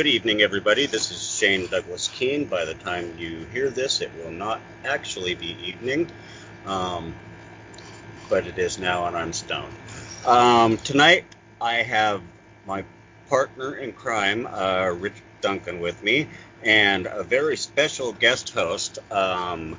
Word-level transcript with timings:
Good 0.00 0.06
evening, 0.06 0.40
everybody. 0.40 0.86
This 0.86 1.10
is 1.10 1.20
Shane 1.22 1.66
Douglas 1.66 2.08
Keene. 2.08 2.46
By 2.46 2.64
the 2.64 2.72
time 2.72 3.12
you 3.18 3.44
hear 3.52 3.68
this, 3.68 4.00
it 4.00 4.10
will 4.16 4.30
not 4.30 4.62
actually 4.82 5.34
be 5.34 5.54
evening, 5.62 6.10
um, 6.64 7.14
but 8.30 8.46
it 8.46 8.56
is 8.56 8.78
now, 8.78 9.04
and 9.04 9.14
I'm 9.14 9.34
stoned. 9.34 9.74
Um, 10.24 10.78
tonight, 10.78 11.26
I 11.60 11.82
have 11.82 12.22
my 12.66 12.82
partner 13.28 13.74
in 13.74 13.92
crime, 13.92 14.46
uh, 14.46 14.88
Rich 14.98 15.20
Duncan, 15.42 15.80
with 15.80 16.02
me, 16.02 16.28
and 16.62 17.04
a 17.04 17.22
very 17.22 17.58
special 17.58 18.14
guest 18.14 18.54
host. 18.54 19.00
Um, 19.12 19.78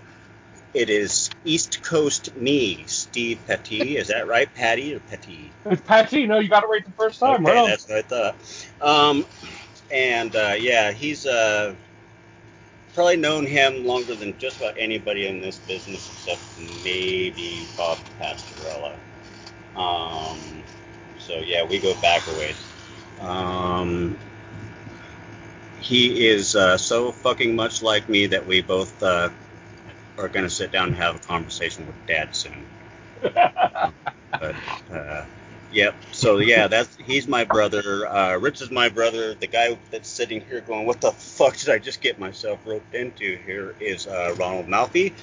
it 0.75 0.92
is 0.92 1.31
East 1.44 1.81
Coast 1.81 2.36
me, 2.36 2.83
Steve 2.86 3.39
Petty. 3.47 3.97
Is 3.97 4.09
that 4.09 4.27
right, 4.27 4.53
Patty 4.53 4.94
or 4.94 4.99
Petty? 4.99 5.52
It's 5.66 5.81
Patty. 5.81 6.27
No, 6.27 6.38
you 6.38 6.47
got 6.47 6.64
it 6.64 6.67
right 6.67 6.86
the 6.86 6.92
first 6.92 7.19
time. 7.19 7.44
Okay, 7.44 7.55
right 7.55 7.67
that's 7.67 7.89
what 7.89 7.97
I 7.97 8.02
thought. 8.03 8.36
Um, 8.80 9.25
and 9.92 10.36
uh, 10.36 10.56
yeah, 10.58 10.92
he's 10.92 11.25
uh, 11.25 11.75
probably 12.94 13.17
known 13.17 13.45
him 13.45 13.86
longer 13.86 14.16
than 14.16 14.38
just 14.38 14.58
about 14.58 14.75
anybody 14.78 15.28
in 15.28 15.42
this 15.42 15.58
business, 15.59 16.09
except 16.09 16.42
maybe 16.83 17.67
Bob 17.78 17.98
Pastorella. 18.20 18.94
Um, 19.75 20.64
so 21.17 21.38
yeah, 21.39 21.66
we 21.66 21.80
go 21.80 21.94
back 22.02 22.22
a 22.28 22.38
ways. 22.38 22.58
Um, 23.20 24.17
he 25.80 26.28
is 26.28 26.55
uh, 26.55 26.78
so 26.78 27.11
fucking 27.11 27.55
much 27.55 27.81
like 27.81 28.08
me 28.09 28.28
that 28.28 28.45
we 28.45 28.61
both 28.61 29.02
uh, 29.02 29.30
are 30.17 30.28
going 30.28 30.45
to 30.45 30.50
sit 30.50 30.72
down 30.72 30.89
and 30.89 30.95
have 30.95 31.16
a 31.16 31.20
conversation 31.20 31.88
with 31.88 31.95
Dad 32.08 32.36
soon. 32.36 32.66
But 34.39 34.55
uh, 34.92 35.26
yep. 35.71 35.95
So 36.11 36.37
yeah, 36.37 36.67
that's 36.67 36.95
he's 37.05 37.27
my 37.27 37.43
brother. 37.43 38.08
Uh, 38.08 38.37
Rich 38.37 38.61
is 38.61 38.71
my 38.71 38.89
brother. 38.89 39.33
The 39.33 39.48
guy 39.48 39.77
that's 39.89 40.09
sitting 40.09 40.42
here 40.42 40.61
going, 40.61 40.86
"What 40.86 41.02
the 41.02 41.11
fuck 41.11 41.58
did 41.58 41.70
I 41.70 41.80
just 41.80 42.02
get 42.02 42.20
myself 42.20 42.59
roped 42.65 42.93
into?" 42.93 43.37
Here 43.45 43.76
is 43.80 44.08
uh, 44.08 44.36
Ronald 44.37 44.67
Malfi, 44.67 45.14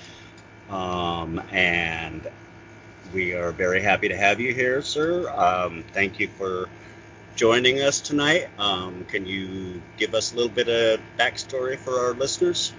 um, 0.71 1.41
and 1.51 2.27
we 3.13 3.35
are 3.35 3.53
very 3.53 3.81
happy 3.81 4.09
to 4.09 4.17
have 4.17 4.41
you 4.41 4.53
here, 4.55 4.83
sir. 4.83 5.31
Um, 5.31 5.85
thank 5.93 6.21
you 6.21 6.29
for 6.29 6.69
joining 7.37 7.81
us 7.81 8.01
tonight. 8.01 8.49
Um, 8.59 9.05
can 9.05 9.27
you 9.27 9.81
give 9.97 10.15
us 10.15 10.33
a 10.33 10.37
little 10.37 10.51
bit 10.51 10.69
of 10.69 11.01
backstory 11.19 11.79
for 11.79 11.99
our 12.01 12.13
listeners? 12.13 12.73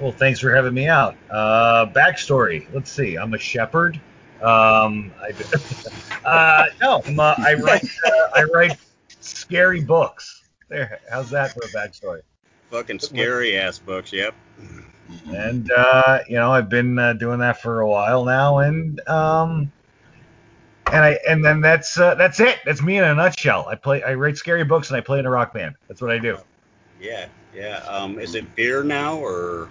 Well, 0.00 0.12
thanks 0.12 0.40
for 0.40 0.54
having 0.54 0.74
me 0.74 0.88
out. 0.88 1.16
Uh, 1.30 1.86
backstory. 1.86 2.66
Let's 2.74 2.90
see. 2.90 3.16
I'm 3.16 3.32
a 3.34 3.38
shepherd. 3.38 4.00
Um, 4.42 5.12
I, 5.20 5.32
uh, 6.24 6.66
no, 6.80 7.02
uh, 7.22 7.34
I 7.38 7.54
write. 7.54 7.84
Uh, 7.84 8.28
I 8.34 8.44
write 8.44 8.76
scary 9.20 9.80
books. 9.80 10.42
There. 10.68 11.00
How's 11.10 11.30
that 11.30 11.52
for 11.52 11.60
a 11.64 11.68
backstory? 11.68 12.22
Fucking 12.70 12.98
scary 12.98 13.56
ass 13.56 13.78
books. 13.78 14.12
Yep. 14.12 14.34
And 15.28 15.70
uh, 15.70 16.20
you 16.28 16.36
know, 16.36 16.52
I've 16.52 16.68
been 16.68 16.98
uh, 16.98 17.12
doing 17.14 17.38
that 17.38 17.60
for 17.60 17.80
a 17.80 17.88
while 17.88 18.24
now, 18.24 18.58
and 18.58 19.00
um, 19.08 19.70
and 20.92 21.04
I 21.04 21.18
and 21.28 21.44
then 21.44 21.60
that's 21.60 21.98
uh, 21.98 22.14
that's 22.14 22.40
it. 22.40 22.58
That's 22.64 22.82
me 22.82 22.98
in 22.98 23.04
a 23.04 23.14
nutshell. 23.14 23.66
I 23.68 23.74
play. 23.74 24.02
I 24.02 24.14
write 24.14 24.36
scary 24.36 24.64
books 24.64 24.88
and 24.88 24.96
I 24.96 25.00
play 25.00 25.18
in 25.18 25.26
a 25.26 25.30
rock 25.30 25.54
band. 25.54 25.76
That's 25.88 26.00
what 26.00 26.10
I 26.10 26.18
do. 26.18 26.38
Yeah. 27.00 27.26
Yeah. 27.54 27.78
Um, 27.88 28.18
is 28.18 28.34
it 28.34 28.54
beer 28.56 28.82
now 28.82 29.18
or? 29.18 29.68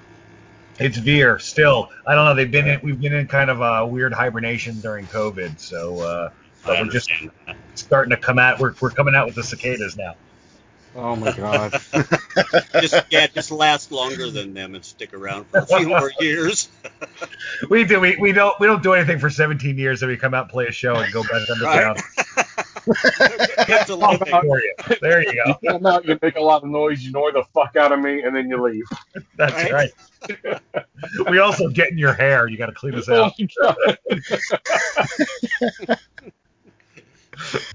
It's 0.79 0.97
Veer 0.97 1.39
still. 1.39 1.89
I 2.06 2.16
don't 2.16 2.25
know. 2.25 2.35
They've 2.35 2.50
been 2.50 2.67
in, 2.67 2.79
we've 2.84 3.00
been 3.00 3.13
in 3.13 3.28
kind 3.28 3.50
of 3.50 3.61
a 3.61 3.85
weird 3.85 4.13
hibernation 4.13 4.79
during 4.79 5.06
COVID, 5.07 5.59
so 5.59 6.00
uh, 6.00 6.29
but 6.66 6.81
we're 6.81 6.91
just 6.91 7.09
that. 7.45 7.56
starting 7.75 8.11
to 8.11 8.17
come 8.17 8.39
out. 8.39 8.59
We're, 8.59 8.73
we're 8.81 8.89
coming 8.89 9.16
out 9.16 9.28
with 9.28 9.35
the 9.35 9.44
cicadas 9.44 9.97
now. 9.97 10.16
Oh 10.95 11.16
my 11.16 11.31
god. 11.31 11.72
just 12.81 12.95
yeah, 13.09 13.28
just 13.28 13.51
last 13.51 13.91
longer 13.91 14.29
than 14.29 14.53
them 14.53 14.75
and 14.75 14.85
stick 14.85 15.13
around 15.13 15.45
for 15.45 15.59
a 15.59 15.66
few 15.66 15.88
more 15.88 16.12
years. 16.19 16.69
We 17.69 17.83
do. 17.83 18.00
We, 18.00 18.16
we 18.17 18.31
don't 18.31 18.59
we 18.59 18.67
don't 18.67 18.83
do 18.83 18.94
anything 18.94 19.17
for 19.17 19.29
17 19.29 19.78
years, 19.78 20.03
and 20.03 20.12
we 20.12 20.17
come 20.17 20.33
out 20.33 20.44
and 20.44 20.51
play 20.51 20.67
a 20.67 20.72
show 20.72 20.95
and 20.95 21.12
go 21.12 21.23
back 21.23 21.50
underground. 21.51 22.00
That's 23.67 23.89
a 23.89 23.95
living. 23.95 24.27
For 24.27 24.59
you. 24.59 24.75
There 25.01 25.21
you 25.23 25.31
You 25.33 25.55
go. 25.63 25.71
come 25.73 25.85
out, 25.85 26.05
you 26.05 26.17
make 26.21 26.35
a 26.35 26.41
lot 26.41 26.63
of 26.63 26.69
noise, 26.69 27.01
you 27.03 27.09
annoy 27.09 27.31
the 27.31 27.44
fuck 27.53 27.75
out 27.75 27.91
of 27.91 27.99
me, 27.99 28.21
and 28.23 28.35
then 28.35 28.49
you 28.49 28.61
leave. 28.61 28.83
That's 29.38 29.71
Right. 29.71 29.91
right. 30.51 30.73
We 31.29 31.39
also 31.39 31.67
get 31.69 31.91
in 31.91 31.97
your 31.97 32.13
hair. 32.13 32.47
You 32.47 32.57
got 32.57 32.67
to 32.67 32.71
clean 32.73 32.95
us 32.95 33.07
Oh 33.09 33.25
out. 33.25 33.33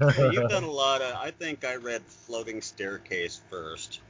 my 0.00 0.30
You've 0.32 0.48
done 0.48 0.64
a 0.64 0.70
lot 0.70 1.02
of. 1.02 1.14
I 1.16 1.30
think 1.30 1.64
I 1.64 1.76
read 1.76 2.02
Floating 2.06 2.60
Staircase 2.62 3.40
first. 3.50 4.00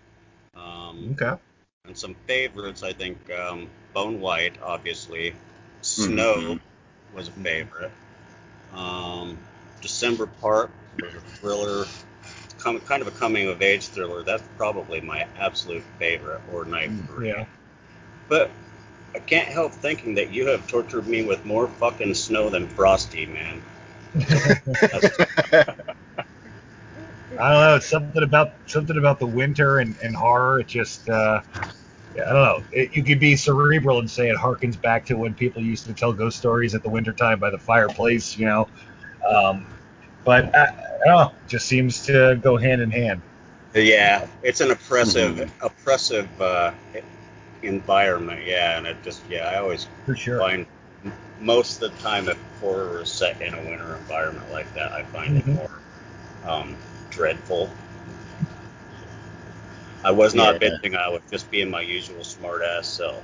Um, 0.55 1.17
okay. 1.21 1.41
and 1.85 1.97
some 1.97 2.15
favorites. 2.27 2.83
I 2.83 2.93
think 2.93 3.19
um, 3.33 3.69
Bone 3.95 4.21
White, 4.21 4.57
obviously. 4.63 5.35
Snow 5.83 6.35
Mhm. 6.37 6.61
was 7.15 7.29
a 7.29 7.33
favorite. 7.33 7.93
Um, 8.75 9.39
December 9.81 10.27
Park 10.27 10.71
a 11.05 11.21
thriller, 11.21 11.87
kind 12.59 13.03
of 13.03 13.09
a 13.09 13.13
coming 13.13 13.49
of 13.49 13.63
age 13.63 13.89
thriller. 13.89 14.23
That's 14.23 14.43
probably 14.57 15.01
my 15.01 15.27
absolute 15.39 15.85
favorite, 15.99 16.41
or 16.53 16.65
Night 16.65 16.91
Three. 17.07 17.29
Yeah. 17.29 17.47
But 18.29 18.51
I 19.15 19.21
can't 19.21 19.49
help 19.49 19.73
thinking 19.73 20.15
that 20.15 20.33
you 20.33 20.47
have 20.49 20.67
tortured 20.67 21.07
me 21.07 21.23
with 21.23 21.45
more 21.45 21.69
fucking 21.69 22.15
snow 22.15 22.51
than 22.51 22.67
Frosty, 22.69 23.27
man. 23.27 23.63
I 27.41 27.53
don't 27.53 27.61
know. 27.61 27.77
It's 27.77 27.89
something 27.89 28.23
about 28.23 28.53
something 28.67 28.99
about 28.99 29.19
the 29.19 29.27
winter 29.27 29.79
and, 29.79 29.97
and 30.03 30.15
horror. 30.17 30.61
It 30.61 30.67
just, 30.67 31.09
uh, 31.09 31.41
yeah, 32.17 32.23
I 32.29 32.33
don't 32.33 32.35
know. 32.35 32.65
It, 32.73 32.97
you 32.97 33.05
could 33.05 33.21
be 33.21 33.37
cerebral 33.37 34.01
and 34.01 34.11
say 34.11 34.29
it 34.29 34.37
harkens 34.37 34.81
back 34.81 35.07
to 35.07 35.15
when 35.15 35.35
people 35.35 35.63
used 35.63 35.87
to 35.87 35.93
tell 35.93 36.13
ghost 36.13 36.39
stories 36.39 36.75
at 36.75 36.83
the 36.83 36.89
wintertime 36.89 37.39
by 37.39 37.51
the 37.51 37.59
fireplace, 37.59 38.37
you 38.37 38.47
know. 38.47 38.69
Um, 39.29 39.67
but 40.25 40.55
I, 40.55 40.67
don't 40.67 40.88
know. 41.07 41.33
It 41.45 41.49
just 41.49 41.67
seems 41.67 42.05
to 42.07 42.39
go 42.43 42.57
hand 42.57 42.81
in 42.83 42.91
hand. 42.91 43.23
yeah, 43.75 44.27
it's 44.43 44.61
an 44.61 44.71
oppressive, 44.71 45.37
Mhm. 45.37 45.51
oppressive 45.61 46.41
uh, 46.41 46.73
environment. 47.63 48.41
Yeah, 48.45 48.79
and 48.79 48.87
it 48.87 48.97
just, 49.03 49.23
yeah, 49.29 49.49
I 49.49 49.57
always 49.59 49.87
For 50.07 50.17
sure. 50.17 50.41
find 50.41 50.67
most 51.41 51.81
of 51.83 51.93
the 51.93 51.99
time 52.01 52.29
if 52.29 52.39
horror 52.61 53.03
is 53.03 53.09
set 53.11 53.41
in 53.41 53.55
a 53.55 53.59
winter 53.59 53.95
environment 53.97 54.51
like 54.51 54.73
that, 54.75 54.93
I 54.93 55.03
find 55.05 55.31
Mhm. 55.31 55.39
it 55.39 55.47
more 55.55 55.71
um, 56.45 56.77
dreadful. 57.11 57.71
I 60.05 60.11
was 60.11 60.35
not 60.35 60.61
Yeah. 60.63 60.71
bitching. 60.71 60.97
I 60.97 61.09
was 61.09 61.23
just 61.31 61.51
being 61.51 61.71
my 61.71 61.81
usual 61.83 62.25
smart 62.25 62.63
ass 62.63 62.87
self. 62.89 63.23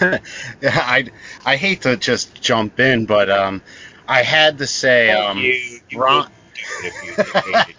yeah, 0.02 0.18
I 0.62 1.06
I 1.44 1.56
hate 1.56 1.82
to 1.82 1.96
just 1.96 2.40
jump 2.42 2.80
in, 2.80 3.06
but 3.06 3.30
um, 3.30 3.62
I 4.08 4.22
had 4.22 4.58
to 4.58 4.66
say 4.66 5.10
um, 5.12 5.38
you, 5.38 5.80
you 5.90 5.98
Ron- 5.98 6.24
would 6.24 6.32
do 6.54 6.86
it 6.86 6.94
if 7.02 7.04
you 7.04 7.32
hated. 7.52 7.76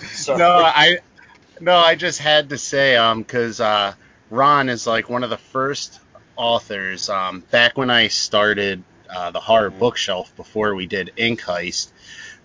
Sorry. 0.12 0.38
no, 0.38 0.50
I 0.64 0.98
no, 1.60 1.76
I 1.76 1.94
just 1.94 2.18
had 2.20 2.50
to 2.50 2.58
say 2.58 2.96
um, 2.96 3.22
because 3.22 3.60
uh, 3.60 3.94
Ron 4.30 4.68
is 4.68 4.86
like 4.86 5.08
one 5.08 5.24
of 5.24 5.30
the 5.30 5.38
first 5.38 6.00
authors 6.36 7.08
um 7.10 7.40
back 7.50 7.76
when 7.76 7.90
I 7.90 8.08
started 8.08 8.82
uh, 9.10 9.30
the 9.30 9.40
horror 9.40 9.70
Mhm. 9.70 9.78
bookshelf 9.78 10.34
before 10.36 10.74
we 10.74 10.86
did 10.86 11.12
Ink 11.16 11.40
Heist. 11.42 11.92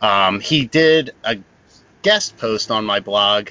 Um, 0.01 0.39
he 0.39 0.65
did 0.65 1.11
a 1.23 1.37
guest 2.03 2.37
post 2.37 2.71
on 2.71 2.85
my 2.85 2.99
blog, 2.99 3.49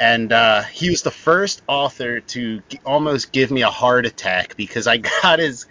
and 0.00 0.32
uh, 0.32 0.62
he 0.62 0.90
was 0.90 1.02
the 1.02 1.10
first 1.10 1.62
author 1.68 2.20
to 2.20 2.62
g- 2.68 2.80
almost 2.84 3.32
give 3.32 3.50
me 3.50 3.62
a 3.62 3.70
heart 3.70 4.06
attack 4.06 4.56
because 4.56 4.86
I 4.86 4.96
got 5.22 5.38
his 5.38 5.66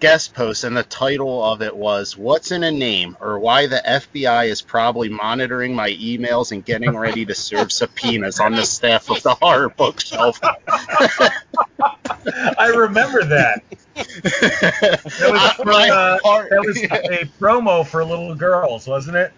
guest 0.00 0.34
post, 0.34 0.64
and 0.64 0.76
the 0.76 0.82
title 0.82 1.42
of 1.42 1.62
it 1.62 1.74
was 1.74 2.16
"What's 2.16 2.50
in 2.50 2.62
a 2.62 2.70
Name?" 2.70 3.16
or 3.20 3.38
"Why 3.38 3.66
the 3.66 3.82
FBI 3.84 4.48
is 4.48 4.62
probably 4.62 5.08
monitoring 5.08 5.74
my 5.74 5.90
emails 5.90 6.52
and 6.52 6.64
getting 6.64 6.96
ready 6.96 7.24
to 7.26 7.34
serve 7.34 7.72
subpoenas 7.72 8.40
on 8.40 8.52
the 8.52 8.64
staff 8.64 9.10
of 9.10 9.22
the 9.22 9.34
horror 9.34 9.68
bookshelf." 9.68 10.40
I 12.58 12.68
remember 12.74 13.24
that. 13.24 13.62
That 13.94 15.30
was, 15.30 15.52
from, 15.56 15.68
uh, 15.68 16.18
that 16.50 16.64
was 16.66 16.82
a 16.82 17.26
promo 17.40 17.86
for 17.86 18.04
little 18.04 18.34
girls, 18.34 18.86
wasn't 18.86 19.16
it? 19.16 19.32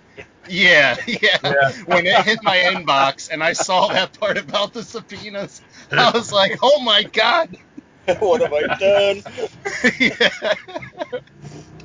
Yeah, 0.49 0.96
yeah. 1.06 1.38
Yeah. 1.44 1.72
When 1.87 2.06
it 2.06 2.25
hit 2.25 2.40
my 2.43 2.56
inbox 2.56 3.31
and 3.31 3.43
I 3.43 3.52
saw 3.52 3.88
that 3.88 4.19
part 4.19 4.38
about 4.38 4.72
the 4.72 4.82
subpoenas, 4.82 5.61
I 5.93 6.11
was 6.11 6.32
like, 6.32 6.58
"Oh 6.62 6.81
my 6.82 7.02
god!" 7.02 7.56
what 8.20 8.40
have 8.40 8.52
I 8.52 8.62
done? 8.78 9.22
yeah. 10.00 10.55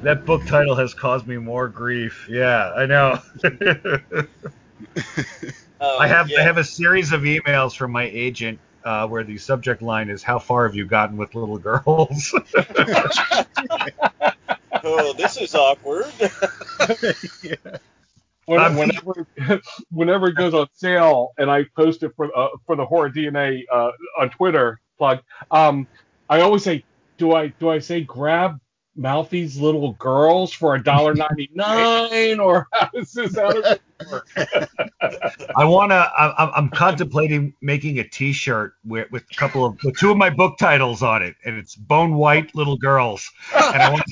That 0.02 0.26
book 0.26 0.46
title 0.46 0.76
has 0.76 0.94
caused 0.94 1.28
me 1.28 1.38
more 1.38 1.70
grief. 1.70 2.28
Yeah, 2.30 2.74
I 2.76 2.86
know. 2.86 3.20
Um, 3.46 4.28
I 5.80 6.08
have 6.08 6.30
yeah. 6.30 6.42
I 6.42 6.44
have 6.44 6.58
a 6.58 6.64
series 6.64 7.14
of 7.14 7.22
emails 7.22 7.74
from 7.74 7.94
my 7.94 8.04
agent 8.04 8.60
uh, 8.84 9.08
where 9.08 9.24
the 9.24 9.38
subject 9.38 9.82
line 9.82 10.10
is 10.10 10.22
"How 10.22 10.40
far 10.40 10.68
have 10.68 10.76
you 10.76 10.86
gotten 10.86 11.16
with 11.16 11.36
little 11.36 11.58
girls?" 11.58 12.36
Oh, 14.84 15.14
this 15.14 15.38
is 15.38 15.56
awkward. 15.56 16.12
yeah. 17.42 17.56
when, 18.46 18.76
whenever 18.76 19.62
whenever 19.92 20.28
it 20.28 20.36
goes 20.36 20.54
on 20.54 20.68
sale 20.74 21.32
and 21.38 21.50
I 21.50 21.64
post 21.76 22.04
it 22.04 22.12
for 22.18 22.38
uh, 22.38 22.50
for 22.66 22.76
the 22.76 22.86
horror 22.86 23.10
DNA 23.10 23.64
uh, 23.72 23.92
on 24.20 24.30
Twitter 24.32 24.82
plug, 24.98 25.22
um, 25.52 25.88
I 26.34 26.42
always 26.42 26.64
say, 26.64 26.84
do 27.18 27.34
I 27.34 27.48
do 27.60 27.70
I 27.70 27.78
say 27.78 28.02
grab 28.02 28.60
Malfi's 28.98 29.60
little 29.62 29.94
girls 29.94 30.52
for 30.52 30.74
a 30.74 30.84
dollar 30.84 31.14
ninety 31.14 31.48
nine 31.54 32.40
or 32.40 32.68
this? 32.94 33.16
I 35.56 35.64
wanna. 35.64 35.96
I'm- 36.18 36.52
I'm 36.56 36.70
contemplating 36.70 37.54
making 37.62 38.00
a 38.00 38.04
T-shirt 38.04 38.74
with, 38.84 39.12
with 39.12 39.26
a 39.32 39.36
couple 39.36 39.64
of 39.64 39.78
with 39.84 39.96
two 40.00 40.10
of 40.10 40.18
my 40.18 40.32
book 40.32 40.58
titles 40.58 41.04
on 41.04 41.22
it, 41.22 41.36
and 41.46 41.56
it's 41.56 41.76
Bone 41.76 42.16
White 42.16 42.56
Little 42.56 42.78
Girls. 42.78 43.30
And 43.56 43.84
I 43.84 43.92
want 43.92 44.04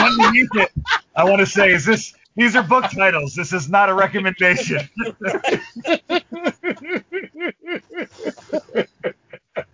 underneath 0.00 0.50
it, 0.54 0.72
I 1.14 1.22
want 1.24 1.38
to 1.38 1.46
say, 1.46 1.72
is 1.72 1.84
this? 1.84 2.12
These 2.34 2.56
are 2.56 2.64
book 2.64 2.84
titles. 2.90 3.34
This 3.36 3.52
is 3.52 3.68
not 3.70 3.88
a 3.88 3.94
recommendation. 3.94 4.80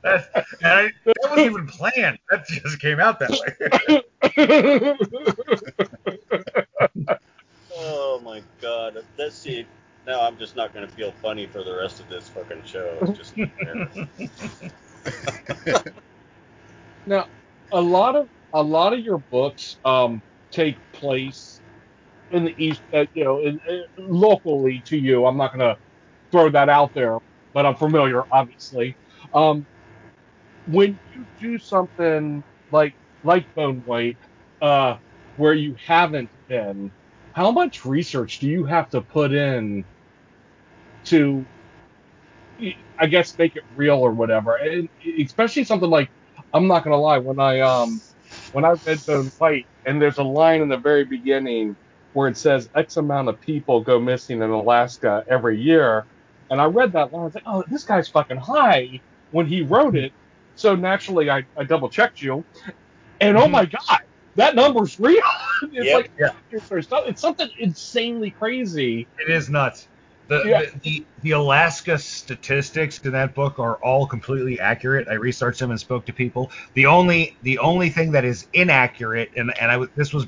That, 0.02 0.46
and 0.60 0.61
I, 0.72 0.90
that 1.04 1.14
wasn't 1.24 1.46
even 1.46 1.66
planned. 1.66 2.18
That 2.30 2.46
just 2.46 2.80
came 2.80 3.00
out 3.00 3.18
that 3.20 3.30
way. 3.30 4.12
Oh 7.84 8.20
my 8.22 8.42
god. 8.60 9.02
Let's 9.18 9.36
see. 9.36 9.66
Now 10.06 10.20
I'm 10.22 10.38
just 10.38 10.54
not 10.56 10.72
gonna 10.74 10.88
feel 10.88 11.10
funny 11.10 11.46
for 11.46 11.64
the 11.64 11.74
rest 11.74 12.00
of 12.00 12.08
this 12.08 12.28
fucking 12.28 12.62
show. 12.64 12.98
It's 13.02 13.18
just 13.18 13.36
now, 17.06 17.26
a 17.72 17.80
lot 17.80 18.16
of 18.16 18.28
a 18.52 18.62
lot 18.62 18.92
of 18.92 19.00
your 19.00 19.18
books 19.18 19.78
um, 19.84 20.22
take 20.52 20.78
place 20.92 21.60
in 22.30 22.44
the 22.44 22.54
east, 22.62 22.82
uh, 22.92 23.06
you 23.14 23.24
know, 23.24 23.40
in, 23.40 23.58
uh, 23.68 23.76
locally 23.98 24.82
to 24.86 24.96
you. 24.96 25.26
I'm 25.26 25.36
not 25.36 25.56
going 25.56 25.74
to 25.74 25.76
throw 26.30 26.50
that 26.50 26.68
out 26.68 26.92
there, 26.94 27.18
but 27.54 27.66
I'm 27.66 27.74
familiar, 27.76 28.22
obviously. 28.30 28.96
Um, 29.32 29.66
when 30.66 31.00
you 31.12 31.26
do 31.40 31.58
something 31.58 32.44
like 32.70 32.96
like 33.22 33.52
Bone 33.54 33.82
White, 33.84 34.18
uh, 34.60 34.98
where 35.36 35.54
you 35.54 35.76
haven't 35.86 36.30
been, 36.48 36.92
how 37.32 37.50
much 37.52 37.84
research 37.84 38.38
do 38.40 38.48
you 38.48 38.64
have 38.66 38.88
to 38.90 39.02
put 39.02 39.32
in 39.32 39.86
to, 41.06 41.48
I 42.98 43.06
guess, 43.06 43.36
make 43.38 43.56
it 43.56 43.64
real 43.74 43.96
or 43.96 44.12
whatever? 44.12 44.56
And 44.56 44.88
especially 45.20 45.64
something 45.64 45.90
like, 45.90 46.10
I'm 46.52 46.68
not 46.68 46.84
gonna 46.84 46.96
lie, 47.00 47.18
when 47.18 47.40
I 47.40 47.60
um, 47.60 48.02
when 48.52 48.64
I 48.64 48.74
read 48.86 49.04
Bone 49.06 49.32
White, 49.38 49.68
and 49.84 50.00
there's 50.00 50.18
a 50.18 50.22
line 50.24 50.62
in 50.62 50.68
the 50.68 50.78
very 50.78 51.04
beginning 51.04 51.76
where 52.12 52.28
it 52.28 52.36
says 52.38 52.68
X 52.76 52.96
amount 52.96 53.28
of 53.28 53.40
people 53.40 53.82
go 53.82 54.00
missing 54.00 54.42
in 54.42 54.50
Alaska 54.50 55.24
every 55.30 55.60
year, 55.60 56.06
and 56.50 56.60
I 56.60 56.66
read 56.66 56.92
that 56.94 57.12
line, 57.12 57.22
I 57.22 57.24
was 57.26 57.34
like, 57.34 57.44
oh, 57.46 57.64
this 57.68 57.84
guy's 57.84 58.08
fucking 58.08 58.38
high 58.38 59.02
when 59.30 59.46
he 59.46 59.62
wrote 59.62 59.96
it. 59.96 60.12
So 60.54 60.74
naturally, 60.76 61.30
I, 61.30 61.44
I 61.56 61.64
double 61.64 61.88
checked 61.88 62.20
you, 62.22 62.44
and 63.20 63.36
oh 63.36 63.46
Mhm. 63.46 63.50
my 63.50 63.64
god, 63.66 64.00
that 64.36 64.54
number's 64.54 64.98
real. 65.00 65.22
it's 65.72 65.86
Yep. 65.86 65.96
like 65.96 66.10
Yeah. 66.18 66.28
it's, 66.50 66.70
it's 66.70 66.88
some- 66.88 67.04
it's 67.06 67.20
something 67.20 67.48
insanely 67.58 68.30
crazy. 68.30 69.06
It 69.18 69.30
is 69.30 69.48
nuts. 69.50 69.88
The, 70.28 70.42
Yeah. 70.46 70.62
the, 70.62 70.78
the 70.82 71.06
the 71.22 71.30
Alaska 71.32 71.98
statistics 71.98 72.98
in 73.00 73.12
that 73.12 73.34
book 73.34 73.58
are 73.58 73.76
all 73.76 74.06
completely 74.06 74.60
accurate. 74.60 75.08
I 75.08 75.14
researched 75.14 75.58
them 75.60 75.70
and 75.70 75.80
spoke 75.80 76.06
to 76.06 76.12
people. 76.12 76.50
The 76.74 76.86
only 76.86 77.36
the 77.42 77.58
only 77.58 77.90
thing 77.90 78.12
that 78.12 78.24
is 78.24 78.46
inaccurate, 78.52 79.30
and 79.36 79.52
and 79.60 79.70
I 79.70 79.84
this 79.96 80.12
was 80.12 80.26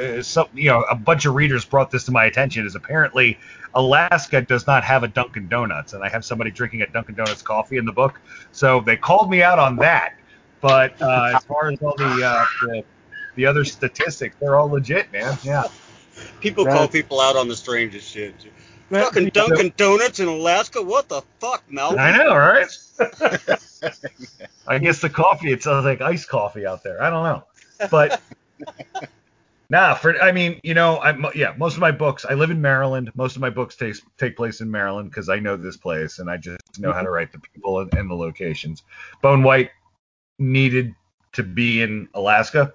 uh, 0.00 0.22
some 0.22 0.46
you 0.54 0.70
know 0.70 0.82
a 0.82 0.94
bunch 0.94 1.26
of 1.26 1.34
readers 1.34 1.64
brought 1.64 1.90
this 1.90 2.04
to 2.04 2.12
my 2.12 2.24
attention 2.24 2.66
is 2.66 2.74
apparently 2.74 3.38
Alaska 3.74 4.40
does 4.42 4.66
not 4.66 4.82
have 4.84 5.02
a 5.04 5.08
Dunkin' 5.08 5.48
Donuts, 5.48 5.92
and 5.92 6.02
I 6.02 6.08
have 6.08 6.24
somebody 6.24 6.50
drinking 6.50 6.82
a 6.82 6.86
Dunkin' 6.86 7.14
Donuts 7.14 7.42
coffee 7.42 7.76
in 7.76 7.84
the 7.84 7.92
book, 7.92 8.20
so 8.52 8.80
they 8.80 8.96
called 8.96 9.30
me 9.30 9.42
out 9.42 9.58
on 9.58 9.76
that. 9.76 10.14
But 10.60 11.00
uh, 11.00 11.32
as 11.36 11.44
far 11.44 11.70
as 11.70 11.80
all 11.82 11.94
the, 11.96 12.04
uh, 12.26 12.44
the 12.62 12.84
the 13.36 13.46
other 13.46 13.64
statistics, 13.64 14.36
they're 14.40 14.56
all 14.56 14.68
legit, 14.68 15.10
man. 15.12 15.38
Yeah. 15.44 15.64
people 16.40 16.64
Right. 16.64 16.76
call 16.76 16.88
people 16.88 17.20
out 17.20 17.36
on 17.36 17.48
the 17.48 17.56
strangest 17.56 18.10
shit. 18.10 18.34
That- 18.90 19.04
Fucking 19.04 19.28
Dunkin' 19.28 19.72
Donuts 19.76 20.18
in 20.18 20.26
Alaska? 20.26 20.82
What 20.82 21.08
the 21.08 21.22
fuck, 21.38 21.62
Mel? 21.70 21.96
I 21.98 22.16
know, 22.16 22.34
right? 22.36 22.66
I 24.66 24.78
guess 24.78 25.00
the 25.00 25.08
coffee, 25.08 25.52
it 25.52 25.62
sounds 25.62 25.84
like 25.84 26.00
iced 26.00 26.28
coffee 26.28 26.66
out 26.66 26.82
there. 26.82 27.00
I 27.02 27.08
don't 27.08 27.22
know. 27.22 27.44
But 27.88 28.20
nah, 29.70 29.94
for 29.94 30.20
I 30.20 30.32
mean, 30.32 30.60
you 30.62 30.74
know, 30.74 30.98
I'm 31.00 31.24
yeah, 31.34 31.54
most 31.56 31.74
of 31.74 31.80
my 31.80 31.90
books, 31.92 32.26
I 32.28 32.34
live 32.34 32.50
in 32.50 32.60
Maryland. 32.60 33.10
Most 33.14 33.36
of 33.36 33.40
my 33.40 33.50
books 33.50 33.76
take 33.76 33.96
take 34.18 34.36
place 34.36 34.60
in 34.60 34.70
Maryland 34.70 35.10
because 35.10 35.28
I 35.30 35.38
know 35.38 35.56
this 35.56 35.76
place 35.78 36.18
and 36.18 36.28
I 36.28 36.36
just 36.36 36.60
know 36.78 36.92
how 36.92 37.02
to 37.02 37.10
write 37.10 37.32
the 37.32 37.38
people 37.38 37.80
and, 37.80 37.94
and 37.94 38.10
the 38.10 38.14
locations. 38.14 38.82
Bone 39.22 39.42
White 39.42 39.70
needed 40.38 40.94
to 41.32 41.42
be 41.42 41.80
in 41.82 42.08
Alaska 42.14 42.74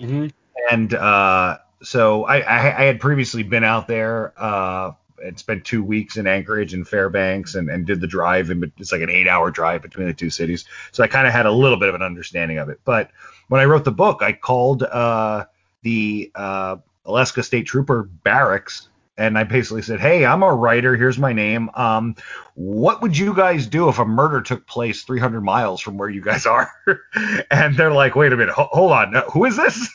Mhm. 0.00 0.32
and 0.70 0.94
uh, 0.94 1.58
so 1.82 2.24
I, 2.24 2.38
I, 2.40 2.56
I 2.56 2.84
had 2.84 3.00
previously 3.00 3.42
been 3.42 3.64
out 3.64 3.86
there 3.86 4.32
uh, 4.36 4.92
and 5.24 5.38
spent 5.38 5.64
two 5.64 5.82
weeks 5.82 6.16
in 6.16 6.26
Anchorage 6.26 6.74
and 6.74 6.86
Fairbanks 6.86 7.54
and, 7.54 7.68
and 7.70 7.86
did 7.86 8.00
the 8.00 8.06
drive, 8.06 8.50
and 8.50 8.70
it's 8.78 8.92
like 8.92 9.00
an 9.00 9.10
eight-hour 9.10 9.50
drive 9.50 9.82
between 9.82 10.06
the 10.06 10.12
two 10.14 10.30
cities. 10.30 10.64
So 10.92 11.02
I 11.02 11.06
kind 11.06 11.26
of 11.26 11.32
had 11.32 11.46
a 11.46 11.52
little 11.52 11.78
bit 11.78 11.88
of 11.88 11.94
an 11.94 12.02
understanding 12.02 12.58
of 12.58 12.68
it. 12.68 12.80
But 12.84 13.10
when 13.48 13.60
I 13.60 13.64
wrote 13.64 13.84
the 13.84 13.92
book, 13.92 14.22
I 14.22 14.32
called 14.32 14.82
uh, 14.82 15.44
the 15.84 16.32
uh, 16.34 16.76
Alaska 17.06 17.42
State 17.44 17.66
Trooper 17.66 18.02
barracks. 18.02 18.88
And 19.16 19.38
I 19.38 19.44
basically 19.44 19.82
said, 19.82 20.00
"Hey, 20.00 20.26
I'm 20.26 20.42
a 20.42 20.52
writer. 20.52 20.96
Here's 20.96 21.18
my 21.20 21.32
name. 21.32 21.70
Um, 21.74 22.16
what 22.56 23.00
would 23.00 23.16
you 23.16 23.32
guys 23.32 23.68
do 23.68 23.88
if 23.88 24.00
a 24.00 24.04
murder 24.04 24.40
took 24.40 24.66
place 24.66 25.04
300 25.04 25.40
miles 25.40 25.80
from 25.80 25.96
where 25.98 26.08
you 26.08 26.20
guys 26.20 26.46
are?" 26.46 26.72
and 27.52 27.76
they're 27.76 27.92
like, 27.92 28.16
"Wait 28.16 28.32
a 28.32 28.36
minute, 28.36 28.52
ho- 28.52 28.68
hold 28.72 28.90
on. 28.90 29.14
Who 29.32 29.44
is 29.44 29.56
this?" 29.56 29.76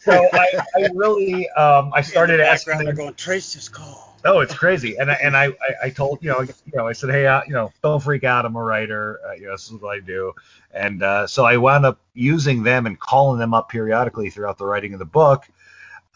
so 0.00 0.28
I, 0.32 0.46
I 0.76 0.88
really 0.94 1.50
um, 1.50 1.92
I 1.94 2.00
started 2.00 2.34
in 2.34 2.38
the 2.40 2.46
asking. 2.48 2.72
background, 2.72 2.86
they're 2.86 2.94
them- 2.94 2.96
going, 2.96 3.14
trace 3.14 3.52
this 3.52 3.68
call. 3.68 4.13
Oh, 4.24 4.40
it's 4.40 4.54
crazy. 4.54 4.96
And 4.96 5.10
I, 5.10 5.14
and 5.14 5.36
I, 5.36 5.46
I, 5.46 5.84
I 5.84 5.90
told 5.90 6.22
you 6.22 6.30
know 6.30 6.40
you 6.40 6.72
know 6.74 6.86
I 6.86 6.92
said 6.92 7.10
hey 7.10 7.26
uh, 7.26 7.42
you 7.46 7.52
know 7.52 7.72
don't 7.82 8.02
freak 8.02 8.24
out. 8.24 8.46
I'm 8.46 8.56
a 8.56 8.62
writer. 8.62 9.20
Uh, 9.26 9.32
you 9.32 9.46
know 9.46 9.52
this 9.52 9.70
is 9.70 9.80
what 9.80 9.96
I 9.96 10.00
do. 10.00 10.32
And 10.72 11.02
uh, 11.02 11.26
so 11.26 11.44
I 11.44 11.56
wound 11.58 11.84
up 11.84 12.00
using 12.14 12.62
them 12.62 12.86
and 12.86 12.98
calling 12.98 13.38
them 13.38 13.52
up 13.52 13.68
periodically 13.68 14.30
throughout 14.30 14.58
the 14.58 14.66
writing 14.66 14.92
of 14.94 14.98
the 14.98 15.04
book 15.04 15.44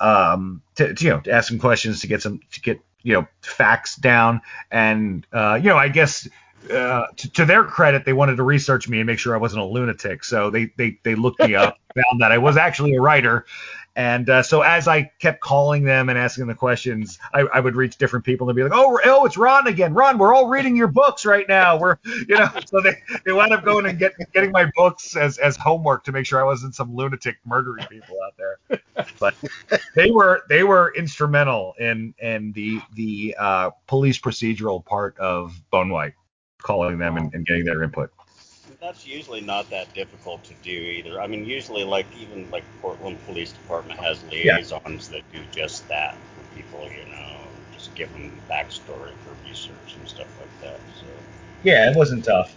um, 0.01 0.63
to, 0.77 0.95
to 0.95 1.05
you 1.05 1.11
know 1.11 1.21
to 1.21 1.31
ask 1.31 1.49
some 1.49 1.59
questions 1.59 2.01
to 2.01 2.07
get 2.07 2.23
some 2.23 2.41
to 2.53 2.61
get 2.61 2.81
you 3.03 3.15
know 3.15 3.27
facts 3.43 3.97
down. 3.97 4.41
And 4.71 5.27
uh, 5.33 5.59
you 5.63 5.69
know 5.69 5.77
I 5.77 5.89
guess 5.89 6.27
uh, 6.73 7.07
to, 7.17 7.31
to 7.33 7.45
their 7.45 7.65
credit 7.65 8.05
they 8.05 8.13
wanted 8.13 8.37
to 8.37 8.43
research 8.43 8.89
me 8.89 9.01
and 9.01 9.07
make 9.07 9.19
sure 9.19 9.35
I 9.35 9.39
wasn't 9.39 9.63
a 9.63 9.67
lunatic. 9.67 10.25
So 10.25 10.51
they 10.51 10.67
they 10.77 10.99
they 11.03 11.15
looked 11.15 11.41
me 11.41 11.55
up 11.55 11.79
found 11.95 12.21
that 12.21 12.33
I 12.33 12.39
was 12.39 12.57
actually 12.57 12.95
a 12.95 13.01
writer 13.01 13.47
and 13.99 14.31
uh, 14.31 14.45
so 14.45 14.63
as 14.63 14.87
I 14.87 15.11
kept 15.19 15.41
calling 15.41 15.83
them 15.83 16.09
and 16.09 16.17
asking 16.17 16.47
the 16.47 16.55
questions, 16.55 17.19
I, 17.35 17.41
I 17.53 17.59
would 17.59 17.75
reach 17.75 17.99
different 17.99 18.25
people 18.25 18.49
and 18.49 18.55
be 18.55 18.63
like, 18.63 18.71
"Oh, 18.73 18.97
oh, 19.05 19.25
it's 19.27 19.37
Ron 19.37 19.67
again. 19.67 19.93
Ron, 19.93 20.19
we're 20.19 20.33
all 20.33 20.47
reading 20.47 20.77
your 20.77 20.87
books 20.87 21.27
right 21.27 21.49
now. 21.49 21.77
We're, 21.77 21.99
you 22.05 22.37
know." 22.37 22.49
So 22.69 22.83
they, 22.83 22.97
they 23.25 23.33
wound 23.33 23.53
up 23.53 23.65
going 23.65 23.87
and 23.87 23.99
get, 23.99 24.13
getting 24.35 24.53
my 24.53 24.71
books 24.77 25.17
as, 25.17 25.39
as 25.39 25.57
homework 25.57 26.05
to 26.05 26.13
make 26.13 26.27
sure 26.27 26.39
I 26.39 26.45
wasn't 26.45 26.75
some 26.75 26.95
lunatic 26.95 27.39
murdering 27.47 27.87
people 27.87 28.17
out 28.27 28.35
there. 28.37 28.81
But 29.19 29.35
they 29.95 30.11
were 30.11 30.43
they 30.49 30.65
were 30.65 30.93
instrumental 30.95 31.75
in 31.81 32.15
in 32.19 32.53
the 32.53 32.81
the 32.95 33.35
uh, 33.39 33.71
police 33.87 34.19
procedural 34.19 34.85
part 34.85 35.17
of 35.19 35.59
Bone 35.71 35.89
White, 35.89 36.13
calling 36.63 36.99
them 36.99 37.17
and, 37.17 37.33
and 37.33 37.47
getting 37.47 37.65
their 37.65 37.83
input. 37.83 38.11
That's 38.81 39.05
usually 39.07 39.41
not 39.41 39.71
that 39.71 39.93
difficult 39.93 40.45
to 40.45 40.55
do 40.63 40.71
either. 40.71 41.21
I 41.21 41.27
mean, 41.27 41.45
usually, 41.45 41.83
like 41.85 42.07
even 42.17 42.49
like 42.51 42.65
Portland 42.81 43.19
Police 43.27 43.51
Department 43.53 43.99
has 43.99 44.23
liaisons 44.25 45.09
that 45.09 45.23
do 45.33 45.41
just 45.53 45.89
that 45.89 46.17
for 46.35 46.55
people. 46.57 46.85
You 46.85 47.11
know, 47.11 47.49
just 47.73 47.93
give 47.97 48.13
them 48.13 48.41
backstory 48.49 49.13
for 49.25 49.35
research 49.49 49.97
and 49.97 50.09
stuff 50.09 50.29
like 50.39 50.61
that. 50.61 50.81
So, 51.01 51.07
Yeah, 51.65 51.91
it 51.91 51.97
wasn't 51.97 52.25
tough. 52.25 52.55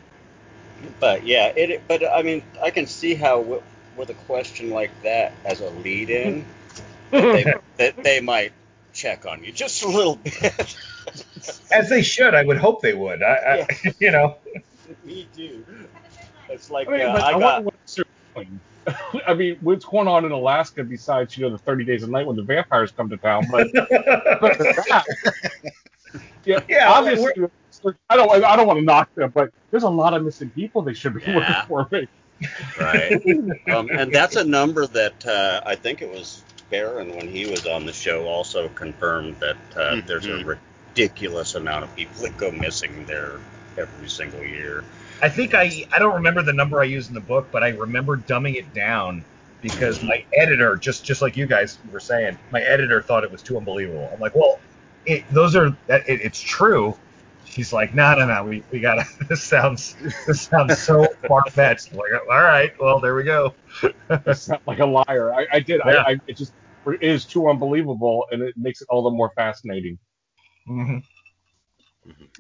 but 0.99 1.25
yeah, 1.25 1.47
it. 1.55 1.81
But 1.87 2.03
I 2.13 2.21
mean, 2.21 2.43
I 2.61 2.69
can 2.69 2.85
see 2.85 3.15
how 3.15 3.37
w- 3.37 3.63
with 3.97 4.09
a 4.11 4.15
question 4.15 4.69
like 4.69 4.91
that 5.01 5.33
as 5.43 5.61
a 5.61 5.69
lead-in, 5.69 6.45
they, 7.11 7.51
that 7.77 8.03
they 8.03 8.19
might 8.19 8.51
check 8.93 9.25
on 9.25 9.43
you 9.43 9.51
just 9.51 9.81
a 9.83 9.87
little 9.87 10.15
bit. 10.17 10.77
As 11.71 11.89
they 11.89 12.03
should. 12.03 12.35
I 12.35 12.43
would 12.43 12.57
hope 12.57 12.81
they 12.81 12.93
would. 12.93 13.23
I, 13.23 13.65
I 13.83 13.93
you 13.99 14.11
know. 14.11 14.37
Me 15.03 15.27
too. 15.35 15.65
It's 16.51 16.69
like 16.69 16.87
I 16.87 16.91
mean, 16.91 17.01
uh, 17.01 17.13
but 17.13 17.23
I 17.23 17.31
I 17.31 17.39
got. 17.39 17.63
wonder 17.63 17.69
what's 17.73 17.95
doing. 18.35 18.61
I 19.27 19.33
mean, 19.33 19.57
what's 19.61 19.85
going 19.85 20.07
on 20.07 20.25
in 20.25 20.31
Alaska 20.31 20.83
besides 20.83 21.37
you 21.37 21.43
know 21.43 21.51
the 21.51 21.57
30 21.59 21.85
days 21.85 22.03
a 22.03 22.09
night 22.09 22.25
when 22.25 22.35
the 22.35 22.43
vampires 22.43 22.91
come 22.91 23.09
to 23.09 23.17
town? 23.17 23.47
But, 23.51 23.67
but 23.73 24.57
that, 24.57 25.05
yeah, 26.45 26.61
Yeah, 26.67 26.91
obviously, 26.91 27.33
I 28.09 28.15
don't 28.15 28.43
I 28.43 28.55
don't 28.55 28.67
want 28.67 28.79
to 28.79 28.85
knock 28.85 29.09
them, 29.15 29.31
but 29.33 29.49
there's 29.71 29.83
a 29.83 29.89
lot 29.89 30.13
of 30.13 30.23
missing 30.23 30.49
people 30.49 30.81
they 30.81 30.93
should 30.93 31.13
be 31.13 31.21
Yeah. 31.25 31.35
looking 31.35 31.55
for. 31.67 31.87
Me. 31.91 32.07
Right. 32.79 33.11
um, 33.71 33.89
and 33.91 34.11
that's 34.11 34.35
a 34.35 34.43
number 34.43 34.87
that 34.87 35.25
uh, 35.27 35.61
I 35.65 35.75
think 35.75 36.01
it 36.01 36.09
was 36.09 36.41
Barron, 36.71 37.15
when 37.15 37.27
he 37.27 37.45
was 37.45 37.67
on 37.67 37.85
the 37.85 37.93
show, 37.93 38.27
also 38.27 38.69
confirmed 38.69 39.35
that 39.39 39.57
uh, 39.75 39.95
Mhm. 39.95 40.05
there's 40.07 40.25
a 40.25 40.43
ridiculous 40.95 41.53
amount 41.55 41.83
of 41.83 41.95
people 41.95 42.23
that 42.23 42.35
go 42.37 42.49
missing 42.51 43.05
there 43.05 43.33
every 43.77 44.09
single 44.09 44.43
year. 44.43 44.83
I 45.21 45.29
think 45.29 45.53
I 45.53 45.85
I 45.93 45.99
don't 45.99 46.15
remember 46.15 46.41
the 46.41 46.53
number 46.53 46.81
I 46.81 46.85
used 46.85 47.09
in 47.09 47.13
the 47.13 47.21
book, 47.21 47.47
but 47.51 47.63
I 47.63 47.69
remember 47.69 48.17
dumbing 48.17 48.55
it 48.55 48.73
down 48.73 49.23
because 49.61 50.03
my 50.03 50.25
editor, 50.33 50.75
just 50.75 51.05
just 51.05 51.21
like 51.21 51.37
you 51.37 51.45
guys 51.45 51.77
were 51.91 51.99
saying, 51.99 52.37
my 52.51 52.61
editor 52.61 53.01
thought 53.01 53.23
it 53.23 53.31
was 53.31 53.41
too 53.41 53.57
unbelievable. 53.57 54.09
I'm 54.11 54.19
like, 54.19 54.35
well, 54.35 54.59
it, 55.05 55.23
those 55.31 55.55
are 55.55 55.75
that 55.87 56.07
it, 56.09 56.21
it's 56.21 56.41
true. 56.41 56.95
She's 57.45 57.73
like, 57.73 57.93
no, 57.93 58.15
no, 58.15 58.25
no, 58.25 58.45
we, 58.45 58.63
we 58.71 58.79
gotta. 58.79 59.05
This 59.27 59.43
sounds 59.43 59.95
this 60.25 60.41
sounds 60.41 60.79
so 60.79 61.05
far 61.27 61.43
fetched. 61.49 61.93
Like, 61.93 62.11
all 62.29 62.41
right, 62.41 62.71
well, 62.79 62.99
there 62.99 63.13
we 63.13 63.23
go. 63.23 63.53
It's 64.09 64.47
not 64.47 64.61
like 64.65 64.79
a 64.79 64.85
liar. 64.85 65.33
I, 65.33 65.47
I 65.51 65.59
did. 65.59 65.81
Yeah. 65.85 66.03
I, 66.07 66.11
I 66.11 66.19
it 66.27 66.37
just 66.37 66.53
it 66.87 67.03
is 67.03 67.25
too 67.25 67.49
unbelievable, 67.49 68.25
and 68.31 68.41
it 68.41 68.55
makes 68.57 68.81
it 68.81 68.87
all 68.89 69.03
the 69.03 69.11
more 69.11 69.31
fascinating. 69.35 69.99
Mm-hmm. 70.67 70.99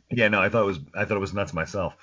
Yeah, 0.09 0.27
no, 0.27 0.41
I 0.41 0.49
thought 0.49 0.63
it 0.63 0.65
was 0.65 0.79
I 0.95 1.05
thought 1.05 1.17
it 1.17 1.21
was 1.21 1.33
nuts 1.33 1.53
myself. 1.53 1.95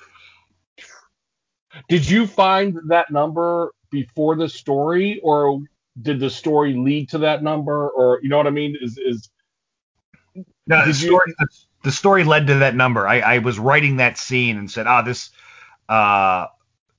Did 1.88 2.08
you 2.08 2.26
find 2.26 2.78
that 2.88 3.10
number 3.10 3.72
before 3.90 4.36
the 4.36 4.48
story, 4.48 5.20
or 5.22 5.60
did 6.02 6.20
the 6.20 6.30
story 6.30 6.74
lead 6.74 7.08
to 7.10 7.18
that 7.18 7.42
number, 7.42 7.88
or 7.90 8.20
you 8.22 8.28
know 8.28 8.36
what 8.36 8.46
I 8.46 8.50
mean? 8.50 8.76
Is 8.80 8.98
is 8.98 9.30
No, 10.66 10.80
the 10.80 10.92
Did 10.92 11.00
you- 11.00 11.08
story, 11.08 11.34
the, 11.82 11.92
story 11.92 12.24
led 12.24 12.46
to 12.48 12.54
that 12.56 12.74
number. 12.74 13.08
I, 13.08 13.20
I 13.20 13.38
was 13.38 13.58
writing 13.58 13.96
that 13.96 14.18
scene 14.18 14.58
and 14.58 14.70
said, 14.70 14.86
ah, 14.86 15.02
this 15.02 15.30
uh, 15.88 16.46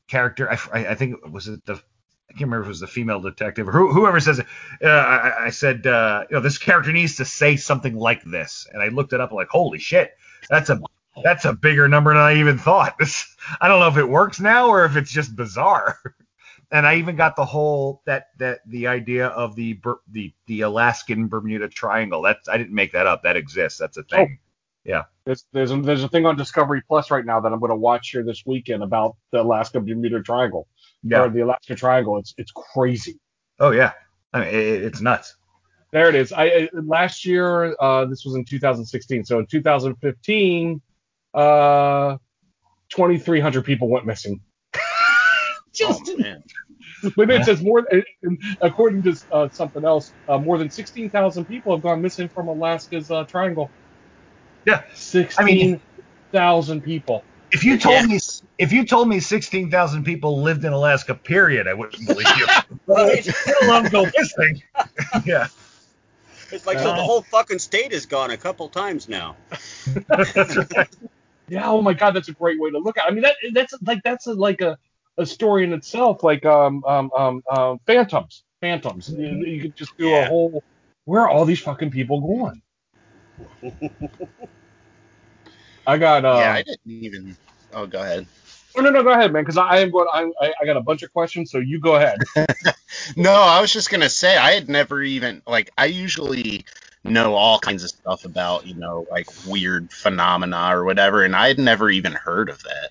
character, 0.08 0.52
I, 0.52 0.58
I 0.74 0.88
I 0.92 0.96
think 0.96 1.24
was 1.30 1.48
it 1.48 1.64
the, 1.66 1.74
I 1.74 2.34
can't 2.34 2.42
remember 2.42 2.62
if 2.62 2.68
it 2.68 2.70
was 2.70 2.80
the 2.80 2.88
female 2.88 3.20
detective 3.20 3.68
or 3.68 3.72
who, 3.72 3.92
whoever 3.92 4.20
says 4.20 4.40
it. 4.40 4.46
Uh, 4.84 4.88
I, 4.88 5.46
I 5.46 5.50
said, 5.50 5.86
uh, 5.86 6.26
you 6.30 6.36
know, 6.36 6.42
this 6.42 6.58
character 6.58 6.92
needs 6.92 7.16
to 7.18 7.26
say 7.26 7.56
something 7.56 7.96
like 7.96 8.24
this, 8.24 8.68
and 8.74 8.82
I 8.82 8.88
looked 8.88 9.14
it 9.14 9.22
up, 9.22 9.32
like, 9.32 9.50
holy 9.50 9.78
shit, 9.80 10.16
that's 10.50 10.70
a 10.70 10.80
that's 11.24 11.46
a 11.46 11.54
bigger 11.54 11.88
number 11.88 12.14
than 12.14 12.22
I 12.22 12.36
even 12.38 12.58
thought. 12.58 12.98
This, 12.98 13.36
I 13.62 13.68
don't 13.68 13.80
know 13.80 13.88
if 13.88 13.98
it 13.98 14.08
works 14.08 14.40
now 14.40 14.68
or 14.68 14.86
if 14.86 14.96
it's 14.96 15.12
just 15.12 15.36
bizarre. 15.36 16.00
And 16.72 16.86
I 16.86 16.98
even 16.98 17.16
got 17.16 17.36
the 17.36 17.46
whole 17.46 18.04
that 18.06 18.28
that 18.38 18.60
the 18.68 18.86
idea 18.86 19.30
of 19.30 19.56
the 19.56 19.80
the 20.12 20.32
the 20.46 20.62
Alaskan 20.62 21.28
Bermuda 21.28 21.68
Triangle. 21.68 22.22
That's 22.22 22.48
I 22.48 22.60
didn't 22.60 22.76
make 22.76 22.92
that 22.92 23.08
up. 23.08 23.24
That 23.24 23.36
exists. 23.36 23.80
That's 23.80 23.98
a 23.98 24.04
thing. 24.04 24.38
Oh 24.40 24.50
there's 25.30 25.46
there's 25.54 25.72
a, 25.72 25.78
there's 25.80 26.04
a 26.04 26.10
thing 26.10 26.26
on 26.26 26.36
Discovery 26.36 26.82
Plus 26.88 27.12
right 27.12 27.24
now 27.24 27.40
that 27.40 27.54
I'm 27.54 27.60
going 27.60 27.70
to 27.70 27.76
watch 27.76 28.10
here 28.10 28.24
this 28.24 28.48
weekend 28.48 28.82
about 28.82 29.16
the 29.32 29.42
Alaska 29.42 29.80
Bermuda 29.80 30.24
Triangle 30.24 30.68
Yeah. 31.04 31.22
or 31.22 31.30
the 31.30 31.42
Alaska 31.42 31.76
Triangle. 31.76 32.18
It's 32.18 32.34
it's 32.40 32.52
crazy. 32.52 33.20
Oh 33.60 33.70
yeah. 33.70 33.92
I 34.34 34.40
mean, 34.40 34.48
it, 34.48 34.84
it's 34.84 35.02
nuts. 35.02 35.36
There 35.92 36.10
it 36.10 36.16
is. 36.16 36.34
I 36.34 36.68
last 36.74 37.26
year, 37.26 37.76
uh, 37.80 38.06
this 38.06 38.26
was 38.26 38.34
in 38.34 38.44
2016. 38.44 39.24
So 39.26 39.38
in 39.38 39.46
2015, 39.46 40.82
uh, 41.34 42.18
2,300 42.90 43.64
people 43.66 43.90
went 43.90 44.06
missing. 44.06 44.42
Just 45.74 46.10
oh 46.10 46.18
man, 46.18 46.44
but 47.16 47.30
it 47.30 47.46
says 47.46 47.62
more. 47.62 47.88
According 48.62 49.04
to 49.04 49.16
uh, 49.32 49.50
something 49.50 49.86
else, 49.86 50.14
uh, 50.28 50.38
more 50.38 50.58
than 50.58 50.70
16,000 50.70 51.46
people 51.46 51.74
have 51.76 51.82
gone 51.84 52.02
missing 52.02 52.28
from 52.30 52.48
Alaska's 52.48 53.12
uh, 53.12 53.24
triangle. 53.26 53.72
Yeah. 54.66 54.84
16,000 54.96 56.82
people. 56.82 57.24
If 57.52 57.64
you 57.64 57.78
told 57.78 57.96
Yeah. 58.02 58.08
me 58.08 58.20
if 58.60 58.72
you 58.72 58.86
told 58.86 59.08
me 59.08 59.20
sixteen 59.20 59.72
thousand 59.72 60.04
people 60.04 60.42
lived 60.42 60.66
in 60.66 60.74
Alaska, 60.74 61.16
period, 61.16 61.68
I 61.68 61.74
wouldn't 61.74 62.06
believe 62.06 62.28
you. 62.38 62.46
right? 62.88 63.26
Let 63.48 63.64
alone 63.64 63.90
go 63.90 64.06
missing. 64.16 64.62
yeah. 65.26 65.48
It's 66.52 66.68
like 66.68 66.80
so 66.80 66.90
Uh, 66.90 66.96
the 66.96 67.02
whole 67.02 67.22
fucking 67.24 67.60
state 67.60 67.92
is 67.92 68.06
gone 68.06 68.32
a 68.32 68.38
couple 68.38 68.70
times 68.70 69.10
now. 69.10 69.36
Yeah. 71.50 71.70
Oh 71.70 71.82
my 71.82 71.94
God, 71.94 72.12
that's 72.12 72.30
a 72.30 72.34
great 72.34 72.60
way 72.60 72.72
to 72.72 72.80
look 72.80 72.98
at. 72.98 73.06
it. 73.06 73.12
I 73.12 73.14
mean, 73.14 73.24
that 73.24 73.36
that's 73.54 73.74
like 73.82 74.02
that's 74.04 74.28
a, 74.28 74.34
like 74.34 74.62
a, 74.62 74.78
a 75.18 75.26
story 75.26 75.64
in 75.64 75.74
itself. 75.74 76.24
Like 76.24 76.46
um 76.46 76.84
um 76.86 77.12
um 77.18 77.42
uh, 77.50 77.76
phantoms, 77.86 78.44
phantoms. 78.62 79.10
You, 79.10 79.46
you 79.46 79.62
could 79.62 79.76
just 79.76 79.96
do 79.98 80.14
a 80.14 80.26
whole. 80.26 80.64
Where 81.06 81.22
are 81.22 81.30
all 81.30 81.46
these 81.46 81.60
fucking 81.60 81.92
people 81.92 82.22
going? 82.22 82.62
I 85.88 85.98
got. 85.98 86.26
Uh, 86.26 86.38
yeah, 86.40 86.54
I 86.54 86.64
didn't 86.64 86.80
even. 86.86 87.38
Oh, 87.74 87.86
go 87.88 88.02
ahead. 88.02 88.28
Oh, 88.76 88.82
no, 88.82 88.92
no, 88.92 89.04
go 89.04 89.12
ahead, 89.12 89.34
man, 89.34 89.44
because 89.44 89.58
I 89.58 89.80
am 89.80 89.92
going. 89.92 90.08
I, 90.14 90.30
I 90.42 90.54
I 90.62 90.66
got 90.66 90.78
a 90.78 90.82
bunch 90.82 91.04
of 91.04 91.12
questions, 91.12 91.52
so 91.52 91.58
you 91.58 91.80
go 91.80 91.96
ahead. 91.96 92.20
No, 93.16 93.32
I 93.32 93.62
was 93.62 93.72
just 93.72 93.90
gonna 93.90 94.10
say 94.10 94.36
I 94.38 94.52
had 94.52 94.70
never 94.70 95.02
even 95.02 95.42
like 95.48 95.72
I 95.78 95.86
usually 95.86 96.66
know 97.04 97.36
all 97.36 97.60
kinds 97.60 97.84
of 97.84 97.90
stuff 97.90 98.26
about 98.26 98.68
you 98.68 98.76
know 98.76 99.06
like 99.10 99.28
weird 99.48 99.92
phenomena 99.92 100.70
or 100.76 100.84
whatever, 100.86 101.24
and 101.24 101.36
I 101.36 101.48
had 101.48 101.60
never 101.60 101.90
even 101.90 102.14
heard 102.14 102.50
of 102.50 102.62
that. 102.64 102.90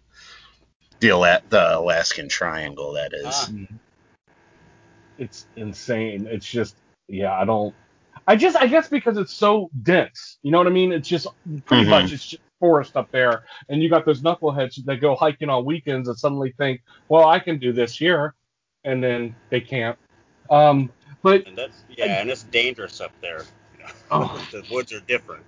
The 1.00 1.08
Ala- 1.10 1.42
the 1.48 1.78
Alaskan 1.78 2.28
Triangle, 2.28 2.92
that 2.94 3.12
is. 3.12 3.26
Ah. 3.26 3.48
It's 5.18 5.46
insane. 5.56 6.26
It's 6.30 6.46
just, 6.46 6.76
yeah, 7.08 7.32
I 7.32 7.44
don't. 7.44 7.74
I 8.26 8.36
just, 8.36 8.56
I 8.56 8.66
guess 8.66 8.88
because 8.88 9.16
it's 9.16 9.32
so 9.32 9.70
dense. 9.82 10.38
You 10.42 10.52
know 10.52 10.58
what 10.58 10.66
I 10.66 10.70
mean? 10.70 10.92
It's 10.92 11.08
just 11.08 11.26
pretty 11.64 11.84
Mhm. 11.84 11.90
much 11.90 12.12
it's 12.12 12.26
just 12.26 12.42
forest 12.60 12.96
up 12.96 13.10
there, 13.10 13.44
and 13.68 13.82
you 13.82 13.88
got 13.88 14.04
those 14.04 14.20
knuckleheads 14.22 14.84
that 14.84 14.96
go 14.96 15.14
hiking 15.14 15.48
on 15.48 15.64
weekends 15.64 16.08
and 16.08 16.18
suddenly 16.18 16.52
think, 16.58 16.82
well, 17.08 17.28
I 17.28 17.38
can 17.38 17.58
do 17.58 17.72
this 17.72 17.96
here, 17.96 18.34
and 18.84 19.02
then 19.02 19.34
they 19.50 19.60
can't. 19.60 19.96
Um, 20.50 20.90
but 21.22 21.46
And 21.46 21.56
that's 21.56 21.84
yeah, 21.88 22.20
and 22.20 22.30
it's 22.30 22.44
dangerous 22.44 23.00
up 23.00 23.12
there. 23.20 23.44
Oh. 24.10 24.40
the 24.52 24.64
woods 24.70 24.92
are 24.92 25.00
different. 25.00 25.44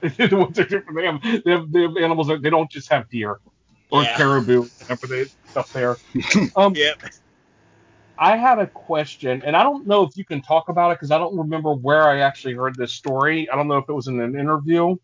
the 0.00 0.36
woods 0.36 0.58
are 0.58 0.64
different. 0.64 0.96
They 0.96 1.04
have, 1.06 1.44
they 1.44 1.50
have, 1.50 1.72
they 1.72 1.82
have 1.82 1.96
animals. 1.96 2.28
That, 2.28 2.42
they 2.42 2.50
don't 2.50 2.70
just 2.70 2.90
have 2.90 3.08
deer 3.08 3.38
or 3.90 4.02
Yeah. 4.02 4.16
caribou. 4.16 4.68
Whatever 4.78 5.06
they 5.06 5.24
stuff 5.50 5.70
there. 5.72 5.96
Um, 6.56 6.74
Yep. 6.74 6.96
I 8.18 8.36
had 8.36 8.58
a 8.58 8.66
question, 8.66 9.42
and 9.46 9.56
I 9.56 9.62
don't 9.62 9.86
know 9.86 10.02
if 10.02 10.14
you 10.14 10.26
can 10.26 10.42
talk 10.42 10.68
about 10.68 10.90
it 10.90 10.96
because 10.96 11.10
I 11.10 11.16
don't 11.16 11.38
remember 11.38 11.72
where 11.74 12.02
I 12.02 12.20
actually 12.20 12.54
heard 12.54 12.74
this 12.76 12.92
story. 12.94 13.48
I 13.48 13.56
don't 13.56 13.66
know 13.66 13.78
if 13.78 13.88
it 13.88 13.92
was 13.94 14.08
in 14.08 14.20
an 14.20 14.38
interview, 14.38 14.96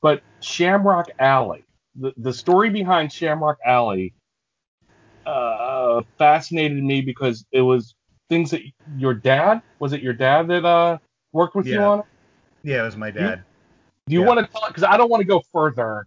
but 0.00 0.22
Shamrock 0.40 1.08
Alley, 1.18 1.64
the, 1.96 2.12
the 2.18 2.32
story 2.32 2.70
behind 2.70 3.12
Shamrock 3.12 3.58
Alley, 3.66 4.14
uh, 5.26 6.02
fascinated 6.18 6.82
me 6.82 7.00
because 7.00 7.44
it 7.50 7.62
was 7.62 7.94
things 8.28 8.50
that 8.52 8.60
your 8.96 9.14
dad 9.14 9.60
was 9.78 9.92
it 9.92 10.00
your 10.02 10.14
dad 10.14 10.48
that 10.48 10.64
uh 10.64 10.98
worked 11.32 11.54
with 11.54 11.66
you 11.70 11.80
on 11.80 12.00
it? 12.00 12.04
Yeah, 12.62 12.82
it 12.82 12.84
was 12.84 12.96
my 12.96 13.10
dad. 13.10 13.44
Do 14.06 14.14
you 14.14 14.20
Yeah. 14.22 14.26
want 14.26 14.40
to 14.40 14.46
talk? 14.52 14.68
Because 14.68 14.84
I 14.84 14.96
don't 14.96 15.10
want 15.10 15.20
to 15.20 15.26
go 15.26 15.42
further 15.52 16.06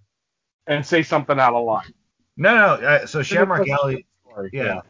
and 0.67 0.83
say 0.85 1.03
something 1.03 1.39
out 1.39 1.53
of 1.53 1.63
line. 1.65 1.93
No, 2.37 2.53
no. 2.55 2.65
Uh, 2.85 3.05
so 3.05 3.21
Shamrock 3.21 3.67
Alley, 3.69 4.05
Sorry. 4.29 4.49
yeah, 4.51 4.81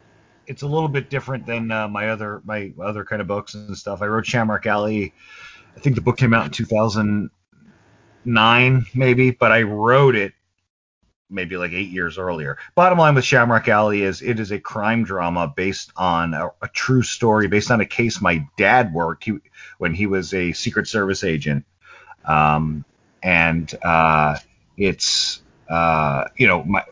it's 0.46 0.62
a 0.62 0.66
little 0.66 0.88
bit 0.88 1.10
different 1.10 1.46
than 1.46 1.70
uh, 1.70 1.86
my 1.88 2.08
other 2.10 2.40
my 2.44 2.72
other 2.82 3.04
kind 3.04 3.20
of 3.22 3.28
books 3.28 3.54
and 3.54 3.76
stuff. 3.76 4.02
I 4.02 4.06
wrote 4.06 4.26
Shamrock 4.26 4.66
Alley. 4.66 5.14
I 5.76 5.80
think 5.80 5.94
the 5.94 6.02
book 6.02 6.16
came 6.16 6.34
out 6.34 6.46
in 6.46 6.50
2009, 6.50 8.86
maybe, 8.94 9.30
but 9.30 9.52
I 9.52 9.62
wrote 9.62 10.16
it 10.16 10.32
maybe 11.28 11.56
like 11.56 11.72
eight 11.72 11.90
years 11.90 12.18
earlier. 12.18 12.58
Bottom 12.74 12.98
line 12.98 13.14
with 13.14 13.24
Shamrock 13.24 13.68
Alley 13.68 14.02
is 14.02 14.22
it 14.22 14.38
is 14.38 14.52
a 14.52 14.58
crime 14.58 15.04
drama 15.04 15.52
based 15.54 15.92
on 15.96 16.34
a, 16.34 16.48
a 16.62 16.68
true 16.68 17.02
story, 17.02 17.48
based 17.48 17.70
on 17.70 17.80
a 17.80 17.86
case 17.86 18.20
my 18.20 18.46
dad 18.56 18.92
worked 18.92 19.24
he, 19.24 19.38
when 19.78 19.94
he 19.94 20.06
was 20.06 20.32
a 20.34 20.52
Secret 20.52 20.86
Service 20.86 21.24
agent. 21.24 21.64
Um, 22.24 22.84
and 23.22 23.72
uh, 23.82 24.38
it's 24.76 25.42
uh, 25.68 26.24
you 26.36 26.46
know 26.46 26.64
my 26.64 26.82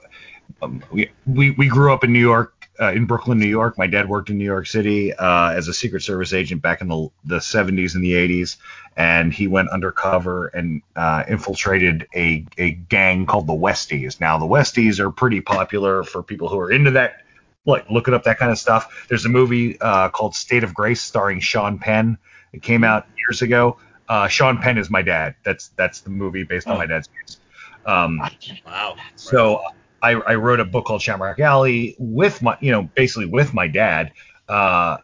um, 0.63 0.83
we, 0.91 1.11
we 1.27 1.51
we 1.51 1.69
grew 1.69 1.93
up 1.93 2.05
in 2.05 2.13
New 2.13 2.21
York, 2.21 2.54
uh, 2.81 2.93
in 2.93 3.07
Brooklyn, 3.07 3.39
New 3.39 3.47
York. 3.47 3.79
My 3.79 3.87
dad 3.87 4.09
worked 4.09 4.31
in 4.31 4.39
New 4.39 4.45
York 4.45 4.67
City 4.67 5.13
uh, 5.15 5.51
as 5.51 5.69
a 5.69 5.75
Secret 5.75 6.03
Service 6.03 6.33
agent 6.33 6.63
back 6.63 6.81
in 6.81 6.89
the 6.89 7.09
the 7.25 7.37
70s 7.39 7.95
and 7.95 8.03
the 8.03 8.13
80s, 8.13 8.57
and 8.97 9.33
he 9.33 9.47
went 9.47 9.69
undercover 9.71 10.47
and 10.49 10.83
uh, 10.97 11.25
infiltrated 11.29 12.07
a 12.15 12.45
a 12.59 12.73
gang 12.73 13.27
called 13.27 13.47
the 13.47 13.53
Westies. 13.53 14.21
Now 14.21 14.39
the 14.39 14.47
Westies 14.47 14.99
are 14.99 15.11
pretty 15.11 15.41
popular 15.41 16.03
for 16.03 16.23
people 16.23 16.49
who 16.49 16.59
are 16.59 16.71
into 16.71 16.91
that. 16.93 17.23
Like 17.67 17.89
looking 17.91 18.13
up 18.13 18.25
that 18.25 18.39
kind 18.39 18.53
of 18.53 18.59
stuff. 18.59 19.07
There's 19.09 19.25
a 19.25 19.31
movie 19.31 19.81
uh, 19.81 20.11
called 20.11 20.35
State 20.35 20.65
of 20.65 20.75
Grace 20.75 21.01
starring 21.01 21.41
Sean 21.41 21.79
Penn. 21.79 22.19
It 22.53 22.61
came 22.63 22.85
out 22.85 23.07
years 23.17 23.41
ago. 23.41 23.79
Uh, 24.07 24.29
Sean 24.29 24.59
Penn 24.59 24.77
is 24.77 24.91
my 24.91 25.01
dad. 25.01 25.35
That's 25.45 25.69
that's 25.77 26.01
the 26.01 26.11
movie 26.11 26.43
based 26.43 26.67
on 26.69 26.77
my 26.77 26.87
dad's 26.87 27.09
case. 27.09 27.39
Um, 27.87 28.21
Wow. 28.67 28.97
so 29.17 29.63
I, 30.05 30.13
I 30.13 30.35
wrote 30.35 30.61
a 30.61 30.65
book 30.65 30.85
called 30.85 31.01
Shamrock 31.01 31.41
Alley 31.41 31.97
with 31.99 32.43
my, 32.43 32.59
you 32.61 32.71
know, 32.71 32.83
basically 32.83 33.27
with 33.27 33.55
my 33.55 33.69
dad, 33.69 34.13
uh, 34.49 34.99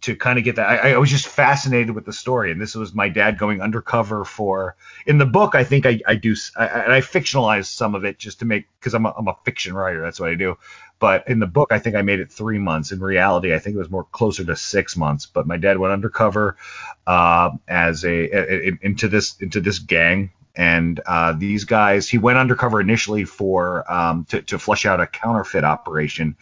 to 0.00 0.16
kind 0.16 0.38
of 0.38 0.44
get 0.44 0.56
that. 0.56 0.84
I, 0.84 0.92
I, 0.92 0.98
was 0.98 1.10
just 1.10 1.26
fascinated 1.26 1.90
with 1.90 2.06
the 2.06 2.12
story, 2.12 2.52
and 2.52 2.60
this 2.60 2.74
was 2.74 2.94
my 2.94 3.08
dad 3.08 3.36
going 3.36 3.60
undercover 3.60 4.24
for. 4.24 4.76
In 5.06 5.18
the 5.18 5.26
book, 5.26 5.54
I 5.54 5.64
think 5.64 5.86
I, 5.86 6.00
I 6.06 6.14
do, 6.14 6.36
I, 6.56 6.96
I 6.96 7.00
fictionalized 7.00 7.66
some 7.66 7.94
of 7.94 8.04
it 8.04 8.18
just 8.18 8.38
to 8.38 8.44
make 8.44 8.66
because 8.78 8.94
I'm 8.94 9.06
a, 9.06 9.14
I'm 9.18 9.28
a 9.28 9.36
fiction 9.44 9.74
writer. 9.74 10.00
That's 10.00 10.20
what 10.20 10.30
I 10.30 10.34
do. 10.34 10.56
But 11.00 11.28
in 11.28 11.40
the 11.40 11.46
book, 11.46 11.72
I 11.72 11.78
think 11.78 11.96
I 11.96 12.02
made 12.02 12.20
it 12.20 12.30
three 12.30 12.58
months. 12.58 12.92
In 12.92 13.00
reality, 13.00 13.54
I 13.54 13.58
think 13.58 13.74
it 13.74 13.78
was 13.78 13.90
more 13.90 14.04
closer 14.04 14.44
to 14.44 14.56
six 14.56 14.96
months. 14.96 15.26
But 15.26 15.46
my 15.46 15.56
dad 15.56 15.78
went 15.78 15.92
undercover 15.92 16.56
uh, 17.06 17.50
as 17.66 18.04
a, 18.04 18.08
a, 18.08 18.68
a 18.68 18.78
into 18.82 19.08
this 19.08 19.36
into 19.40 19.60
this 19.60 19.78
gang 19.80 20.30
and 20.58 21.00
uh, 21.06 21.32
these 21.32 21.64
guys 21.64 22.08
he 22.08 22.18
went 22.18 22.36
undercover 22.36 22.80
initially 22.80 23.24
for 23.24 23.90
um, 23.90 24.26
to, 24.26 24.42
to 24.42 24.58
flush 24.58 24.84
out 24.84 25.00
a 25.00 25.06
counterfeit 25.06 25.64
operation. 25.64 26.36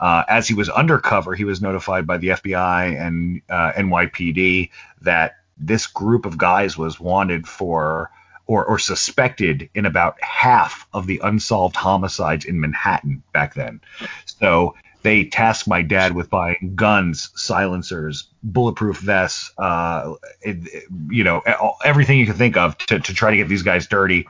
Uh, 0.00 0.24
as 0.28 0.48
he 0.48 0.54
was 0.54 0.68
undercover 0.68 1.34
he 1.34 1.44
was 1.44 1.62
notified 1.62 2.06
by 2.06 2.18
the 2.18 2.28
fbi 2.28 3.00
and 3.00 3.40
uh, 3.48 3.72
nypd 3.72 4.70
that 5.00 5.36
this 5.56 5.86
group 5.86 6.26
of 6.26 6.36
guys 6.36 6.76
was 6.76 6.98
wanted 6.98 7.46
for 7.46 8.10
or, 8.46 8.64
or 8.64 8.80
suspected 8.80 9.70
in 9.74 9.86
about 9.86 10.20
half 10.20 10.88
of 10.92 11.06
the 11.06 11.20
unsolved 11.22 11.76
homicides 11.76 12.44
in 12.44 12.58
manhattan 12.58 13.22
back 13.32 13.54
then. 13.54 13.80
So 14.26 14.74
they 15.02 15.24
tasked 15.24 15.68
my 15.68 15.82
dad 15.82 16.14
with 16.14 16.30
buying 16.30 16.72
guns, 16.74 17.30
silencers, 17.34 18.28
bulletproof 18.42 18.98
vests, 18.98 19.52
uh, 19.58 20.14
it, 20.42 20.84
you 21.08 21.24
know, 21.24 21.42
everything 21.84 22.18
you 22.18 22.26
can 22.26 22.34
think 22.34 22.56
of 22.56 22.76
to, 22.78 22.98
to 23.00 23.14
try 23.14 23.30
to 23.30 23.36
get 23.36 23.48
these 23.48 23.62
guys 23.62 23.86
dirty. 23.86 24.28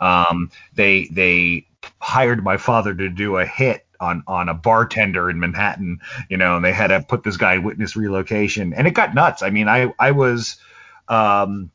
Um, 0.00 0.50
they 0.74 1.06
they 1.06 1.66
hired 2.00 2.42
my 2.42 2.56
father 2.56 2.94
to 2.94 3.08
do 3.08 3.36
a 3.36 3.46
hit 3.46 3.86
on 4.00 4.22
on 4.26 4.48
a 4.48 4.54
bartender 4.54 5.30
in 5.30 5.40
Manhattan, 5.40 6.00
you 6.28 6.36
know, 6.36 6.56
and 6.56 6.64
they 6.64 6.72
had 6.72 6.88
to 6.88 7.00
put 7.00 7.22
this 7.22 7.36
guy 7.36 7.54
in 7.54 7.62
witness 7.62 7.96
relocation, 7.96 8.72
and 8.72 8.86
it 8.86 8.94
got 8.94 9.14
nuts. 9.14 9.42
I 9.42 9.50
mean, 9.50 9.68
I 9.68 9.92
I 9.98 10.12
was. 10.12 10.56
Um, 11.08 11.70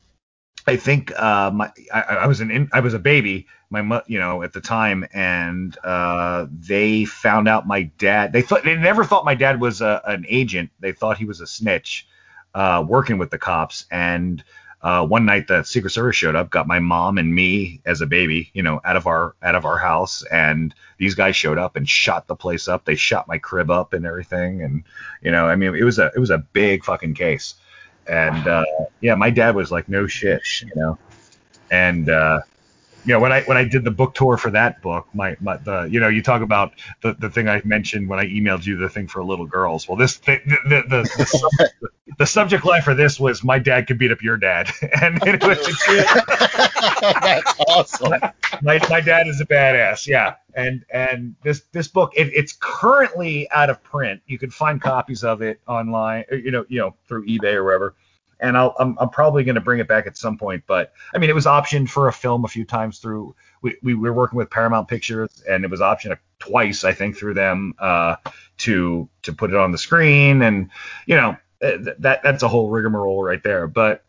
I 0.66 0.76
think 0.76 1.12
uh, 1.20 1.50
my, 1.52 1.70
I, 1.92 2.00
I, 2.00 2.26
was 2.26 2.40
an 2.40 2.70
I 2.72 2.80
was 2.80 2.94
a 2.94 2.98
baby, 2.98 3.48
my 3.82 4.02
you 4.06 4.18
know 4.18 4.42
at 4.42 4.52
the 4.52 4.60
time, 4.60 5.06
and 5.12 5.76
uh, 5.84 6.46
they 6.50 7.04
found 7.04 7.48
out 7.48 7.66
my 7.66 7.82
dad. 7.98 8.32
They 8.32 8.42
thought 8.42 8.64
they 8.64 8.76
never 8.76 9.04
thought 9.04 9.24
my 9.24 9.34
dad 9.34 9.60
was 9.60 9.80
a, 9.80 10.02
an 10.06 10.24
agent. 10.28 10.70
They 10.80 10.92
thought 10.92 11.18
he 11.18 11.24
was 11.24 11.40
a 11.40 11.46
snitch, 11.46 12.06
uh, 12.54 12.84
working 12.86 13.18
with 13.18 13.30
the 13.30 13.38
cops. 13.38 13.86
And 13.90 14.42
uh, 14.82 15.06
one 15.06 15.24
night 15.24 15.48
the 15.48 15.62
Secret 15.62 15.90
Service 15.90 16.14
showed 16.14 16.36
up, 16.36 16.50
got 16.50 16.66
my 16.66 16.78
mom 16.78 17.16
and 17.16 17.34
me 17.34 17.80
as 17.86 18.02
a 18.02 18.06
baby, 18.06 18.50
you 18.52 18.62
know, 18.62 18.80
out 18.84 18.96
of 18.96 19.06
our 19.06 19.34
out 19.42 19.54
of 19.54 19.64
our 19.64 19.78
house, 19.78 20.22
and 20.24 20.74
these 20.98 21.14
guys 21.14 21.34
showed 21.34 21.58
up 21.58 21.76
and 21.76 21.88
shot 21.88 22.26
the 22.26 22.36
place 22.36 22.68
up. 22.68 22.84
They 22.84 22.94
shot 22.94 23.26
my 23.26 23.38
crib 23.38 23.70
up 23.70 23.94
and 23.94 24.04
everything, 24.04 24.62
and 24.62 24.84
you 25.22 25.30
know, 25.30 25.46
I 25.46 25.56
mean, 25.56 25.74
it 25.74 25.84
was 25.84 25.98
a 25.98 26.10
it 26.14 26.18
was 26.18 26.30
a 26.30 26.38
big 26.38 26.84
fucking 26.84 27.14
case. 27.14 27.54
And 28.06 28.46
uh, 28.46 28.64
yeah, 29.00 29.14
my 29.14 29.30
dad 29.30 29.54
was 29.54 29.72
like, 29.72 29.88
no 29.88 30.06
shit, 30.06 30.42
you 30.60 30.72
know. 30.76 30.98
And 31.70 32.10
uh, 32.10 32.40
you 33.04 33.12
know, 33.12 33.20
when 33.20 33.32
I 33.32 33.42
when 33.42 33.56
I 33.56 33.64
did 33.64 33.84
the 33.84 33.90
book 33.90 34.14
tour 34.14 34.36
for 34.36 34.50
that 34.50 34.80
book, 34.80 35.06
my, 35.12 35.36
my 35.40 35.56
the 35.58 35.82
you 35.90 36.00
know, 36.00 36.08
you 36.08 36.22
talk 36.22 36.42
about 36.42 36.72
the, 37.02 37.14
the 37.14 37.28
thing 37.28 37.48
I 37.48 37.60
mentioned 37.64 38.08
when 38.08 38.18
I 38.18 38.26
emailed 38.26 38.64
you 38.64 38.76
the 38.76 38.88
thing 38.88 39.08
for 39.08 39.22
little 39.22 39.46
girls. 39.46 39.88
Well, 39.88 39.96
this 39.96 40.16
the 40.18 40.40
the 40.46 40.82
the, 40.88 41.02
the, 41.18 41.26
subject, 41.26 41.74
the 42.18 42.26
subject 42.26 42.64
line 42.64 42.82
for 42.82 42.94
this 42.94 43.20
was 43.20 43.44
my 43.44 43.58
dad 43.58 43.86
could 43.86 43.98
beat 43.98 44.10
up 44.10 44.22
your 44.22 44.36
dad, 44.36 44.70
and 45.02 45.18
it 45.26 45.42
was 45.44 45.58
that's 47.20 47.54
awesome. 47.68 48.12
My 48.62 48.80
my 48.88 49.00
dad 49.00 49.26
is 49.26 49.40
a 49.40 49.46
badass, 49.46 50.06
yeah. 50.06 50.36
And 50.54 50.84
and 50.90 51.34
this 51.42 51.62
this 51.72 51.88
book 51.88 52.12
it, 52.14 52.32
it's 52.32 52.56
currently 52.58 53.50
out 53.50 53.70
of 53.70 53.82
print. 53.82 54.22
You 54.26 54.38
can 54.38 54.50
find 54.50 54.80
copies 54.80 55.24
of 55.24 55.42
it 55.42 55.60
online, 55.66 56.24
you 56.30 56.52
know, 56.52 56.64
you 56.68 56.80
know, 56.80 56.94
through 57.06 57.26
eBay 57.26 57.54
or 57.54 57.64
wherever 57.64 57.94
and 58.40 58.56
I'm, 58.56 58.96
I'm 58.98 59.08
probably 59.10 59.44
going 59.44 59.54
to 59.54 59.60
bring 59.60 59.80
it 59.80 59.88
back 59.88 60.06
at 60.06 60.16
some 60.16 60.38
point. 60.38 60.64
But 60.66 60.92
I 61.14 61.18
mean, 61.18 61.30
it 61.30 61.34
was 61.34 61.46
optioned 61.46 61.88
for 61.88 62.08
a 62.08 62.12
film 62.12 62.44
a 62.44 62.48
few 62.48 62.64
times 62.64 62.98
through. 62.98 63.34
We, 63.62 63.76
we 63.82 63.94
were 63.94 64.12
working 64.12 64.36
with 64.36 64.50
Paramount 64.50 64.88
Pictures, 64.88 65.42
and 65.48 65.64
it 65.64 65.70
was 65.70 65.80
optioned 65.80 66.18
twice, 66.38 66.84
I 66.84 66.92
think, 66.92 67.16
through 67.16 67.34
them 67.34 67.74
uh, 67.78 68.16
to 68.58 69.08
to 69.22 69.32
put 69.32 69.50
it 69.50 69.56
on 69.56 69.72
the 69.72 69.78
screen, 69.78 70.42
and 70.42 70.70
you 71.06 71.16
know 71.16 71.36
that 71.60 72.20
that's 72.22 72.42
a 72.42 72.48
whole 72.48 72.70
rigmarole 72.70 73.22
right 73.22 73.42
there. 73.42 73.66
But 73.66 74.04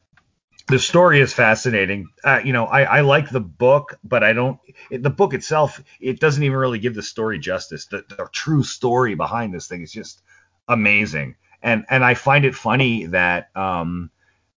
the 0.67 0.79
story 0.79 1.21
is 1.21 1.31
fascinating. 1.31 2.07
Uh, 2.23 2.41
you 2.43 2.51
know, 2.51 2.65
I, 2.65 2.83
I 2.83 3.01
like 3.01 3.29
the 3.29 3.39
book, 3.39 3.99
but 4.03 4.23
I 4.23 4.33
don't. 4.33 4.59
It, 4.89 5.03
the 5.03 5.09
book 5.09 5.33
itself, 5.33 5.81
it 6.01 6.19
doesn't 6.19 6.43
even 6.43 6.57
really 6.57 6.79
give 6.79 6.95
the 6.95 7.03
story 7.03 7.39
justice. 7.39 7.85
The, 7.85 8.03
the 8.09 8.27
true 8.31 8.63
story 8.63 9.15
behind 9.15 9.53
this 9.53 9.67
thing 9.67 9.83
is 9.83 9.91
just 9.91 10.21
amazing 10.67 11.35
and 11.65 11.83
and 11.89 12.05
I 12.05 12.13
find 12.13 12.45
it 12.45 12.55
funny 12.55 13.07
that 13.07 13.49
um, 13.57 14.11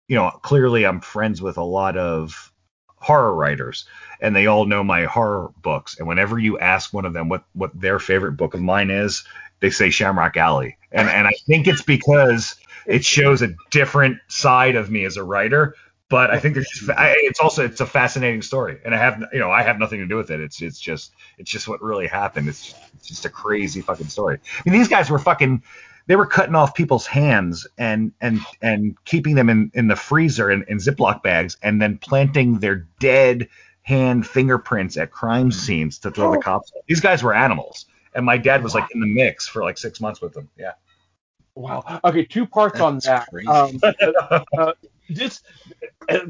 you 0.08 0.16
know, 0.16 0.30
clearly 0.32 0.86
I'm 0.86 1.02
friends 1.02 1.42
with 1.42 1.58
a 1.58 1.64
lot 1.64 1.98
of 1.98 2.52
horror 2.96 3.34
writers 3.34 3.86
and 4.20 4.36
they 4.36 4.48
all 4.48 4.66
know 4.66 4.84
my 4.84 5.06
horror 5.06 5.52
books. 5.62 6.00
And 6.00 6.08
whenever 6.08 6.40
you 6.40 6.58
ask 6.60 6.94
one 6.94 7.06
of 7.06 7.14
them 7.14 7.30
what, 7.30 7.44
what 7.54 7.80
their 7.80 8.00
favorite 8.00 8.34
book 8.34 8.54
of 8.54 8.62
mine 8.62 8.90
is, 8.90 9.24
they 9.60 9.70
say 9.70 9.90
Shamrock 9.90 10.38
Alley. 10.38 10.78
And, 10.92 11.10
and 11.10 11.28
I 11.28 11.34
think 11.46 11.68
it's 11.68 11.82
because 11.82 12.56
it 12.86 13.04
shows 13.04 13.42
a 13.42 13.54
different 13.70 14.18
side 14.28 14.76
of 14.76 14.90
me 14.90 15.06
as 15.06 15.18
a 15.18 15.24
writer. 15.24 15.76
But 16.10 16.32
I 16.32 16.40
think 16.40 16.54
there's 16.54 16.70
just, 16.70 16.90
it's 16.98 17.42
also 17.42 17.66
it's 17.66 17.82
a 17.82 17.86
fascinating 17.86 18.42
story, 18.42 18.80
and 18.86 18.96
I 18.96 18.98
have 18.98 19.26
you 19.34 19.40
know 19.40 19.52
I 19.52 19.62
have 19.64 19.78
nothing 19.78 20.00
to 20.00 20.06
do 20.06 20.16
with 20.16 20.32
it. 20.32 20.40
It's 20.40 20.62
it's 20.62 20.80
just 20.80 21.12
it's 21.38 21.52
just 21.52 21.68
what 21.68 21.82
really 21.82 22.08
happened. 22.08 22.48
It's 22.48 22.68
just, 22.68 22.78
it's 22.96 23.08
just 23.10 23.26
a 23.26 23.30
crazy 23.30 23.82
fucking 23.82 24.08
story. 24.08 24.40
I 24.40 24.70
mean 24.70 24.80
these 24.80 24.88
guys 24.88 25.10
were 25.10 25.20
fucking 25.20 25.64
they 26.08 26.16
were 26.16 26.26
cutting 26.26 26.56
off 26.56 26.74
people's 26.74 27.06
hands 27.06 27.68
and 27.78 28.12
and 28.22 28.40
and 28.62 28.98
keeping 29.06 29.36
them 29.36 29.50
in 29.50 29.72
in 29.74 29.88
the 29.88 29.96
freezer 29.96 30.50
in, 30.50 30.66
in 30.68 30.78
Ziploc 30.78 31.22
bags 31.22 31.58
and 31.62 31.82
then 31.82 31.98
planting 31.98 32.60
their 32.60 32.88
dead 33.00 33.48
hand 33.84 34.26
fingerprints 34.26 34.98
at 34.98 35.12
crime 35.12 35.52
scenes 35.52 36.00
to 36.00 36.12
throw 36.12 36.32
the 36.32 36.38
oh. 36.38 36.42
cops. 36.42 36.72
These 36.88 37.00
guys 37.00 37.24
were 37.24 37.34
animals, 37.34 37.86
and 38.16 38.26
my 38.26 38.38
dad 38.38 38.64
was 38.64 38.74
like 38.74 38.86
in 38.94 39.00
the 39.00 39.08
mix 39.08 39.48
for 39.48 39.64
like 39.64 39.78
six 39.78 40.02
months 40.02 40.22
with 40.22 40.34
them. 40.34 40.50
Yeah. 40.58 40.74
Wow. 41.56 42.00
Okay, 42.04 42.24
two 42.24 42.46
parts 42.46 42.80
on 42.80 43.00
that. 43.00 43.28
Um, 43.48 43.80
uh, 43.84 44.44
uh, 44.58 44.74
this 45.10 45.42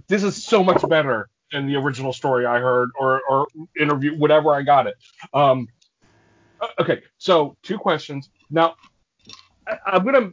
this 0.08 0.24
is 0.24 0.44
so 0.44 0.64
much 0.64 0.88
better 0.88 1.30
than 1.52 1.68
the 1.68 1.76
original 1.76 2.14
story 2.14 2.46
I 2.46 2.60
heard 2.60 2.90
or 2.98 3.22
or 3.30 3.48
interview, 3.80 4.18
whatever 4.18 4.54
I 4.54 4.64
got 4.64 4.88
it. 4.88 4.96
Um, 5.34 5.68
uh, 6.62 6.68
okay, 6.80 7.02
so 7.18 7.58
two 7.62 7.78
questions. 7.78 8.30
Now, 8.50 8.76
I, 9.68 9.96
am 9.96 10.06
gonna 10.06 10.32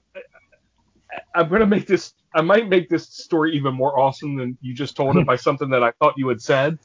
I'm 1.35 1.49
gonna 1.49 1.67
make 1.67 1.87
this 1.87 2.15
I 2.35 2.41
might 2.41 2.69
make 2.69 2.89
this 2.89 3.09
story 3.09 3.55
even 3.57 3.75
more 3.75 3.99
awesome 3.99 4.37
than 4.37 4.59
you 4.61 4.75
just 4.75 4.97
told 4.97 5.17
it 5.17 5.27
by 5.27 5.37
something 5.37 5.71
that 5.71 5.83
I 5.83 5.93
thought 5.93 6.15
you 6.17 6.29
had 6.29 6.43
said. 6.43 6.79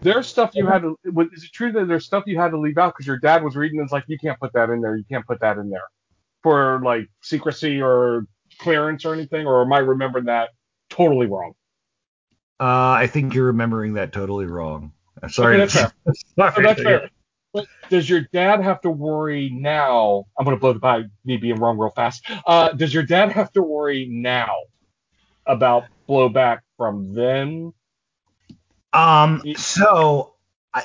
There's 0.00 0.26
stuff 0.26 0.50
you 0.54 0.66
had 0.66 0.82
to. 0.82 0.98
Is 1.32 1.44
it 1.44 1.52
true 1.52 1.72
that 1.72 1.86
there's 1.86 2.04
stuff 2.04 2.24
you 2.26 2.38
had 2.38 2.50
to 2.50 2.58
leave 2.58 2.78
out 2.78 2.94
because 2.94 3.06
your 3.06 3.18
dad 3.18 3.44
was 3.44 3.56
reading? 3.56 3.78
And 3.78 3.86
it's 3.86 3.92
like 3.92 4.04
you 4.06 4.18
can't 4.18 4.38
put 4.40 4.52
that 4.54 4.70
in 4.70 4.80
there. 4.80 4.96
You 4.96 5.04
can't 5.04 5.26
put 5.26 5.40
that 5.40 5.58
in 5.58 5.70
there 5.70 5.84
for 6.42 6.80
like 6.82 7.08
secrecy 7.22 7.80
or 7.80 8.26
clearance 8.58 9.04
or 9.04 9.14
anything. 9.14 9.46
Or 9.46 9.62
am 9.62 9.72
I 9.72 9.78
remembering 9.78 10.26
that 10.26 10.50
totally 10.90 11.26
wrong? 11.26 11.52
Uh, 12.58 12.96
I 12.98 13.06
think 13.06 13.34
you're 13.34 13.46
remembering 13.46 13.94
that 13.94 14.12
totally 14.12 14.46
wrong. 14.46 14.92
Sorry. 15.28 15.56
Okay, 15.56 15.60
that's 15.60 15.74
fair. 15.74 15.92
Sorry. 16.52 16.66
that's 16.66 16.82
fair. 16.82 17.10
But 17.56 17.68
does 17.88 18.10
your 18.10 18.20
dad 18.34 18.62
have 18.62 18.82
to 18.82 18.90
worry 18.90 19.48
now? 19.48 20.26
I'm 20.38 20.44
going 20.44 20.54
to 20.54 20.60
blow 20.60 20.74
the 20.74 20.78
by 20.78 21.04
me 21.24 21.38
being 21.38 21.56
wrong 21.56 21.78
real 21.78 21.88
fast. 21.88 22.22
Uh, 22.46 22.68
does 22.72 22.92
your 22.92 23.02
dad 23.02 23.32
have 23.32 23.50
to 23.52 23.62
worry 23.62 24.06
now 24.10 24.54
about 25.46 25.84
blowback 26.06 26.58
from 26.76 27.14
them? 27.14 27.72
Um. 28.92 29.40
So, 29.56 30.34
I, 30.74 30.84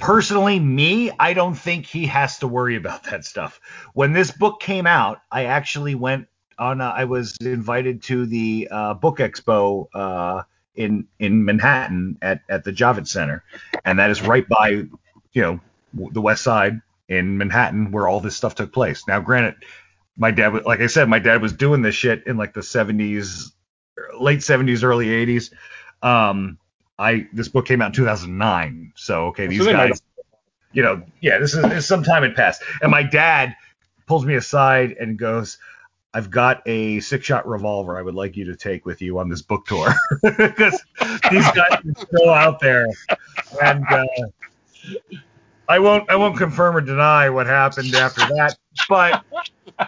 personally, 0.00 0.58
me, 0.58 1.12
I 1.20 1.34
don't 1.34 1.54
think 1.54 1.86
he 1.86 2.06
has 2.06 2.40
to 2.40 2.48
worry 2.48 2.74
about 2.74 3.04
that 3.10 3.24
stuff. 3.24 3.60
When 3.94 4.12
this 4.12 4.32
book 4.32 4.58
came 4.58 4.88
out, 4.88 5.20
I 5.30 5.44
actually 5.44 5.94
went 5.94 6.26
on. 6.58 6.80
A, 6.80 6.86
I 6.86 7.04
was 7.04 7.36
invited 7.36 8.02
to 8.04 8.26
the 8.26 8.66
uh, 8.72 8.94
book 8.94 9.18
expo. 9.18 9.86
Uh, 9.94 10.42
in 10.74 11.06
in 11.18 11.44
Manhattan 11.44 12.16
at, 12.22 12.40
at 12.48 12.64
the 12.64 12.72
Javits 12.72 13.08
Center, 13.08 13.44
and 13.84 13.98
that 13.98 14.08
is 14.08 14.22
right 14.22 14.48
by 14.48 14.68
you 15.32 15.42
know 15.42 15.60
the 15.94 16.20
West 16.20 16.42
Side 16.42 16.80
in 17.08 17.36
Manhattan 17.38 17.92
where 17.92 18.08
all 18.08 18.20
this 18.20 18.36
stuff 18.36 18.54
took 18.54 18.72
place. 18.72 19.06
Now, 19.06 19.20
granted, 19.20 19.56
my 20.16 20.30
dad, 20.30 20.64
like 20.64 20.80
I 20.80 20.86
said, 20.86 21.08
my 21.08 21.18
dad 21.18 21.42
was 21.42 21.52
doing 21.52 21.82
this 21.82 21.94
shit 21.94 22.26
in 22.26 22.36
like 22.36 22.54
the 22.54 22.60
70s, 22.60 23.52
late 24.18 24.40
70s, 24.40 24.82
early 24.82 25.06
80s. 25.06 25.52
Um, 26.02 26.58
I 26.98 27.26
this 27.32 27.48
book 27.48 27.66
came 27.66 27.80
out 27.80 27.86
in 27.86 27.92
2009, 27.92 28.92
so 28.96 29.26
okay, 29.26 29.46
these 29.46 29.64
so 29.64 29.72
guys, 29.72 30.02
you 30.72 30.82
know, 30.82 31.02
yeah, 31.20 31.38
this 31.38 31.54
is, 31.54 31.62
this 31.62 31.86
some 31.86 32.02
time 32.02 32.22
had 32.22 32.34
passed, 32.34 32.62
and 32.80 32.90
my 32.90 33.02
dad 33.02 33.56
pulls 34.06 34.24
me 34.24 34.34
aside 34.34 34.92
and 34.98 35.18
goes. 35.18 35.58
I've 36.14 36.30
got 36.30 36.60
a 36.66 37.00
six 37.00 37.24
shot 37.24 37.48
revolver 37.48 37.96
I 37.96 38.02
would 38.02 38.14
like 38.14 38.36
you 38.36 38.44
to 38.44 38.54
take 38.54 38.84
with 38.84 39.00
you 39.00 39.18
on 39.18 39.30
this 39.30 39.40
book 39.40 39.64
tour 39.64 39.94
because 40.22 40.78
these 41.30 41.50
guys 41.52 41.72
are 41.72 42.06
still 42.06 42.28
out 42.28 42.60
there. 42.60 42.86
And 43.62 43.82
uh, 43.88 44.04
I 45.72 45.78
won't 45.78 46.10
I 46.10 46.16
won't 46.16 46.36
confirm 46.36 46.76
or 46.76 46.82
deny 46.82 47.30
what 47.30 47.46
happened 47.46 47.94
after 47.94 48.20
that, 48.20 48.58
but 48.90 49.24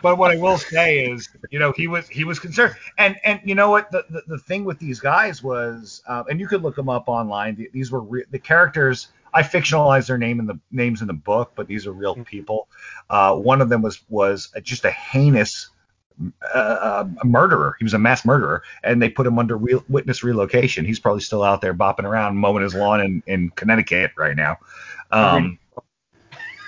but 0.03 0.17
what 0.17 0.31
I 0.31 0.37
will 0.37 0.57
say 0.57 1.05
is, 1.05 1.29
you 1.51 1.59
know, 1.59 1.75
he 1.77 1.89
was 1.89 2.09
he 2.09 2.25
was 2.25 2.39
concerned, 2.39 2.75
and 2.97 3.17
and 3.23 3.39
you 3.45 3.55
know 3.55 3.69
what 3.69 3.91
the 3.91 4.03
the, 4.09 4.23
the 4.27 4.39
thing 4.39 4.65
with 4.65 4.79
these 4.79 4.99
guys 4.99 5.43
was, 5.43 6.03
uh, 6.09 6.25
and 6.31 6.41
you 6.41 6.49
could 6.49 6.63
look 6.63 6.75
them 6.75 6.89
up 6.89 7.07
online. 7.07 7.69
These 7.75 7.93
were 7.93 8.01
re- 8.01 8.25
the 8.31 8.39
characters. 8.39 9.09
I 9.35 9.43
fictionalized 9.43 10.07
their 10.07 10.17
name 10.17 10.41
in 10.41 10.47
the 10.47 10.59
names 10.73 11.03
in 11.03 11.07
the 11.07 11.13
book, 11.13 11.53
but 11.55 11.67
these 11.67 11.87
are 11.87 11.93
real 11.93 12.15
people. 12.25 12.67
Uh, 13.11 13.35
one 13.37 13.61
of 13.61 13.69
them 13.69 13.83
was 13.83 14.01
was 14.09 14.51
just 14.63 14.87
a 14.87 14.91
heinous 14.91 15.69
uh, 16.55 17.05
a 17.23 17.27
murderer. 17.27 17.77
He 17.79 17.85
was 17.85 17.93
a 17.93 17.99
mass 17.99 18.25
murderer, 18.25 18.63
and 18.85 19.03
they 19.03 19.11
put 19.11 19.27
him 19.27 19.39
under 19.39 19.59
witness 19.59 20.25
relocation. 20.25 20.87
He's 20.87 20.99
probably 20.99 21.21
still 21.21 21.43
out 21.43 21.61
there 21.61 21.75
bopping 21.75 22.05
around, 22.05 22.39
mowing 22.39 22.63
his 22.63 22.75
lawn 22.75 23.03
in, 23.03 23.23
in 23.27 23.51
Connecticut 23.51 24.13
right 24.17 24.35
now. 24.35 24.57
Um, 25.11 25.59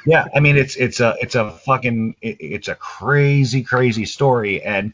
yeah, 0.07 0.27
I 0.35 0.41
mean 0.41 0.57
it's 0.57 0.77
it's 0.77 1.01
a 1.01 1.17
it's 1.21 1.35
a 1.35 1.51
fucking 1.51 2.17
it, 2.23 2.37
it's 2.41 2.69
a 2.69 2.75
crazy 2.75 3.63
crazy 3.63 4.05
story, 4.05 4.63
and 4.63 4.93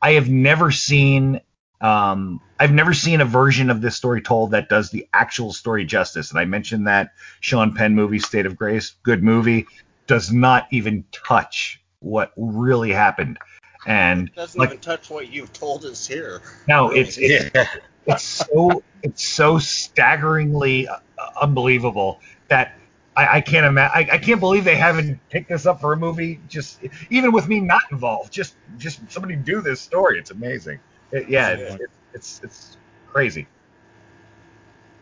I 0.00 0.12
have 0.12 0.28
never 0.28 0.70
seen 0.70 1.40
um, 1.80 2.40
I've 2.58 2.72
never 2.72 2.94
seen 2.94 3.20
a 3.20 3.24
version 3.24 3.68
of 3.68 3.82
this 3.82 3.96
story 3.96 4.22
told 4.22 4.52
that 4.52 4.68
does 4.68 4.90
the 4.90 5.06
actual 5.12 5.52
story 5.52 5.84
justice. 5.84 6.30
And 6.30 6.38
I 6.38 6.44
mentioned 6.44 6.86
that 6.86 7.12
Sean 7.40 7.74
Penn 7.74 7.94
movie, 7.94 8.20
State 8.20 8.46
of 8.46 8.56
Grace, 8.56 8.94
good 9.02 9.22
movie, 9.22 9.66
does 10.06 10.32
not 10.32 10.66
even 10.70 11.04
touch 11.12 11.82
what 11.98 12.32
really 12.36 12.90
happened. 12.90 13.38
And 13.86 14.28
It 14.28 14.34
doesn't 14.36 14.58
like, 14.58 14.70
even 14.70 14.80
touch 14.80 15.10
what 15.10 15.30
you've 15.30 15.52
told 15.52 15.84
us 15.84 16.06
here. 16.06 16.40
no, 16.66 16.90
it's 16.90 17.18
it's 17.18 17.50
Yeah. 17.54 17.66
it's 18.06 18.24
so 18.24 18.82
it's 19.02 19.24
so 19.24 19.58
staggeringly 19.58 20.88
uh, 20.88 20.96
unbelievable 21.40 22.20
that 22.48 22.78
I, 23.16 23.36
I 23.36 23.40
can't 23.40 23.64
imagine. 23.66 23.92
I, 24.10 24.14
I 24.14 24.18
can't 24.18 24.40
believe 24.40 24.64
they 24.64 24.76
haven't 24.76 25.20
picked 25.30 25.48
this 25.48 25.66
up 25.66 25.80
for 25.80 25.92
a 25.92 25.96
movie. 25.96 26.40
Just 26.48 26.80
even 27.10 27.32
with 27.32 27.48
me 27.48 27.60
not 27.60 27.82
involved, 27.92 28.32
just 28.32 28.54
just 28.78 29.00
somebody 29.10 29.36
do 29.36 29.60
this 29.60 29.80
story. 29.80 30.18
It's 30.18 30.30
amazing. 30.30 30.80
It, 31.12 31.28
yeah, 31.28 31.50
it's, 31.50 31.62
Yeah. 31.62 31.76
it's 31.80 31.94
it's 32.14 32.40
it's 32.42 32.76
crazy. 33.08 33.46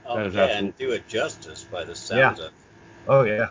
That 0.05 0.27
is 0.27 0.35
yeah, 0.35 0.43
absolutely- 0.43 0.69
and 0.69 0.79
do 0.79 0.91
it 0.93 1.09
justice 1.09 1.65
by 1.65 1.85
the 1.85 1.95
sounds 1.95 2.41
of 2.41 2.53
Oh 3.09 3.23
yeah. 3.23 3.49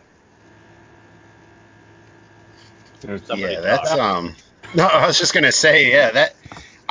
Somebody 3.02 3.42
yeah, 3.42 3.60
that's 3.62 3.90
talk. 3.90 4.00
um. 4.00 4.36
No, 4.74 4.86
I 4.86 5.06
was 5.06 5.18
just 5.18 5.34
gonna 5.34 5.52
say, 5.52 5.92
yeah, 5.92 6.12
that 6.12 6.34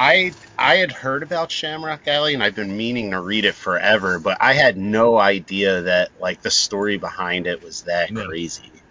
I 0.01 0.37
I 0.59 0.79
had 0.79 0.93
heard 0.93 1.23
about 1.25 1.53
Shamrock 1.53 2.09
Alley 2.09 2.35
and 2.35 2.43
I've 2.45 2.57
been 2.57 2.77
meaning 2.77 3.13
to 3.13 3.21
read 3.23 3.47
it 3.47 3.57
forever, 3.57 4.21
but 4.21 4.39
I 4.41 4.55
had 4.55 4.79
no 4.79 5.19
idea 5.19 5.83
that 5.85 6.13
like 6.21 6.43
the 6.43 6.51
story 6.53 6.99
behind 6.99 7.47
it 7.49 7.63
was 7.63 7.83
that 7.85 8.11
Yeah. 8.11 8.15
crazy. 8.15 8.85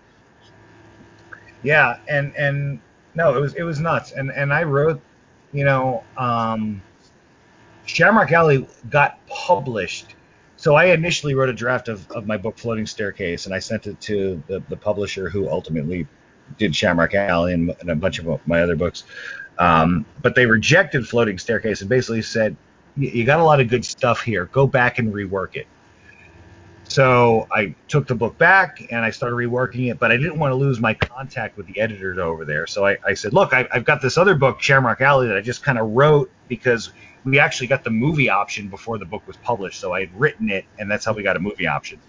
Yeah, 1.64 1.96
and 2.08 2.34
and 2.38 2.82
no, 3.16 3.36
it 3.38 3.42
was 3.42 3.56
it 3.56 3.64
was 3.64 3.80
nuts. 3.80 4.12
And 4.14 4.32
and 4.32 4.54
I 4.54 4.64
wrote, 4.64 5.04
you 5.52 5.66
know, 5.66 6.08
um, 6.18 6.84
Shamrock 7.86 8.32
Alley 8.32 8.68
got 8.90 9.26
published. 9.28 10.16
So 10.58 10.76
I 10.76 10.88
initially 10.88 11.36
wrote 11.36 11.50
a 11.50 11.54
draft 11.54 11.88
of, 11.90 12.08
of 12.12 12.28
my 12.28 12.38
book 12.38 12.60
Floating 12.60 12.86
Staircase, 12.86 13.46
and 13.46 13.56
I 13.56 13.60
sent 13.60 13.88
it 13.88 14.02
to 14.02 14.44
the, 14.48 14.64
the 14.68 14.78
publisher 14.78 15.30
who 15.30 15.50
ultimately 15.50 16.10
did 16.58 16.76
Shamrock 16.76 17.14
Alley 17.14 17.54
and, 17.54 17.76
and 17.80 17.90
a 17.90 17.96
bunch 17.96 18.20
of 18.20 18.48
my 18.48 18.62
other 18.62 18.76
books. 18.76 19.04
Um, 19.58 20.06
but 20.22 20.36
they 20.36 20.46
rejected 20.46 21.08
Floating 21.08 21.38
Staircase 21.38 21.82
and 21.82 21.90
basically 21.90 22.22
said, 22.22 22.56
"You 22.96 23.26
got 23.26 23.40
a 23.40 23.44
lot 23.44 23.60
of 23.60 23.68
good 23.68 23.86
stuff 23.86 24.22
here. 24.22 24.46
Go 24.46 24.68
back 24.68 25.00
and 25.00 25.14
rework 25.14 25.56
it." 25.56 25.68
So 26.90 27.48
I 27.52 27.76
took 27.88 28.08
the 28.08 28.16
book 28.16 28.36
back 28.40 28.88
and 28.92 29.06
I 29.06 29.12
started 29.12 29.36
reworking 29.36 29.92
it, 29.92 30.00
but 30.00 30.12
I 30.12 30.18
didn't 30.18 30.40
want 30.40 30.52
to 30.52 30.56
lose 30.56 30.80
my 30.80 30.96
contact 30.96 31.56
with 31.56 31.68
the 31.68 31.80
editors 31.80 32.18
over 32.18 32.46
there. 32.46 32.66
So 32.66 32.88
I, 32.88 32.98
I 33.06 33.14
said, 33.14 33.32
look, 33.32 33.54
I, 33.54 33.68
I've 33.72 33.86
got 33.86 34.02
this 34.02 34.18
other 34.18 34.34
book, 34.34 34.60
Shamrock 34.60 35.00
Alley, 35.00 35.28
that 35.28 35.38
I 35.38 35.42
just 35.42 35.62
kind 35.62 35.78
of 35.78 35.92
wrote 35.92 36.32
because 36.48 36.92
we 37.26 37.38
actually 37.38 37.68
got 37.68 37.84
the 37.84 37.92
movie 37.92 38.28
option 38.28 38.70
before 38.70 38.98
the 38.98 39.06
book 39.06 39.22
was 39.28 39.38
published. 39.38 39.80
So 39.80 39.94
I 39.94 40.00
had 40.00 40.20
written 40.20 40.50
it, 40.50 40.66
and 40.80 40.90
that's 40.90 41.06
how 41.06 41.14
we 41.14 41.22
got 41.22 41.38
a 41.38 41.40
movie 41.40 41.68
option. 41.68 42.00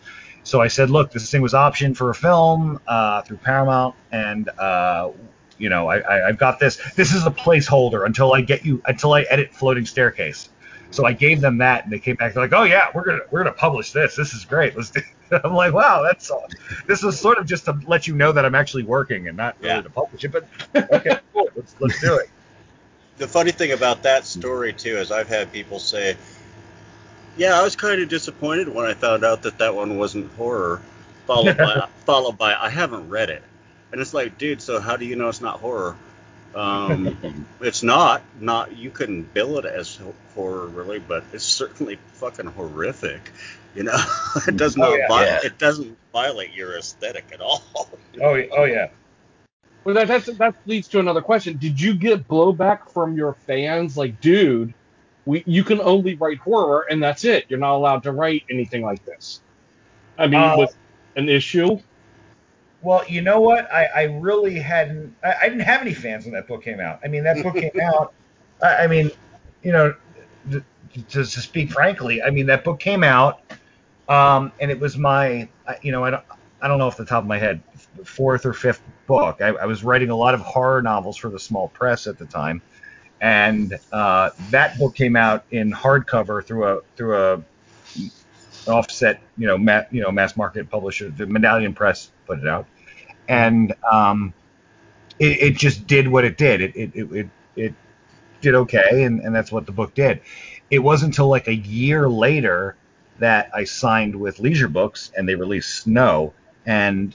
So 0.42 0.60
I 0.60 0.68
said, 0.68 0.90
look, 0.90 1.12
this 1.12 1.30
thing 1.30 1.42
was 1.42 1.52
optioned 1.52 1.96
for 1.96 2.10
a 2.10 2.14
film 2.14 2.80
uh, 2.86 3.22
through 3.22 3.38
Paramount, 3.38 3.94
and 4.10 4.48
uh, 4.58 5.10
you 5.58 5.68
know, 5.68 5.88
I, 5.88 5.98
I, 5.98 6.28
I've 6.28 6.38
got 6.38 6.58
this. 6.58 6.76
This 6.94 7.12
is 7.14 7.26
a 7.26 7.30
placeholder 7.30 8.06
until 8.06 8.32
I 8.32 8.40
get 8.40 8.64
you, 8.64 8.82
until 8.86 9.12
I 9.12 9.22
edit 9.22 9.52
Floating 9.52 9.84
Staircase. 9.86 10.48
So 10.92 11.06
I 11.06 11.12
gave 11.12 11.40
them 11.40 11.58
that, 11.58 11.84
and 11.84 11.92
they 11.92 12.00
came 12.00 12.16
back. 12.16 12.34
They're 12.34 12.42
like, 12.42 12.52
"Oh 12.52 12.64
yeah, 12.64 12.88
we're 12.94 13.04
gonna 13.04 13.20
we're 13.30 13.44
gonna 13.44 13.54
publish 13.54 13.92
this. 13.92 14.16
This 14.16 14.34
is 14.34 14.44
great. 14.44 14.76
Let's 14.76 14.90
do." 14.90 15.00
I'm 15.44 15.52
like, 15.52 15.72
"Wow, 15.72 16.02
that's 16.02 16.30
all. 16.30 16.48
This 16.88 17.02
was 17.02 17.20
sort 17.20 17.38
of 17.38 17.46
just 17.46 17.66
to 17.66 17.78
let 17.86 18.08
you 18.08 18.16
know 18.16 18.32
that 18.32 18.44
I'm 18.44 18.56
actually 18.56 18.82
working 18.82 19.28
and 19.28 19.36
not 19.36 19.56
really 19.60 19.74
Yeah. 19.74 19.82
to 19.82 19.90
publish 19.90 20.24
it, 20.24 20.32
but 20.32 20.48
okay, 20.92 21.18
cool. 21.32 21.48
Let's 21.54 21.76
let's 21.78 22.00
do 22.00 22.16
it." 22.16 22.28
the 23.18 23.28
funny 23.28 23.52
thing 23.52 23.72
about 23.72 24.02
that 24.02 24.24
story 24.24 24.72
too 24.72 24.96
is 24.96 25.12
I've 25.12 25.28
had 25.28 25.52
people 25.52 25.78
say, 25.78 26.16
"Yeah, 27.36 27.58
I 27.58 27.62
was 27.62 27.76
kind 27.76 28.00
of 28.02 28.08
disappointed 28.08 28.68
when 28.68 28.86
I 28.86 28.94
found 28.94 29.24
out 29.24 29.42
that 29.42 29.58
that 29.58 29.74
one 29.74 29.96
wasn't 29.98 30.30
horror." 30.32 30.80
Followed 31.26 31.56
by 31.58 31.88
followed 32.06 32.38
by, 32.38 32.54
"I 32.54 32.68
haven't 32.70 33.08
read 33.08 33.30
it," 33.30 33.42
and 33.92 34.00
it's 34.00 34.12
like, 34.14 34.36
dude, 34.38 34.60
so 34.62 34.80
how 34.80 34.96
do 34.96 35.04
you 35.04 35.16
know 35.16 35.28
it's 35.28 35.40
not 35.40 35.60
horror? 35.60 35.96
Um, 36.54 37.46
it's 37.60 37.82
not. 37.82 38.22
Not 38.40 38.76
you 38.76 38.90
couldn't 38.90 39.32
bill 39.32 39.58
it 39.58 39.64
as 39.64 39.98
horror 40.34 40.66
really, 40.66 40.98
but 40.98 41.22
it's 41.32 41.44
certainly 41.44 41.98
fucking 42.14 42.46
horrific. 42.46 43.30
You 43.76 43.84
know, 43.84 43.96
it 44.48 44.56
does 44.56 44.76
Oh, 44.76 44.80
not. 44.80 44.98
yeah. 44.98 45.06
vi- 45.08 45.24
Yeah. 45.26 45.38
It 45.44 45.58
doesn't 45.58 45.96
violate 46.12 46.52
your 46.54 46.76
aesthetic 46.76 47.26
at 47.32 47.40
all. 47.40 47.62
Oh 48.20 48.42
oh 48.56 48.64
yeah. 48.64 48.88
Well, 49.84 49.94
that 49.94 50.08
that's, 50.08 50.26
that 50.26 50.56
leads 50.66 50.88
to 50.88 50.98
another 50.98 51.22
question. 51.22 51.56
Did 51.56 51.80
you 51.80 51.94
get 51.94 52.26
blowback 52.28 52.90
from 52.90 53.16
your 53.16 53.32
fans? 53.46 53.96
Like, 53.96 54.20
dude, 54.20 54.74
we 55.26 55.42
you 55.46 55.64
can 55.64 55.80
only 55.80 56.14
write 56.14 56.38
horror, 56.38 56.86
and 56.90 57.02
that's 57.02 57.24
it. 57.24 57.46
You're 57.48 57.58
not 57.58 57.74
allowed 57.74 58.02
to 58.04 58.12
write 58.12 58.44
anything 58.50 58.82
like 58.82 59.04
this. 59.04 59.40
I 60.18 60.26
mean, 60.26 60.40
Uh, 60.40 60.56
was 60.56 60.76
an 61.16 61.28
issue. 61.28 61.78
Well, 62.82 63.04
you 63.06 63.20
know 63.20 63.40
what? 63.40 63.70
I, 63.72 63.84
I 63.84 64.02
really 64.04 64.58
hadn't. 64.58 65.14
I, 65.22 65.34
I 65.42 65.48
didn't 65.48 65.62
have 65.62 65.82
any 65.82 65.94
fans 65.94 66.24
when 66.24 66.34
that 66.34 66.46
book 66.48 66.62
came 66.62 66.80
out. 66.80 67.00
I 67.04 67.08
mean, 67.08 67.24
that 67.24 67.42
book 67.42 67.54
came 67.54 67.78
out. 67.82 68.14
I, 68.62 68.84
I 68.84 68.86
mean, 68.86 69.10
you 69.62 69.72
know, 69.72 69.94
to, 70.50 70.64
to, 70.94 71.02
to 71.10 71.24
speak 71.24 71.72
frankly, 71.72 72.22
I 72.22 72.30
mean, 72.30 72.46
that 72.46 72.64
book 72.64 72.80
came 72.80 73.04
out, 73.04 73.40
um, 74.08 74.52
and 74.60 74.70
it 74.70 74.80
was 74.80 74.96
my, 74.96 75.48
you 75.82 75.92
know, 75.92 76.04
I 76.04 76.10
don't, 76.10 76.24
I 76.62 76.68
don't 76.68 76.78
know 76.78 76.86
off 76.86 76.96
the 76.96 77.04
top 77.04 77.22
of 77.22 77.28
my 77.28 77.38
head, 77.38 77.62
fourth 78.04 78.46
or 78.46 78.52
fifth 78.52 78.82
book. 79.06 79.40
I, 79.40 79.48
I 79.48 79.66
was 79.66 79.84
writing 79.84 80.10
a 80.10 80.16
lot 80.16 80.34
of 80.34 80.40
horror 80.40 80.82
novels 80.82 81.16
for 81.16 81.28
the 81.28 81.38
small 81.38 81.68
press 81.68 82.06
at 82.06 82.18
the 82.18 82.26
time, 82.26 82.62
and 83.20 83.78
uh, 83.92 84.30
that 84.50 84.78
book 84.78 84.94
came 84.94 85.16
out 85.16 85.44
in 85.50 85.70
hardcover 85.72 86.44
through 86.44 86.66
a 86.66 86.80
through 86.96 87.16
a 87.16 87.42
offset, 88.66 89.20
you 89.36 89.46
know, 89.46 89.58
ma- 89.58 89.84
you 89.90 90.02
know, 90.02 90.10
mass 90.10 90.36
market 90.36 90.70
publisher. 90.70 91.10
The 91.10 91.26
Medallion 91.26 91.74
Press 91.74 92.10
put 92.26 92.38
it 92.38 92.46
out, 92.46 92.66
and 93.28 93.74
um, 93.90 94.32
it, 95.18 95.42
it 95.42 95.56
just 95.56 95.86
did 95.86 96.08
what 96.08 96.24
it 96.24 96.38
did. 96.38 96.60
It 96.60 96.76
it 96.76 96.90
it, 96.94 97.28
it, 97.56 97.74
did 98.40 98.54
okay, 98.54 99.04
and, 99.04 99.20
and 99.20 99.34
that's 99.34 99.52
what 99.52 99.66
the 99.66 99.72
book 99.72 99.94
did. 99.94 100.22
It 100.70 100.78
wasn't 100.78 101.12
until 101.12 101.28
like 101.28 101.46
a 101.46 101.54
year 101.54 102.08
later 102.08 102.76
that 103.18 103.50
I 103.54 103.64
signed 103.64 104.16
with 104.16 104.38
Leisure 104.38 104.68
Books, 104.68 105.12
and 105.14 105.28
they 105.28 105.34
released 105.34 105.82
Snow, 105.82 106.32
and 106.66 107.14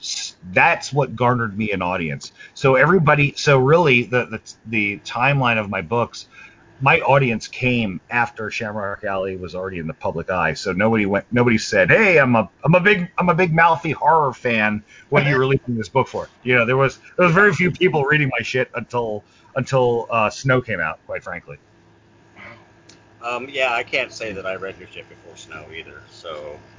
that's 0.52 0.92
what 0.92 1.16
garnered 1.16 1.56
me 1.56 1.72
an 1.72 1.82
audience. 1.82 2.32
So 2.54 2.74
everybody, 2.74 3.34
so 3.36 3.58
really 3.58 4.04
the 4.04 4.26
the, 4.26 4.40
the 4.66 4.98
timeline 5.00 5.58
of 5.58 5.70
my 5.70 5.82
books 5.82 6.26
my 6.80 7.00
audience 7.00 7.48
came 7.48 8.00
after 8.10 8.50
Shamrock 8.50 9.04
Alley 9.04 9.36
was 9.36 9.54
already 9.54 9.78
in 9.78 9.86
the 9.86 9.94
public 9.94 10.30
eye. 10.30 10.54
So 10.54 10.72
nobody 10.72 11.06
went. 11.06 11.26
Nobody 11.32 11.58
said, 11.58 11.90
"Hey, 11.90 12.18
I'm 12.18 12.36
a 12.36 12.48
I'm 12.64 12.74
a 12.74 12.80
big 12.80 13.10
I'm 13.18 13.28
a 13.28 13.34
big 13.34 13.52
Malfi 13.52 13.92
horror 13.92 14.32
fan. 14.32 14.82
What 15.08 15.26
are 15.26 15.30
you 15.30 15.38
releasing 15.38 15.76
this 15.76 15.88
book 15.88 16.08
for?" 16.08 16.28
You 16.42 16.56
know, 16.56 16.66
there 16.66 16.76
was 16.76 16.98
there 17.16 17.26
was 17.26 17.34
very 17.34 17.52
few 17.54 17.70
people 17.70 18.04
reading 18.04 18.30
my 18.36 18.42
shit 18.42 18.70
until 18.74 19.24
until 19.54 20.06
uh, 20.10 20.28
Snow 20.30 20.60
came 20.60 20.80
out. 20.80 20.98
Quite 21.06 21.22
frankly. 21.22 21.58
Um, 23.26 23.48
yeah, 23.50 23.72
I 23.72 23.82
can't 23.82 24.12
say 24.12 24.32
that 24.32 24.46
I 24.46 24.54
read 24.54 24.78
your 24.78 24.86
shit 24.88 25.08
before 25.08 25.36
Snow 25.36 25.64
either. 25.74 26.00
So, 26.10 26.60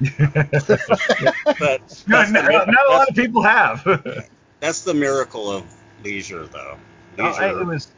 but 1.58 2.04
Not, 2.06 2.30
not, 2.30 2.68
not 2.68 2.86
a 2.88 2.90
lot 2.90 3.08
of 3.08 3.14
people 3.14 3.42
have. 3.42 3.84
That's 4.60 4.80
the 4.80 4.94
miracle 4.94 5.50
of 5.50 5.64
leisure, 6.02 6.46
though. 6.46 6.78
No, 7.18 7.26
Leisure, 7.26 7.42
I, 7.42 7.60
it 7.60 7.66
was, 7.66 7.88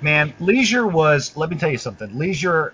man, 0.00 0.32
Leisure 0.40 0.86
was. 0.86 1.36
Let 1.36 1.50
me 1.50 1.56
tell 1.56 1.70
you 1.70 1.76
something. 1.76 2.16
Leisure, 2.16 2.72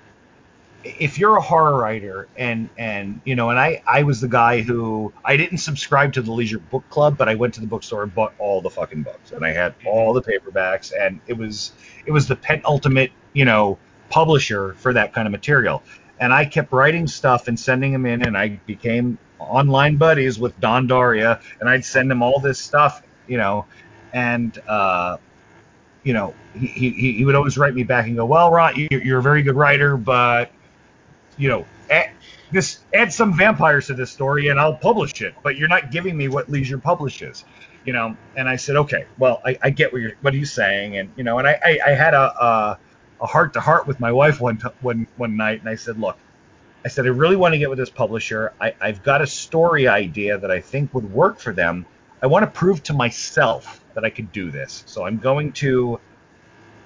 if 0.84 1.18
you're 1.18 1.36
a 1.36 1.40
horror 1.40 1.76
writer, 1.76 2.28
and 2.36 2.68
and 2.78 3.20
you 3.24 3.34
know, 3.34 3.50
and 3.50 3.58
I 3.58 3.82
I 3.86 4.04
was 4.04 4.20
the 4.20 4.28
guy 4.28 4.60
who 4.60 5.12
I 5.24 5.36
didn't 5.36 5.58
subscribe 5.58 6.12
to 6.12 6.22
the 6.22 6.30
Leisure 6.30 6.58
Book 6.58 6.88
Club, 6.90 7.18
but 7.18 7.28
I 7.28 7.34
went 7.34 7.54
to 7.54 7.60
the 7.60 7.66
bookstore 7.66 8.04
and 8.04 8.14
bought 8.14 8.34
all 8.38 8.60
the 8.60 8.70
fucking 8.70 9.02
books, 9.02 9.32
and 9.32 9.44
I 9.44 9.52
had 9.52 9.74
all 9.84 10.12
the 10.12 10.22
paperbacks, 10.22 10.92
and 10.96 11.20
it 11.26 11.36
was 11.36 11.72
it 12.06 12.12
was 12.12 12.28
the 12.28 12.36
penultimate, 12.36 13.10
you 13.32 13.44
know, 13.44 13.78
publisher 14.10 14.74
for 14.74 14.92
that 14.92 15.12
kind 15.14 15.26
of 15.26 15.32
material. 15.32 15.82
And 16.18 16.32
I 16.32 16.44
kept 16.44 16.72
writing 16.72 17.06
stuff 17.06 17.48
and 17.48 17.58
sending 17.58 17.92
them 17.92 18.04
in, 18.04 18.22
and 18.26 18.36
I 18.36 18.60
became 18.66 19.18
online 19.38 19.96
buddies 19.96 20.38
with 20.38 20.58
Don 20.60 20.86
D'Auria, 20.86 21.40
and 21.60 21.68
I'd 21.68 21.84
send 21.84 22.12
him 22.12 22.22
all 22.22 22.40
this 22.40 22.58
stuff, 22.58 23.02
you 23.26 23.38
know, 23.38 23.64
and 24.12 24.58
uh, 24.68 25.16
you 26.02 26.12
know, 26.12 26.34
he, 26.54 26.90
he, 26.90 27.12
he 27.12 27.24
would 27.24 27.34
always 27.34 27.58
write 27.58 27.74
me 27.74 27.82
back 27.82 28.06
and 28.06 28.16
go, 28.16 28.24
well, 28.24 28.50
Ron, 28.50 28.74
you, 28.76 28.88
you're 28.90 29.18
a 29.18 29.22
very 29.22 29.42
good 29.42 29.54
writer, 29.54 29.96
but, 29.96 30.50
you 31.36 31.48
know, 31.48 31.66
add, 31.90 32.10
this 32.52 32.80
add 32.94 33.12
some 33.12 33.36
vampires 33.36 33.86
to 33.86 33.94
this 33.94 34.10
story 34.10 34.48
and 34.48 34.58
I'll 34.58 34.74
publish 34.74 35.20
it, 35.22 35.34
but 35.42 35.56
you're 35.56 35.68
not 35.68 35.90
giving 35.90 36.16
me 36.16 36.28
what 36.28 36.48
Leisure 36.48 36.78
publishes, 36.78 37.44
you 37.84 37.92
know. 37.92 38.16
And 38.36 38.48
I 38.48 38.56
said, 38.56 38.76
okay, 38.76 39.06
well, 39.18 39.40
I, 39.44 39.58
I 39.62 39.70
get 39.70 39.92
what 39.92 40.02
you're 40.02 40.12
what 40.22 40.34
are 40.34 40.36
you 40.36 40.46
saying, 40.46 40.96
and 40.96 41.10
you 41.16 41.22
know, 41.22 41.38
and 41.38 41.46
I, 41.46 41.60
I, 41.64 41.78
I 41.86 41.90
had 41.90 42.14
a, 42.14 42.44
a 42.44 42.78
a 43.20 43.26
heart 43.26 43.52
to 43.54 43.60
heart 43.60 43.86
with 43.86 44.00
my 44.00 44.12
wife 44.12 44.40
one 44.40 44.58
t- 44.58 44.68
one 44.80 45.06
one 45.16 45.36
night, 45.36 45.60
and 45.60 45.68
I 45.68 45.74
said, 45.74 45.98
look, 45.98 46.16
I 46.84 46.88
said 46.88 47.06
I 47.06 47.10
really 47.10 47.36
want 47.36 47.52
to 47.54 47.58
get 47.58 47.68
with 47.68 47.78
this 47.78 47.90
publisher. 47.90 48.52
I, 48.60 48.74
I've 48.80 49.02
got 49.02 49.20
a 49.20 49.26
story 49.26 49.86
idea 49.88 50.38
that 50.38 50.50
I 50.50 50.60
think 50.60 50.94
would 50.94 51.12
work 51.12 51.38
for 51.38 51.52
them. 51.52 51.86
I 52.22 52.26
want 52.26 52.44
to 52.44 52.50
prove 52.50 52.82
to 52.84 52.92
myself 52.92 53.82
that 53.94 54.04
I 54.04 54.10
could 54.10 54.32
do 54.32 54.50
this. 54.50 54.82
So 54.86 55.06
I'm 55.06 55.18
going 55.18 55.52
to 55.52 56.00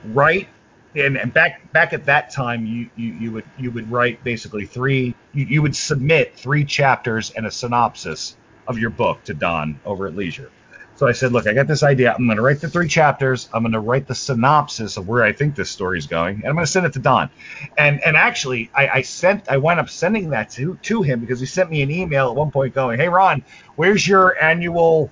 write 0.07 0.49
and, 0.97 1.17
and 1.17 1.33
back 1.33 1.73
back 1.73 1.93
at 1.93 2.05
that 2.07 2.31
time 2.31 2.67
you, 2.67 2.89
you, 2.97 3.13
you 3.15 3.33
would 3.33 3.45
you 3.59 3.71
would 3.71 3.91
write 3.91 4.23
basically 4.23 4.67
three 4.67 5.15
you, 5.33 5.45
you 5.47 5.63
would 5.63 5.75
submit 5.75 6.37
three 6.37 6.65
chapters 6.65 7.31
and 7.31 7.47
a 7.47 7.51
synopsis 7.51 8.37
of 8.69 8.79
your 8.79 8.91
book 8.91 9.25
to 9.25 9.35
Don 9.35 9.81
over 9.85 10.07
at 10.07 10.15
Leisure. 10.15 10.51
So 10.97 11.09
I 11.09 11.13
said, 11.13 11.33
look, 11.33 11.49
I 11.49 11.53
got 11.55 11.67
this 11.67 11.83
idea. 11.83 12.15
I'm 12.17 12.27
going 12.27 12.37
to 12.37 12.43
write 12.43 12.61
the 12.61 12.69
three 12.69 12.87
chapters. 12.87 13.49
I'm 13.53 13.63
going 13.63 13.73
to 13.73 13.81
write 13.81 14.07
the 14.07 14.15
synopsis 14.15 14.97
of 14.97 15.09
where 15.09 15.25
I 15.25 15.33
think 15.33 15.57
this 15.57 15.69
story 15.69 15.99
is 15.99 16.07
going, 16.07 16.37
and 16.37 16.47
I'm 16.47 16.55
going 16.55 16.65
to 16.67 16.71
send 16.71 16.87
it 16.87 16.93
to 16.93 17.01
Don. 17.01 17.31
And 17.77 18.01
and 18.05 18.17
actually, 18.17 18.71
I, 18.75 18.89
I 18.89 19.03
sent 19.03 19.49
I 19.49 19.57
wound 19.57 19.81
up 19.81 19.91
sending 19.91 20.31
that 20.31 20.51
to 20.51 20.79
to 20.83 21.03
him 21.03 21.21
because 21.21 21.41
he 21.41 21.47
sent 21.47 21.71
me 21.71 21.83
an 21.83 21.91
email 21.91 22.31
at 22.31 22.37
one 22.37 22.53
point 22.53 22.75
going, 22.75 23.01
hey 23.01 23.09
Ron, 23.09 23.45
where's 23.75 24.07
your 24.07 24.41
annual 24.43 25.11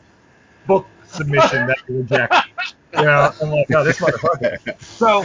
book 0.66 0.86
submission 1.06 1.66
that 1.66 1.78
you? 1.88 2.06
You 2.94 3.04
know, 3.04 3.32
I'm 3.40 3.48
like, 3.48 3.66
oh, 3.74 3.84
this 3.84 3.98
motherfucker. 4.00 4.78
So, 4.82 5.22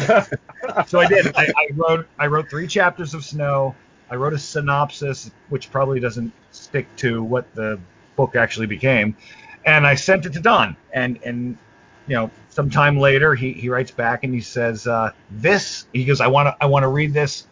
so 0.85 0.99
I 1.01 1.07
did. 1.07 1.35
I, 1.35 1.47
I 1.47 1.67
wrote, 1.75 2.07
I 2.17 2.27
wrote 2.27 2.49
three 2.49 2.65
chapters 2.65 3.13
of 3.13 3.25
Snow. 3.25 3.75
I 4.09 4.15
wrote 4.15 4.31
a 4.31 4.37
synopsis, 4.37 5.31
which 5.49 5.69
probably 5.69 5.99
doesn't 5.99 6.31
stick 6.51 6.87
to 6.97 7.21
what 7.21 7.53
the 7.55 7.77
book 8.15 8.37
actually 8.37 8.67
became, 8.67 9.17
and 9.67 9.85
I 9.85 9.95
sent 9.95 10.25
it 10.25 10.33
to 10.33 10.39
Don. 10.39 10.75
And 10.93 11.19
and 11.23 11.57
you 12.07 12.15
know, 12.15 12.31
sometime 12.49 12.97
later, 12.97 13.35
he 13.35 13.51
he 13.51 13.69
writes 13.69 13.91
back 13.91 14.23
and 14.23 14.33
he 14.33 14.41
says, 14.41 14.87
uh, 14.87 15.11
this. 15.29 15.85
He 15.93 16.05
goes, 16.05 16.21
I 16.21 16.27
want 16.27 16.47
to, 16.47 16.57
I 16.59 16.65
want 16.65 16.83
to 16.83 16.87
read 16.87 17.13
this. 17.13 17.45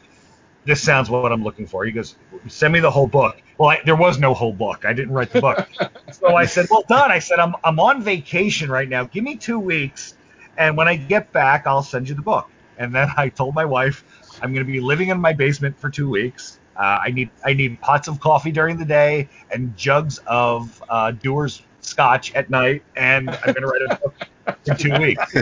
This 0.63 0.82
sounds 0.82 1.12
what 1.12 1.32
I'm 1.32 1.43
looking 1.43 1.67
for. 1.67 1.86
He 1.86 1.91
goes, 1.91 2.15
send 2.47 2.73
me 2.73 2.80
the 2.80 2.89
whole 2.89 3.06
book. 3.06 3.39
Well, 3.60 3.69
I, 3.69 3.82
there 3.86 3.95
was 3.95 4.17
no 4.17 4.34
whole 4.34 4.54
book. 4.54 4.84
I 4.84 4.93
didn't 4.93 5.13
write 5.13 5.32
the 5.32 5.41
book. 5.41 5.67
so 6.12 6.36
I 6.36 6.45
said, 6.47 6.65
well, 6.71 6.84
Don, 6.88 7.12
I 7.12 7.19
said, 7.19 7.38
I'm, 7.38 7.54
I'm 7.63 7.80
on 7.80 8.01
vacation 8.01 8.71
right 8.71 8.89
now. 8.89 9.04
Give 9.04 9.23
me 9.23 9.36
two 9.36 9.60
weeks. 9.60 10.15
And 10.58 10.75
when 10.75 10.88
I 10.88 10.95
get 10.95 11.32
back, 11.32 11.67
I'll 11.67 11.84
send 11.84 12.10
you 12.10 12.15
the 12.15 12.23
book. 12.23 12.49
And 12.80 12.95
then 12.95 13.10
I 13.15 13.30
told 13.30 13.54
my 13.54 13.65
wife, 13.65 14.04
I'm 14.41 14.54
going 14.54 14.65
to 14.65 14.71
be 14.71 14.80
living 14.80 15.10
in 15.10 15.19
my 15.21 15.34
basement 15.34 15.78
for 15.80 15.91
two 15.91 16.10
weeks. 16.10 16.60
Uh, 16.75 16.99
I 17.04 17.12
need 17.12 17.30
I 17.43 17.54
need 17.54 17.80
pots 17.80 18.08
of 18.08 18.19
coffee 18.19 18.51
during 18.51 18.78
the 18.78 18.86
day 18.86 19.30
and 19.51 19.78
jugs 19.78 20.19
of 20.25 20.84
uh, 20.89 21.12
Dewar's 21.12 21.62
scotch 21.85 22.33
at 22.35 22.49
night, 22.49 22.83
and 22.95 23.29
I'm 23.29 23.53
going 23.53 23.61
to 23.61 23.67
write 23.67 23.81
a 23.91 23.95
book 24.01 24.15
in 24.65 24.77
two 24.77 24.91
weeks. 24.99 25.33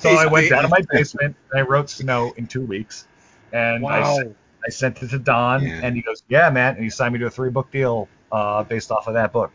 So 0.00 0.10
I 0.10 0.26
went 0.26 0.50
down 0.50 0.62
to 0.62 0.68
my 0.68 0.80
basement 0.90 1.36
and 1.52 1.60
I 1.60 1.62
wrote 1.62 1.90
Snow 1.90 2.32
in 2.36 2.46
two 2.46 2.62
weeks, 2.64 3.06
and 3.52 3.84
I, 3.86 4.00
Wow. 4.00 4.16
sent, 4.16 4.36
I 4.66 4.70
sent 4.70 5.02
it 5.02 5.10
to 5.10 5.18
Don, 5.18 5.66
Yeah. 5.66 5.80
and 5.82 5.96
he 5.96 6.02
goes, 6.02 6.22
"Yeah, 6.28 6.50
man," 6.50 6.74
and 6.74 6.84
he 6.84 6.90
signed 6.90 7.12
me 7.14 7.20
to 7.20 7.26
a 7.26 7.30
three 7.30 7.50
book 7.50 7.70
deal 7.72 8.08
uh, 8.32 8.62
based 8.64 8.90
off 8.90 9.06
of 9.06 9.14
that 9.14 9.32
book. 9.32 9.50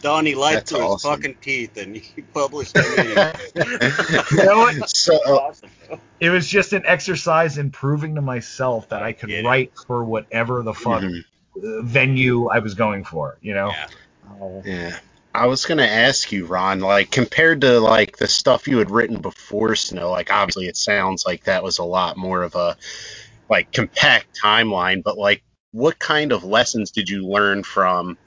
Don, 0.00 0.24
he 0.26 0.34
lied 0.34 0.56
That's 0.56 0.70
through 0.70 0.92
his 0.92 1.02
fucking 1.02 1.36
teeth 1.40 1.76
and 1.76 1.96
he 1.96 2.22
published 2.34 2.72
it. 2.76 3.42
You 4.30 4.44
know 4.44 4.58
what? 4.58 4.88
so 4.90 5.14
awesome. 5.14 5.70
It 6.20 6.30
was 6.30 6.46
just 6.48 6.72
an 6.72 6.82
exercise 6.86 7.58
in 7.58 7.70
proving 7.70 8.14
to 8.14 8.20
myself 8.20 8.88
that 8.90 9.02
I 9.02 9.12
could 9.12 9.28
Get 9.28 9.40
it. 9.40 9.44
write 9.44 9.72
for 9.86 10.04
whatever 10.04 10.62
the 10.62 10.74
fuck 10.74 11.02
mhm, 11.02 11.24
uh, 11.56 11.82
venue 11.82 12.48
I 12.48 12.58
was 12.60 12.74
going 12.74 13.04
for. 13.04 13.38
You 13.40 13.54
know? 13.54 13.70
Yeah. 13.70 13.86
Oh. 14.40 14.62
yeah. 14.64 14.98
I 15.38 15.46
was 15.46 15.66
gonna 15.66 15.84
ask 15.84 16.32
you, 16.32 16.46
Ron, 16.46 16.80
like 16.80 17.12
compared 17.12 17.60
to 17.60 17.78
like 17.78 18.16
the 18.16 18.26
stuff 18.26 18.66
you 18.66 18.78
had 18.78 18.90
written 18.90 19.20
before 19.20 19.76
Snow, 19.76 20.10
like 20.10 20.32
obviously 20.32 20.66
it 20.66 20.76
sounds 20.76 21.24
like 21.24 21.44
that 21.44 21.62
was 21.62 21.78
a 21.78 21.84
lot 21.84 22.16
more 22.16 22.42
of 22.42 22.56
a 22.56 22.76
like 23.48 23.72
compact 23.72 24.36
timeline, 24.42 25.00
but 25.00 25.16
like 25.16 25.44
what 25.70 25.96
kind 26.00 26.32
of 26.32 26.42
lessons 26.42 26.90
did 26.90 27.08
you 27.08 27.24
learn 27.24 27.62
from 27.62 28.18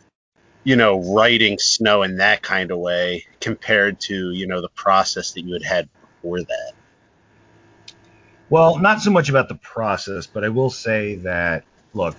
you 0.63 0.77
know 0.77 1.01
writing 1.13 1.59
Snow 1.59 2.03
in 2.03 2.17
that 2.17 2.43
kind 2.43 2.71
of 2.71 2.79
way 2.79 3.25
compared 3.41 3.99
to 4.01 4.31
you 4.31 4.47
know 4.47 4.61
the 4.61 4.69
process 4.69 5.33
that 5.33 5.41
you 5.41 5.51
had 5.51 5.63
had 5.63 5.89
before 6.21 6.39
that? 6.39 6.71
Well, 8.49 8.79
not 8.79 9.01
so 9.01 9.11
much 9.11 9.27
about 9.27 9.49
the 9.49 9.55
process, 9.55 10.27
but 10.27 10.45
I 10.45 10.49
will 10.49 10.69
say 10.69 11.15
that 11.15 11.65
look, 11.93 12.15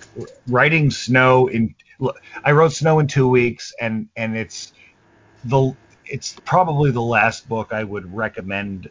writing 0.47 0.91
Snow 0.91 1.47
in 1.47 1.73
look, 1.97 2.21
I 2.43 2.51
wrote 2.51 2.73
Snow 2.73 2.99
in 2.99 3.07
two 3.07 3.27
weeks, 3.27 3.73
and 3.81 4.07
and 4.15 4.37
it's 4.37 4.71
the 5.45 5.75
it's 6.05 6.35
probably 6.45 6.91
the 6.91 7.01
last 7.01 7.47
book 7.47 7.71
I 7.71 7.83
would 7.83 8.13
recommend 8.13 8.89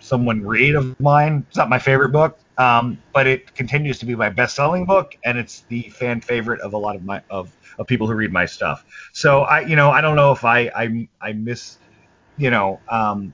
someone 0.00 0.42
read 0.46 0.74
of 0.74 0.98
mine. 1.00 1.44
It's 1.48 1.56
not 1.56 1.68
my 1.68 1.78
favorite 1.78 2.10
book, 2.10 2.38
um, 2.58 2.98
but 3.12 3.26
it 3.26 3.54
continues 3.54 3.98
to 4.00 4.06
be 4.06 4.14
my 4.14 4.28
best-selling 4.28 4.84
book, 4.84 5.16
and 5.24 5.38
it's 5.38 5.62
the 5.68 5.82
fan 5.90 6.20
favorite 6.20 6.60
of 6.60 6.74
a 6.74 6.78
lot 6.78 6.94
of 6.94 7.04
my 7.04 7.22
of, 7.30 7.50
of 7.78 7.86
people 7.86 8.06
who 8.06 8.14
read 8.14 8.32
my 8.32 8.46
stuff. 8.46 8.84
So 9.12 9.42
I, 9.42 9.60
you 9.60 9.76
know, 9.76 9.90
I 9.90 10.00
don't 10.00 10.16
know 10.16 10.32
if 10.32 10.44
I 10.44 10.70
I, 10.74 11.08
I 11.20 11.32
miss, 11.32 11.78
you 12.36 12.50
know, 12.50 12.80
um, 12.88 13.32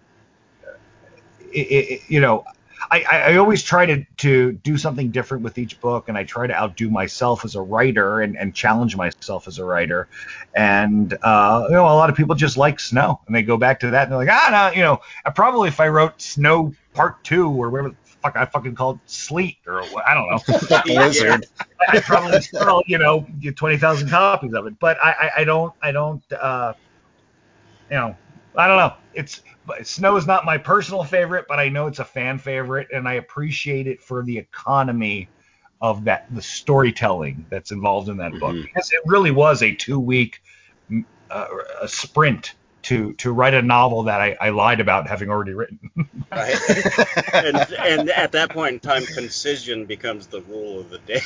it, 1.53 1.59
it, 1.59 2.01
you 2.09 2.21
know, 2.21 2.45
I, 2.91 3.03
I 3.03 3.37
always 3.37 3.63
try 3.63 3.87
to, 3.87 4.05
to 4.19 4.53
do 4.53 4.79
something 4.79 5.11
different 5.11 5.45
with 5.45 5.59
each 5.59 5.81
book, 5.81 6.09
and 6.09 6.17
I 6.17 6.25
try 6.25 6.47
to 6.47 6.55
outdo 6.55 6.91
myself 6.91 7.45
as 7.45 7.55
a 7.55 7.61
writer 7.61 8.21
and, 8.21 8.37
and 8.37 8.55
challenge 8.55 8.97
myself 8.97 9.47
as 9.47 9.59
a 9.59 9.65
writer. 9.65 10.09
And 10.55 11.17
uh, 11.23 11.67
you 11.69 11.75
know, 11.75 11.85
a 11.85 11.95
lot 11.95 12.11
of 12.11 12.17
people 12.17 12.35
just 12.35 12.57
like 12.57 12.81
Snow, 12.81 13.21
and 13.27 13.35
they 13.35 13.43
go 13.43 13.57
back 13.57 13.81
to 13.81 13.91
that, 13.91 14.05
and 14.05 14.13
they're 14.13 14.19
like, 14.19 14.29
ah, 14.31 14.71
no, 14.71 14.77
you 14.77 14.83
know, 14.83 15.01
probably 15.35 15.69
if 15.69 15.81
I 15.81 15.89
wrote 15.89 16.21
Snow 16.21 16.73
Part 16.95 17.23
Two 17.25 17.49
or 17.51 17.71
whatever 17.71 17.91
the 17.91 17.97
fuck 18.23 18.37
I 18.37 18.45
fucking 18.45 18.75
called 18.75 19.01
Sleet 19.07 19.59
or 19.67 19.83
I 20.07 20.15
don't 20.15 20.31
know, 20.31 20.83
Blizzard. 20.87 21.47
I 21.89 22.01
probably 22.01 22.41
sell 22.43 22.83
you 22.87 22.99
know 22.99 23.27
get 23.41 23.57
twenty 23.57 23.77
thousand 23.77 24.09
copies 24.09 24.55
of 24.55 24.67
it. 24.67 24.79
But 24.79 24.99
I, 25.03 25.11
I, 25.11 25.31
I 25.39 25.45
don't 25.45 25.73
I 25.83 25.93
don't 25.93 26.23
uh, 26.33 26.75
you 27.91 27.97
know 27.97 28.17
I 28.57 28.67
don't 28.67 28.77
know. 28.79 28.95
It's 29.15 29.43
but 29.67 29.87
Snow 29.87 30.17
is 30.17 30.27
not 30.27 30.45
my 30.45 30.59
personal 30.59 31.05
favorite, 31.05 31.47
but 31.49 31.59
I 31.59 31.69
know 31.69 31.87
it's 31.87 31.99
a 31.99 32.05
fan 32.05 32.39
favorite, 32.39 32.89
and 32.93 33.09
I 33.09 33.15
appreciate 33.15 33.87
it 33.87 34.03
for 34.03 34.23
the 34.25 34.39
economy 34.39 35.29
of 35.81 36.05
that 36.05 36.27
the 36.35 36.43
storytelling 36.43 37.47
that's 37.49 37.71
involved 37.71 38.09
in 38.09 38.17
that 38.19 38.33
book 38.33 38.55
Mhm. 38.55 38.63
because 38.65 38.91
it 38.93 39.01
really 39.07 39.31
was 39.31 39.63
a 39.63 39.75
two 39.75 39.99
week 39.99 40.43
uh, 41.31 41.47
a 41.81 41.89
sprint 41.89 42.55
to 42.83 43.13
to 43.15 43.33
write 43.33 43.55
a 43.55 43.63
novel 43.63 44.03
that 44.05 44.21
I, 44.21 44.37
I 44.41 44.51
lied 44.51 44.81
about 44.81 45.07
having 45.07 45.31
already 45.31 45.53
written. 45.53 45.79
Right. 46.33 46.57
and, 47.35 47.57
and 47.79 48.11
at 48.11 48.33
that 48.33 48.51
point 48.51 48.75
in 48.75 48.81
time, 48.81 49.05
concision 49.07 49.85
becomes 49.85 50.27
the 50.27 50.41
rule 50.43 50.81
of 50.81 50.91
the 50.91 50.99
day. 50.99 51.21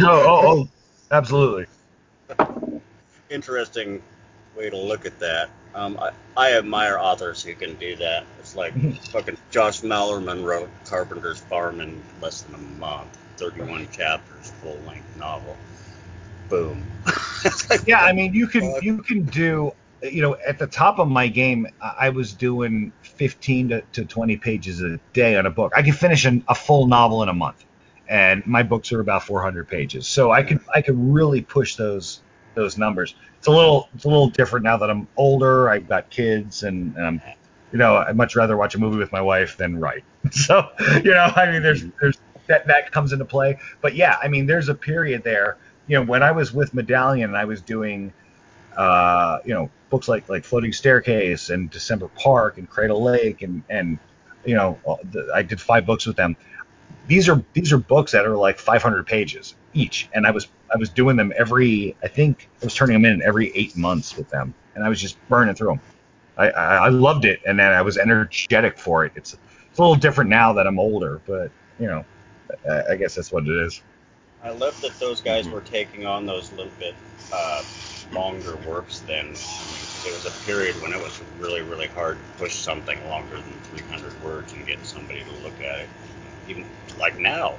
oh, 0.00 0.06
oh, 0.06 0.40
oh, 0.46 0.68
absolutely. 1.10 1.66
Interesting 3.30 4.02
way 4.56 4.70
to 4.70 4.76
look 4.76 5.06
at 5.06 5.18
that. 5.20 5.50
Um, 5.74 5.98
I, 6.00 6.10
I 6.36 6.52
admire 6.56 6.98
authors 6.98 7.42
who 7.42 7.54
can 7.54 7.74
do 7.76 7.96
that. 7.96 8.24
It's 8.38 8.56
like 8.56 8.74
fucking 9.10 9.36
Josh 9.50 9.82
Malerman 9.82 10.44
wrote 10.44 10.70
Carpenter's 10.84 11.38
Farm 11.38 11.80
in 11.80 12.02
less 12.20 12.42
than 12.42 12.54
a 12.54 12.58
month, 12.58 13.16
31 13.36 13.88
chapters, 13.90 14.48
full 14.48 14.78
length 14.86 15.16
novel. 15.16 15.56
Boom. 16.48 16.84
Like, 17.70 17.86
Yeah, 17.86 18.00
I 18.00 18.12
mean, 18.12 18.34
you 18.34 18.48
can 18.48 18.74
you 18.82 18.98
can 19.02 19.24
do 19.24 19.72
you 20.02 20.22
know 20.22 20.36
at 20.46 20.58
the 20.58 20.66
top 20.66 20.98
of 20.98 21.08
my 21.08 21.28
game, 21.28 21.66
I 21.80 22.08
was 22.10 22.32
doing 22.32 22.92
15 23.02 23.68
to, 23.68 23.82
to 23.92 24.04
20 24.04 24.36
pages 24.38 24.82
a 24.82 24.98
day 25.12 25.36
on 25.36 25.46
a 25.46 25.50
book. 25.50 25.72
I 25.76 25.82
could 25.82 25.94
finish 25.96 26.24
an, 26.24 26.44
a 26.48 26.54
full 26.54 26.86
novel 26.88 27.22
in 27.22 27.28
a 27.28 27.34
month, 27.34 27.64
and 28.08 28.44
my 28.46 28.62
books 28.62 28.92
are 28.92 29.00
about 29.00 29.24
400 29.24 29.68
pages, 29.68 30.08
so 30.08 30.32
I 30.32 30.42
could 30.42 30.60
I 30.74 30.82
could 30.82 30.96
really 30.98 31.42
push 31.42 31.76
those 31.76 32.22
those 32.56 32.76
numbers. 32.76 33.14
It's 33.38 33.46
a 33.46 33.52
little 33.52 33.88
it's 33.94 34.04
a 34.04 34.08
little 34.08 34.28
different 34.28 34.64
now 34.64 34.76
that 34.78 34.90
I'm 34.90 35.06
older. 35.16 35.70
I've 35.70 35.88
got 35.88 36.10
kids, 36.10 36.64
and 36.64 36.98
um, 36.98 37.20
you 37.70 37.78
know 37.78 37.96
I'd 37.96 38.16
much 38.16 38.34
rather 38.34 38.56
watch 38.56 38.74
a 38.74 38.78
movie 38.78 38.98
with 38.98 39.12
my 39.12 39.20
wife 39.20 39.56
than 39.56 39.78
write. 39.78 40.04
So 40.32 40.68
you 41.04 41.14
know, 41.14 41.30
I 41.36 41.52
mean, 41.52 41.62
there's 41.62 41.84
there's 42.00 42.18
that 42.48 42.66
that 42.66 42.90
comes 42.90 43.12
into 43.12 43.24
play. 43.24 43.60
But 43.80 43.94
yeah, 43.94 44.16
I 44.20 44.26
mean, 44.26 44.46
there's 44.46 44.68
a 44.68 44.74
period 44.74 45.22
there. 45.22 45.56
You 45.86 45.98
know, 45.98 46.04
when 46.04 46.24
I 46.24 46.32
was 46.32 46.52
with 46.52 46.74
Medallion, 46.74 47.30
and 47.30 47.36
I 47.36 47.44
was 47.44 47.62
doing 47.62 48.12
uh, 48.76 49.38
you 49.44 49.54
know, 49.54 49.70
books 49.90 50.08
like 50.08 50.28
like 50.28 50.44
Floating 50.44 50.72
Staircase 50.72 51.50
and 51.50 51.70
December 51.70 52.08
Park 52.08 52.58
and 52.58 52.68
Cradle 52.68 53.02
Lake 53.02 53.42
and 53.42 53.62
and 53.70 53.98
you 54.44 54.54
know, 54.54 54.78
I 55.34 55.42
did 55.42 55.60
five 55.60 55.86
books 55.86 56.06
with 56.06 56.16
them. 56.16 56.36
These 57.08 57.28
are 57.28 57.42
these 57.52 57.72
are 57.72 57.78
books 57.78 58.12
that 58.12 58.26
are 58.26 58.36
like 58.36 58.58
500 58.58 59.06
pages 59.06 59.54
each, 59.74 60.08
and 60.12 60.26
I 60.26 60.30
was 60.30 60.46
I 60.72 60.76
was 60.78 60.90
doing 60.90 61.16
them 61.16 61.32
every 61.36 61.96
I 62.02 62.08
think 62.08 62.48
I 62.62 62.66
was 62.66 62.74
turning 62.74 63.00
them 63.00 63.04
in 63.10 63.22
every 63.22 63.54
eight 63.54 63.76
months 63.76 64.16
with 64.16 64.28
them, 64.30 64.54
and 64.74 64.84
I 64.84 64.88
was 64.88 65.00
just 65.00 65.16
burning 65.28 65.54
through 65.54 65.68
them. 65.68 65.80
I, 66.36 66.50
I, 66.50 66.76
I 66.76 66.88
loved 66.88 67.24
it, 67.24 67.40
and 67.46 67.58
then 67.58 67.72
I 67.72 67.82
was 67.82 67.96
energetic 67.98 68.78
for 68.78 69.04
it. 69.04 69.12
It's 69.16 69.32
it's 69.32 69.78
a 69.78 69.82
little 69.82 69.96
different 69.96 70.30
now 70.30 70.52
that 70.52 70.66
I'm 70.66 70.78
older, 70.78 71.20
but 71.26 71.50
you 71.78 71.86
know, 71.86 72.04
I, 72.68 72.92
I 72.92 72.96
guess 72.96 73.14
that's 73.14 73.32
what 73.32 73.46
it 73.46 73.66
is. 73.66 73.82
I 74.42 74.50
love 74.50 74.80
that 74.82 74.98
those 75.00 75.20
guys 75.20 75.48
were 75.48 75.60
taking 75.60 76.06
on 76.06 76.24
those 76.26 76.52
little 76.52 76.72
bit 76.78 76.94
uh, 77.32 77.62
longer 78.12 78.56
works 78.68 79.00
than. 79.00 79.34
It 80.06 80.14
was 80.14 80.24
a 80.24 80.30
period 80.44 80.80
when 80.80 80.92
it 80.92 81.02
was 81.02 81.20
really, 81.40 81.62
really 81.62 81.88
hard 81.88 82.18
to 82.18 82.38
push 82.38 82.54
something 82.54 82.96
longer 83.08 83.36
than 83.36 83.52
300 83.64 84.22
words 84.22 84.52
and 84.52 84.64
get 84.64 84.84
somebody 84.86 85.20
to 85.24 85.30
look 85.42 85.60
at 85.60 85.80
it. 85.80 85.88
Even 86.48 86.64
like 86.98 87.18
now, 87.18 87.54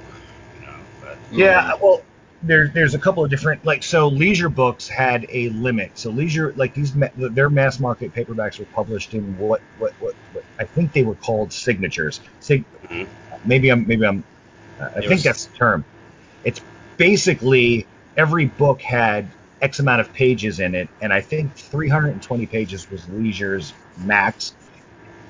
you 0.58 0.66
know. 0.66 0.74
But 1.02 1.18
Yeah, 1.30 1.72
well, 1.82 2.02
there, 2.42 2.68
there's 2.68 2.94
a 2.94 2.98
couple 2.98 3.24
of 3.24 3.30
different 3.30 3.64
like 3.64 3.82
so 3.82 4.08
leisure 4.08 4.48
books 4.48 4.88
had 4.88 5.26
a 5.30 5.48
limit. 5.50 5.92
So 5.94 6.10
leisure 6.10 6.52
like 6.56 6.74
these 6.74 6.92
their 7.16 7.50
mass 7.50 7.80
market 7.80 8.14
paperbacks 8.14 8.58
were 8.58 8.66
published 8.66 9.14
in 9.14 9.36
what 9.38 9.60
what 9.78 9.92
what, 10.00 10.14
what 10.32 10.44
I 10.58 10.64
think 10.64 10.92
they 10.92 11.02
were 11.02 11.16
called 11.16 11.52
signatures. 11.52 12.20
Sig- 12.40 12.64
Mhm. 12.84 13.08
maybe 13.44 13.70
I'm 13.70 13.86
maybe 13.86 14.06
I'm 14.06 14.22
I 14.80 14.84
It 14.84 14.92
think 15.00 15.10
was- 15.10 15.22
that's 15.24 15.46
the 15.46 15.56
term. 15.56 15.84
It's 16.44 16.60
basically 16.96 17.86
every 18.16 18.46
book 18.46 18.80
had 18.80 19.26
X 19.60 19.80
amount 19.80 20.00
of 20.00 20.12
pages 20.12 20.60
in 20.60 20.76
it, 20.76 20.88
and 21.02 21.12
I 21.12 21.20
think 21.20 21.52
320 21.56 22.46
pages 22.46 22.88
was 22.90 23.08
Leisure's 23.08 23.72
max. 24.04 24.54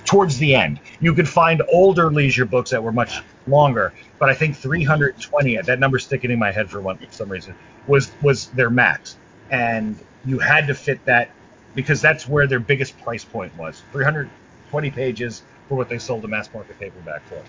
Towards 0.08 0.38
the 0.38 0.54
end, 0.54 0.80
you 1.00 1.12
could 1.12 1.28
find 1.28 1.62
older 1.70 2.10
leisure 2.10 2.46
books 2.46 2.70
that 2.70 2.82
were 2.82 2.92
much 2.92 3.20
longer, 3.46 3.92
but 4.18 4.30
I 4.30 4.34
think 4.34 4.56
320, 4.56 5.58
that 5.58 5.78
number's 5.78 6.04
sticking 6.04 6.30
in 6.30 6.38
my 6.38 6.50
head 6.50 6.70
for 6.70 6.80
one 6.80 6.96
for 6.96 7.12
some 7.12 7.28
reason, 7.28 7.54
was 7.86 8.10
was 8.22 8.46
their 8.52 8.70
max, 8.70 9.18
and 9.50 9.98
you 10.24 10.38
had 10.38 10.66
to 10.68 10.74
fit 10.74 11.04
that 11.04 11.28
because 11.74 12.00
that's 12.00 12.26
where 12.26 12.46
their 12.46 12.58
biggest 12.58 12.98
price 13.02 13.22
point 13.22 13.54
was. 13.58 13.82
320 13.92 14.90
pages 14.92 15.42
for 15.68 15.74
what 15.74 15.90
they 15.90 15.98
sold 15.98 16.24
a 16.24 16.28
mass 16.28 16.48
market 16.54 16.80
paperback 16.80 17.22
for. 17.26 17.42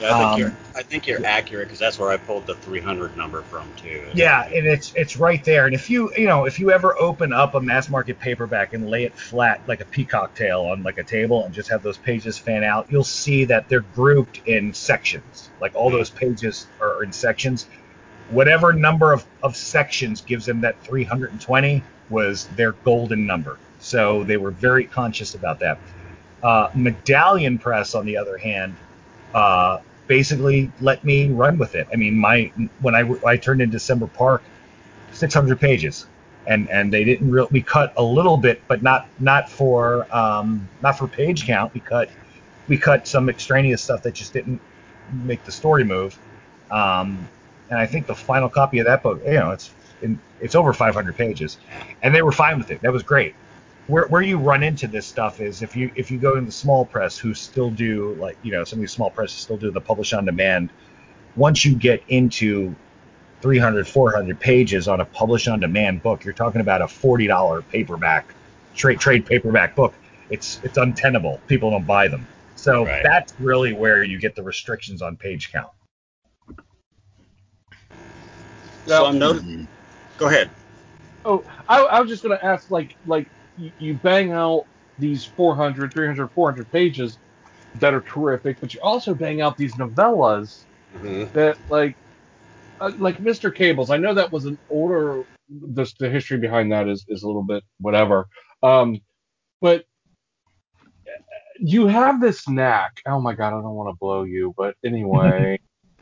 Yeah, 0.00 0.14
I 0.14 0.18
think 0.18 0.32
Um, 0.32 0.38
you're 0.38 0.56
I 0.76 0.82
think 0.82 1.06
you're 1.06 1.24
accurate 1.26 1.66
because 1.66 1.78
that's 1.78 1.98
where 1.98 2.10
I 2.10 2.16
pulled 2.16 2.46
the 2.46 2.54
300 2.54 3.16
number 3.16 3.42
from 3.42 3.66
too. 3.76 4.04
Yeah, 4.14 4.44
and 4.44 4.66
it's 4.66 4.92
it's 4.94 5.16
right 5.16 5.42
there. 5.44 5.66
And 5.66 5.74
if 5.74 5.90
you 5.90 6.12
you 6.16 6.26
know 6.26 6.44
if 6.44 6.58
you 6.60 6.70
ever 6.70 6.96
open 7.00 7.32
up 7.32 7.54
a 7.54 7.60
mass 7.60 7.88
market 7.88 8.18
paperback 8.18 8.74
and 8.74 8.88
lay 8.88 9.04
it 9.04 9.16
flat 9.16 9.60
like 9.66 9.80
a 9.80 9.84
peacock 9.84 10.34
tail 10.34 10.62
on 10.62 10.82
like 10.82 10.98
a 10.98 11.04
table 11.04 11.44
and 11.44 11.52
just 11.52 11.68
have 11.68 11.82
those 11.82 11.98
pages 11.98 12.38
fan 12.38 12.62
out, 12.62 12.86
you'll 12.90 13.02
see 13.04 13.44
that 13.46 13.68
they're 13.68 13.80
grouped 13.94 14.46
in 14.46 14.72
sections. 14.72 15.50
Like 15.60 15.74
all 15.74 15.90
those 15.90 16.10
pages 16.10 16.66
are 16.80 17.02
in 17.02 17.12
sections. 17.12 17.66
Whatever 18.30 18.72
number 18.72 19.12
of, 19.12 19.24
of 19.42 19.56
sections 19.56 20.20
gives 20.20 20.44
them 20.44 20.60
that 20.60 20.80
320 20.82 21.82
was 22.10 22.46
their 22.48 22.72
golden 22.72 23.26
number. 23.26 23.58
So 23.80 24.22
they 24.24 24.36
were 24.36 24.50
very 24.50 24.84
conscious 24.84 25.34
about 25.34 25.60
that. 25.60 25.78
Uh, 26.42 26.68
Medallion 26.74 27.58
Press, 27.58 27.94
on 27.94 28.04
the 28.04 28.16
other 28.16 28.36
hand, 28.36 28.76
uh, 29.34 29.78
basically 30.06 30.70
let 30.80 31.04
me 31.04 31.28
run 31.28 31.58
with 31.58 31.74
it. 31.74 31.86
I 31.92 31.96
mean, 31.96 32.16
my 32.16 32.52
when 32.80 32.94
I 32.94 33.10
I 33.26 33.36
turned 33.36 33.62
in 33.62 33.70
December 33.70 34.06
Park, 34.06 34.42
600 35.12 35.60
pages, 35.60 36.06
and 36.46 36.68
and 36.70 36.92
they 36.92 37.04
didn't 37.04 37.30
really 37.30 37.48
we 37.50 37.62
cut 37.62 37.92
a 37.96 38.02
little 38.02 38.36
bit, 38.36 38.62
but 38.68 38.82
not 38.82 39.08
not 39.20 39.50
for 39.50 40.06
um, 40.14 40.68
not 40.82 40.98
for 40.98 41.06
page 41.06 41.46
count. 41.46 41.74
We 41.74 41.80
cut 41.80 42.10
we 42.68 42.76
cut 42.76 43.06
some 43.06 43.28
extraneous 43.28 43.82
stuff 43.82 44.02
that 44.02 44.14
just 44.14 44.32
didn't 44.32 44.60
make 45.12 45.44
the 45.44 45.52
story 45.52 45.84
move. 45.84 46.18
Um, 46.70 47.28
and 47.70 47.78
I 47.78 47.86
think 47.86 48.06
the 48.06 48.14
final 48.14 48.48
copy 48.48 48.78
of 48.78 48.86
that 48.86 49.02
book, 49.02 49.22
you 49.24 49.32
know, 49.32 49.50
it's 49.50 49.70
in, 50.02 50.18
it's 50.40 50.54
over 50.54 50.72
500 50.72 51.16
pages, 51.16 51.58
and 52.02 52.14
they 52.14 52.22
were 52.22 52.32
fine 52.32 52.58
with 52.58 52.70
it. 52.70 52.80
That 52.82 52.92
was 52.92 53.02
great. 53.02 53.34
Where, 53.88 54.06
where 54.08 54.22
you 54.22 54.38
run 54.38 54.62
into 54.62 54.86
this 54.86 55.06
stuff 55.06 55.40
is 55.40 55.62
if 55.62 55.74
you 55.74 55.90
if 55.96 56.10
you 56.10 56.18
go 56.18 56.36
in 56.36 56.44
the 56.44 56.52
small 56.52 56.84
press 56.84 57.16
who 57.18 57.32
still 57.34 57.70
do 57.70 58.14
like 58.14 58.36
you 58.42 58.52
know 58.52 58.62
some 58.62 58.78
of 58.78 58.80
these 58.82 58.92
small 58.92 59.10
presses 59.10 59.38
still 59.38 59.56
do 59.56 59.70
the 59.70 59.80
publish 59.80 60.12
on 60.12 60.26
demand. 60.26 60.70
Once 61.36 61.64
you 61.64 61.74
get 61.74 62.02
into 62.08 62.74
300 63.40 63.88
400 63.88 64.38
pages 64.38 64.88
on 64.88 65.00
a 65.00 65.04
publish 65.06 65.48
on 65.48 65.60
demand 65.60 66.02
book, 66.02 66.24
you're 66.24 66.34
talking 66.34 66.60
about 66.60 66.82
a 66.82 66.86
$40 66.86 67.66
paperback 67.68 68.34
trade 68.74 69.00
trade 69.00 69.24
paperback 69.24 69.74
book. 69.74 69.94
It's 70.28 70.60
it's 70.62 70.76
untenable. 70.76 71.40
People 71.46 71.70
don't 71.70 71.86
buy 71.86 72.08
them. 72.08 72.26
So 72.56 72.84
Right. 72.84 73.02
that's 73.02 73.32
really 73.40 73.72
where 73.72 74.02
you 74.02 74.18
get 74.20 74.36
the 74.36 74.42
restrictions 74.42 75.00
on 75.00 75.16
page 75.16 75.50
count. 75.50 75.70
So 78.86 79.06
I'm 79.06 79.18
not. 79.18 79.36
Mm-hmm. 79.36 79.64
Go 80.18 80.26
ahead. 80.26 80.50
Oh, 81.24 81.44
I, 81.68 81.82
I 81.82 82.00
was 82.00 82.10
just 82.10 82.22
gonna 82.22 82.38
ask, 82.42 82.70
like, 82.70 82.96
like 83.06 83.28
you, 83.58 83.72
you 83.78 83.94
bang 83.96 84.32
out 84.32 84.64
these 84.98 85.26
400, 85.26 85.92
300, 85.92 86.30
400 86.34 86.70
pages 86.72 87.18
that 87.76 87.94
are 87.94 88.02
terrific, 88.02 88.58
but 88.60 88.74
you 88.74 88.80
also 88.82 89.14
bang 89.14 89.40
out 89.42 89.56
these 89.58 89.76
novellas 89.76 90.66
Mhm. 91.04 91.32
that, 91.34 91.58
like, 91.68 91.96
uh, 92.80 92.92
like 92.98 93.18
Mr. 93.18 93.54
Cables. 93.54 93.90
I 93.90 93.98
know 93.98 94.14
that 94.14 94.32
was 94.32 94.46
an 94.46 94.58
older. 94.70 95.22
The, 95.50 95.92
the 96.00 96.10
history 96.10 96.38
behind 96.38 96.72
that 96.72 96.88
is 96.88 97.04
is 97.08 97.22
a 97.22 97.26
little 97.26 97.42
bit 97.44 97.64
whatever. 97.80 98.28
Um, 98.62 99.00
but 99.60 99.86
you 101.60 101.86
have 101.86 102.20
this 102.20 102.48
knack. 102.48 103.00
Oh 103.06 103.20
my 103.20 103.34
god, 103.34 103.48
I 103.48 103.62
don't 103.62 103.74
want 103.74 103.90
to 103.94 103.98
blow 103.98 104.24
you, 104.24 104.54
but 104.56 104.76
anyway, 104.84 105.58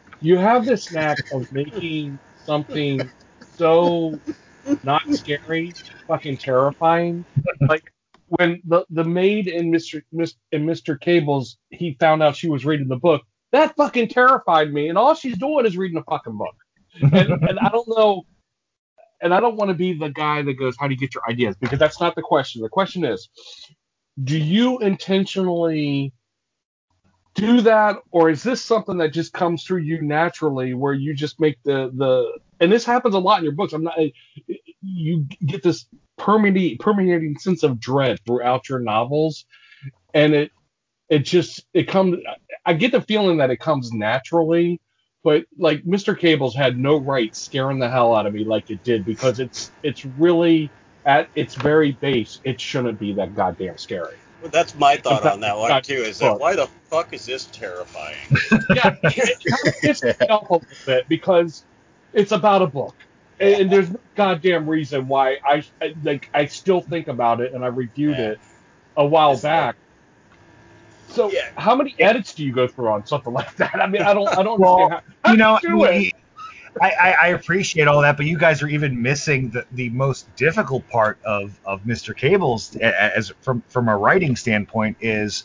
you 0.21 0.38
have 0.38 0.66
this 0.66 0.90
knack 0.92 1.19
of 1.33 1.47
making 1.51 2.21
something 2.37 3.11
so 3.40 4.21
not 4.83 5.02
scary, 5.14 5.72
fucking 6.07 6.38
terrifying. 6.38 7.24
Like 7.68 7.92
when 8.29 8.61
the 8.64 8.85
the 8.90 9.05
maid 9.05 9.48
in 9.48 9.70
Mr. 9.70 10.02
Mis- 10.12 10.35
in 10.52 10.66
Mr. 10.66 10.98
Cables, 10.98 11.59
he 11.70 11.96
found 12.00 12.22
out 12.22 12.37
she 12.37 12.48
was 12.48 12.64
reading 12.64 12.88
the 12.88 12.96
book. 12.96 13.22
That 13.52 13.76
fucking 13.76 14.09
terrified 14.09 14.72
me, 14.72 14.88
and 14.88 14.98
all 14.98 15.14
she's 15.14 15.38
doing 15.38 15.66
is 15.66 15.76
reading 15.76 15.98
a 15.98 16.05
fucking 16.05 16.37
book. 16.37 16.57
And, 17.00 17.12
and 17.48 17.59
I 17.59 17.68
don't 17.68 17.88
know, 17.88 18.22
and 19.20 19.33
I 19.33 19.40
don't 19.40 19.57
want 19.57 19.68
to 19.68 19.74
be 19.74 19.92
the 19.92 20.09
guy 20.09 20.42
that 20.42 20.55
goes, 20.55 20.76
"How 20.79 20.88
do 20.88 20.94
you 20.94 20.98
get 20.98 21.14
your 21.14 21.22
ideas?" 21.29 21.57
Because 21.61 21.79
that's 21.79 22.00
not 22.00 22.14
the 22.14 22.22
question. 22.22 22.62
The 22.62 22.68
question 22.68 23.05
is, 23.05 23.29
do 24.22 24.37
you 24.38 24.79
intentionally 24.79 26.12
do 27.35 27.61
that, 27.61 27.96
or 28.11 28.31
is 28.31 28.42
this 28.42 28.62
something 28.62 28.96
that 28.98 29.12
just 29.12 29.33
comes 29.33 29.62
through 29.64 29.83
you 29.83 30.02
naturally, 30.02 30.75
where 30.75 30.94
you 30.94 31.14
just 31.14 31.38
make 31.38 31.62
the 31.64 31.90
the 31.94 32.38
and 32.61 32.73
this 32.73 32.85
happens 32.85 33.15
a 33.15 33.19
lot 33.19 33.38
in 33.38 33.44
your 33.44 33.52
books. 33.52 33.73
I'm 33.73 33.85
not 33.85 33.98
you 34.83 35.27
get 35.44 35.63
this 35.63 35.87
permeating 36.17 36.79
permeating 36.79 37.38
sense 37.38 37.63
of 37.63 37.81
dread 37.81 38.21
throughout 38.27 38.69
your 38.69 38.79
novels, 38.79 39.44
and 40.15 40.35
it 40.35 40.52
it 41.09 41.21
just 41.21 41.65
it 41.75 41.85
comes. 41.85 42.19
I 42.65 42.73
get 42.73 42.92
the 42.92 43.00
feeling 43.00 43.38
that 43.38 43.50
it 43.50 43.61
comes 43.61 43.92
naturally, 43.92 44.81
but 45.23 45.44
like 45.59 45.85
Mr. 45.85 46.19
Cables 46.19 46.54
had 46.54 46.79
no 46.79 46.96
right 46.96 47.35
scaring 47.35 47.79
the 47.79 47.90
hell 47.90 48.15
out 48.15 48.27
of 48.27 48.35
me 48.35 48.44
like 48.44 48.71
it 48.71 48.83
did 48.83 49.04
because 49.04 49.40
it's 49.40 49.71
it's 49.83 50.04
really 50.04 50.71
at 51.04 51.29
its 51.37 51.54
very 51.54 51.92
base 51.92 52.40
it 52.42 52.61
shouldn't 52.61 52.98
be 52.98 53.13
that 53.15 53.35
goddamn 53.35 53.79
scary. 53.79 54.17
Well, 54.42 54.50
that's 54.50 54.75
my 54.75 54.96
thought 54.96 55.25
on 55.27 55.40
that 55.40 55.57
one 55.57 55.83
too. 55.83 55.94
Is 55.94 56.19
that 56.19 56.38
why 56.38 56.54
the 56.57 56.69
fuck 56.90 57.13
is 57.13 57.27
this 57.27 57.46
terrifying? 57.46 58.17
yeah, 58.75 58.96
it 59.02 59.44
of 59.46 59.75
pisses 59.83 60.29
a 60.29 60.35
little 60.35 60.63
bit 60.85 61.09
because 61.09 61.65
it's 62.17 62.33
about 62.33 62.62
a 62.62 62.67
book, 62.67 62.96
and, 63.40 63.54
and 63.62 63.73
there's 63.73 63.90
no 63.90 64.00
goddamn 64.17 64.69
reason 64.69 65.08
why 65.08 65.38
I, 65.44 65.64
I 65.83 65.94
like. 66.02 66.29
I 66.35 66.46
still 66.46 66.81
think 66.81 67.08
about 67.08 67.40
it, 67.40 67.54
and 67.54 67.64
I 67.64 67.69
reviewed 67.69 68.19
Yeah. 68.19 68.33
it 68.33 68.40
a 68.96 69.06
while 69.06 69.33
It's 69.35 69.42
back. 69.42 69.77
So, 71.08 71.31
Yeah. 71.31 71.42
how 71.56 71.77
many 71.77 71.94
edits 72.00 72.35
do 72.35 72.44
you 72.44 72.52
go 72.52 72.67
through 72.69 72.88
on 72.88 73.06
something 73.06 73.33
like 73.40 73.54
that? 73.56 73.77
I 73.77 73.87
mean, 73.87 74.02
I 74.02 74.14
don't, 74.14 74.37
I 74.37 74.42
don't 74.42 74.60
Well, 74.60 74.88
understand 74.88 75.02
how, 75.23 75.31
how 75.31 75.33
you 75.33 75.38
know, 75.38 75.58
do 75.62 75.69
you 75.69 75.75
do 75.75 75.85
it. 75.85 76.12
I, 76.81 76.90
I, 76.90 77.12
I 77.23 77.27
appreciate 77.29 77.88
all 77.88 78.02
that, 78.02 78.17
but 78.19 78.27
you 78.27 78.38
guys 78.38 78.62
are 78.62 78.69
even 78.69 79.00
missing 79.00 79.50
the, 79.50 79.67
the 79.73 79.88
most 79.90 80.35
difficult 80.37 80.87
part 80.88 81.19
of, 81.25 81.58
of 81.64 81.83
Mr. 81.85 82.14
Cables 82.17 82.77
as 82.77 83.33
from 83.40 83.62
from 83.69 83.88
a 83.88 83.96
writing 83.96 84.37
standpoint 84.37 84.98
is, 85.00 85.44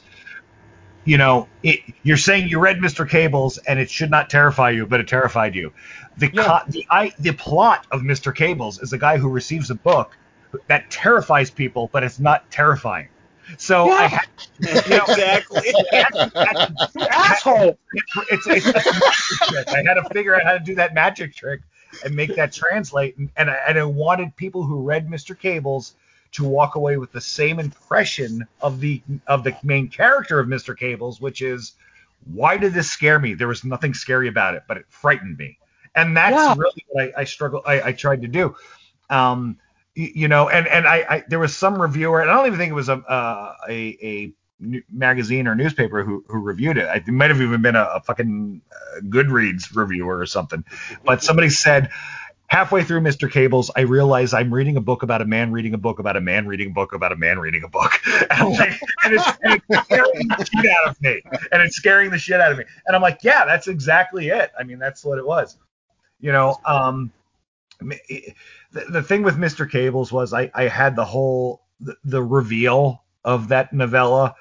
you 1.04 1.18
know, 1.18 1.47
it, 1.64 1.80
you're 2.04 2.18
saying 2.18 2.47
you 2.49 2.60
read 2.60 2.78
Mr. 2.78 3.10
Cables 3.10 3.58
and 3.60 3.80
it 3.80 3.89
should 3.89 4.12
not 4.12 4.30
terrify 4.30 4.70
you, 4.72 4.86
but 4.86 4.99
it 4.99 5.08
terrified 5.08 5.56
you. 5.56 5.74
The 6.18 6.30
Yeah. 6.34 6.43
co- 6.43 6.72
the 6.72 6.86
I, 6.89 7.12
the 7.20 7.32
plot 7.34 7.88
of 7.91 8.02
Mr. 8.02 8.36
Cables 8.36 8.80
is 8.82 8.93
a 8.93 8.97
guy 8.97 9.18
who 9.18 9.30
receives 9.30 9.70
a 9.72 9.76
book 9.76 10.16
that 10.68 10.89
terrifies 10.91 11.49
people, 11.49 11.89
but 11.91 12.04
it's 12.04 12.20
not 12.20 12.49
terrifying. 12.52 13.08
So 13.58 13.89
I 13.89 14.02
Yeah. 14.04 14.08
had, 14.08 14.28
you 14.88 14.97
know, 14.97 15.04
exactly. 15.10 15.74
Asshole! 17.10 17.78
it's, 18.30 18.47
it's 18.47 18.66
a 18.68 18.72
magic 18.72 19.39
trick. 19.49 19.68
I 19.70 19.84
had 19.84 19.95
to 19.95 20.08
figure 20.14 20.36
out 20.36 20.43
how 20.43 20.54
to 20.54 20.60
do 20.60 20.76
that 20.76 20.93
magic 20.93 21.34
trick 21.36 21.62
and 22.06 22.16
make 22.16 22.36
that 22.36 22.54
translate. 22.54 23.18
And, 23.18 23.30
and, 23.38 23.49
I, 23.49 23.58
and 23.68 23.80
I 23.80 23.84
wanted 23.84 24.36
people 24.36 24.64
who 24.64 24.82
read 24.84 25.08
Mr. 25.08 25.38
Cables 25.38 25.95
to 26.34 26.45
walk 26.45 26.75
away 26.75 26.97
with 26.97 27.11
the 27.11 27.21
same 27.21 27.59
impression 27.59 28.47
of 28.61 28.79
the 28.79 29.03
of 29.27 29.43
the 29.43 29.55
main 29.63 29.89
character 29.89 30.39
of 30.39 30.47
Mr. 30.47 30.75
Cables, 30.77 31.21
which 31.21 31.41
is 31.41 31.73
why 32.25 32.57
did 32.57 32.73
this 32.73 32.89
scare 32.91 33.19
me? 33.19 33.34
There 33.34 33.47
was 33.47 33.63
nothing 33.63 33.93
scary 33.93 34.27
about 34.27 34.55
it, 34.55 34.63
but 34.67 34.77
it 34.77 34.86
frightened 34.89 35.38
me. 35.38 35.59
And 35.95 36.15
that's 36.15 36.47
Yeah. 36.47 36.55
really 36.55 36.86
what 36.88 37.03
I, 37.17 37.21
I 37.21 37.23
struggle 37.25 37.61
I, 37.65 37.82
I 37.89 37.91
tried 37.93 38.21
to 38.21 38.27
do. 38.27 38.55
Um, 39.09 39.57
you 39.95 40.27
know, 40.27 40.49
and 40.49 40.67
and 40.67 40.88
I, 40.88 41.05
I 41.09 41.23
there 41.27 41.39
was 41.39 41.55
some 41.55 41.82
reviewer, 41.82 42.21
and 42.21 42.29
I 42.29 42.36
don't 42.36 42.47
even 42.47 42.59
think 42.59 42.71
it 42.71 42.75
was 42.75 42.89
a 42.89 42.97
uh, 42.97 43.55
a 43.69 43.97
a 44.01 44.34
magazine 44.91 45.47
or 45.47 45.55
newspaper 45.55 46.03
who 46.03 46.23
who 46.27 46.39
reviewed 46.39 46.77
it. 46.77 46.88
It 46.95 47.07
might 47.07 47.29
have 47.29 47.41
even 47.41 47.61
been 47.61 47.75
a, 47.75 47.84
a 47.95 48.01
fucking 48.01 48.61
uh, 48.71 49.01
Goodreads 49.01 49.75
reviewer 49.75 50.17
or 50.19 50.25
something. 50.25 50.63
But 51.05 51.23
somebody 51.23 51.49
said 51.49 51.89
halfway 52.52 52.84
through 52.84 52.99
Mr. 52.99 53.32
Cables, 53.32 53.72
I 53.78 53.82
realize 53.82 54.34
I'm 54.34 54.54
reading 54.54 54.76
a 54.76 54.82
book 54.82 55.04
about 55.04 55.22
a 55.22 55.26
man 55.26 55.54
reading 55.54 55.74
a 55.74 55.78
book 55.78 55.99
about 55.99 56.18
a 56.18 56.22
man 56.22 56.45
reading 56.45 56.68
a 56.68 56.74
book 56.74 56.91
about 56.91 57.14
a 57.14 57.16
man 57.16 57.39
reading 57.39 57.64
a 57.64 57.70
book. 57.70 57.93
And, 58.30 58.49
like, 58.58 58.80
and, 59.06 59.14
it's, 59.14 59.26
scaring 59.86 60.28
the 60.28 60.49
shit 60.54 60.72
out 60.72 60.89
of 60.89 61.02
me. 61.02 61.22
And 61.54 61.62
it's 61.62 61.78
scaring 61.78 62.12
the 62.12 62.18
shit 62.18 62.41
out 62.41 62.52
of 62.52 62.58
me. 62.58 62.66
And 62.86 62.95
I'm 62.95 63.02
like, 63.02 63.20
yeah, 63.24 63.45
that's 63.45 63.70
exactly 63.70 64.28
it. 64.28 64.52
I 64.60 64.64
mean, 64.64 64.80
that's 64.80 65.06
what 65.06 65.18
it 65.18 65.26
was. 65.26 65.58
You 66.20 66.34
know, 66.34 66.58
um, 66.66 67.14
the, 67.80 68.22
the 68.89 69.02
thing 69.02 69.24
with 69.24 69.38
Mr. 69.38 69.70
Cables 69.70 70.12
was 70.12 70.34
I, 70.34 70.52
I 70.54 70.64
had 70.64 70.97
the 70.97 71.06
whole 71.06 71.62
the, 71.80 71.95
the 72.04 72.22
reveal 72.22 73.02
of 73.24 73.47
that 73.47 73.72
novella 73.72 74.36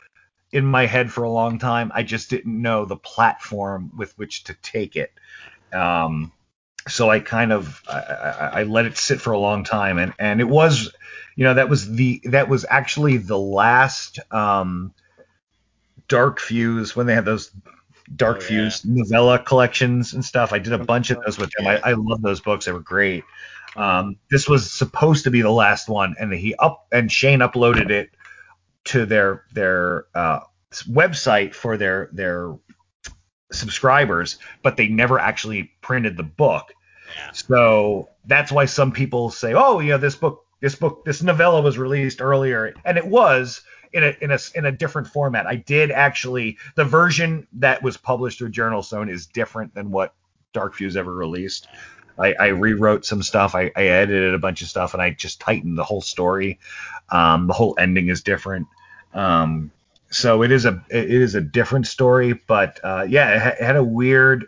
in 0.51 0.65
my 0.65 0.85
head 0.85 1.13
for 1.13 1.23
a 1.23 1.31
long 1.31 1.61
time. 1.61 1.93
I 1.95 2.03
just 2.03 2.29
didn't 2.29 2.61
know 2.61 2.85
the 2.85 2.97
platform 2.97 3.93
with 3.97 4.19
which 4.19 4.45
to 4.45 4.55
take 4.63 4.97
it. 4.97 5.13
Um, 5.73 6.33
so 6.89 7.11
I 7.11 7.20
kind 7.20 7.53
of 7.53 7.83
I, 7.89 7.99
I, 7.99 8.51
I 8.61 8.62
let 8.64 8.87
it 8.87 8.97
sit 8.97 9.20
for 9.20 9.33
a 9.33 9.39
long 9.39 9.64
time, 9.64 9.99
and 9.99 10.12
and 10.18 10.41
it 10.41 10.49
was, 10.49 10.93
you 11.37 11.45
know, 11.45 11.55
that 11.55 11.68
was 11.68 11.91
the 11.91 12.20
that 12.24 12.49
was 12.49 12.66
actually 12.68 13.16
the 13.18 13.39
last 13.39 14.18
um, 14.31 14.93
Dark 16.09 16.41
Fuse 16.41 16.97
when 16.97 17.07
they 17.07 17.14
had 17.14 17.24
those 17.24 17.51
Dark 18.14 18.39
Oh, 18.39 18.41
yeah. 18.41 18.49
Fuse 18.49 18.85
novella 18.85 19.39
collections 19.39 20.14
and 20.14 20.24
stuff. 20.24 20.53
I 20.53 20.59
did 20.59 20.72
a 20.72 20.78
bunch 20.78 21.11
of 21.11 21.22
those 21.24 21.39
with 21.39 21.51
them. 21.57 21.66
I, 21.66 21.81
I 21.91 21.93
love 21.93 22.22
those 22.22 22.41
books; 22.41 22.64
they 22.64 22.72
were 22.72 22.81
great. 22.81 23.24
Um, 23.76 24.16
this 24.31 24.49
was 24.49 24.72
supposed 24.72 25.24
to 25.24 25.31
be 25.31 25.43
the 25.43 25.51
last 25.51 25.89
one, 25.89 26.16
and 26.18 26.33
he 26.33 26.55
up 26.57 26.87
and 26.91 27.11
Shane 27.11 27.39
uploaded 27.41 27.91
it 27.91 28.11
to 28.85 29.07
their 29.07 29.45
their 29.53 30.07
uh, 30.14 30.41
website 30.89 31.55
for 31.55 31.76
their 31.76 32.09
their 32.12 32.55
subscribers, 33.53 34.39
but 34.63 34.77
they 34.77 34.89
never 34.89 35.19
actually 35.19 35.73
printed 35.81 36.17
the 36.17 36.23
book. 36.23 36.73
Yeah. 37.17 37.33
So 37.33 38.09
that's 38.27 38.53
why 38.53 38.67
some 38.67 38.93
people 38.93 39.31
say, 39.31 39.55
"Oh, 39.55 39.81
yeah, 39.81 39.97
this 39.97 40.17
book, 40.17 40.45
this 40.61 40.75
book, 40.75 41.05
this 41.05 41.23
novella 41.23 41.61
was 41.61 41.79
released 41.79 42.21
earlier," 42.21 42.75
and 42.85 42.97
it 42.97 43.07
was 43.07 43.63
in 43.93 44.05
a 44.05 44.15
in 44.21 44.31
a 44.31 44.39
in 44.55 44.67
a 44.67 44.73
different 44.73 45.09
format. 45.09 45.47
I 45.47 45.57
did 45.57 45.91
actually 45.91 46.59
the 46.77 46.85
version 46.85 47.47
that 47.55 47.83
was 47.83 47.97
published 47.97 48.39
through 48.39 48.51
Journal 48.51 48.83
Stone 48.83 49.09
is 49.09 49.27
different 49.27 49.75
than 49.75 49.91
what 49.91 50.15
Dark 50.53 50.75
Fuse 50.75 50.97
ever 50.97 51.13
released. 51.13 51.69
I, 52.19 52.35
I 52.39 52.47
rewrote 52.49 53.05
some 53.07 53.23
stuff. 53.23 53.55
I, 53.55 53.73
I 53.75 53.85
edited 53.85 54.35
a 54.35 54.39
bunch 54.39 54.63
of 54.63 54.69
stuff, 54.69 54.93
and 54.93 55.03
I 55.03 55.11
just 55.11 55.41
tightened 55.41 55.79
the 55.79 55.85
whole 55.85 56.03
story. 56.03 56.59
Um, 57.09 57.47
the 57.47 57.55
whole 57.55 57.75
ending 57.79 58.09
is 58.09 58.23
different. 58.23 58.69
Um, 59.15 59.71
so 60.11 60.43
it 60.43 60.51
is 60.53 60.65
a 60.67 60.83
it 60.91 61.11
is 61.11 61.35
a 61.35 61.41
different 61.41 61.87
story, 61.87 62.33
but 62.33 62.81
uh, 62.83 63.07
yeah, 63.09 63.35
it, 63.35 63.43
ha- 63.43 63.57
it 63.61 63.65
had 63.65 63.77
a 63.77 63.85
weird, 63.85 64.47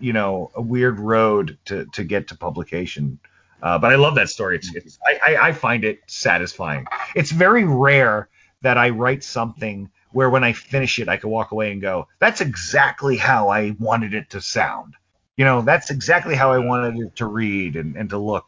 you 0.00 0.12
know, 0.12 0.50
a 0.54 0.62
weird 0.62 0.98
road 0.98 1.58
to 1.66 1.86
to 1.92 2.04
get 2.04 2.28
to 2.28 2.36
publication. 2.36 3.18
Uh, 3.62 3.78
but 3.78 3.92
I 3.92 3.94
love 3.94 4.16
that 4.16 4.28
story. 4.28 4.56
It's, 4.56 4.74
it's 4.74 4.98
I, 5.06 5.34
I 5.34 5.48
I 5.48 5.52
find 5.52 5.84
it 5.84 6.00
satisfying. 6.06 6.86
It's 7.14 7.30
very 7.30 7.64
rare 7.64 8.28
that 8.62 8.78
I 8.78 8.90
write 8.90 9.22
something 9.22 9.90
where 10.12 10.30
when 10.30 10.44
I 10.44 10.52
finish 10.52 10.98
it, 10.98 11.08
I 11.08 11.16
can 11.16 11.30
walk 11.30 11.52
away 11.52 11.72
and 11.72 11.80
go, 11.80 12.08
that's 12.18 12.40
exactly 12.40 13.16
how 13.16 13.48
I 13.48 13.74
wanted 13.78 14.14
it 14.14 14.30
to 14.30 14.40
sound. 14.40 14.94
You 15.36 15.44
know, 15.44 15.62
that's 15.62 15.90
exactly 15.90 16.34
how 16.34 16.52
I 16.52 16.58
wanted 16.58 16.98
it 16.98 17.16
to 17.16 17.26
read 17.26 17.76
and, 17.76 17.96
and 17.96 18.10
to 18.10 18.18
look. 18.18 18.46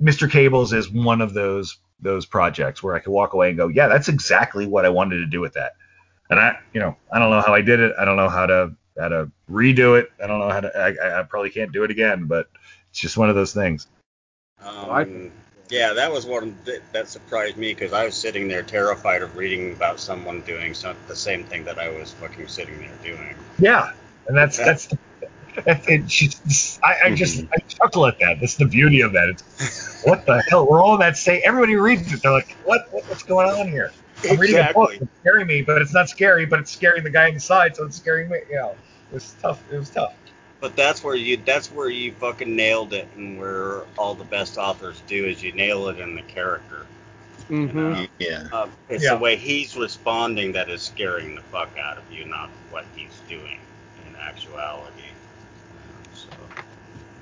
Mr. 0.00 0.30
Cables 0.30 0.72
is 0.72 0.90
one 0.90 1.20
of 1.20 1.34
those 1.34 1.78
those 2.02 2.26
projects 2.26 2.82
where 2.82 2.94
I 2.94 3.00
could 3.00 3.12
walk 3.12 3.32
away 3.34 3.48
and 3.48 3.56
go, 3.56 3.68
yeah, 3.68 3.88
that's 3.88 4.08
exactly 4.08 4.66
what 4.66 4.84
I 4.84 4.88
wanted 4.88 5.18
to 5.18 5.26
do 5.26 5.40
with 5.40 5.54
that. 5.54 5.72
And 6.28 6.38
I, 6.38 6.58
you 6.72 6.80
know, 6.80 6.96
I 7.12 7.18
don't 7.18 7.30
know 7.30 7.40
how 7.40 7.54
I 7.54 7.60
did 7.60 7.80
it. 7.80 7.92
I 7.98 8.04
don't 8.04 8.16
know 8.16 8.28
how 8.28 8.46
to 8.46 8.72
how 8.98 9.08
to 9.08 9.30
redo 9.50 9.98
it. 9.98 10.10
I 10.22 10.26
don't 10.26 10.38
know 10.38 10.50
how 10.50 10.60
to. 10.60 10.76
I, 10.76 11.20
I 11.20 11.22
probably 11.24 11.50
can't 11.50 11.72
do 11.72 11.84
it 11.84 11.90
again, 11.90 12.26
but 12.26 12.48
it's 12.90 13.00
just 13.00 13.16
one 13.16 13.28
of 13.28 13.34
those 13.34 13.52
things. 13.52 13.88
Um, 14.62 15.32
yeah, 15.70 15.92
that 15.92 16.12
was 16.12 16.26
one 16.26 16.56
that, 16.64 16.80
that 16.92 17.08
surprised 17.08 17.56
me 17.56 17.72
because 17.72 17.92
I 17.92 18.04
was 18.04 18.14
sitting 18.14 18.48
there 18.48 18.62
terrified 18.62 19.22
of 19.22 19.36
reading 19.36 19.72
about 19.72 20.00
someone 20.00 20.42
doing 20.42 20.74
some, 20.74 20.96
the 21.06 21.16
same 21.16 21.44
thing 21.44 21.64
that 21.64 21.78
I 21.78 21.88
was 21.90 22.12
fucking 22.12 22.48
sitting 22.48 22.78
there 22.78 22.90
doing. 23.02 23.34
Yeah, 23.58 23.92
and 24.26 24.36
that's 24.36 24.56
that's. 24.58 24.88
It 25.66 26.06
just, 26.06 26.80
I, 26.82 26.96
I 27.06 27.14
just 27.14 27.44
I 27.52 27.56
chuckle 27.68 28.06
at 28.06 28.18
that. 28.20 28.40
That's 28.40 28.56
the 28.56 28.66
beauty 28.66 29.00
of 29.00 29.12
that. 29.12 29.28
It's 29.28 30.02
what 30.04 30.24
the 30.26 30.42
hell? 30.48 30.66
We're 30.68 30.82
all 30.82 30.94
in 30.94 31.00
that 31.00 31.16
state. 31.16 31.42
Everybody 31.44 31.76
reads 31.76 32.12
it. 32.12 32.22
They're 32.22 32.32
like, 32.32 32.56
what? 32.64 32.82
what 32.90 33.08
what's 33.08 33.22
going 33.22 33.48
on 33.48 33.68
here? 33.68 33.90
I'm 34.28 34.38
reading 34.38 34.58
a 34.58 34.72
book. 34.72 34.92
Exactly. 34.92 34.96
It's 35.00 35.20
scaring 35.20 35.46
me, 35.46 35.62
but 35.62 35.82
it's 35.82 35.94
not 35.94 36.08
scary. 36.08 36.46
But 36.46 36.60
it's 36.60 36.70
scaring 36.70 37.04
the 37.04 37.10
guy 37.10 37.28
inside, 37.28 37.76
so 37.76 37.84
it's 37.84 37.96
scaring 37.96 38.28
me. 38.28 38.38
You 38.50 38.56
know, 38.56 38.74
it 39.10 39.14
was 39.14 39.34
tough. 39.40 39.62
It 39.72 39.76
was 39.76 39.90
tough. 39.90 40.14
But 40.60 40.76
that's 40.76 41.02
where 41.02 41.14
you 41.14 41.38
that's 41.38 41.68
where 41.72 41.88
you 41.88 42.12
fucking 42.12 42.54
nailed 42.54 42.92
it, 42.92 43.08
and 43.16 43.38
where 43.38 43.82
all 43.96 44.14
the 44.14 44.24
best 44.24 44.58
authors 44.58 45.02
do 45.06 45.24
is 45.26 45.42
you 45.42 45.52
nail 45.52 45.88
it 45.88 45.98
in 45.98 46.14
the 46.14 46.22
character. 46.22 46.86
hmm 47.48 48.04
Yeah. 48.18 48.44
Uh, 48.52 48.68
it's 48.88 49.04
Yeah. 49.04 49.14
the 49.14 49.20
way 49.20 49.36
he's 49.36 49.76
responding 49.76 50.52
that 50.52 50.68
is 50.68 50.82
scaring 50.82 51.34
the 51.34 51.42
fuck 51.42 51.70
out 51.82 51.98
of 51.98 52.04
you, 52.12 52.24
not 52.26 52.50
what 52.70 52.84
he's 52.94 53.20
doing 53.28 53.58
in 54.06 54.16
actuality. 54.16 55.09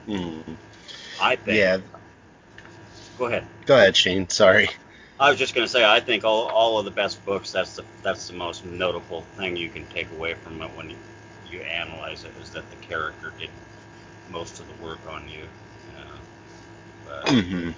Mm. 0.09 0.57
I 1.21 1.37
think. 1.37 1.59
Yeah. 1.59 1.79
Go 3.19 3.27
ahead. 3.27 3.47
Go 3.67 3.77
ahead, 3.77 3.97
Shane. 3.97 4.29
Sorry. 4.29 4.69
I 5.21 5.31
was 5.31 5.39
just 5.39 5.55
gonna 5.55 5.69
say 5.69 5.85
I 5.85 6.01
think 6.01 6.25
all, 6.25 6.47
all 6.47 6.79
of 6.79 6.85
the 6.85 6.91
best 6.93 7.25
books 7.25 7.51
that's 7.51 7.75
the 7.75 7.85
that's 8.03 8.29
the 8.29 8.35
most 8.35 8.65
notable 8.65 9.23
thing 9.37 9.57
you 9.57 9.69
can 9.69 9.85
take 9.87 10.11
away 10.13 10.35
from 10.35 10.63
it 10.63 10.71
when 10.77 10.91
you, 10.91 10.97
you 11.45 11.61
analyze 11.61 12.25
it 12.25 12.33
is 12.41 12.51
that 12.51 12.71
the 12.71 12.77
character 12.77 13.33
did 13.39 13.51
most 14.31 14.61
of 14.61 14.67
the 14.69 14.85
work 14.85 15.01
on 15.09 15.29
you. 15.29 15.45
Uh, 15.97 16.19
but, 17.05 17.29
hmm 17.29 17.71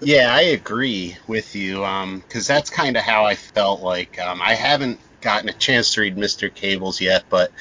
Yeah, 0.00 0.34
I 0.34 0.42
agree 0.42 1.16
with 1.28 1.54
you. 1.54 1.84
Um, 1.84 2.20
because 2.20 2.46
that's 2.46 2.70
kind 2.70 2.96
of 2.96 3.02
how 3.02 3.26
I 3.26 3.34
felt 3.34 3.82
like. 3.82 4.18
Um, 4.18 4.40
I 4.40 4.54
haven't 4.54 4.98
gotten 5.20 5.48
a 5.48 5.54
chance 5.54 5.92
to 5.94 6.00
read 6.00 6.16
Mr. 6.16 6.52
Cables 6.52 7.00
yet, 7.00 7.24
but 7.28 7.52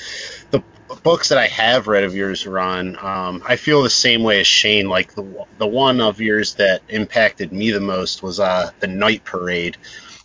the 0.51 0.63
books 1.03 1.29
that 1.29 1.37
I 1.37 1.47
have 1.47 1.87
read 1.87 2.03
of 2.03 2.15
yours, 2.15 2.45
Ron, 2.45 2.97
um, 3.03 3.43
I 3.45 3.55
feel 3.55 3.81
the 3.81 3.89
same 3.89 4.23
way 4.23 4.39
as 4.39 4.47
Shane. 4.47 4.89
Like 4.89 5.13
the 5.13 5.45
the 5.57 5.67
one 5.67 6.01
of 6.01 6.21
yours 6.21 6.55
that 6.55 6.81
impacted 6.89 7.51
me 7.51 7.71
the 7.71 7.79
most 7.79 8.23
was 8.23 8.39
uh 8.39 8.71
the 8.79 8.87
Night 8.87 9.23
Parade, 9.23 9.77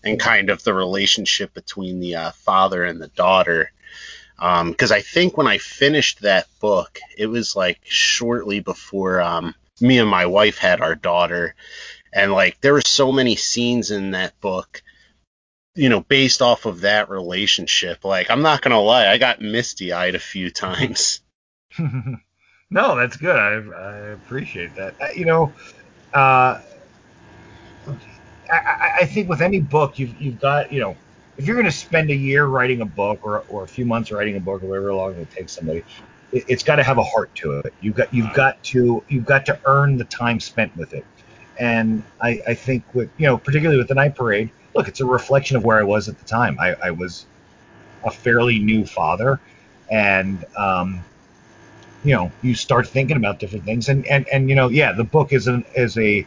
and 0.04 0.18
kind 0.20 0.50
of 0.50 0.62
the 0.62 0.74
relationship 0.74 1.54
between 1.54 2.00
the 2.00 2.16
uh, 2.16 2.30
father 2.32 2.84
and 2.84 3.00
the 3.00 3.08
daughter. 3.08 3.70
Because 4.38 4.92
I 4.92 5.00
think 5.00 5.38
when 5.38 5.46
I 5.46 5.56
finished 5.58 6.20
that 6.20 6.46
book, 6.60 6.98
it 7.16 7.26
was 7.26 7.56
like 7.56 7.80
shortly 7.84 8.60
before 8.60 9.22
um, 9.22 9.54
me 9.80 9.98
and 9.98 10.08
my 10.10 10.26
wife 10.26 10.58
had 10.58 10.82
our 10.82 10.94
daughter 10.94 11.54
and 12.16 12.32
like 12.32 12.60
there 12.62 12.72
were 12.72 12.80
so 12.80 13.12
many 13.12 13.36
scenes 13.36 13.90
in 13.90 14.12
that 14.12 14.38
book 14.40 14.82
you 15.76 15.88
know 15.88 16.00
based 16.00 16.42
off 16.42 16.66
of 16.66 16.80
that 16.80 17.08
relationship 17.08 18.04
like 18.04 18.30
i'm 18.30 18.42
not 18.42 18.62
gonna 18.62 18.80
lie 18.80 19.08
i 19.08 19.18
got 19.18 19.40
misty 19.40 19.92
eyed 19.92 20.14
a 20.14 20.18
few 20.18 20.50
times 20.50 21.20
no, 22.70 22.96
that's 22.96 23.16
good. 23.16 23.36
I, 23.36 23.54
I 23.54 23.96
appreciate 24.10 24.74
that. 24.76 24.94
Uh, 25.00 25.08
You 25.14 25.24
know, 25.24 25.52
uh, 26.14 26.60
I, 28.50 28.92
I, 29.00 29.06
think 29.06 29.28
with 29.28 29.42
any 29.42 29.60
book, 29.60 29.98
you've, 29.98 30.20
you've 30.20 30.40
got, 30.40 30.72
you 30.72 30.80
know, 30.80 30.96
if 31.36 31.46
you're 31.46 31.56
going 31.56 31.66
to 31.66 31.72
spend 31.72 32.10
a 32.10 32.14
year 32.14 32.46
writing 32.46 32.80
a 32.80 32.86
book 32.86 33.20
or, 33.22 33.44
or 33.48 33.64
a 33.64 33.68
few 33.68 33.84
months 33.84 34.10
writing 34.10 34.36
a 34.36 34.40
book 34.40 34.62
or 34.62 34.68
whatever 34.68 34.94
long 34.94 35.14
it 35.14 35.30
takes 35.30 35.52
somebody, 35.52 35.84
it, 36.32 36.44
it's 36.48 36.62
got 36.62 36.76
to 36.76 36.82
have 36.82 36.98
a 36.98 37.02
heart 37.02 37.34
to 37.36 37.58
it. 37.58 37.74
You've 37.80 37.96
got 37.96 38.12
you've 38.14 38.32
got 38.32 38.62
to 38.64 39.02
you've 39.08 39.26
got 39.26 39.46
to 39.46 39.58
earn 39.66 39.98
the 39.98 40.04
time 40.04 40.40
spent 40.40 40.74
with 40.76 40.94
it. 40.94 41.04
And 41.58 42.02
I, 42.20 42.40
I 42.46 42.54
think 42.54 42.84
with 42.94 43.10
you 43.18 43.26
know 43.26 43.36
particularly 43.36 43.78
with 43.78 43.88
the 43.88 43.94
night 43.94 44.14
parade, 44.14 44.50
look, 44.76 44.88
it's 44.88 45.00
a 45.00 45.06
reflection 45.06 45.56
of 45.56 45.64
where 45.64 45.78
I 45.78 45.82
was 45.82 46.08
at 46.08 46.18
the 46.18 46.24
time. 46.24 46.58
I, 46.60 46.74
I 46.84 46.90
was 46.90 47.26
a 48.04 48.10
fairly 48.10 48.58
new 48.58 48.84
father, 48.86 49.40
and 49.90 50.44
um, 50.56 51.04
you 52.04 52.14
know 52.14 52.30
you 52.42 52.54
start 52.54 52.86
thinking 52.86 53.16
about 53.16 53.38
different 53.40 53.64
things 53.64 53.88
and 53.88 54.06
and 54.06 54.26
and 54.32 54.48
you 54.48 54.54
know 54.54 54.68
yeah 54.68 54.92
the 54.92 55.04
book 55.04 55.32
is 55.32 55.46
an 55.48 55.64
is 55.74 55.96
a 55.98 56.26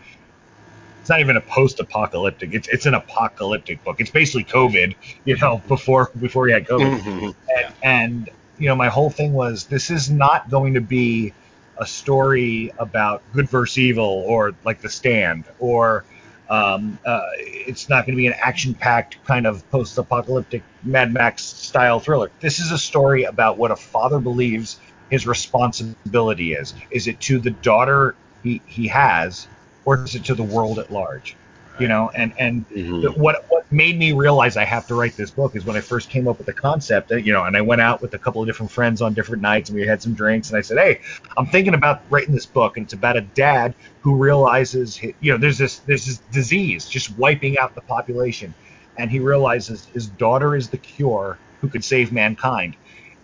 it's 0.99 1.09
not 1.09 1.19
even 1.21 1.37
a 1.37 1.41
post-apocalyptic 1.41 2.53
it's 2.53 2.67
it's 2.67 2.85
an 2.85 2.93
apocalyptic 2.93 3.83
book 3.83 3.95
it's 3.99 4.11
basically 4.11 4.43
covid 4.43 4.95
you 5.25 5.37
know 5.37 5.63
before 5.67 6.11
before 6.19 6.43
we 6.43 6.51
had 6.51 6.65
covid 6.65 7.01
Mhm. 7.01 7.35
and, 7.55 7.75
and 7.81 8.29
you 8.57 8.67
know 8.67 8.75
my 8.75 8.89
whole 8.89 9.09
thing 9.09 9.31
was 9.31 9.65
this 9.67 9.89
is 9.89 10.09
not 10.09 10.49
going 10.49 10.73
to 10.73 10.81
be 10.81 11.33
a 11.77 11.85
story 11.85 12.71
about 12.77 13.23
good 13.31 13.49
versus 13.49 13.77
evil 13.77 14.23
or 14.27 14.51
like 14.65 14.81
the 14.81 14.89
stand 14.89 15.45
or 15.59 16.05
um, 16.49 16.97
uh, 17.05 17.21
it's 17.35 17.89
not 17.89 18.05
going 18.05 18.15
to 18.15 18.17
be 18.17 18.27
an 18.27 18.33
action-packed 18.41 19.23
kind 19.25 19.45
of 19.45 19.69
post-apocalyptic 19.69 20.63
Mad 20.83 21.13
Max 21.13 21.43
style 21.43 21.99
thriller. 21.99 22.31
This 22.39 22.59
is 22.59 22.71
a 22.71 22.77
story 22.77 23.23
about 23.23 23.57
what 23.57 23.71
a 23.71 23.75
father 23.75 24.19
believes 24.19 24.79
his 25.09 25.27
responsibility 25.27 26.53
is. 26.53 26.73
Is 26.91 27.07
it 27.07 27.19
to 27.21 27.39
the 27.39 27.51
daughter 27.51 28.15
he, 28.43 28.61
he 28.65 28.87
has, 28.87 29.47
or 29.85 30.03
is 30.03 30.15
it 30.15 30.25
to 30.25 30.35
the 30.35 30.43
world 30.43 30.79
at 30.79 30.91
large? 30.91 31.35
You 31.80 31.88
know, 31.88 32.11
and 32.13 32.34
and 32.38 32.67
Mhm. 32.69 33.17
what 33.17 33.45
what 33.49 33.65
made 33.71 33.97
me 33.97 34.11
realize 34.11 34.57
I 34.57 34.65
have 34.65 34.88
to 34.88 34.95
write 34.95 35.15
this 35.15 35.32
book 35.32 35.55
is 35.55 35.65
when 35.65 35.75
I 35.75 35.82
first 35.82 36.09
came 36.09 36.27
up 36.27 36.38
with 36.38 36.47
the 36.47 36.53
concept. 36.53 37.11
You 37.11 37.34
know, 37.34 37.43
and 37.45 37.55
I 37.55 37.61
went 37.61 37.82
out 37.82 38.01
with 38.01 38.13
a 38.13 38.19
couple 38.19 38.41
of 38.41 38.47
different 38.47 38.71
friends 38.71 39.01
on 39.01 39.13
different 39.13 39.41
nights, 39.41 39.69
and 39.69 39.80
we 39.80 39.88
had 39.88 40.01
some 40.01 40.13
drinks, 40.13 40.49
and 40.49 40.57
I 40.57 40.61
said, 40.61 40.77
"Hey, 40.77 40.99
I'm 41.38 41.45
thinking 41.45 41.73
about 41.73 42.01
writing 42.09 42.34
this 42.34 42.45
book, 42.45 42.77
and 42.77 42.86
it's 42.86 42.93
about 42.93 43.17
a 43.17 43.21
dad 43.21 43.73
who 44.01 44.15
realizes, 44.15 45.01
you 45.01 45.32
know, 45.32 45.38
there's 45.38 45.57
this 45.57 45.80
there's 45.80 46.05
this 46.05 46.17
disease 46.32 46.88
just 46.88 47.17
wiping 47.17 47.57
out 47.57 47.75
the 47.75 47.82
population, 47.82 48.53
and 48.97 49.09
he 49.09 49.19
realizes 49.19 49.88
his 49.93 50.07
daughter 50.07 50.55
is 50.55 50.69
the 50.69 50.77
cure 50.77 51.38
who 51.61 51.67
could 51.69 51.84
save 51.84 52.11
mankind, 52.11 52.75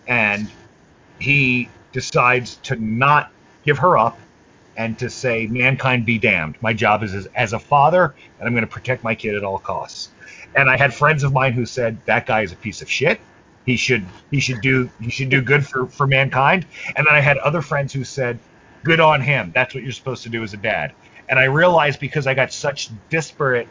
and 0.08 0.48
he 1.20 1.70
decides 1.92 2.56
to 2.58 2.76
not 2.76 3.32
give 3.66 3.80
her 3.80 3.98
up." 3.98 4.18
And 4.78 5.00
to 5.00 5.10
say, 5.10 5.48
mankind 5.48 6.06
be 6.06 6.18
damned. 6.18 6.56
My 6.62 6.74
job 6.74 7.04
is 7.04 7.14
as, 7.14 7.28
as 7.34 7.54
a 7.54 7.60
father, 7.60 8.14
and 8.40 8.48
I'm 8.48 8.54
going 8.54 8.66
to 8.66 8.72
protect 8.72 9.04
my 9.04 9.16
kid 9.16 9.36
at 9.36 9.44
all 9.44 9.58
costs. 9.58 10.10
And 10.56 10.70
I 10.70 10.78
had 10.78 10.94
friends 10.94 11.24
of 11.24 11.32
mine 11.34 11.54
who 11.54 11.66
said 11.66 11.98
that 12.06 12.26
guy 12.26 12.42
is 12.42 12.52
a 12.52 12.58
piece 12.58 12.82
of 12.82 12.90
shit. 12.90 13.20
He 13.66 13.78
should 13.78 14.06
he 14.32 14.40
should 14.40 14.62
do 14.62 14.90
he 15.02 15.10
should 15.10 15.30
do 15.30 15.42
good 15.42 15.66
for 15.66 15.88
for 15.88 16.06
mankind. 16.06 16.66
And 16.96 17.08
then 17.08 17.16
I 17.16 17.20
had 17.20 17.38
other 17.38 17.62
friends 17.62 17.94
who 17.94 18.04
said, 18.04 18.40
good 18.84 19.00
on 19.02 19.20
him. 19.20 19.52
That's 19.54 19.74
what 19.74 19.84
you're 19.84 19.92
supposed 19.92 20.24
to 20.24 20.30
do 20.30 20.44
as 20.44 20.54
a 20.54 20.58
dad. 20.58 20.94
And 21.28 21.40
I 21.40 21.46
realized 21.46 22.00
because 22.00 22.28
I 22.28 22.36
got 22.36 22.54
such 22.54 22.90
disparate 23.10 23.68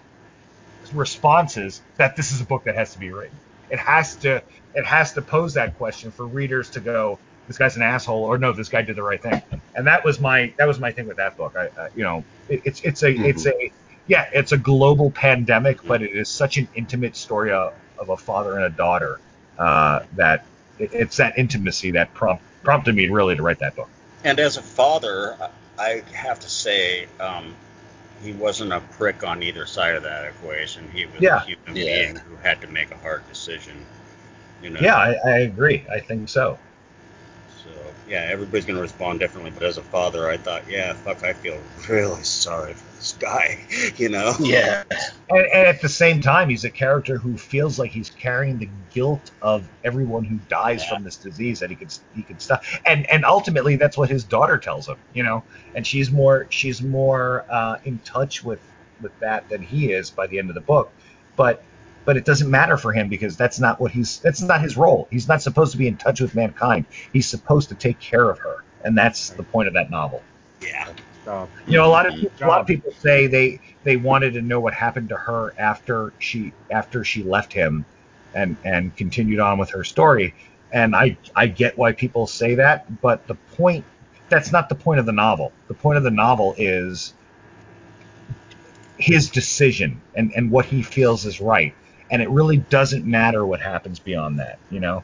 responses 0.93 1.81
that 1.97 2.17
this 2.17 2.33
is 2.33 2.41
a 2.41 2.45
book 2.45 2.65
that 2.65 2.75
has 2.75 2.93
to 2.93 2.99
be 2.99 3.11
written. 3.11 3.39
It 3.71 3.79
has 3.79 4.17
to 4.17 4.43
it 4.75 4.85
has 4.85 5.13
to 5.15 5.23
pose 5.23 5.55
that 5.55 5.79
question 5.79 6.11
for 6.11 6.27
readers 6.27 6.71
to 6.71 6.81
go, 6.81 7.19
this 7.47 7.59
guy's 7.59 7.77
an 7.77 7.83
asshole, 7.83 8.25
or 8.25 8.39
no, 8.39 8.53
this 8.53 8.69
guy 8.69 8.83
did 8.83 8.97
the 8.97 9.03
right 9.03 9.23
thing. 9.23 9.43
And 9.75 9.87
that 9.87 10.05
was 10.05 10.21
my 10.21 10.53
that 10.59 10.67
was 10.67 10.79
my 10.79 10.93
thing 10.93 11.07
with 11.07 11.19
that 11.19 11.37
book. 11.37 11.55
I, 11.57 11.69
I 11.81 11.89
you 11.95 12.03
know, 12.03 12.25
it, 12.49 12.63
it's 12.65 12.81
it's 12.83 13.03
a 13.03 13.11
it's 13.11 13.47
a 13.47 13.73
yeah, 14.07 14.29
it's 14.33 14.53
a 14.53 14.59
global 14.59 15.11
pandemic, 15.11 15.83
but 15.87 16.03
it 16.03 16.13
is 16.13 16.29
such 16.29 16.57
an 16.59 16.69
intimate 16.75 17.17
story 17.17 17.53
of, 17.53 17.73
of 17.99 18.11
a 18.11 18.17
father 18.17 18.57
and 18.57 18.65
a 18.65 18.71
daughter 18.71 19.19
uh, 19.59 20.01
that 20.17 20.45
it, 20.79 20.93
it's 20.93 21.17
that 21.17 21.39
intimacy 21.39 21.93
that 21.93 22.13
prompt, 22.15 22.43
prompted 22.63 22.95
me 22.95 23.09
really 23.09 23.37
to 23.37 23.43
write 23.43 23.59
that 23.61 23.77
book. 23.77 23.89
And 24.25 24.39
as 24.41 24.57
a 24.57 24.63
father, 24.63 25.37
I 25.41 25.51
I 25.79 26.03
have 26.13 26.39
to 26.41 26.49
say, 26.49 27.07
um, 27.19 27.55
he 28.23 28.33
wasn't 28.33 28.73
a 28.73 28.81
prick 28.81 29.25
on 29.25 29.43
either 29.43 29.67
side 29.67 29.97
of 29.97 30.03
that 30.05 30.25
equation. 30.25 30.89
He 30.93 31.05
was 31.07 31.21
Yeah. 31.21 31.37
a 31.37 31.41
human 31.41 31.77
Yeah. 31.77 32.13
being 32.13 32.17
who 32.17 32.37
had 32.37 32.61
to 32.61 32.69
make 32.69 32.91
a 32.91 32.97
hard 32.99 33.27
decision. 33.29 33.85
You 34.63 34.71
know. 34.71 34.81
Yeah, 34.81 34.97
I, 34.97 35.17
I 35.27 35.39
agree. 35.41 35.85
I 35.93 36.01
think 36.01 36.29
so. 36.29 36.59
So 38.05 38.11
yeah, 38.11 38.27
everybody's 38.31 38.65
gonna 38.65 38.81
respond 38.81 39.21
differently. 39.21 39.51
But 39.53 39.63
as 39.65 39.79
a 39.79 39.83
father, 39.83 40.29
I 40.29 40.37
thought, 40.37 40.69
yeah, 40.69 40.93
fuck, 40.95 41.23
I 41.25 41.33
feel 41.33 41.59
really 41.89 42.23
sorry 42.23 42.75
for 42.75 42.97
this 42.97 43.17
guy. 43.19 43.59
You 43.97 44.09
know. 44.09 44.35
Yeah. 44.41 44.83
And, 45.31 45.47
and 45.47 45.67
at 45.67 45.81
the 45.81 45.89
same 45.89 46.21
time, 46.21 46.49
he's 46.49 46.65
a 46.65 46.71
character 46.71 47.17
who 47.17 47.37
feels 47.37 47.79
like 47.79 47.91
he's 47.91 48.11
carrying 48.11 48.59
the 48.59 48.69
guilt 48.93 49.31
of 49.41 49.69
everyone 49.85 50.25
who 50.25 50.39
dies 50.49 50.83
Yeah. 50.83 50.95
from 50.95 51.05
this 51.05 51.17
disease 51.17 51.61
that 51.61 51.71
he 51.71 51.77
could 51.77 51.93
he 52.15 52.23
could 52.23 52.41
stop. 52.41 52.63
And 52.85 53.09
and 53.11 53.25
ultimately, 53.25 53.77
that's 53.77 53.97
what 53.97 54.09
his 54.11 54.25
daughter 54.25 54.59
tells 54.59 54.89
him. 54.89 54.97
You 55.13 55.23
know, 55.23 55.45
and 55.75 55.87
she's 55.87 56.11
more 56.11 56.47
she's 56.51 56.83
more 56.83 57.45
uh, 57.49 57.79
in 57.85 57.99
touch 58.01 58.43
with 58.45 58.61
with 59.01 59.19
that 59.21 59.49
than 59.49 59.63
he 59.63 59.93
is 59.93 60.11
by 60.11 60.27
the 60.27 60.39
end 60.39 60.49
of 60.49 60.55
the 60.55 60.61
book. 60.61 60.91
But 61.37 61.63
but 62.05 62.17
it 62.17 62.25
doesn't 62.25 62.51
matter 62.51 62.77
for 62.77 62.93
him 62.93 63.09
because 63.09 63.37
that's 63.37 63.59
not 63.59 63.81
what 63.81 63.91
he's 63.91 64.19
that's 64.19 64.43
not 64.43 64.61
his 64.61 64.77
role. 64.77 65.09
He's 65.11 65.29
not 65.29 65.43
supposed 65.43 65.73
to 65.73 65.79
be 65.79 65.89
in 65.89 65.97
touch 65.97 66.21
with 66.21 66.35
mankind. 66.35 66.87
He's 67.13 67.27
supposed 67.27 67.69
to 67.71 67.75
take 67.75 67.99
care 68.01 68.29
of 68.29 68.39
her, 68.39 68.65
and 68.85 68.97
that's 68.97 69.31
the 69.31 69.43
point 69.43 69.69
of 69.69 69.75
that 69.75 69.91
novel. 69.91 70.23
Yeah. 70.61 70.89
You 71.67 71.79
know, 71.79 71.87
a 71.87 71.89
lot 71.89 72.07
of 72.07 72.13
Mhm. 72.13 72.21
people, 72.21 72.47
a 72.47 72.49
lot 72.49 72.61
of 72.61 72.67
people 72.67 72.93
say 72.93 73.27
they 73.27 73.59
they 73.83 73.97
wanted 73.97 74.35
to 74.35 74.43
know 74.43 74.61
what 74.61 74.75
happened 74.75 75.09
to 75.09 75.17
her 75.17 75.55
after 75.59 76.13
she 76.19 76.53
after 76.71 77.03
she 77.05 77.23
left 77.23 77.53
him, 77.53 77.87
and 78.35 78.57
and 78.65 78.95
continued 78.97 79.41
on 79.41 79.59
with 79.59 79.71
her 79.71 79.85
story. 79.85 80.35
And 80.71 80.95
I 80.95 81.17
I 81.35 81.47
get 81.47 81.79
why 81.79 81.93
people 81.93 82.27
say 82.27 82.57
that, 82.57 83.01
but 83.01 83.27
the 83.27 83.37
point 83.57 83.87
that's 84.29 84.53
not 84.53 84.69
the 84.69 84.75
point 84.75 85.01
of 85.01 85.07
the 85.07 85.13
novel. 85.13 85.53
The 85.69 85.75
point 85.75 85.97
of 85.97 86.03
the 86.05 86.11
novel 86.11 86.55
is 86.59 87.15
his 88.99 89.31
decision 89.31 90.01
and 90.15 90.33
and 90.37 90.51
what 90.51 90.67
he 90.67 90.83
feels 90.83 91.25
is 91.25 91.41
right. 91.41 91.75
And 92.15 92.23
it 92.23 92.31
really 92.31 92.59
doesn't 92.59 93.05
matter 93.05 93.45
what 93.45 93.61
happens 93.61 93.99
beyond 93.99 94.39
that. 94.39 94.61
You 94.71 94.79
know. 94.79 95.03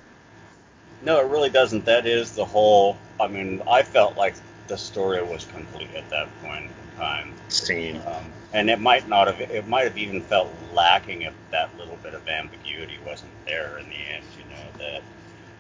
No, 1.03 1.19
it 1.19 1.27
really 1.27 1.51
doesn't. 1.51 1.85
That 1.85 2.07
is 2.07 2.31
the 2.31 2.45
whole. 2.45 2.97
I 3.19 3.27
mean, 3.27 3.63
I 3.69 3.83
felt 3.83 4.17
like 4.17 4.37
the 4.69 4.79
story 4.79 5.21
was 5.21 5.45
complete 5.47 5.89
at 5.97 6.09
that 6.11 6.29
point 6.41 6.67
in 6.67 6.97
time. 6.97 7.33
Same. 7.49 7.97
Um, 8.07 8.33
and 8.53 8.71
it 8.71 8.79
might 8.79 9.09
not 9.09 9.27
have. 9.27 9.41
It 9.51 9.67
might 9.67 9.87
have 9.89 9.99
even 9.99 10.21
felt 10.23 10.53
lacking 10.73 11.23
if 11.23 11.35
that 11.51 11.77
little 11.77 11.99
bit 12.01 12.15
of 12.15 12.29
ambiguity 12.29 12.97
wasn't 13.05 13.33
there 13.45 13.79
in 13.79 13.89
the 13.89 14.15
end. 14.15 14.25
You 14.39 14.55
know 14.55 14.63
that 14.79 15.03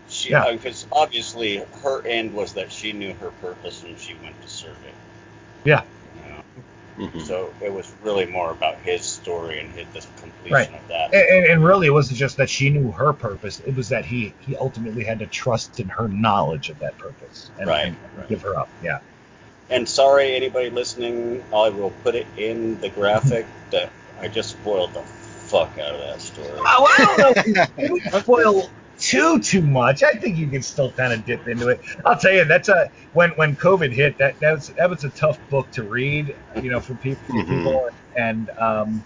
she, 0.08 0.30
Yeah. 0.30 0.52
because 0.52 0.86
obviously 0.92 1.64
her 1.82 2.06
end 2.06 2.32
was 2.32 2.52
that 2.52 2.70
she 2.70 2.92
knew 2.92 3.12
her 3.14 3.30
purpose 3.42 3.82
and 3.82 3.98
she 3.98 4.14
went 4.22 4.40
to 4.40 4.48
serve 4.48 4.76
it. 4.86 4.94
Yeah. 5.64 5.82
You 7.00 7.06
know? 7.06 7.12
Mhm. 7.12 7.22
So 7.26 7.54
it 7.60 7.72
was 7.72 7.92
really 8.02 8.26
more 8.26 8.50
about 8.50 8.76
his 8.80 9.02
story 9.02 9.60
and 9.60 9.70
his, 9.70 9.86
the 9.94 10.00
completion 10.20 10.52
Right. 10.52 10.68
of 10.74 10.88
that. 10.88 11.14
And, 11.14 11.28
and, 11.28 11.46
and 11.46 11.64
really, 11.64 11.86
it 11.86 11.90
wasn't 11.90 12.18
just 12.18 12.36
that 12.36 12.50
she 12.50 12.70
knew 12.70 12.90
her 12.92 13.12
purpose; 13.12 13.60
it 13.66 13.74
was 13.74 13.88
that 13.88 14.04
he 14.04 14.34
he 14.40 14.56
ultimately 14.56 15.04
had 15.04 15.18
to 15.20 15.26
trust 15.26 15.80
in 15.80 15.88
her 15.88 16.08
knowledge 16.08 16.68
of 16.68 16.78
that 16.80 16.96
purpose 16.98 17.50
and, 17.58 17.68
Right, 17.68 17.86
and 17.86 17.96
right. 18.16 18.28
give 18.28 18.42
her 18.42 18.56
up. 18.58 18.68
Yeah. 18.82 18.98
And 19.70 19.88
sorry, 19.88 20.34
anybody 20.34 20.68
listening, 20.68 21.42
I 21.54 21.68
will 21.68 21.90
put 22.02 22.14
it 22.16 22.26
in 22.36 22.80
the 22.80 22.88
graphic 22.90 23.46
that 23.70 23.90
I 24.20 24.28
just 24.28 24.50
spoiled 24.50 24.92
the 24.94 25.02
fuck 25.02 25.78
out 25.78 25.94
of 25.94 26.00
that 26.00 26.20
story. 26.20 26.48
Oh, 26.58 26.86
I 26.98 27.16
don't 27.16 27.78
know. 27.78 27.84
you 27.96 28.00
spoil 28.20 28.70
too 29.10 29.40
too 29.40 29.62
much. 29.62 30.02
I 30.02 30.12
think 30.12 30.36
you 30.36 30.48
can 30.48 30.62
still 30.62 30.92
kind 30.92 31.12
of 31.12 31.24
dip 31.24 31.46
into 31.48 31.68
it. 31.68 31.80
I'll 32.04 32.18
tell 32.18 32.32
you, 32.32 32.44
that's 32.44 32.68
a 32.68 32.90
when 33.12 33.30
when 33.32 33.56
COVID 33.56 33.92
hit, 33.92 34.16
that 34.18 34.38
that 34.40 34.52
was 34.52 34.70
that 34.76 34.90
was 34.90 35.04
a 35.04 35.10
tough 35.10 35.38
book 35.48 35.70
to 35.72 35.84
read. 35.84 36.36
You 36.60 36.70
know, 36.70 36.80
for 36.80 36.94
people, 36.94 37.24
for 37.28 37.40
Mhm. 37.40 37.46
people, 37.46 37.88
and 38.16 38.50
um, 38.58 39.04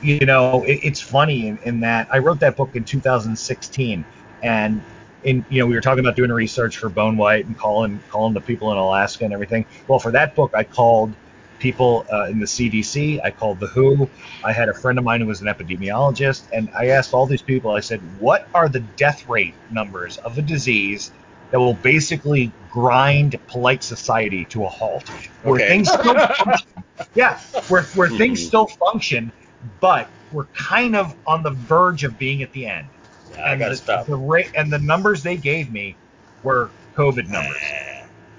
you 0.00 0.26
know, 0.26 0.64
it, 0.64 0.80
it's 0.82 1.00
funny 1.00 1.48
in, 1.48 1.58
in 1.64 1.80
that 1.80 2.08
I 2.12 2.18
wrote 2.18 2.40
that 2.40 2.56
book 2.56 2.76
in 2.76 2.84
2016, 2.84 4.06
and 4.42 4.84
in 5.22 5.46
you 5.48 5.60
know 5.60 5.66
we 5.66 5.74
were 5.74 5.80
talking 5.80 6.00
about 6.00 6.16
doing 6.16 6.30
research 6.32 6.76
for 6.78 6.90
Bone 6.90 7.16
White 7.16 7.46
and 7.46 7.56
calling 7.56 8.02
calling 8.08 8.34
the 8.34 8.40
people 8.42 8.72
in 8.72 8.78
Alaska 8.78 9.24
and 9.24 9.32
everything. 9.32 9.66
Well, 9.88 9.98
for 9.98 10.12
that 10.12 10.34
book, 10.34 10.52
I 10.54 10.64
called 10.64 11.16
people 11.58 12.06
uh, 12.12 12.24
in 12.24 12.38
the 12.38 12.46
CDC. 12.46 13.20
I 13.24 13.30
called 13.30 13.60
the 13.60 13.66
WHO. 13.68 14.08
I 14.44 14.52
had 14.52 14.68
a 14.68 14.74
friend 14.74 14.98
of 14.98 15.04
mine 15.04 15.20
who 15.20 15.26
was 15.26 15.40
an 15.40 15.48
epidemiologist, 15.48 16.42
and 16.52 16.68
I 16.76 16.88
asked 16.88 17.12
all 17.14 17.26
these 17.26 17.42
people. 17.42 17.70
I 17.72 17.80
said, 17.80 18.00
"What 18.18 18.48
are 18.54 18.68
the 18.68 18.80
death 18.80 19.28
rate 19.28 19.54
numbers 19.70 20.18
of 20.18 20.38
a 20.38 20.42
disease 20.42 21.12
that 21.50 21.58
will 21.58 21.74
basically 21.74 22.52
grind 22.70 23.38
polite 23.48 23.82
society 23.82 24.44
to 24.46 24.64
a 24.64 24.68
halt, 24.68 25.08
where 25.42 25.54
Okay. 25.56 25.68
things 25.68 25.90
still 25.90 26.14
function? 26.44 26.66
Yeah, 27.14 27.38
where 27.68 27.82
where 27.82 28.08
things 28.08 28.40
Mhm. 28.42 28.46
still 28.46 28.66
function, 28.66 29.32
but 29.80 30.10
we're 30.32 30.44
kind 30.46 30.94
of 30.94 31.14
on 31.26 31.42
the 31.42 31.50
verge 31.50 32.04
of 32.04 32.18
being 32.18 32.42
at 32.42 32.52
the 32.52 32.66
end." 32.66 32.86
Yeah, 33.32 33.52
and 33.52 33.60
the, 33.60 33.76
stop. 33.76 34.06
the 34.06 34.16
rate 34.16 34.50
and 34.54 34.72
the 34.72 34.78
numbers 34.78 35.22
they 35.22 35.36
gave 35.36 35.72
me 35.72 35.96
were 36.42 36.70
COVID 36.96 37.28
numbers. 37.28 37.56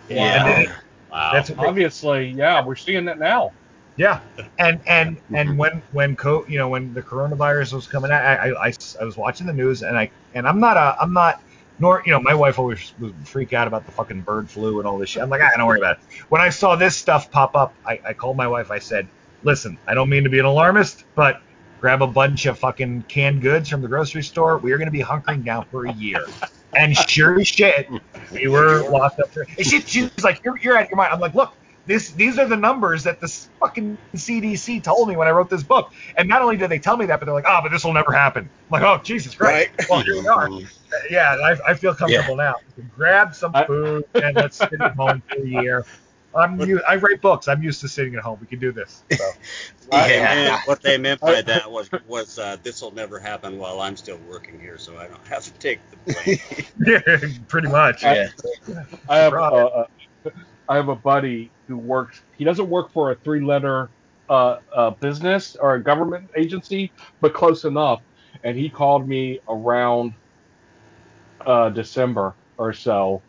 Yeah. 0.09 0.65
Wow. 1.11 1.31
That's 1.33 1.51
obviously, 1.57 2.29
yeah, 2.29 2.63
we're 2.65 2.75
seeing 2.75 3.05
that 3.05 3.19
now. 3.19 3.51
yeah. 3.95 4.19
And 4.59 4.79
and 4.87 5.17
and 5.33 5.57
when 5.57 5.81
when 5.91 6.15
co 6.15 6.45
you 6.47 6.57
know 6.57 6.69
when 6.69 6.93
the 6.93 7.01
coronavirus 7.01 7.73
was 7.73 7.87
coming 7.87 8.11
out, 8.11 8.21
I, 8.21 8.49
I, 8.49 8.67
I, 8.67 8.73
I 9.01 9.03
was 9.03 9.17
watching 9.17 9.47
the 9.47 9.53
news 9.53 9.83
and 9.83 9.97
I 9.97 10.11
and 10.33 10.47
I'm 10.47 10.59
not 10.59 10.77
a 10.77 10.95
I'm 11.01 11.13
not 11.13 11.41
nor 11.79 12.03
you 12.05 12.11
know 12.11 12.19
my 12.19 12.33
wife 12.33 12.59
always 12.59 12.93
would 12.99 13.15
freak 13.27 13.53
out 13.53 13.67
about 13.67 13.85
the 13.85 13.91
fucking 13.91 14.21
bird 14.21 14.49
flu 14.49 14.79
and 14.79 14.87
all 14.87 14.97
this 14.97 15.09
shit. 15.09 15.23
I'm 15.23 15.29
like 15.29 15.41
I 15.41 15.55
don't 15.57 15.67
worry 15.67 15.79
about 15.79 15.97
it. 15.97 16.03
When 16.29 16.41
I 16.41 16.49
saw 16.49 16.75
this 16.75 16.95
stuff 16.95 17.31
pop 17.31 17.55
up, 17.55 17.73
I, 17.85 17.99
I 18.05 18.13
called 18.13 18.37
my 18.37 18.47
wife. 18.47 18.71
I 18.71 18.79
said, 18.79 19.07
listen, 19.43 19.77
I 19.87 19.93
don't 19.93 20.09
mean 20.09 20.23
to 20.23 20.29
be 20.29 20.39
an 20.39 20.45
alarmist, 20.45 21.05
but 21.15 21.41
grab 21.79 22.01
a 22.01 22.07
bunch 22.07 22.45
of 22.47 22.57
fucking 22.57 23.03
canned 23.07 23.41
goods 23.41 23.69
from 23.69 23.81
the 23.81 23.87
grocery 23.87 24.23
store. 24.23 24.57
We 24.57 24.71
are 24.71 24.77
going 24.77 24.87
to 24.87 24.91
be 24.91 25.03
hunkering 25.03 25.43
down 25.45 25.65
for 25.65 25.85
a 25.85 25.93
year. 25.93 26.25
And 26.75 26.97
uh, 26.97 27.01
sure 27.03 27.39
as 27.39 27.47
shit, 27.47 27.89
we 28.31 28.47
were 28.47 28.89
locked 28.89 29.19
up 29.19 29.29
for. 29.29 29.43
And 29.57 29.65
she, 29.65 29.81
she 29.81 30.03
was 30.03 30.23
like, 30.23 30.43
"You're, 30.43 30.57
you're 30.57 30.77
out 30.77 30.83
of 30.85 30.89
your 30.89 30.97
mind." 30.97 31.13
I'm 31.13 31.19
like, 31.19 31.33
"Look, 31.33 31.53
this 31.85 32.11
these 32.11 32.37
are 32.37 32.47
the 32.47 32.57
numbers 32.57 33.03
that 33.03 33.21
the 33.21 33.27
fucking 33.59 33.97
CDC 34.13 34.83
told 34.83 35.07
me 35.07 35.15
when 35.15 35.27
I 35.27 35.31
wrote 35.31 35.49
this 35.49 35.63
book. 35.63 35.93
And 36.17 36.27
not 36.27 36.41
only 36.41 36.57
did 36.57 36.69
they 36.69 36.79
tell 36.79 36.97
me 36.97 37.05
that, 37.05 37.19
but 37.19 37.25
they're 37.25 37.33
like, 37.33 37.45
"Oh, 37.47 37.59
but 37.63 37.71
this 37.71 37.83
will 37.83 37.93
never 37.93 38.11
happen." 38.11 38.43
I'm 38.43 38.69
like, 38.69 38.83
"Oh, 38.83 39.01
Jesus 39.03 39.33
Christ!" 39.33 39.69
Right. 39.79 39.89
Well, 39.89 40.01
here 40.01 40.21
we 40.21 40.27
are. 40.27 40.49
Yeah, 41.09 41.35
I, 41.43 41.71
I 41.71 41.73
feel 41.73 41.93
comfortable 41.95 42.35
now. 42.35 42.55
Grab 42.95 43.33
some 43.33 43.51
I- 43.55 43.65
food 43.65 44.05
and 44.15 44.35
let's 44.35 44.57
sit 44.57 44.73
at 44.79 44.95
home 44.95 45.23
for 45.27 45.41
a 45.41 45.47
year. 45.47 45.85
I'm 46.37 46.59
u- 46.61 46.81
I 46.87 46.95
write 46.97 47.21
books. 47.21 47.47
I'm 47.47 47.61
used 47.63 47.81
to 47.81 47.87
sitting 47.87 48.15
at 48.15 48.21
home. 48.21 48.37
We 48.39 48.47
can 48.47 48.59
do 48.59 48.71
this. 48.71 49.03
So. 49.15 49.23
What 49.89 50.05
they 50.07 50.17
Yeah. 50.17 50.35
meant- 50.35 50.67
what 50.67 50.81
they 50.81 50.97
meant 50.97 51.21
by 51.21 51.41
that 51.41 51.71
was 51.71 51.89
was 52.07 52.37
uh, 52.37 52.57
this 52.61 52.81
will 52.81 52.91
never 52.91 53.19
happen 53.19 53.57
while 53.57 53.79
I'm 53.79 53.95
still 53.95 54.17
working 54.29 54.59
here, 54.59 54.77
so 54.77 54.97
I 54.97 55.07
don't 55.07 55.25
have 55.27 55.43
to 55.43 55.51
take 55.53 55.79
the 55.89 56.13
blame. 56.13 56.39
Yeah, 56.85 57.29
pretty 57.47 57.69
much. 57.69 58.03
Yeah. 58.03 58.27
I 59.07 59.17
have 59.19 59.31
Right. 59.33 59.53
uh, 59.53 59.85
I 60.67 60.75
have 60.75 60.89
a 60.89 60.95
buddy 60.95 61.53
who 61.67 61.77
works. 61.77 62.21
He 62.37 62.43
doesn't 62.43 62.69
work 62.69 62.91
for 62.91 63.11
a 63.11 63.15
three-letter 63.15 63.89
uh, 64.27 64.57
uh, 64.75 64.89
business 64.91 65.55
or 65.55 65.75
a 65.75 65.83
government 65.83 66.29
agency, 66.35 66.91
but 67.21 67.33
close 67.33 67.63
enough. 67.63 68.01
And 68.43 68.57
he 68.57 68.69
called 68.69 69.07
me 69.07 69.39
around 69.47 70.13
uh, 71.45 71.69
December 71.69 72.35
or 72.57 72.73
so, 72.73 73.21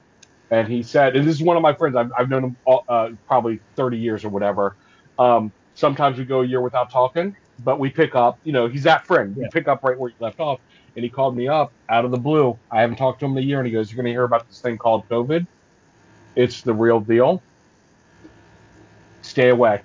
and 0.51 0.68
he 0.68 0.82
said, 0.82 1.16
and 1.16 1.26
this 1.26 1.36
is 1.36 1.42
one 1.42 1.57
of 1.57 1.62
my 1.62 1.74
friends. 1.74 1.96
I've, 1.96 2.11
I've 2.18 2.28
known 2.28 2.44
him 2.44 2.57
all, 2.64 2.84
uh, 2.88 3.11
probably 3.26 3.61
30 3.76 3.99
years 3.99 4.24
or 4.24 4.30
whatever. 4.30 4.76
Um, 5.18 5.53
sometimes 5.74 6.18
we 6.18 6.24
go 6.24 6.40
a 6.42 6.46
year 6.46 6.61
without 6.61 6.90
talking, 6.90 7.36
but 7.64 7.78
we 7.78 7.90
pick 7.90 8.14
up. 8.14 8.38
You 8.44 8.53
know, 8.53 8.66
he's 8.68 8.84
that 8.84 9.07
friend. 9.07 9.36
We 9.36 9.42
Yeah. 9.42 9.49
pick 9.53 9.68
up 9.68 9.82
right 9.82 9.99
where 9.99 10.11
he 10.11 10.16
left 10.20 10.40
off. 10.40 10.61
And 10.96 11.05
he 11.05 11.11
called 11.11 11.36
me 11.36 11.46
up 11.46 11.72
out 11.88 12.05
of 12.05 12.11
the 12.11 12.18
blue. 12.18 12.59
I 12.72 12.80
haven't 12.80 12.96
talked 12.96 13.20
to 13.20 13.26
him 13.26 13.32
in 13.32 13.38
a 13.38 13.46
year, 13.46 13.59
and 13.59 13.66
he 13.66 13.72
goes, 13.72 13.90
"You're 13.92 13.96
going 13.96 14.07
to 14.07 14.11
hear 14.11 14.24
about 14.24 14.49
this 14.49 14.61
thing 14.61 14.78
called 14.78 15.09
COVID. 15.09 15.46
It's 16.34 16.62
the 16.62 16.74
real 16.74 16.99
deal. 16.99 17.40
Stay 19.22 19.51
away. 19.51 19.82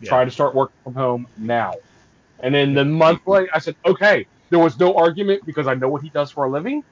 Yeah. 0.00 0.08
Try 0.08 0.24
to 0.24 0.30
start 0.30 0.56
working 0.56 0.76
from 0.82 0.94
home 0.94 1.28
now." 1.36 1.74
And 2.40 2.54
then 2.54 2.74
the 2.74 2.84
month 2.84 3.20
later, 3.26 3.48
I 3.54 3.58
said, 3.60 3.76
"Okay." 3.84 4.26
There 4.50 4.58
was 4.58 4.78
no 4.78 4.94
argument 4.94 5.42
because 5.44 5.66
I 5.68 5.74
know 5.74 5.88
what 5.88 6.02
he 6.02 6.08
does 6.08 6.30
for 6.32 6.44
a 6.44 6.50
living, 6.50 6.82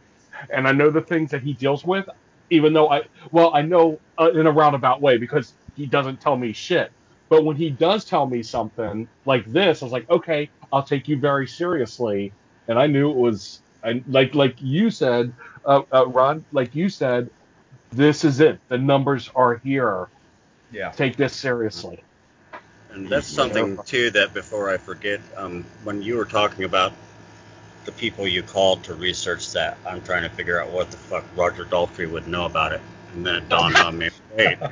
and 0.51 0.68
I 0.68 0.72
know 0.72 0.91
the 0.91 1.01
things 1.01 1.31
that 1.31 1.43
he 1.43 1.53
deals 1.55 1.85
with. 1.85 2.09
Even 2.51 2.72
though 2.72 2.90
I, 2.90 3.03
well, 3.32 3.55
I 3.55 3.62
know 3.62 3.99
uh, 4.18 4.30
in 4.32 4.47
a 4.47 4.51
roundabout 4.51 5.01
way 5.01 5.18
because 5.18 5.53
he 5.76 5.86
doesn't 5.86 6.20
tell 6.20 6.36
me 6.36 6.53
shit. 6.53 6.90
But 7.30 7.45
when 7.45 7.57
he 7.57 7.70
does 7.70 8.05
tell 8.05 8.26
me 8.26 8.42
something 8.42 9.09
like 9.24 9.51
this, 9.51 9.82
I 9.82 9.86
was 9.86 9.92
like, 9.92 10.09
okay, 10.11 10.49
I'll 10.72 10.82
take 10.82 11.09
you 11.09 11.18
very 11.18 11.47
seriously. 11.47 12.32
And 12.68 12.78
I 12.78 12.86
knew 12.86 13.11
it 13.11 13.16
was, 13.16 13.61
I, 13.82 14.03
like 14.07 14.34
like 14.34 14.61
you 14.61 14.90
said, 14.90 15.32
uh, 15.64 15.82
uh, 15.92 16.07
Ron, 16.07 16.45
like 16.53 16.74
you 16.74 16.88
said, 16.88 17.30
this 17.92 18.24
is 18.24 18.40
it. 18.40 18.59
The 18.68 18.78
numbers 18.78 19.30
are 19.34 19.61
here. 19.64 20.09
Yeah. 20.70 20.90
Take 20.90 21.16
this 21.16 21.34
seriously. 21.34 22.03
And 22.92 23.09
that's 23.09 23.26
something 23.26 23.78
too 23.84 24.11
that 24.11 24.32
before 24.34 24.70
I 24.70 24.76
forget, 24.76 25.20
um, 25.36 25.64
when 25.82 26.03
you 26.03 26.16
were 26.16 26.24
talking 26.24 26.64
about 26.64 26.92
the 27.85 27.93
people 27.93 28.26
you 28.26 28.43
called 28.43 28.82
to 28.85 28.95
research 28.95 29.53
that, 29.53 29.76
I'm 29.87 30.01
trying 30.03 30.22
to 30.22 30.30
figure 30.30 30.61
out 30.61 30.70
what 30.70 30.91
the 30.91 30.97
fuck 30.97 31.24
Roger 31.37 31.64
Daltrey 31.64 32.11
would 32.11 32.26
know 32.26 32.47
about 32.47 32.72
it. 32.72 32.80
And 33.14 33.24
then 33.26 33.37
it 33.37 33.49
dawned 33.49 33.76
on 33.76 33.99
me, 33.99 34.11
wait, 34.37 34.59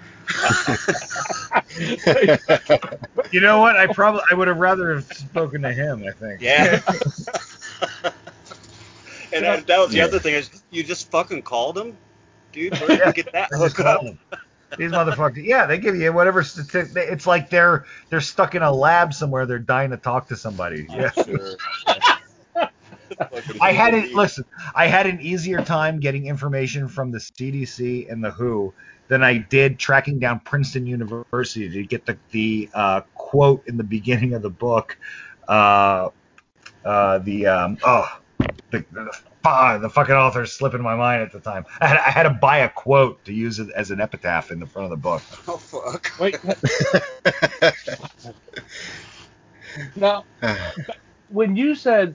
You 3.30 3.40
know 3.40 3.60
what? 3.60 3.76
I 3.76 3.86
probably 3.92 4.22
I 4.30 4.34
would 4.34 4.48
have 4.48 4.58
rather 4.58 4.94
have 4.94 5.04
spoken 5.04 5.62
to 5.62 5.72
him. 5.72 6.04
I 6.06 6.10
think. 6.12 6.40
yeah. 6.40 6.80
and 9.32 9.44
that, 9.44 9.66
that 9.66 9.78
was 9.78 9.90
the 9.90 9.98
Yeah. 9.98 10.04
other 10.04 10.18
thing 10.18 10.34
is 10.34 10.50
you 10.70 10.82
just 10.82 11.10
fucking 11.10 11.42
called 11.42 11.78
him, 11.78 11.96
dude. 12.52 12.78
Where 12.80 12.88
did 12.88 13.06
you 13.06 13.12
get 13.12 13.32
that 13.32 13.48
I 13.52 13.56
hook 13.56 13.78
up? 13.80 14.02
These 14.78 14.90
motherfuckers. 14.90 15.44
Yeah, 15.44 15.66
they 15.66 15.76
give 15.78 15.96
you 15.96 16.12
whatever 16.12 16.42
statistic. 16.42 17.06
It's 17.10 17.26
like 17.26 17.50
they're 17.50 17.84
they're 18.08 18.22
stuck 18.22 18.54
in 18.54 18.62
a 18.62 18.72
lab 18.72 19.12
somewhere. 19.12 19.44
They're 19.46 19.58
dying 19.58 19.90
to 19.90 19.98
talk 19.98 20.28
to 20.28 20.36
somebody. 20.36 20.86
Oh, 20.90 20.96
yeah. 20.96 21.10
Sure. 21.10 21.56
Fucking 23.18 23.58
I 23.60 23.72
had 23.72 23.94
it. 23.94 24.14
Listen, 24.14 24.44
I 24.74 24.86
had 24.86 25.06
an 25.06 25.20
easier 25.20 25.62
time 25.62 26.00
getting 26.00 26.26
information 26.26 26.88
from 26.88 27.10
the 27.10 27.18
CDC 27.18 28.10
and 28.10 28.22
the 28.22 28.30
WHO 28.30 28.72
than 29.08 29.22
I 29.22 29.38
did 29.38 29.78
tracking 29.78 30.18
down 30.18 30.40
Princeton 30.40 30.86
University 30.86 31.68
to 31.68 31.84
get 31.84 32.06
the 32.06 32.16
the 32.30 32.68
uh, 32.74 33.00
quote 33.14 33.66
in 33.66 33.76
the 33.76 33.84
beginning 33.84 34.34
of 34.34 34.42
the 34.42 34.50
book. 34.50 34.96
Uh, 35.48 36.08
uh, 36.84 37.18
the 37.18 37.46
um, 37.46 37.78
oh, 37.84 38.20
the, 38.70 38.84
the, 38.92 39.10
ah, 39.44 39.78
the 39.78 39.88
fucking 39.88 40.14
author 40.14 40.42
is 40.42 40.52
slipping 40.52 40.82
my 40.82 40.96
mind 40.96 41.22
at 41.22 41.32
the 41.32 41.40
time. 41.40 41.64
I 41.80 41.86
had, 41.86 41.96
I 41.98 42.10
had 42.10 42.22
to 42.24 42.30
buy 42.30 42.58
a 42.58 42.68
quote 42.68 43.24
to 43.24 43.32
use 43.32 43.58
it 43.58 43.68
as 43.76 43.90
an 43.90 44.00
epitaph 44.00 44.50
in 44.50 44.60
the 44.60 44.66
front 44.66 44.84
of 44.84 44.90
the 44.90 44.96
book. 44.96 45.22
Oh 45.48 45.56
fuck. 45.56 46.12
Wait, 46.18 46.38
now 49.96 50.24
when 51.28 51.56
you 51.56 51.74
said 51.74 52.14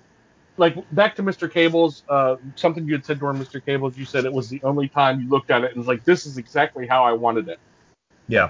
like 0.58 0.76
back 0.94 1.16
to 1.16 1.24
Mr. 1.24 1.52
Cable's 1.52 2.04
uh, 2.10 2.36
something 2.56 2.86
you 2.86 2.94
had 2.94 3.06
said 3.06 3.20
during 3.20 3.38
Mr. 3.38 3.64
Cable's, 3.64 3.98
you 3.98 4.06
said 4.06 4.26
it 4.26 4.34
was 4.34 4.50
the 4.50 4.62
only 4.64 4.88
time 4.88 5.22
you 5.22 5.30
looked 5.30 5.52
at 5.52 5.64
it 5.64 5.72
and 5.72 5.78
was 5.78 5.88
like, 5.88 6.04
this 6.04 6.26
is 6.26 6.38
exactly 6.38 6.88
how 6.88 7.04
I 7.04 7.14
wanted 7.14 7.48
it. 7.48 7.60
Yeah. 8.28 8.50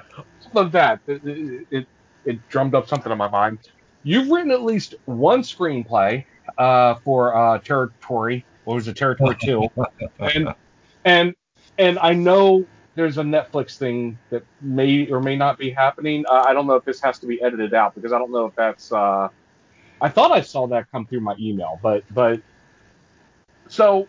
Of 0.55 0.71
that 0.71 1.01
it, 1.07 1.21
it, 1.25 1.67
it, 1.71 1.87
it 2.25 2.49
drummed 2.49 2.73
up 2.73 2.87
something 2.87 3.11
in 3.11 3.17
my 3.17 3.29
mind. 3.29 3.59
You've 4.03 4.29
written 4.29 4.51
at 4.51 4.63
least 4.63 4.95
one 5.05 5.41
screenplay 5.41 6.25
uh, 6.57 6.95
for 7.03 7.35
uh, 7.35 7.59
Territory. 7.59 8.45
What 8.63 8.75
was 8.75 8.87
it, 8.87 8.95
Territory 8.95 9.35
Two? 9.41 9.67
and 10.19 10.53
and 11.05 11.35
and 11.77 11.99
I 11.99 12.13
know 12.13 12.65
there's 12.95 13.17
a 13.17 13.23
Netflix 13.23 13.77
thing 13.77 14.17
that 14.29 14.43
may 14.61 15.09
or 15.09 15.19
may 15.19 15.35
not 15.35 15.57
be 15.57 15.69
happening. 15.69 16.25
Uh, 16.29 16.43
I 16.47 16.53
don't 16.53 16.67
know 16.67 16.75
if 16.75 16.85
this 16.85 17.01
has 17.01 17.19
to 17.19 17.27
be 17.27 17.41
edited 17.41 17.73
out 17.73 17.95
because 17.95 18.13
I 18.13 18.17
don't 18.17 18.31
know 18.31 18.45
if 18.45 18.55
that's. 18.55 18.91
Uh, 18.91 19.29
I 20.01 20.09
thought 20.09 20.31
I 20.31 20.41
saw 20.41 20.67
that 20.67 20.85
come 20.91 21.07
through 21.07 21.21
my 21.21 21.35
email, 21.39 21.79
but 21.81 22.03
but 22.11 22.41
so 23.69 24.07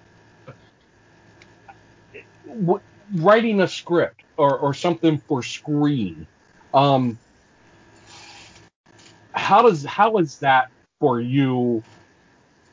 w- 2.47 2.81
writing 3.15 3.61
a 3.61 3.69
script 3.69 4.23
or, 4.37 4.59
or 4.59 4.75
something 4.75 5.23
for 5.29 5.43
screen. 5.43 6.27
Um, 6.75 7.19
how 9.35 9.63
does 9.63 9.85
how 9.85 10.19
is 10.19 10.39
that 10.39 10.67
for 11.01 11.21
you 11.21 11.85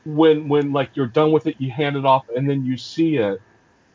when 0.04 0.48
when 0.48 0.72
like 0.72 0.90
you're 0.94 1.06
done 1.08 1.32
with 1.32 1.46
it, 1.46 1.56
you 1.58 1.70
hand 1.70 1.96
it 1.96 2.04
off, 2.04 2.24
and 2.34 2.48
then 2.48 2.64
you 2.64 2.76
see 2.76 3.16
it? 3.16 3.38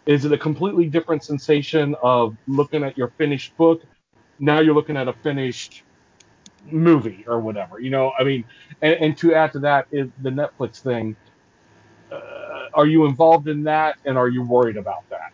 Is 0.08 0.26
it 0.26 0.32
a 0.32 0.38
completely 0.38 0.90
different 0.90 1.24
sensation 1.24 1.96
of 2.02 2.36
looking 2.48 2.84
at 2.84 2.98
your 2.98 3.14
finished 3.18 3.56
book? 3.58 3.82
Now 4.40 4.60
you're 4.60 4.76
looking 4.76 4.98
at 4.98 5.08
a 5.08 5.14
finished 5.24 5.84
movie 6.70 7.24
or 7.28 7.40
whatever. 7.40 7.80
You 7.80 7.90
know, 7.90 8.14
I 8.18 8.24
mean, 8.24 8.44
and, 8.82 8.94
and 8.96 9.18
to 9.18 9.34
add 9.34 9.54
to 9.54 9.60
that 9.60 9.88
is 9.92 10.10
the 10.22 10.30
Netflix 10.30 10.80
thing. 10.80 11.16
Uh, 12.12 12.68
are 12.74 12.86
you 12.86 13.06
involved 13.06 13.48
in 13.48 13.64
that, 13.64 13.98
and 14.06 14.18
are 14.18 14.28
you 14.28 14.44
worried 14.44 14.78
about 14.78 15.10
that, 15.10 15.32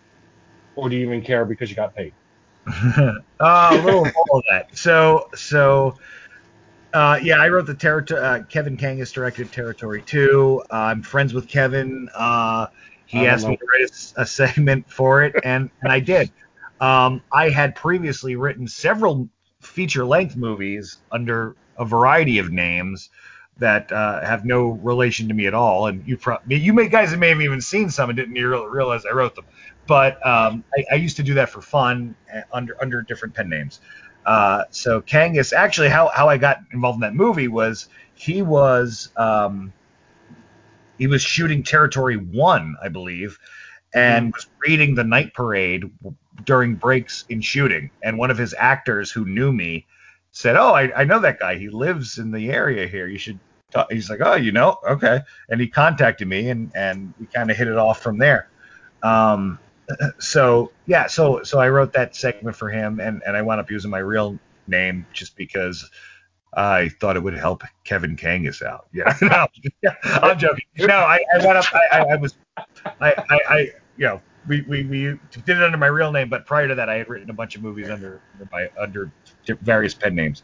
or 0.76 0.90
do 0.90 0.96
you 0.96 1.06
even 1.06 1.22
care 1.22 1.46
because 1.46 1.70
you 1.70 1.76
got 1.76 1.96
paid? 1.96 2.14
uh, 2.98 3.14
a 3.40 3.82
little 3.84 4.06
of 4.06 4.14
all 4.16 4.40
of 4.40 4.44
that. 4.52 4.78
So, 4.78 5.30
so, 5.36 5.96
uh, 6.94 7.20
yeah, 7.22 7.38
I 7.38 7.50
wrote 7.50 7.66
the 7.66 7.74
territory. 7.74 8.22
Uh, 8.22 8.44
Kevin 8.44 8.78
Kangas 8.78 9.12
directed 9.12 9.52
Territory 9.52 10.02
2. 10.02 10.64
Uh, 10.70 10.76
I'm 10.76 11.02
friends 11.02 11.34
with 11.34 11.48
Kevin. 11.48 12.10
Uh, 12.14 12.68
he 13.06 13.26
asked 13.26 13.46
me 13.46 13.52
know. 13.52 13.58
to 13.58 13.66
write 13.66 13.90
a 14.18 14.22
a, 14.22 14.26
segment 14.26 14.92
for 14.92 15.24
it, 15.24 15.34
and, 15.44 15.70
and 15.82 15.92
I 15.92 16.00
did. 16.00 16.32
Um, 16.80 17.22
I 17.32 17.50
had 17.50 17.74
previously 17.76 18.36
written 18.36 18.68
several 18.68 19.30
feature-length 19.68 20.36
movies 20.36 20.98
under 21.12 21.56
a 21.78 21.86
variety 21.86 22.40
of 22.40 22.52
names 22.52 23.10
that 23.60 23.92
uh, 23.92 24.24
have 24.24 24.46
no 24.46 24.70
relation 24.70 25.28
to 25.28 25.34
me 25.34 25.48
at 25.48 25.54
all. 25.54 25.88
And 25.88 26.08
you, 26.08 26.18
pro- 26.18 26.38
you 26.48 26.74
may 26.74 26.88
guys 26.88 27.16
may 27.16 27.30
have 27.30 27.42
even 27.42 27.62
seen 27.62 27.90
some 27.90 28.10
and 28.10 28.18
didn't 28.18 28.36
real- 28.36 28.66
realize 28.66 29.06
I 29.06 29.14
wrote 29.14 29.36
them 29.36 29.46
but 29.88 30.24
um, 30.26 30.64
I, 30.78 30.86
I 30.92 30.96
used 30.96 31.18
to 31.18 31.24
do 31.24 31.34
that 31.36 31.50
for 31.50 31.62
fun 31.62 32.16
uh, 32.34 32.42
under 32.52 32.80
under 32.82 33.02
different 33.02 33.34
pen 33.34 33.50
names. 33.50 33.80
Uh, 34.26 34.66
so 34.70 35.02
Kangas, 35.02 35.54
actually, 35.54 35.90
how 35.90 36.10
how 36.10 36.28
I 36.28 36.38
got 36.38 36.60
involved 36.72 36.98
in 36.98 37.02
that 37.02 37.16
movie 37.16 37.48
was 37.48 37.88
he 38.14 38.42
was 38.42 39.10
um, 39.16 39.74
he 40.98 41.08
was 41.08 41.22
shooting 41.22 41.64
Territory 41.64 42.18
One, 42.18 42.76
I 42.84 42.90
believe, 42.90 43.40
and 43.98 44.34
was 44.34 44.48
reading 44.66 44.96
the 44.96 45.04
Night 45.04 45.34
Parade 45.34 45.90
during 46.44 46.76
breaks 46.76 47.26
in 47.30 47.42
shooting. 47.42 47.90
And 48.04 48.18
one 48.18 48.32
of 48.32 48.38
his 48.38 48.56
actors 48.58 49.12
who 49.12 49.26
knew 49.26 49.52
me 49.52 49.86
said, 50.32 50.56
"Oh, 50.56 50.74
I, 50.74 51.02
I 51.02 51.04
know 51.04 51.20
that 51.20 51.40
guy. 51.40 51.58
He 51.58 51.70
lives 51.70 52.18
in 52.18 52.32
the 52.32 52.50
area 52.52 52.88
here. 52.88 53.08
You 53.08 53.18
should." 53.18 53.40
Talk. 53.72 53.92
He's 53.92 54.10
like, 54.10 54.22
"Oh, 54.24 54.36
you 54.36 54.54
know, 54.54 54.78
okay." 54.88 55.22
And 55.50 55.60
he 55.60 55.68
contacted 55.68 56.28
me, 56.28 56.50
and 56.50 56.72
and 56.74 57.14
we 57.20 57.26
kind 57.26 57.52
of 57.52 57.58
hit 57.58 57.68
it 57.68 57.78
off 57.78 58.02
from 58.02 58.18
there. 58.18 58.50
Um, 59.04 59.60
so 60.20 60.72
yeah, 60.86 61.08
so 61.08 61.44
so 61.44 61.60
I 61.60 61.68
wrote 61.68 61.92
that 61.94 62.16
segment 62.16 62.56
for 62.56 62.70
him, 62.70 63.00
and 63.00 63.22
and 63.26 63.36
I 63.36 63.42
wound 63.42 63.60
up 63.60 63.70
using 63.70 63.92
my 63.92 64.00
real 64.00 64.40
name 64.68 65.06
just 65.12 65.36
because 65.36 65.90
I 66.54 66.90
thought 66.90 67.16
it 67.16 67.24
would 67.24 67.36
help 67.36 67.64
Kevin 67.84 68.16
Kangas 68.16 68.62
out. 68.62 68.88
Yeah, 68.94 69.16
no, 69.22 69.48
I'm 70.04 70.40
joking. 70.40 70.66
No, 70.78 70.96
I, 70.96 71.20
I 71.36 71.46
wound 71.46 71.58
up, 71.58 71.66
I, 71.74 72.00
I, 72.00 72.00
I 72.00 72.16
was, 72.16 72.36
I, 73.00 73.14
I, 73.30 73.70
you 73.98 74.06
know, 74.06 74.22
we, 74.48 74.62
we 74.62 74.84
we 74.86 75.20
did 75.46 75.58
it 75.58 75.64
under 75.64 75.78
my 75.78 75.88
real 75.88 76.12
name, 76.12 76.30
but 76.30 76.46
prior 76.46 76.68
to 76.68 76.76
that, 76.76 76.90
I 76.90 76.96
had 76.96 77.10
written 77.10 77.30
a 77.30 77.34
bunch 77.34 77.56
of 77.56 77.64
movies 77.64 77.90
under 77.90 78.22
my 78.52 78.70
under 78.80 79.12
various 79.62 79.94
pen 79.94 80.16
names. 80.16 80.44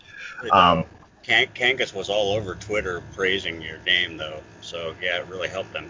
Um, 0.52 0.86
Kangas 1.24 1.94
was 1.94 2.10
all 2.10 2.34
over 2.34 2.56
Twitter 2.56 3.02
praising 3.16 3.62
your 3.62 3.78
name 3.86 4.18
though, 4.18 4.42
so 4.62 4.94
yeah, 5.02 5.20
it 5.20 5.28
really 5.28 5.48
helped 5.48 5.74
him. 5.74 5.90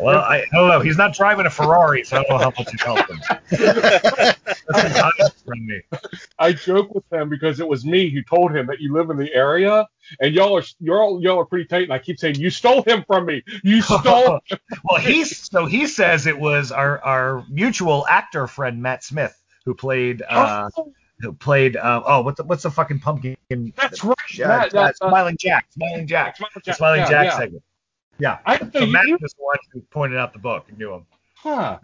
Well, 0.00 0.20
I, 0.20 0.38
I 0.38 0.46
don't 0.52 0.68
know. 0.68 0.80
He's 0.80 0.96
not 0.96 1.14
driving 1.14 1.46
a 1.46 1.50
Ferrari, 1.50 2.04
so 2.04 2.16
I 2.16 2.22
don't 2.22 2.30
know 2.30 2.38
how 2.38 2.52
much 2.58 2.72
it 2.72 2.80
helped 2.80 3.10
him. 3.10 3.20
That's 4.68 5.42
from 5.42 5.66
me. 5.66 5.80
I 6.38 6.52
joke 6.52 6.94
with 6.94 7.04
him 7.12 7.28
because 7.28 7.60
it 7.60 7.68
was 7.68 7.84
me 7.84 8.08
who 8.10 8.22
told 8.22 8.54
him 8.54 8.66
that 8.68 8.80
you 8.80 8.92
live 8.92 9.10
in 9.10 9.16
the 9.16 9.32
area, 9.34 9.86
and 10.20 10.34
y'all 10.34 10.56
are 10.56 10.62
y'all 10.80 11.22
y'all 11.22 11.38
are 11.38 11.44
pretty 11.44 11.66
tight. 11.66 11.84
And 11.84 11.92
I 11.92 11.98
keep 11.98 12.18
saying 12.18 12.36
you 12.36 12.50
stole 12.50 12.82
him 12.82 13.04
from 13.06 13.26
me. 13.26 13.42
You 13.62 13.82
stole. 13.82 14.40
well, 14.84 15.00
he's 15.00 15.48
so 15.50 15.66
he 15.66 15.86
says 15.86 16.26
it 16.26 16.38
was 16.38 16.72
our 16.72 17.02
our 17.02 17.44
mutual 17.48 18.06
actor 18.08 18.46
friend 18.46 18.82
Matt 18.82 19.04
Smith 19.04 19.36
who 19.64 19.74
played 19.74 20.22
uh, 20.28 20.70
who 21.20 21.32
played 21.32 21.76
uh, 21.76 22.02
oh 22.04 22.22
what's 22.22 22.38
the, 22.38 22.44
what's 22.44 22.62
the 22.62 22.70
fucking 22.70 23.00
pumpkin? 23.00 23.36
That's 23.76 24.04
right. 24.04 24.16
Uh, 24.42 24.48
Matt, 24.48 24.74
uh, 24.74 24.80
uh, 24.80 24.92
Smiling 24.92 25.36
Jack. 25.38 25.66
Smiling 25.72 26.06
Jack. 26.06 26.36
Smiling 26.36 26.62
Jack, 26.64 26.76
Smiling 26.76 27.00
yeah, 27.00 27.08
Jack 27.08 27.24
yeah. 27.26 27.38
segment. 27.38 27.64
Yeah. 28.20 28.38
I, 28.46 28.58
So 28.58 28.80
you, 28.80 28.92
Matt 28.92 29.06
you- 29.08 29.18
was 29.20 29.32
the 29.34 29.42
one 29.42 29.56
who 29.72 29.80
pointed 29.82 30.18
out 30.18 30.32
the 30.32 30.38
book 30.38 30.66
and 30.68 30.78
knew 30.78 30.92
him. 30.94 31.06
huh. 31.36 31.78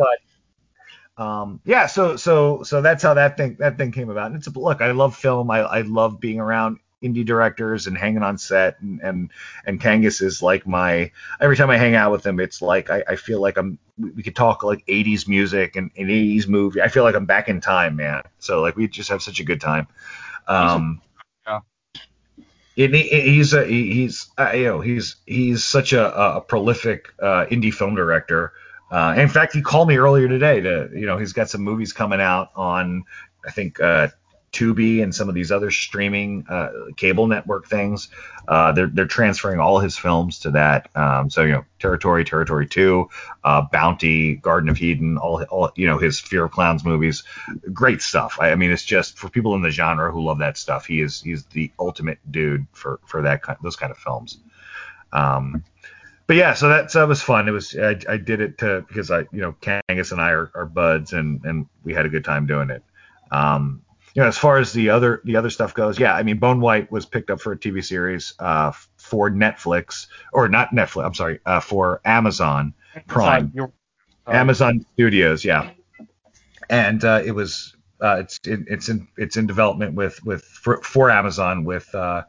Um, 1.18 1.60
yeah, 1.64 1.86
so 1.86 2.16
so 2.16 2.62
so 2.62 2.82
that's 2.82 3.02
how 3.02 3.14
that 3.14 3.38
thing 3.38 3.56
that 3.58 3.78
thing 3.78 3.90
came 3.90 4.10
about. 4.10 4.26
And 4.26 4.36
it's 4.36 4.46
a 4.48 4.50
look, 4.50 4.82
I 4.82 4.90
love 4.90 5.16
film. 5.16 5.50
I, 5.50 5.60
I 5.60 5.80
love 5.80 6.20
being 6.20 6.40
around 6.40 6.78
indie 7.02 7.24
directors 7.24 7.86
and 7.86 7.96
hanging 7.96 8.22
on 8.22 8.36
set 8.36 8.78
and 8.82 9.00
and 9.00 9.30
and 9.64 9.80
Kangas 9.80 10.20
is 10.20 10.42
like 10.42 10.66
my 10.66 11.10
every 11.40 11.56
time 11.56 11.70
I 11.70 11.78
hang 11.78 11.94
out 11.94 12.12
with 12.12 12.26
him, 12.26 12.38
it's 12.38 12.60
like 12.60 12.90
I, 12.90 13.02
I 13.08 13.16
feel 13.16 13.40
like 13.40 13.56
I'm 13.56 13.78
we, 13.98 14.22
could 14.22 14.36
talk 14.36 14.62
like 14.62 14.84
80s 14.86 15.26
music 15.26 15.74
and, 15.76 15.90
and 15.96 16.08
80s 16.08 16.46
movie. 16.48 16.82
I 16.82 16.88
feel 16.88 17.02
like 17.02 17.14
I'm 17.14 17.24
back 17.24 17.48
in 17.48 17.62
time, 17.62 17.96
man. 17.96 18.22
So 18.38 18.60
like 18.60 18.76
we 18.76 18.86
just 18.86 19.08
have 19.08 19.22
such 19.22 19.40
a 19.40 19.44
good 19.44 19.60
time. 19.60 19.88
Um. 20.48 21.00
And 22.76 22.94
he, 22.94 23.02
he's 23.02 23.54
a, 23.54 23.64
he- 23.66 23.92
he's 23.92 24.30
uh, 24.38 24.52
you 24.54 24.64
know 24.64 24.80
he's 24.80 25.16
he's 25.26 25.64
such 25.64 25.92
a, 25.92 26.14
a 26.36 26.40
prolific 26.40 27.08
uh, 27.20 27.46
indie 27.50 27.72
film 27.72 27.94
director. 27.94 28.52
Uh, 28.90 29.14
in 29.18 29.28
fact, 29.28 29.52
he 29.52 29.62
called 29.62 29.88
me 29.88 29.96
earlier 29.96 30.28
today 30.28 30.60
to 30.60 30.88
you 30.94 31.06
know 31.06 31.18
he's 31.18 31.32
got 31.32 31.48
some 31.50 31.62
movies 31.62 31.92
coming 31.92 32.20
out 32.20 32.50
on 32.54 33.04
I 33.46 33.50
think 33.50 33.80
uh, 33.80 34.08
Tubi 34.56 35.02
and 35.02 35.14
some 35.14 35.28
of 35.28 35.34
these 35.34 35.52
other 35.52 35.70
streaming 35.70 36.46
uh, 36.48 36.70
cable 36.96 37.26
network 37.26 37.68
things. 37.68 38.08
Uh, 38.48 38.72
they're 38.72 38.86
they're 38.86 39.06
transferring 39.06 39.60
all 39.60 39.78
his 39.80 39.98
films 39.98 40.38
to 40.40 40.50
that. 40.52 40.88
Um, 40.96 41.28
so 41.28 41.42
you 41.42 41.52
know 41.52 41.64
Territory, 41.78 42.24
Territory 42.24 42.66
Two, 42.66 43.10
uh, 43.44 43.62
Bounty, 43.70 44.36
Garden 44.36 44.70
of 44.70 44.80
Eden, 44.80 45.18
all 45.18 45.42
all 45.44 45.70
you 45.76 45.86
know 45.86 45.98
his 45.98 46.18
Fear 46.18 46.44
of 46.44 46.52
Clowns 46.52 46.84
movies. 46.84 47.22
Great 47.72 48.00
stuff. 48.00 48.38
I, 48.40 48.52
I 48.52 48.54
mean, 48.54 48.70
it's 48.70 48.84
just 48.84 49.18
for 49.18 49.28
people 49.28 49.54
in 49.54 49.62
the 49.62 49.70
genre 49.70 50.10
who 50.10 50.24
love 50.24 50.38
that 50.38 50.56
stuff. 50.56 50.86
He 50.86 51.02
is 51.02 51.20
he's 51.20 51.44
the 51.46 51.70
ultimate 51.78 52.18
dude 52.30 52.66
for 52.72 53.00
for 53.04 53.22
that 53.22 53.42
kind 53.42 53.58
those 53.62 53.76
kind 53.76 53.90
of 53.90 53.98
films. 53.98 54.38
Um, 55.12 55.64
but 56.26 56.36
yeah, 56.36 56.54
so 56.54 56.68
that 56.70 56.92
that 56.92 57.08
was 57.08 57.20
fun. 57.20 57.46
It 57.48 57.52
was 57.52 57.76
I, 57.76 57.98
I 58.08 58.16
did 58.16 58.40
it 58.40 58.58
to 58.58 58.84
because 58.88 59.10
I 59.10 59.20
you 59.32 59.40
know 59.40 59.54
Kangas 59.60 60.12
and 60.12 60.20
I 60.20 60.30
are, 60.30 60.50
are 60.54 60.66
buds 60.66 61.12
and 61.12 61.44
and 61.44 61.66
we 61.84 61.92
had 61.94 62.06
a 62.06 62.08
good 62.08 62.24
time 62.24 62.46
doing 62.46 62.70
it. 62.70 62.82
Um, 63.30 63.82
you 64.16 64.22
know, 64.22 64.28
as 64.28 64.38
far 64.38 64.56
as 64.56 64.72
the 64.72 64.88
other 64.88 65.20
the 65.24 65.36
other 65.36 65.50
stuff 65.50 65.74
goes, 65.74 65.98
yeah, 66.00 66.14
I 66.14 66.22
mean 66.22 66.38
Bone 66.38 66.60
White 66.62 66.90
was 66.90 67.04
picked 67.04 67.28
up 67.30 67.38
for 67.38 67.52
a 67.52 67.56
TV 67.58 67.84
series 67.84 68.32
uh, 68.38 68.72
for 68.96 69.30
Netflix 69.30 70.06
or 70.32 70.48
not 70.48 70.70
Netflix. 70.70 71.04
I'm 71.04 71.14
sorry, 71.14 71.40
uh, 71.44 71.60
for 71.60 72.00
Amazon 72.04 72.72
Prime. 73.06 73.52
You're- 73.54 73.70
uh, 74.26 74.32
Amazon 74.32 74.84
Studios, 74.94 75.44
yeah. 75.44 75.70
And 76.70 77.04
uh, 77.04 77.22
it 77.24 77.32
was 77.32 77.76
uh, 78.00 78.16
it's 78.20 78.38
in, 78.46 78.66
it's 78.68 78.88
in 78.88 79.06
it's 79.18 79.36
in 79.36 79.46
development 79.46 79.94
with 79.94 80.24
with 80.24 80.42
for, 80.44 80.82
for 80.82 81.10
Amazon 81.10 81.64
with 81.64 81.94
uh, 81.94 82.22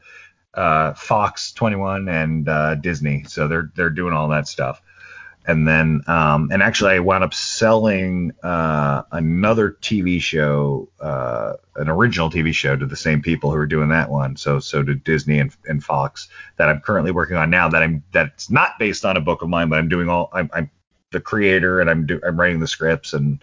uh, 0.53 0.93
Fox 0.93 1.53
21 1.53 2.09
and 2.09 2.49
uh, 2.49 2.75
Disney. 2.75 3.23
So 3.29 3.47
they're 3.47 3.71
they're 3.75 3.89
doing 3.89 4.13
all 4.13 4.27
that 4.27 4.47
stuff. 4.47 4.81
And 5.47 5.65
then 5.65 6.01
um, 6.07 6.49
and 6.51 6.61
actually 6.61 6.91
I 6.91 6.99
wound 6.99 7.23
up 7.23 7.33
selling 7.33 8.33
uh, 8.43 9.03
another 9.13 9.77
TV 9.81 10.21
show, 10.21 10.89
uh, 10.99 11.53
an 11.77 11.89
original 11.89 12.29
TV 12.29 12.53
show 12.53 12.75
to 12.75 12.85
the 12.85 12.97
same 12.97 13.21
people 13.21 13.49
who 13.49 13.57
are 13.57 13.65
doing 13.65 13.87
that 13.89 14.09
one. 14.09 14.35
So 14.35 14.59
so 14.59 14.83
did 14.83 15.05
Disney 15.05 15.39
and, 15.39 15.55
and 15.65 15.81
Fox 15.81 16.27
that 16.57 16.67
I'm 16.67 16.81
currently 16.81 17.11
working 17.11 17.37
on 17.37 17.49
now. 17.49 17.69
That 17.69 17.81
I'm 17.81 18.03
that's 18.11 18.51
not 18.51 18.77
based 18.77 19.05
on 19.05 19.15
a 19.15 19.21
book 19.21 19.41
of 19.41 19.47
mine, 19.47 19.69
but 19.69 19.79
I'm 19.79 19.87
doing 19.87 20.09
all 20.09 20.29
I'm, 20.33 20.49
I'm 20.53 20.69
the 21.11 21.21
creator 21.21 21.79
and 21.79 21.89
I'm 21.89 22.05
do, 22.05 22.19
I'm 22.27 22.37
writing 22.37 22.59
the 22.59 22.67
scripts 22.67 23.13
and 23.13 23.41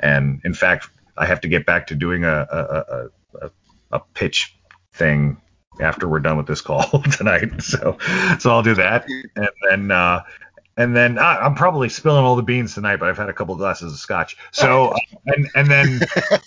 and 0.00 0.40
in 0.44 0.54
fact 0.54 0.88
I 1.18 1.26
have 1.26 1.42
to 1.42 1.48
get 1.48 1.66
back 1.66 1.86
to 1.88 1.94
doing 1.94 2.24
a 2.24 2.46
a, 2.50 2.58
a, 2.58 3.46
a, 3.46 3.50
a 3.92 4.00
pitch 4.14 4.56
thing 4.94 5.36
after 5.80 6.08
we're 6.08 6.20
done 6.20 6.36
with 6.36 6.46
this 6.46 6.60
call 6.62 7.02
tonight. 7.12 7.60
So 7.60 7.98
so 8.38 8.50
I'll 8.50 8.62
do 8.62 8.74
that 8.76 9.06
and 9.36 9.48
then 9.68 9.90
uh, 9.90 10.22
and 10.76 10.96
then 10.96 11.18
uh, 11.18 11.38
I'm 11.40 11.54
probably 11.54 11.88
spilling 11.88 12.24
all 12.24 12.36
the 12.36 12.42
beans 12.42 12.74
tonight, 12.74 12.96
but 12.96 13.08
I've 13.08 13.18
had 13.18 13.28
a 13.28 13.32
couple 13.32 13.54
glasses 13.56 13.92
of 13.92 13.98
scotch. 13.98 14.36
So 14.52 14.88
uh, 14.88 14.96
and 15.26 15.48
and 15.54 15.70
then. 15.70 16.00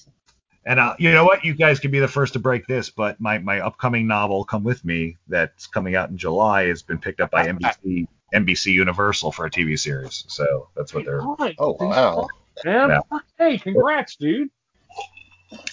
And 0.67 0.79
uh, 0.79 0.95
you 0.97 1.11
know 1.11 1.25
what? 1.25 1.45
You 1.45 1.53
guys 1.53 1.79
can 1.79 1.91
be 1.91 1.99
the 1.99 2.07
first 2.07 2.33
to 2.33 2.39
break 2.39 2.65
this, 2.65 2.89
but 2.89 3.21
my, 3.21 3.37
my 3.37 3.59
upcoming 3.59 4.07
novel, 4.07 4.43
Come 4.43 4.63
With 4.63 4.83
Me, 4.83 5.15
that's 5.27 5.67
coming 5.67 5.95
out 5.95 6.09
in 6.09 6.17
July, 6.17 6.65
has 6.65 6.81
been 6.81 6.97
picked 6.97 7.21
up 7.21 7.29
by 7.29 7.45
NBC 7.49 8.07
NBC 8.33 8.73
Universal 8.73 9.31
for 9.31 9.45
a 9.45 9.51
TV 9.51 9.77
series. 9.79 10.25
So 10.27 10.69
that's 10.75 10.93
what 10.93 11.05
they're. 11.05 11.21
All 11.21 11.35
right, 11.37 11.55
Oh 11.59 11.77
wow, 11.79 12.27
man. 12.63 12.89
Yeah. 12.89 13.19
Hey, 13.37 13.57
congrats, 13.57 14.15
dude. 14.15 14.49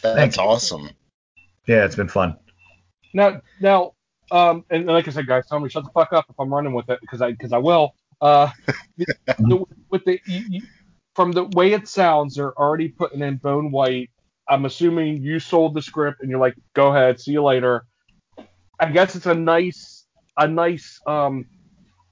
that's 0.03 0.15
Thank 0.17 0.37
you. 0.37 0.43
awesome. 0.43 0.91
Yeah, 1.67 1.85
it's 1.85 1.97
been 1.97 2.09
fun. 2.09 2.37
Now, 3.15 3.41
now, 3.61 3.95
um, 4.31 4.65
and 4.71 4.87
like 4.87 5.09
I 5.09 5.11
said, 5.11 5.27
guys, 5.27 5.47
tell 5.47 5.61
me 5.61 5.69
shut 5.69 5.85
the 5.85 5.91
fuck 5.91 6.13
up 6.13 6.27
if 6.29 6.39
I'm 6.39 6.53
running 6.53 6.73
with 6.73 6.89
it 6.91 7.01
because 7.01 7.23
I 7.23 7.33
because 7.33 7.53
I 7.53 7.59
will. 7.59 7.95
Uh, 8.23 8.51
the, 8.99 9.07
the- 9.39 9.67
with 9.91 10.05
the 10.07 10.21
you, 10.27 10.45
you, 10.51 10.63
from 11.15 11.33
the 11.33 11.45
way 11.55 11.75
it 11.75 11.89
sounds, 11.89 12.37
they're 12.37 12.59
already 12.59 12.89
putting 12.89 13.23
in 13.23 13.37
Bone 13.39 13.71
White. 13.71 14.11
I'm 14.49 14.65
assuming 14.67 15.23
you 15.23 15.41
sold 15.41 15.75
the 15.75 15.83
script 15.83 16.23
and 16.23 16.31
you're 16.31 16.41
like, 16.41 16.57
go 16.75 16.89
ahead, 16.89 17.21
see 17.21 17.33
you 17.33 17.43
later. 17.45 17.85
I 18.81 18.91
guess 18.93 19.17
it's 19.17 19.27
a 19.27 19.35
nice 19.35 20.07
a 20.39 20.49
nice 20.49 21.01
um 21.07 21.47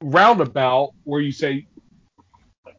roundabout 0.02 0.90
where 1.04 1.20
you 1.22 1.32
say, 1.32 1.66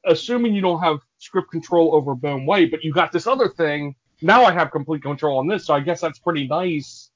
assuming 0.05 0.53
you 0.55 0.61
don't 0.61 0.81
have 0.81 0.99
script 1.19 1.51
control 1.51 1.95
over 1.95 2.15
Bone 2.15 2.45
White, 2.45 2.71
but 2.71 2.83
you 2.83 2.93
got 2.93 3.11
this 3.11 3.27
other 3.27 3.49
thing. 3.49 3.95
Now 4.21 4.43
I 4.45 4.51
have 4.53 4.71
complete 4.71 5.03
control 5.03 5.39
on 5.39 5.47
this, 5.47 5.65
so 5.65 5.73
I 5.73 5.79
guess 5.81 6.01
that's 6.01 6.19
pretty 6.19 6.47
nice. 6.47 7.09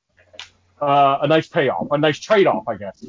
Uh, 0.82 1.20
a 1.22 1.28
nice 1.28 1.48
payoff, 1.48 1.88
a 1.92 1.98
nice 1.98 2.20
trade-off, 2.20 2.66
I 2.68 2.76
guess. 2.76 3.06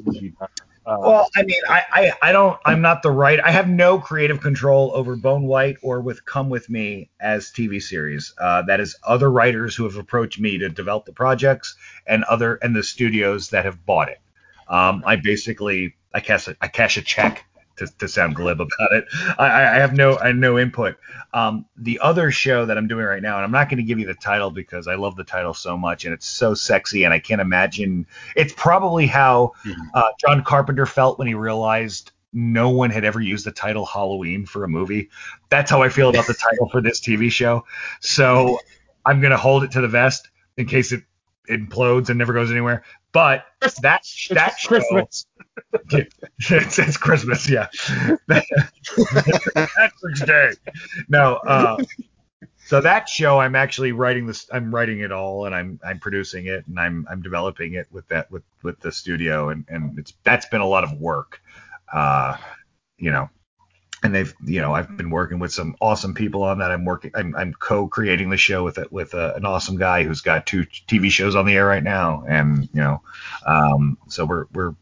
Uh, 0.86 0.96
Well, 1.00 1.28
I 1.36 1.42
mean, 1.42 1.60
I, 1.68 1.82
I, 1.92 2.12
I 2.22 2.32
don't, 2.32 2.58
I'm 2.64 2.80
not 2.80 3.02
the 3.02 3.10
right, 3.10 3.40
I 3.40 3.50
have 3.50 3.68
no 3.68 3.98
creative 3.98 4.40
control 4.40 4.92
over 4.94 5.16
Bone 5.16 5.42
White 5.42 5.78
or 5.82 6.00
with 6.00 6.24
Come 6.24 6.48
With 6.48 6.70
Me 6.70 7.10
as 7.20 7.50
TV 7.50 7.82
series. 7.82 8.32
Uh, 8.38 8.62
that 8.62 8.78
is 8.78 8.96
other 9.02 9.30
writers 9.30 9.74
who 9.74 9.84
have 9.84 9.96
approached 9.96 10.38
me 10.38 10.58
to 10.58 10.68
develop 10.68 11.04
the 11.04 11.12
projects 11.12 11.76
and 12.06 12.22
other, 12.24 12.54
and 12.62 12.74
the 12.74 12.84
studios 12.84 13.50
that 13.50 13.64
have 13.64 13.84
bought 13.84 14.08
it. 14.10 14.20
Um, 14.68 15.02
I 15.04 15.16
basically, 15.16 15.96
I 16.14 16.20
cash, 16.20 16.46
a, 16.46 16.56
I 16.60 16.68
cash 16.68 16.96
a 16.96 17.02
check 17.02 17.44
to, 17.76 17.86
to 17.98 18.08
sound 18.08 18.36
glib 18.36 18.60
about 18.60 18.92
it. 18.92 19.04
I, 19.38 19.46
I 19.46 19.74
have 19.76 19.92
no, 19.92 20.18
I 20.18 20.28
have 20.28 20.36
no 20.36 20.58
input. 20.58 20.96
Um, 21.32 21.66
the 21.76 21.98
other 22.00 22.30
show 22.30 22.66
that 22.66 22.78
I'm 22.78 22.88
doing 22.88 23.04
right 23.04 23.22
now, 23.22 23.36
and 23.36 23.44
I'm 23.44 23.50
not 23.50 23.68
going 23.68 23.78
to 23.78 23.84
give 23.84 23.98
you 23.98 24.06
the 24.06 24.14
title 24.14 24.50
because 24.50 24.88
I 24.88 24.94
love 24.94 25.16
the 25.16 25.24
title 25.24 25.54
so 25.54 25.76
much 25.76 26.04
and 26.04 26.14
it's 26.14 26.26
so 26.26 26.54
sexy 26.54 27.04
and 27.04 27.12
I 27.12 27.18
can't 27.18 27.40
imagine. 27.40 28.06
It's 28.34 28.52
probably 28.56 29.06
how 29.06 29.52
uh, 29.94 30.08
John 30.18 30.42
Carpenter 30.44 30.86
felt 30.86 31.18
when 31.18 31.28
he 31.28 31.34
realized 31.34 32.12
no 32.32 32.68
one 32.70 32.90
had 32.90 33.04
ever 33.04 33.20
used 33.20 33.46
the 33.46 33.52
title 33.52 33.86
Halloween 33.86 34.44
for 34.44 34.64
a 34.64 34.68
movie. 34.68 35.08
That's 35.48 35.70
how 35.70 35.82
I 35.82 35.88
feel 35.88 36.10
about 36.10 36.26
the 36.26 36.34
title 36.50 36.68
for 36.68 36.80
this 36.80 37.00
TV 37.00 37.30
show. 37.30 37.64
So 38.00 38.58
I'm 39.04 39.20
going 39.20 39.30
to 39.30 39.36
hold 39.38 39.64
it 39.64 39.70
to 39.72 39.80
the 39.80 39.88
vest 39.88 40.28
in 40.56 40.66
case 40.66 40.92
it 40.92 41.02
implodes 41.48 42.08
and 42.08 42.18
never 42.18 42.32
goes 42.32 42.50
anywhere. 42.50 42.84
But 43.12 43.44
that 43.60 44.06
that 44.30 44.58
show, 44.58 44.68
Christmas. 44.68 45.26
it's, 45.90 46.78
it's 46.78 46.96
Christmas, 46.96 47.48
yeah. 47.48 47.68
Patrick's 49.54 50.20
Day. 50.26 50.50
No, 51.08 51.36
uh, 51.36 51.78
so 52.66 52.80
that 52.80 53.08
show, 53.08 53.38
I'm 53.38 53.54
actually 53.54 53.92
writing 53.92 54.26
this. 54.26 54.48
I'm 54.52 54.74
writing 54.74 55.00
it 55.00 55.12
all, 55.12 55.46
and 55.46 55.54
I'm 55.54 55.80
I'm 55.86 56.00
producing 56.00 56.46
it, 56.46 56.66
and 56.66 56.78
I'm 56.78 57.06
I'm 57.08 57.22
developing 57.22 57.74
it 57.74 57.86
with 57.92 58.08
that 58.08 58.30
with 58.30 58.42
with 58.62 58.80
the 58.80 58.90
studio, 58.90 59.50
and 59.50 59.64
and 59.68 59.98
it's 59.98 60.12
that's 60.24 60.46
been 60.46 60.60
a 60.60 60.66
lot 60.66 60.84
of 60.84 60.92
work, 61.00 61.40
uh, 61.92 62.36
you 62.98 63.10
know. 63.12 63.30
And 64.06 64.14
they've, 64.14 64.32
you 64.44 64.60
know, 64.60 64.72
I've 64.72 64.96
been 64.96 65.10
working 65.10 65.40
with 65.40 65.52
some 65.52 65.76
awesome 65.80 66.14
people 66.14 66.44
on 66.44 66.60
that. 66.60 66.70
I'm 66.70 66.84
working, 66.84 67.10
I'm, 67.14 67.34
I'm 67.34 67.52
co-creating 67.52 68.30
the 68.30 68.36
show 68.36 68.62
with 68.64 68.78
it 68.78 68.92
with 68.92 69.14
uh, 69.14 69.32
an 69.34 69.44
awesome 69.44 69.76
guy 69.76 70.04
who's 70.04 70.20
got 70.20 70.46
two 70.46 70.64
TV 70.86 71.10
shows 71.10 71.34
on 71.34 71.44
the 71.44 71.54
air 71.54 71.66
right 71.66 71.82
now, 71.82 72.24
and 72.28 72.68
you 72.72 72.80
know, 72.80 73.02
um, 73.46 73.98
so 74.08 74.24
we're 74.24 74.46
we're 74.52 74.74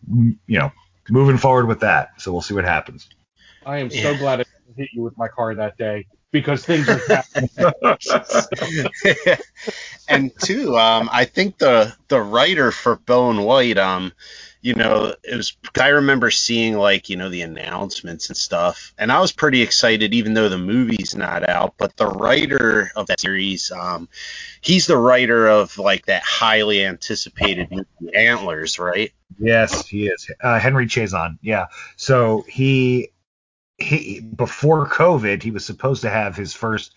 you 0.47 0.59
know 0.59 0.71
moving 1.09 1.39
forward 1.39 1.67
with 1.69 1.81
that. 1.81 2.21
So 2.21 2.33
we'll 2.33 2.43
see 2.43 2.55
what 2.55 2.65
happens. 2.65 3.09
I 3.65 3.79
am 3.79 3.91
so 3.91 4.15
Yeah. 4.15 4.19
glad 4.19 4.41
I 4.41 4.45
hit 4.77 4.91
you 4.93 5.03
with 5.03 5.17
my 5.17 5.29
car 5.29 5.55
that 5.55 5.77
day 5.79 6.07
because 6.33 6.65
things 6.65 6.91
are 6.91 7.01
happening. 7.09 7.51
and 10.09 10.33
two, 10.39 10.77
um, 10.77 11.09
I 11.13 11.25
think 11.25 11.59
the 11.59 11.95
the 12.09 12.21
writer 12.21 12.71
for 12.73 12.97
Bone 12.97 13.43
White, 13.43 13.79
um, 13.79 14.13
you 14.65 14.75
know, 14.75 15.15
it 15.23 15.37
was 15.37 15.55
I 15.79 15.89
remember 15.89 16.31
seeing 16.31 16.79
like 16.79 17.11
you 17.11 17.17
know 17.17 17.29
the 17.29 17.43
announcements 17.43 18.29
and 18.29 18.37
stuff, 18.37 18.95
and 18.97 19.13
I 19.13 19.21
was 19.21 19.31
pretty 19.31 19.61
excited, 19.61 20.15
even 20.15 20.33
though 20.33 20.49
the 20.49 20.57
movie's 20.57 21.15
not 21.15 21.47
out. 21.47 21.75
But 21.77 21.99
the 21.99 22.07
writer 22.07 22.91
of 22.97 23.07
that 23.09 23.21
series, 23.21 23.71
um, 23.71 24.09
he's 24.63 24.87
the 24.87 24.97
writer 24.97 25.47
of 25.49 25.77
like 25.77 26.07
that 26.07 26.23
highly 26.23 26.83
anticipated 26.83 27.71
movie 27.71 28.17
Antlers, 28.17 28.79
right? 28.79 29.13
Yes, 29.39 29.87
he 29.87 30.07
is. 30.07 30.31
Uh, 30.43 30.59
Henry 30.59 30.87
Chaisson. 30.87 31.39
Yeah. 31.43 31.67
So 31.97 32.47
he 32.49 33.11
he 33.77 34.21
before 34.21 34.89
COVID, 34.89 35.43
he 35.43 35.51
was 35.51 35.67
supposed 35.67 36.01
to 36.03 36.11
have 36.11 36.37
his 36.37 36.55
first 36.55 36.95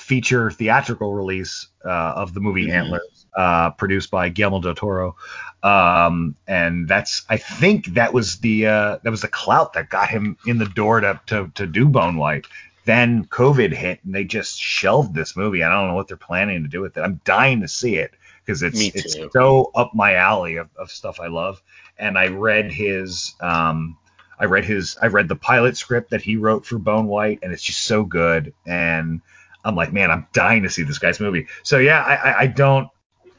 feature 0.00 0.50
theatrical 0.50 1.12
release 1.12 1.68
uh, 1.84 1.88
of 2.16 2.34
the 2.34 2.40
movie 2.40 2.66
Mhm. 2.66 2.72
Antlers, 2.72 3.26
uh, 3.36 3.70
produced 3.70 4.10
by 4.10 4.28
Guillermo 4.28 4.60
del 4.60 4.74
Toro. 4.74 5.16
Um, 5.62 6.36
and 6.46 6.88
that's 6.88 7.22
I 7.28 7.36
think 7.36 7.86
that 7.94 8.12
was 8.12 8.38
the 8.38 8.66
uh, 8.66 8.98
that 9.02 9.10
was 9.10 9.20
the 9.22 9.28
clout 9.28 9.74
that 9.74 9.90
got 9.90 10.08
him 10.08 10.36
in 10.46 10.58
the 10.58 10.66
door 10.66 11.00
to 11.00 11.20
to, 11.26 11.50
to 11.54 11.66
do 11.66 11.88
Bone 11.88 12.16
White. 12.16 12.46
Then 12.86 13.26
COVID 13.26 13.72
hit 13.72 14.00
and 14.04 14.14
they 14.14 14.24
just 14.24 14.58
shelved 14.58 15.14
this 15.14 15.36
movie. 15.36 15.62
I 15.62 15.68
don't 15.68 15.88
know 15.88 15.94
what 15.94 16.08
they're 16.08 16.16
planning 16.16 16.62
to 16.62 16.68
do 16.68 16.80
with 16.80 16.96
it. 16.96 17.02
I'm 17.02 17.20
dying 17.24 17.60
to 17.60 17.68
see 17.68 17.96
it 17.96 18.12
because 18.44 18.62
it's 18.62 18.80
it's 18.80 19.16
so 19.32 19.70
up 19.74 19.94
my 19.94 20.14
alley 20.14 20.56
of, 20.56 20.68
of 20.76 20.90
stuff 20.90 21.20
I 21.20 21.28
love. 21.28 21.62
And 21.98 22.18
I 22.18 22.28
read 22.28 22.72
his 22.72 23.34
um, 23.40 23.98
I 24.38 24.46
read 24.46 24.64
his 24.64 24.96
I 25.00 25.08
read 25.08 25.28
the 25.28 25.36
pilot 25.36 25.76
script 25.76 26.10
that 26.10 26.22
he 26.22 26.36
wrote 26.36 26.64
for 26.64 26.78
Bone 26.78 27.06
White, 27.06 27.40
and 27.42 27.52
it's 27.52 27.62
just 27.62 27.82
so 27.84 28.02
good. 28.02 28.54
And 28.66 29.20
I'm 29.64 29.74
like, 29.74 29.92
man, 29.92 30.10
I'm 30.10 30.26
dying 30.32 30.62
to 30.62 30.70
see 30.70 30.82
this 30.82 30.98
guy's 30.98 31.20
movie. 31.20 31.46
So 31.62 31.78
yeah, 31.78 32.00
I, 32.00 32.42
I, 32.42 32.46
don't, 32.46 32.88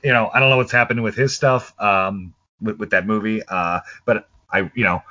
you 0.04 0.12
know, 0.12 0.30
I 0.34 0.40
don't 0.40 0.50
know 0.50 0.58
what's 0.58 0.72
happening 0.72 1.04
with 1.04 1.16
his 1.16 1.36
stuff, 1.36 1.74
um, 1.80 2.34
with, 2.62 2.78
with 2.78 2.90
that 2.92 3.08
movie. 3.08 3.42
Uh, 3.48 3.82
but 4.06 4.28
I, 4.52 4.72
you 4.76 4.84
know, 4.84 5.02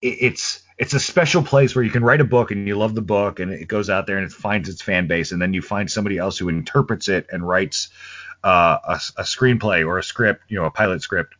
it, 0.00 0.18
it's 0.20 0.62
it's 0.78 0.94
a 0.94 1.00
special 1.00 1.42
place 1.42 1.74
where 1.74 1.84
you 1.84 1.90
can 1.90 2.02
write 2.02 2.22
a 2.22 2.24
book 2.24 2.50
and 2.50 2.66
you 2.66 2.74
love 2.74 2.94
the 2.94 3.02
book 3.02 3.38
and 3.38 3.52
it 3.52 3.68
goes 3.68 3.90
out 3.90 4.06
there 4.06 4.16
and 4.16 4.26
it 4.26 4.32
finds 4.32 4.68
its 4.68 4.80
fan 4.80 5.06
base, 5.06 5.32
and 5.32 5.42
then 5.42 5.52
you 5.52 5.62
find 5.62 5.90
somebody 5.90 6.16
else 6.16 6.38
who 6.38 6.48
interprets 6.48 7.08
it 7.08 7.26
and 7.30 7.46
writes 7.46 7.90
uh, 8.42 8.78
a, 8.84 9.00
a 9.18 9.22
screenplay 9.22 9.86
or 9.86 9.98
a 9.98 10.02
script, 10.02 10.44
you 10.48 10.58
know, 10.58 10.64
a 10.64 10.70
pilot 10.70 11.02
script 11.02 11.34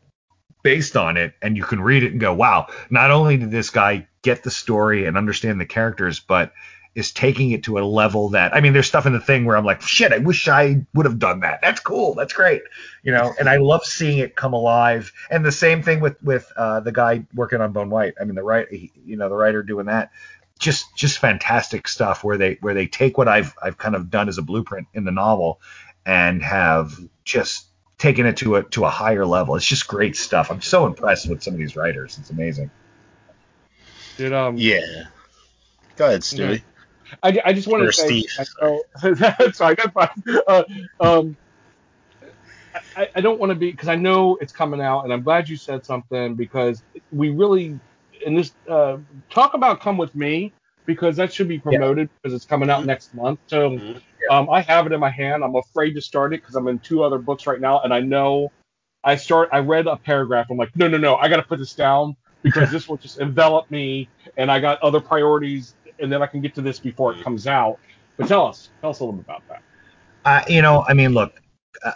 based 0.63 0.97
on 0.97 1.17
it 1.17 1.35
and 1.41 1.57
you 1.57 1.65
can 1.65 1.81
read 1.81 2.03
it 2.03 2.13
and 2.13 2.21
go 2.21 2.35
wow 2.35 2.67
not 2.91 3.11
only 3.11 3.37
did 3.37 3.51
this 3.51 3.71
guy 3.71 4.07
get 4.23 4.43
the 4.43 4.51
story 4.51 5.07
and 5.07 5.17
understand 5.17 5.61
the 5.61 5.67
characters 5.67 6.21
but 6.21 6.53
is 6.95 7.13
taking 7.13 7.51
it 7.53 7.63
to 7.63 7.79
a 7.79 7.81
level 7.81 8.29
that 8.29 8.55
i 8.55 8.61
mean 8.61 8.73
there's 8.73 8.87
stuff 8.87 9.07
in 9.07 9.13
the 9.13 9.21
thing 9.21 9.45
where 9.45 9.57
i'm 9.57 9.65
like 9.65 9.81
shit 9.83 10.13
i 10.13 10.19
wish 10.19 10.49
i 10.49 10.77
would 10.95 11.07
have 11.07 11.19
done 11.19 11.41
that 11.41 11.61
that's 11.63 11.81
cool 11.81 12.15
that's 12.15 12.33
great 12.33 12.63
you 13.03 13.13
know 13.13 13.33
and 13.39 13.49
i 13.49 13.57
love 13.57 13.85
seeing 13.85 14.19
it 14.19 14.37
come 14.37 14.53
alive 14.53 15.13
and 15.31 15.45
the 15.45 15.53
same 15.53 15.83
thing 15.83 16.01
with 16.01 16.21
with 16.23 16.51
uh, 16.57 16.81
the 16.81 16.93
guy 16.93 17.25
working 17.35 17.61
on 17.61 17.73
bone 17.73 17.91
white 17.91 18.15
i 18.21 18.25
mean 18.25 18.35
the 18.35 18.43
right 18.43 18.69
you 18.71 19.17
know 19.17 19.29
the 19.29 19.37
writer 19.37 19.63
doing 19.63 19.87
that 19.87 20.11
just 20.59 20.95
just 20.97 21.19
fantastic 21.19 21.89
stuff 21.89 22.23
where 22.25 22.37
they 22.37 22.59
where 22.61 22.75
they 22.75 22.87
take 22.87 23.17
what 23.17 23.29
i've 23.29 23.55
i've 23.63 23.79
kind 23.79 23.95
of 23.95 24.11
done 24.11 24.29
as 24.29 24.39
a 24.39 24.43
blueprint 24.43 24.87
in 24.95 25.05
the 25.05 25.13
novel 25.13 25.61
and 26.07 26.43
have 26.43 26.99
just 27.25 27.67
taken 28.01 28.27
it 28.27 28.39
to 28.39 28.57
a 28.57 28.63
to 28.65 28.85
a 28.85 28.91
higher 28.91 29.25
level. 29.25 29.55
It's 29.55 29.67
just 29.67 29.87
great 29.87 30.17
stuff. 30.17 30.51
I'm 30.51 30.63
so 30.63 30.87
impressed 30.87 31.29
with 31.29 31.43
some 31.43 31.55
of 31.55 31.61
these 31.61 31.77
writers. 31.77 32.19
It's 32.19 32.31
amazing. 32.31 32.71
Did 34.17 34.33
um 34.33 34.57
Yeah. 34.57 35.05
Go 35.97 36.07
ahead, 36.07 36.23
Stewie. 36.23 36.63
I, 37.23 37.41
I 37.45 37.53
just 37.53 37.69
wanted 37.69 37.85
Or 37.85 37.91
to 37.91 37.93
say, 37.93 38.25
sorry, 39.55 39.75
that's 39.77 39.93
fine. 39.93 40.09
Uh, 40.47 40.65
um, 41.01 41.37
I, 42.97 43.09
I 43.17 43.21
don't 43.21 43.41
want 43.41 43.51
to 43.51 43.57
be 43.57 43.71
because 43.71 43.89
I 43.89 43.97
know 43.97 44.37
it's 44.41 44.53
coming 44.53 44.81
out, 44.81 45.05
and 45.05 45.13
I'm 45.13 45.23
glad 45.23 45.49
you 45.49 45.57
said 45.57 45.85
something 45.85 46.37
because 46.37 46.83
we 47.11 47.31
really 47.31 47.81
in 48.25 48.35
this 48.35 48.53
uh, 48.69 48.99
talk 49.33 49.55
about 49.55 49.81
come 49.81 49.99
with 49.99 50.15
me 50.15 50.55
because 50.87 51.17
that 51.17 51.33
should 51.33 51.49
be 51.49 51.59
promoted 51.59 52.09
because 52.23 52.35
it's 52.35 52.45
coming 52.47 52.71
out 52.71 52.87
next 52.87 53.15
month. 53.15 53.41
So 53.47 53.81
Mhm. 53.81 54.01
um, 54.29 54.49
I 54.51 54.61
have 54.63 54.87
it 54.87 54.93
in 54.93 55.01
my 55.01 55.11
hand. 55.11 55.43
I'm 55.45 55.57
afraid 55.57 55.95
to 55.95 56.01
start 56.01 56.33
it 56.35 56.39
because 56.43 56.55
I'm 56.55 56.69
in 56.69 56.81
two 56.81 57.03
other 57.03 57.19
books 57.19 57.47
right 57.47 57.61
now, 57.61 57.81
and 57.81 57.93
I 57.93 58.01
know 58.01 58.51
I 59.05 59.17
start. 59.17 59.51
I 59.53 59.59
read 59.61 59.87
a 59.87 59.99
paragraph. 60.05 60.47
I'm 60.51 60.59
like, 60.59 60.71
no, 60.77 60.89
no, 60.89 60.99
no, 60.99 61.17
I 61.17 61.29
got 61.29 61.37
to 61.37 61.45
put 61.45 61.59
this 61.59 61.75
down 61.75 62.15
because 62.43 62.71
this 62.71 62.89
will 62.89 62.99
just 62.99 63.21
envelop 63.21 63.71
me, 63.71 64.11
and 64.37 64.51
I 64.51 64.61
got 64.61 64.81
other 64.83 65.01
priorities, 65.01 65.75
and 66.01 66.13
then 66.13 66.23
I 66.23 66.27
can 66.27 66.41
get 66.41 66.55
to 66.57 66.63
this 66.63 66.79
before 66.79 67.15
it 67.15 67.23
comes 67.23 67.47
out. 67.47 67.79
But 68.17 68.29
tell 68.29 68.47
us, 68.47 68.71
tell 68.81 68.91
us 68.91 69.01
a 69.01 69.05
little 69.05 69.17
bit 69.19 69.25
about 69.25 69.43
that. 69.49 69.63
Uh, 70.25 70.43
you 70.49 70.63
know, 70.63 70.85
I 70.87 70.93
mean, 70.95 71.13
look, 71.15 71.41
uh, 71.85 71.93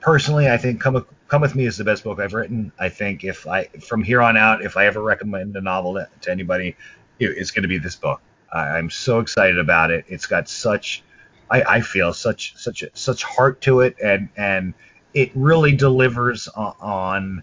personally, 0.00 0.48
I 0.48 0.56
think 0.56 0.80
Come 0.80 0.94
with, 0.94 1.06
Come 1.28 1.40
with 1.40 1.54
Me 1.54 1.64
is 1.64 1.76
the 1.76 1.84
best 1.84 2.04
book 2.04 2.18
I've 2.20 2.34
written. 2.34 2.72
I 2.78 2.88
think 2.88 3.24
if 3.24 3.46
I 3.46 3.64
from 3.86 4.02
here 4.02 4.20
on 4.20 4.36
out, 4.36 4.62
if 4.62 4.76
I 4.76 4.86
ever 4.86 5.02
recommend 5.02 5.56
a 5.56 5.60
novel 5.60 5.94
to, 5.94 6.08
to 6.22 6.30
anybody, 6.30 6.76
it, 7.18 7.30
it's 7.36 7.50
going 7.50 7.62
to 7.62 7.68
be 7.68 7.78
this 7.78 7.96
book. 7.96 8.20
I, 8.52 8.60
I'm 8.60 8.90
so 8.90 9.20
excited 9.20 9.58
about 9.58 9.90
it. 9.90 10.04
It's 10.08 10.26
got 10.26 10.48
such, 10.48 11.02
I, 11.50 11.62
I 11.62 11.80
feel 11.80 12.12
such 12.12 12.56
such 12.56 12.84
such 12.94 13.22
heart 13.22 13.60
to 13.62 13.80
it, 13.80 13.96
and 14.02 14.28
and 14.36 14.74
it 15.14 15.30
really 15.34 15.72
delivers 15.72 16.48
on, 16.48 16.74
on 16.80 17.42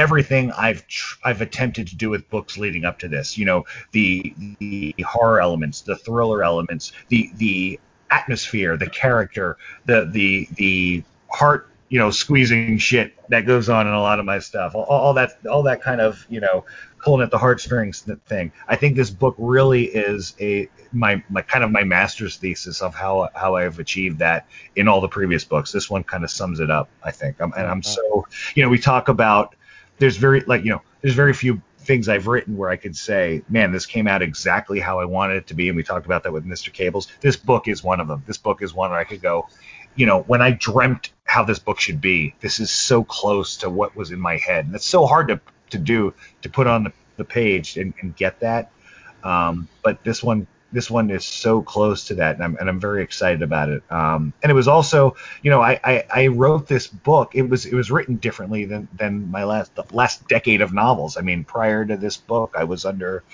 everything 0.00 0.50
I've 0.52 0.86
tr- 0.86 1.18
I've 1.22 1.42
attempted 1.42 1.86
to 1.88 1.96
do 1.96 2.08
with 2.08 2.28
books 2.30 2.56
leading 2.56 2.84
up 2.86 2.98
to 3.00 3.08
this. 3.08 3.36
You 3.36 3.44
know, 3.44 3.64
the 3.92 4.34
the 4.58 4.94
horror 5.06 5.40
elements, 5.40 5.82
the 5.82 5.96
thriller 5.96 6.42
elements, 6.42 6.92
the 7.08 7.30
the 7.36 7.78
atmosphere, 8.10 8.76
the 8.76 8.88
character, 8.88 9.58
the 9.84 10.08
the 10.10 10.48
the 10.54 11.04
heart, 11.28 11.68
you 11.90 11.98
know, 11.98 12.10
squeezing 12.10 12.78
shit 12.78 13.12
that 13.28 13.42
goes 13.46 13.68
on 13.68 13.86
in 13.86 13.92
a 13.92 14.00
lot 14.00 14.18
of 14.18 14.24
my 14.24 14.38
stuff. 14.38 14.74
All, 14.74 14.84
all 14.84 15.14
that 15.14 15.38
all 15.46 15.62
that 15.64 15.82
kind 15.82 16.00
of, 16.00 16.26
you 16.30 16.40
know, 16.40 16.64
pulling 17.04 17.22
at 17.22 17.30
the 17.30 17.38
heartstrings 17.38 18.00
thing. 18.26 18.52
I 18.68 18.76
think 18.76 18.96
this 18.96 19.10
book 19.10 19.34
really 19.38 19.84
is 19.84 20.34
a 20.40 20.68
my, 20.92 21.22
my 21.28 21.42
kind 21.42 21.62
of 21.62 21.70
my 21.70 21.84
master's 21.84 22.36
thesis 22.36 22.80
of 22.80 22.94
how 22.94 23.28
how 23.34 23.56
I've 23.56 23.78
achieved 23.78 24.18
that 24.20 24.46
in 24.76 24.88
all 24.88 25.02
the 25.02 25.08
previous 25.08 25.44
books. 25.44 25.72
This 25.72 25.90
one 25.90 26.04
kind 26.04 26.24
of 26.24 26.30
sums 26.30 26.58
it 26.58 26.70
up, 26.70 26.88
I 27.02 27.10
think. 27.10 27.36
I'm, 27.40 27.52
and 27.52 27.66
I'm 27.66 27.80
uh-huh. 27.80 27.96
so, 27.96 28.26
you 28.54 28.62
know, 28.62 28.70
we 28.70 28.78
talk 28.78 29.08
about 29.08 29.54
there's 30.00 30.16
very 30.16 30.40
like 30.40 30.64
you 30.64 30.70
know 30.70 30.82
there's 31.02 31.14
very 31.14 31.32
few 31.32 31.62
things 31.78 32.08
I've 32.08 32.26
written 32.26 32.56
where 32.56 32.68
I 32.68 32.76
could 32.76 32.94
say, 32.94 33.42
man, 33.48 33.72
this 33.72 33.86
came 33.86 34.06
out 34.06 34.22
exactly 34.22 34.80
how 34.80 35.00
I 35.00 35.06
wanted 35.06 35.38
it 35.38 35.46
to 35.48 35.54
be. 35.54 35.68
And 35.68 35.76
we 35.76 35.82
talked 35.82 36.06
about 36.06 36.22
that 36.24 36.32
with 36.32 36.44
Mr. 36.44 36.72
Cables. 36.72 37.08
This 37.20 37.36
book 37.36 37.68
is 37.68 37.82
one 37.82 38.00
of 38.00 38.08
them. 38.08 38.22
This 38.26 38.36
book 38.36 38.62
is 38.62 38.74
one 38.74 38.90
where 38.90 38.98
I 38.98 39.04
could 39.04 39.22
go, 39.22 39.48
you 39.94 40.06
know, 40.06 40.20
when 40.22 40.42
I 40.42 40.50
dreamt 40.50 41.10
how 41.24 41.44
this 41.44 41.58
book 41.58 41.80
should 41.80 42.00
be, 42.00 42.34
this 42.40 42.60
is 42.60 42.70
so 42.70 43.02
close 43.02 43.56
to 43.58 43.70
what 43.70 43.96
was 43.96 44.10
in 44.10 44.20
my 44.20 44.36
head. 44.36 44.66
And 44.66 44.74
it's 44.74 44.86
so 44.86 45.06
hard 45.06 45.28
to, 45.28 45.40
to 45.70 45.78
do, 45.78 46.14
to 46.42 46.50
put 46.50 46.66
on 46.66 46.84
the, 46.84 46.92
the 47.16 47.24
page 47.24 47.76
and, 47.76 47.94
and 48.00 48.14
get 48.14 48.40
that. 48.40 48.70
Um, 49.24 49.68
but 49.82 50.04
this 50.04 50.22
one, 50.22 50.46
this 50.72 50.90
one 50.90 51.10
is 51.10 51.24
so 51.24 51.62
close 51.62 52.04
to 52.06 52.14
that, 52.14 52.36
and 52.36 52.44
I'm, 52.44 52.56
and 52.58 52.68
I'm 52.68 52.80
very 52.80 53.02
excited 53.02 53.42
about 53.42 53.68
it. 53.68 53.82
Um, 53.90 54.32
and 54.42 54.50
it 54.50 54.54
was 54.54 54.68
also, 54.68 55.16
you 55.42 55.50
know, 55.50 55.60
I, 55.60 55.80
I, 55.82 56.04
I 56.10 56.26
wrote 56.28 56.68
this 56.68 56.86
book. 56.86 57.34
It 57.34 57.42
was 57.42 57.66
it 57.66 57.74
was 57.74 57.90
written 57.90 58.16
differently 58.16 58.64
than 58.64 58.88
than 58.96 59.30
my 59.30 59.44
last 59.44 59.74
the 59.74 59.84
last 59.92 60.26
decade 60.28 60.60
of 60.60 60.72
novels. 60.72 61.16
I 61.16 61.22
mean, 61.22 61.44
prior 61.44 61.84
to 61.84 61.96
this 61.96 62.16
book, 62.16 62.54
I 62.56 62.64
was 62.64 62.84
under 62.84 63.24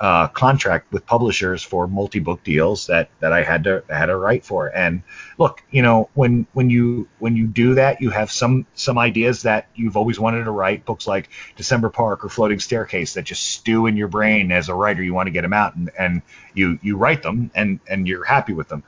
uh, 0.00 0.28
contract 0.28 0.90
with 0.92 1.04
publishers 1.04 1.62
for 1.62 1.86
multi-book 1.86 2.42
deals 2.42 2.86
that 2.86 3.10
that 3.20 3.34
I 3.34 3.42
had 3.42 3.64
to 3.64 3.84
had 3.90 4.06
to 4.06 4.16
write 4.16 4.46
for. 4.46 4.74
And 4.74 5.02
look, 5.36 5.62
you 5.70 5.82
know, 5.82 6.08
when 6.14 6.46
when 6.54 6.70
you 6.70 7.06
when 7.18 7.36
you 7.36 7.46
do 7.46 7.74
that, 7.74 8.00
you 8.00 8.08
have 8.08 8.32
some 8.32 8.66
some 8.74 8.96
ideas 8.96 9.42
that 9.42 9.68
you've 9.74 9.98
always 9.98 10.18
wanted 10.18 10.44
to 10.44 10.50
write. 10.50 10.86
Books 10.86 11.06
like 11.06 11.28
December 11.56 11.90
Park 11.90 12.24
or 12.24 12.30
Floating 12.30 12.60
Staircase 12.60 13.12
that 13.14 13.24
just 13.24 13.42
stew 13.42 13.86
in 13.86 13.96
your 13.96 14.08
brain 14.08 14.50
as 14.52 14.70
a 14.70 14.74
writer. 14.74 15.02
You 15.02 15.12
want 15.12 15.26
to 15.26 15.32
get 15.32 15.42
them 15.42 15.52
out, 15.52 15.76
and 15.76 15.90
and 15.98 16.22
you 16.54 16.78
you 16.80 16.96
write 16.96 17.22
them, 17.22 17.50
and 17.54 17.78
and 17.86 18.08
you're 18.08 18.24
happy 18.24 18.54
with 18.54 18.68
them. 18.68 18.82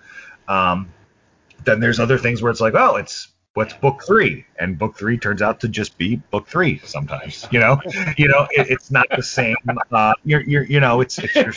Um, 0.48 0.90
then 1.64 1.80
there's 1.80 2.00
other 2.00 2.16
things 2.16 2.42
where 2.42 2.50
it's 2.50 2.60
like, 2.60 2.74
oh, 2.74 2.96
it's 2.96 3.28
what's 3.54 3.74
book 3.74 4.02
three, 4.06 4.46
and 4.58 4.78
book 4.78 4.96
three 4.96 5.18
turns 5.18 5.42
out 5.42 5.60
to 5.60 5.68
just 5.68 5.98
be 5.98 6.16
book 6.30 6.46
three 6.46 6.80
sometimes. 6.84 7.46
You 7.50 7.60
know, 7.60 7.80
you 8.16 8.28
know, 8.28 8.46
it, 8.50 8.70
it's 8.70 8.90
not 8.90 9.06
the 9.14 9.22
same. 9.22 9.56
Uh, 9.90 10.14
you're, 10.24 10.42
you're, 10.42 10.64
you 10.64 10.80
know, 10.80 11.00
it's, 11.00 11.18
it's 11.18 11.34
your, 11.34 11.52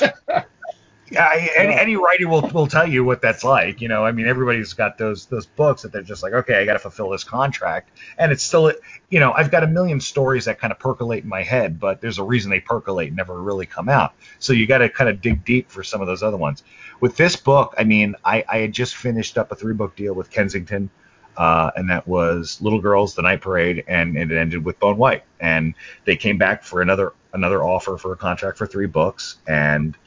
yeah, 1.11 1.29
any, 1.55 1.73
any 1.73 1.95
writer 1.95 2.27
will 2.27 2.41
will 2.49 2.65
tell 2.67 2.87
you 2.87 3.03
what 3.03 3.21
that's 3.21 3.43
like. 3.43 3.79
You 3.79 3.87
know, 3.87 4.03
I 4.03 4.11
mean, 4.11 4.27
everybody's 4.27 4.73
got 4.73 4.97
those 4.97 5.27
those 5.27 5.45
books 5.45 5.83
that 5.83 5.91
they're 5.91 6.01
just 6.01 6.23
like, 6.23 6.33
okay, 6.33 6.55
I 6.55 6.65
got 6.65 6.73
to 6.73 6.79
fulfill 6.79 7.09
this 7.09 7.23
contract, 7.23 7.95
and 8.17 8.31
it's 8.31 8.43
still, 8.43 8.73
you 9.09 9.19
know, 9.19 9.31
I've 9.31 9.51
got 9.51 9.63
a 9.63 9.67
million 9.67 10.01
stories 10.01 10.45
that 10.45 10.59
kind 10.59 10.73
of 10.73 10.79
percolate 10.79 11.23
in 11.23 11.29
my 11.29 11.43
head, 11.43 11.79
but 11.79 12.01
there's 12.01 12.17
a 12.17 12.23
reason 12.23 12.49
they 12.49 12.59
percolate 12.59 13.09
and 13.09 13.17
never 13.17 13.39
really 13.39 13.67
come 13.67 13.87
out. 13.87 14.13
So 14.39 14.51
you 14.51 14.65
got 14.65 14.79
to 14.79 14.89
kind 14.89 15.09
of 15.09 15.21
dig 15.21 15.45
deep 15.45 15.69
for 15.69 15.83
some 15.83 16.01
of 16.01 16.07
those 16.07 16.23
other 16.23 16.37
ones. 16.37 16.63
With 16.99 17.17
this 17.17 17.35
book, 17.35 17.75
I 17.77 17.83
mean, 17.83 18.15
I, 18.25 18.43
I 18.49 18.57
had 18.59 18.73
just 18.73 18.95
finished 18.95 19.37
up 19.37 19.51
a 19.51 19.55
three 19.55 19.75
book 19.75 19.95
deal 19.95 20.15
with 20.15 20.31
Kensington. 20.31 20.89
Uh, 21.37 21.71
and 21.75 21.89
that 21.89 22.07
was 22.07 22.61
Little 22.61 22.79
Girls, 22.79 23.15
The 23.15 23.21
Night 23.21 23.41
Parade, 23.41 23.83
and 23.87 24.17
it 24.17 24.31
ended 24.31 24.63
with 24.63 24.79
Bone 24.79 24.97
White. 24.97 25.23
And 25.39 25.73
they 26.05 26.15
came 26.15 26.37
back 26.37 26.63
for 26.63 26.81
another 26.81 27.13
another 27.33 27.63
offer 27.63 27.97
for 27.97 28.13
a 28.13 28.15
contract 28.15 28.57
for 28.57 28.65
three 28.65 28.85
books. 28.85 29.37
And 29.47 29.97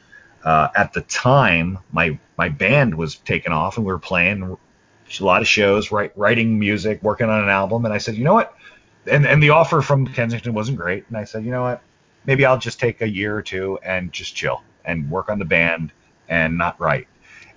uh, 0.43 0.69
at 0.75 0.93
the 0.93 1.01
time, 1.01 1.79
my 1.91 2.17
my 2.37 2.49
band 2.49 2.95
was 2.95 3.15
taken 3.15 3.51
off, 3.51 3.77
and 3.77 3.85
we 3.85 3.91
were 3.91 3.99
playing 3.99 4.57
a 5.19 5.23
lot 5.23 5.41
of 5.41 5.47
shows, 5.47 5.91
write, 5.91 6.11
writing 6.15 6.59
music, 6.59 7.01
working 7.01 7.29
on 7.29 7.43
an 7.43 7.49
album. 7.49 7.85
And 7.85 7.93
I 7.93 7.97
said, 7.97 8.15
you 8.15 8.23
know 8.23 8.33
what? 8.33 8.55
And 9.05 9.25
and 9.25 9.41
the 9.41 9.51
offer 9.51 9.81
from 9.81 10.07
Kensington 10.07 10.53
wasn't 10.53 10.77
great. 10.77 11.05
And 11.07 11.17
I 11.17 11.23
said, 11.23 11.43
you 11.45 11.51
know 11.51 11.63
what? 11.63 11.81
Maybe 12.25 12.45
I'll 12.45 12.59
just 12.59 12.79
take 12.79 13.01
a 13.01 13.09
year 13.09 13.35
or 13.35 13.41
two 13.41 13.79
and 13.83 14.11
just 14.11 14.35
chill 14.35 14.61
and 14.85 15.09
work 15.09 15.29
on 15.29 15.39
the 15.39 15.45
band 15.45 15.91
and 16.27 16.57
not 16.57 16.79
write. 16.79 17.07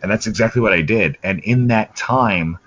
And 0.02 0.10
that's 0.10 0.26
exactly 0.26 0.60
what 0.60 0.72
I 0.72 0.82
did. 0.82 1.18
And 1.22 1.40
in 1.40 1.68
that 1.68 1.94
time, 1.94 2.58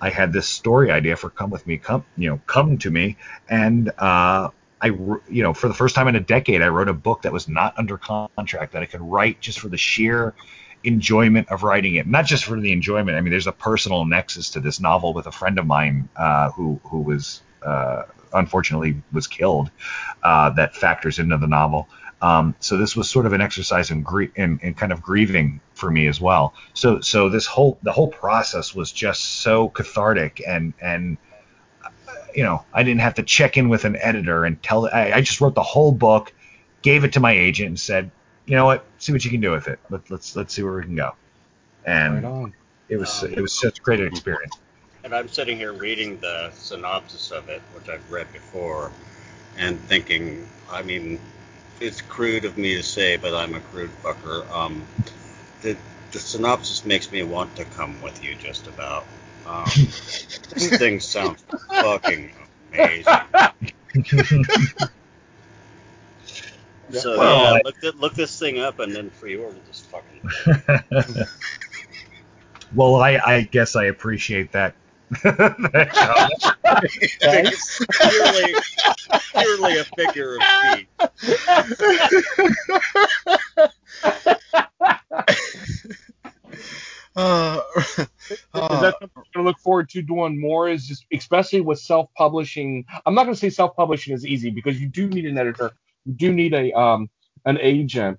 I 0.00 0.10
had 0.10 0.32
this 0.32 0.48
story 0.48 0.90
idea 0.90 1.16
for 1.16 1.30
Come 1.30 1.50
With 1.50 1.66
Me, 1.66 1.78
come 1.78 2.04
you 2.16 2.28
know, 2.28 2.40
come 2.46 2.78
to 2.78 2.90
me, 2.90 3.16
and 3.48 3.88
uh, 3.98 4.50
I 4.80 4.86
you 4.86 5.42
know 5.42 5.54
for 5.54 5.68
the 5.68 5.74
first 5.74 5.94
time 5.94 6.08
in 6.08 6.16
a 6.16 6.20
decade 6.20 6.62
I 6.62 6.68
wrote 6.68 6.88
a 6.88 6.94
book 6.94 7.22
that 7.22 7.32
was 7.32 7.48
not 7.48 7.74
under 7.78 7.96
contract 7.96 8.72
that 8.72 8.82
I 8.82 8.86
could 8.86 9.00
write 9.00 9.40
just 9.40 9.58
for 9.58 9.68
the 9.68 9.78
sheer 9.78 10.34
enjoyment 10.84 11.48
of 11.48 11.62
writing 11.62 11.96
it, 11.96 12.06
not 12.06 12.26
just 12.26 12.44
for 12.44 12.60
the 12.60 12.72
enjoyment. 12.72 13.16
I 13.16 13.20
mean, 13.20 13.30
there's 13.30 13.46
a 13.46 13.52
personal 13.52 14.04
nexus 14.04 14.50
to 14.50 14.60
this 14.60 14.80
novel 14.80 15.14
with 15.14 15.26
a 15.26 15.32
friend 15.32 15.58
of 15.58 15.66
mine 15.66 16.08
uh, 16.16 16.50
who 16.50 16.80
who 16.84 17.00
was 17.00 17.42
uh, 17.62 18.02
unfortunately 18.34 19.02
was 19.12 19.26
killed 19.26 19.70
uh, 20.22 20.50
that 20.50 20.76
factors 20.76 21.18
into 21.18 21.36
the 21.36 21.46
novel. 21.46 21.88
Um, 22.22 22.54
so 22.60 22.76
this 22.78 22.96
was 22.96 23.10
sort 23.10 23.26
of 23.26 23.34
an 23.34 23.40
exercise 23.40 23.90
in, 23.90 24.02
grie- 24.02 24.30
in, 24.36 24.58
in 24.62 24.74
kind 24.74 24.90
of 24.90 25.02
grieving 25.02 25.60
for 25.74 25.90
me 25.90 26.06
as 26.06 26.20
well. 26.20 26.54
So 26.72 27.00
so 27.00 27.28
this 27.28 27.46
whole 27.46 27.78
the 27.82 27.92
whole 27.92 28.08
process 28.08 28.74
was 28.74 28.90
just 28.90 29.22
so 29.42 29.68
cathartic 29.68 30.42
and 30.46 30.72
and 30.80 31.18
you 32.34 32.42
know 32.42 32.64
I 32.72 32.82
didn't 32.82 33.00
have 33.00 33.14
to 33.14 33.22
check 33.22 33.58
in 33.58 33.68
with 33.68 33.84
an 33.84 33.96
editor 33.96 34.44
and 34.46 34.62
tell 34.62 34.86
I, 34.86 35.12
I 35.16 35.20
just 35.20 35.40
wrote 35.42 35.54
the 35.54 35.62
whole 35.62 35.92
book, 35.92 36.32
gave 36.80 37.04
it 37.04 37.12
to 37.14 37.20
my 37.20 37.32
agent 37.32 37.68
and 37.68 37.78
said, 37.78 38.10
you 38.46 38.56
know 38.56 38.64
what, 38.64 38.86
see 38.98 39.12
what 39.12 39.24
you 39.24 39.30
can 39.30 39.40
do 39.40 39.50
with 39.50 39.68
it. 39.68 39.78
Let, 39.90 40.10
let's 40.10 40.34
let's 40.34 40.54
see 40.54 40.62
where 40.62 40.76
we 40.76 40.84
can 40.84 40.96
go. 40.96 41.12
And 41.84 42.24
Right 42.24 42.52
it 42.88 42.96
was 42.96 43.22
Um, 43.22 43.32
it 43.32 43.40
was 43.40 43.52
such 43.52 43.78
a 43.78 43.82
great 43.82 44.00
experience. 44.00 44.56
And 45.04 45.14
I'm 45.14 45.28
sitting 45.28 45.56
here 45.56 45.72
reading 45.72 46.18
the 46.20 46.50
synopsis 46.52 47.30
of 47.30 47.48
it, 47.48 47.62
which 47.74 47.88
I've 47.88 48.10
read 48.10 48.32
before, 48.32 48.90
and 49.56 49.78
thinking, 49.82 50.48
I 50.70 50.82
mean, 50.82 51.20
it's 51.80 52.00
crude 52.00 52.44
of 52.44 52.56
me 52.56 52.74
to 52.76 52.82
say, 52.82 53.16
but 53.16 53.34
I'm 53.34 53.54
a 53.54 53.60
crude 53.60 53.90
fucker. 54.02 54.50
Um, 54.54 54.86
the, 55.62 55.76
the 56.12 56.18
synopsis 56.18 56.84
makes 56.84 57.10
me 57.12 57.22
want 57.22 57.54
to 57.56 57.64
come 57.64 58.00
with 58.00 58.22
you 58.22 58.34
just 58.34 58.66
about. 58.66 59.06
Um, 59.46 59.64
this 59.74 60.70
thing 60.78 61.00
sounds 61.00 61.44
fucking 61.70 62.32
amazing. 62.72 63.14
So 66.90 67.18
Well, 67.18 67.42
yeah, 67.42 67.50
I- 67.54 67.60
look, 67.64 67.80
th- 67.80 67.94
look 67.96 68.14
this 68.14 68.38
thing 68.38 68.60
up 68.60 68.78
and 68.78 68.94
then 68.94 69.10
pre-order 69.10 69.58
this 69.66 69.80
fucking. 69.90 71.24
well, 72.74 72.96
I, 72.96 73.18
I 73.24 73.42
guess 73.42 73.74
I 73.76 73.84
appreciate 73.86 74.52
that. 74.52 74.74
that 75.22 76.55
comment. 76.66 76.92
it's 77.20 77.86
purely, 78.00 78.54
purely 79.32 79.78
a 79.78 79.84
figure 79.84 80.36
of 80.36 80.42
speech. 80.42 80.86
Uh, 87.16 87.60
Is 88.30 88.38
uh, 88.52 88.80
that 88.82 88.94
something 89.00 89.10
you're 89.16 89.24
gonna 89.34 89.48
look 89.48 89.58
forward 89.58 89.88
to 89.88 90.02
doing 90.02 90.38
more? 90.38 90.68
Is 90.68 90.86
just 90.86 91.06
especially 91.12 91.62
with 91.62 91.78
self-publishing. 91.78 92.84
I'm 93.06 93.14
not 93.14 93.24
gonna 93.24 93.36
say 93.36 93.48
self-publishing 93.48 94.14
is 94.14 94.26
easy 94.26 94.50
because 94.50 94.80
you 94.80 94.86
do 94.86 95.08
need 95.08 95.24
an 95.24 95.38
editor, 95.38 95.70
you 96.04 96.12
do 96.12 96.32
need 96.32 96.52
a 96.52 96.72
um 96.78 97.08
an 97.46 97.58
agent, 97.60 98.18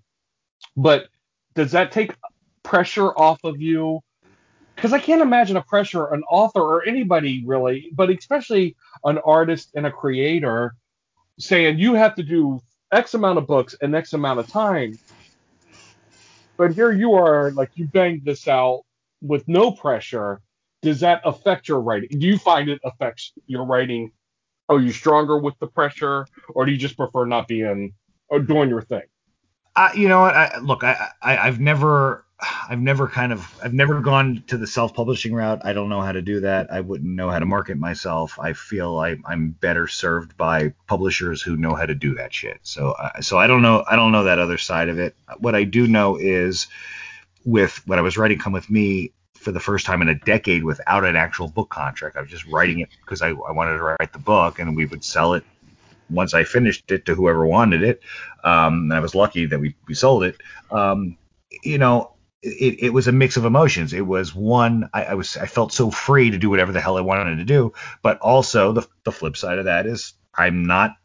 but 0.76 1.10
does 1.54 1.72
that 1.74 1.91
take 1.91 2.16
pressure 2.64 3.10
off 3.10 3.43
of 3.43 3.62
you? 3.62 4.00
Because 4.78 4.93
I 4.93 4.99
can't 4.99 5.23
imagine 5.23 5.57
a 5.57 5.61
pressure 5.63 6.13
an 6.13 6.23
author 6.30 6.61
or 6.61 6.88
anybody 6.88 7.43
really, 7.45 7.89
but 7.93 8.11
especially 8.11 8.75
an 9.03 9.17
artist 9.25 9.71
and 9.75 9.88
a 9.88 9.91
creator 9.91 10.75
saying 11.39 11.80
you 11.80 11.95
have 11.95 12.13
to 12.15 12.23
do 12.23 12.61
X 12.91 13.15
amount 13.15 13.39
of 13.39 13.47
books 13.47 13.73
in 13.82 13.95
X 13.95 14.13
amount 14.13 14.39
of 14.39 14.47
time. 14.47 14.97
But 16.57 16.73
here 16.73 16.91
you 16.91 17.13
are, 17.13 17.51
like 17.51 17.71
you 17.73 17.88
banged 17.88 18.23
this 18.23 18.47
out 18.47 18.84
with 19.21 19.47
no 19.47 19.71
pressure, 19.71 20.41
does 20.84 20.99
that 20.99 21.21
affect 21.25 21.67
your 21.67 21.82
writing? 21.82 22.09
Do 22.19 22.28
you 22.28 22.38
find 22.38 22.69
it 22.69 22.80
affects 22.84 23.34
your 23.47 23.65
writing? 23.65 24.11
Are 24.69 24.80
you 24.80 24.91
stronger 24.91 25.39
with 25.39 25.57
the 25.59 25.67
pressure, 25.67 26.28
or 26.53 26.65
do 26.65 26.71
you 26.71 26.78
just 26.78 26.97
prefer 26.97 27.25
not 27.25 27.47
being 27.47 27.93
or 28.30 28.39
doing 28.39 28.69
your 28.69 28.84
thing? 28.84 29.03
I, 29.75 29.93
you 29.93 30.07
know 30.07 30.21
what? 30.21 30.36
I, 30.36 30.59
look, 30.59 30.84
I, 30.84 31.09
I, 31.21 31.38
I've 31.38 31.59
never, 31.59 32.25
I've 32.40 32.80
never 32.80 33.08
kind 33.08 33.34
of, 33.34 33.52
I've 33.64 33.74
never 33.74 34.00
gone 34.00 34.44
to 34.48 34.58
the 34.58 34.68
self-publishing 34.68 35.34
route. 35.34 35.62
I 35.64 35.74
don't 35.74 35.90
know 35.90 36.02
how 36.02 36.12
to 36.12 36.22
do 36.22 36.42
that. 36.42 36.72
I 36.72 36.82
wouldn't 36.82 37.16
know 37.16 37.32
how 37.32 37.40
to 37.40 37.46
market 37.46 37.78
myself. 37.78 38.38
I 38.40 38.54
feel 38.54 39.00
I, 39.00 39.18
I'm 39.26 39.52
better 39.52 39.88
served 39.88 40.38
by 40.38 40.74
publishers 40.86 41.42
who 41.42 41.58
know 41.58 41.74
how 41.74 41.88
to 41.88 41.96
do 41.96 42.14
that 42.16 42.34
shit. 42.34 42.60
So, 42.62 42.92
uh, 42.92 43.22
so 43.22 43.40
I 43.40 43.48
don't 43.48 43.64
know, 43.64 43.84
I 43.90 43.96
don't 43.96 44.12
know 44.12 44.26
that 44.26 44.38
other 44.38 44.60
side 44.60 44.90
of 44.90 45.00
it. 45.00 45.16
What 45.40 45.56
I 45.56 45.64
do 45.64 45.88
know 45.88 46.18
is, 46.18 46.68
with 47.44 47.82
when 47.88 47.98
I 47.98 48.02
was 48.02 48.18
writing 48.18 48.38
"Come 48.38 48.54
with 48.54 48.70
Me" 48.70 49.14
for 49.34 49.52
the 49.52 49.60
first 49.60 49.86
time 49.86 50.02
in 50.02 50.10
a 50.10 50.16
decade 50.16 50.64
without 50.64 51.06
an 51.06 51.16
actual 51.16 51.48
book 51.48 51.70
contract, 51.70 52.18
I 52.18 52.22
was 52.22 52.30
just 52.30 52.46
writing 52.46 52.82
it 52.82 52.90
because 53.02 53.22
I, 53.22 53.30
I 53.30 53.52
wanted 53.52 53.78
to 53.78 53.84
write 53.84 54.12
the 54.12 54.20
book, 54.20 54.60
and 54.60 54.76
we 54.76 54.86
would 54.86 55.04
sell 55.04 55.34
it 55.34 55.46
once 56.10 56.34
I 56.34 56.44
finished 56.44 56.92
it 56.92 57.06
to 57.06 57.16
whoever 57.16 57.48
wanted 57.48 57.84
it. 57.84 58.02
Um, 58.44 58.84
and 58.84 58.94
I 58.94 59.00
was 59.00 59.16
lucky 59.16 59.46
that 59.46 59.60
we, 59.60 59.76
we 59.88 59.94
sold 59.94 60.24
it. 60.24 60.36
Um, 60.72 61.18
you 61.64 61.78
know, 61.78 62.12
it, 62.42 62.84
it 62.84 62.90
was 62.94 63.08
a 63.08 63.12
mix 63.12 63.38
of 63.38 63.46
emotions. 63.46 63.94
It 63.94 64.06
was 64.06 64.34
one, 64.34 64.90
I, 64.94 65.06
I 65.06 65.14
was 65.16 65.38
I 65.38 65.48
felt 65.48 65.74
so 65.74 65.90
free 65.90 66.32
to 66.32 66.38
do 66.38 66.50
whatever 66.50 66.72
the 66.72 66.82
hell 66.82 66.98
I 66.98 67.02
wanted 67.02 67.38
to 67.38 67.46
do, 67.46 67.74
but 68.02 68.20
also 68.20 68.72
the 68.72 68.88
the 69.04 69.12
flip 69.12 69.38
side 69.38 69.60
of 69.60 69.66
that 69.66 69.86
is 69.86 70.14
I'm 70.36 70.66
not 70.66 70.96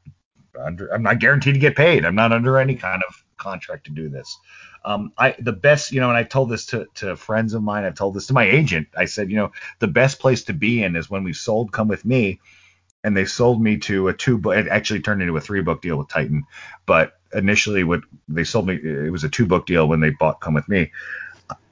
under 0.60 0.92
I'm 0.92 1.02
not 1.02 1.18
guaranteed 1.18 1.54
to 1.54 1.60
get 1.60 1.76
paid. 1.76 2.04
I'm 2.04 2.14
not 2.14 2.32
under 2.32 2.58
any 2.58 2.74
kind 2.74 3.02
of 3.08 3.24
contract 3.38 3.86
to 3.86 3.92
do 3.92 4.08
this. 4.08 4.38
Um, 4.84 5.12
I 5.16 5.34
the 5.38 5.52
best, 5.52 5.92
you 5.92 6.00
know, 6.00 6.08
and 6.08 6.16
I 6.16 6.24
told 6.24 6.50
this 6.50 6.66
to, 6.66 6.86
to 6.96 7.16
friends 7.16 7.54
of 7.54 7.62
mine. 7.62 7.84
I've 7.84 7.94
told 7.94 8.14
this 8.14 8.26
to 8.26 8.34
my 8.34 8.44
agent. 8.44 8.88
I 8.96 9.06
said, 9.06 9.30
you 9.30 9.36
know, 9.36 9.52
the 9.78 9.88
best 9.88 10.18
place 10.18 10.44
to 10.44 10.52
be 10.52 10.82
in 10.82 10.96
is 10.96 11.08
when 11.08 11.24
we 11.24 11.32
sold 11.32 11.72
Come 11.72 11.88
with 11.88 12.04
Me, 12.04 12.40
and 13.04 13.16
they 13.16 13.24
sold 13.24 13.62
me 13.62 13.78
to 13.78 14.08
a 14.08 14.12
two 14.14 14.38
book. 14.38 14.56
It 14.56 14.68
actually 14.68 15.00
turned 15.00 15.22
into 15.22 15.36
a 15.36 15.40
three 15.40 15.62
book 15.62 15.82
deal 15.82 15.96
with 15.96 16.08
Titan, 16.08 16.44
but 16.86 17.18
initially, 17.34 17.84
what 17.84 18.00
they 18.28 18.44
sold 18.44 18.66
me, 18.66 18.74
it 18.74 19.10
was 19.10 19.24
a 19.24 19.28
two 19.28 19.46
book 19.46 19.66
deal 19.66 19.88
when 19.88 20.00
they 20.00 20.10
bought 20.10 20.40
Come 20.40 20.54
with 20.54 20.68
Me. 20.68 20.92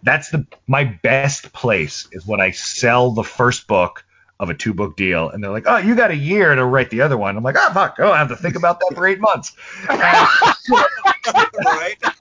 That's 0.03 0.31
the 0.31 0.47
my 0.66 0.85
best 0.85 1.53
place 1.53 2.09
is 2.12 2.26
when 2.26 2.41
I 2.41 2.51
sell 2.51 3.11
the 3.12 3.24
first 3.24 3.66
book 3.66 4.05
of 4.39 4.49
a 4.49 4.55
two 4.55 4.72
book 4.72 4.97
deal, 4.97 5.28
and 5.28 5.45
they're 5.45 5.51
like, 5.51 5.64
oh, 5.66 5.76
you 5.76 5.95
got 5.95 6.11
a 6.11 6.16
year 6.16 6.55
to 6.55 6.64
write 6.64 6.89
the 6.91 7.03
other 7.03 7.18
one. 7.18 7.37
I'm 7.37 7.45
like, 7.45 7.57
oh 7.59 7.72
fuck, 7.74 7.97
I 7.99 8.03
don't 8.03 8.16
have 8.16 8.28
to 8.28 8.37
think 8.37 8.57
about 8.57 8.81
that 8.81 8.95
for 8.95 9.07
eight 9.07 9.20
months. 9.20 9.53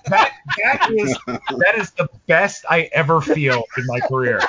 That 0.09 0.31
that 0.57 0.91
is 0.91 1.17
that 1.27 1.75
is 1.77 1.91
the 1.91 2.09
best 2.27 2.65
I 2.69 2.89
ever 2.91 3.21
feel 3.21 3.63
in 3.77 3.85
my 3.85 3.99
career. 4.01 4.41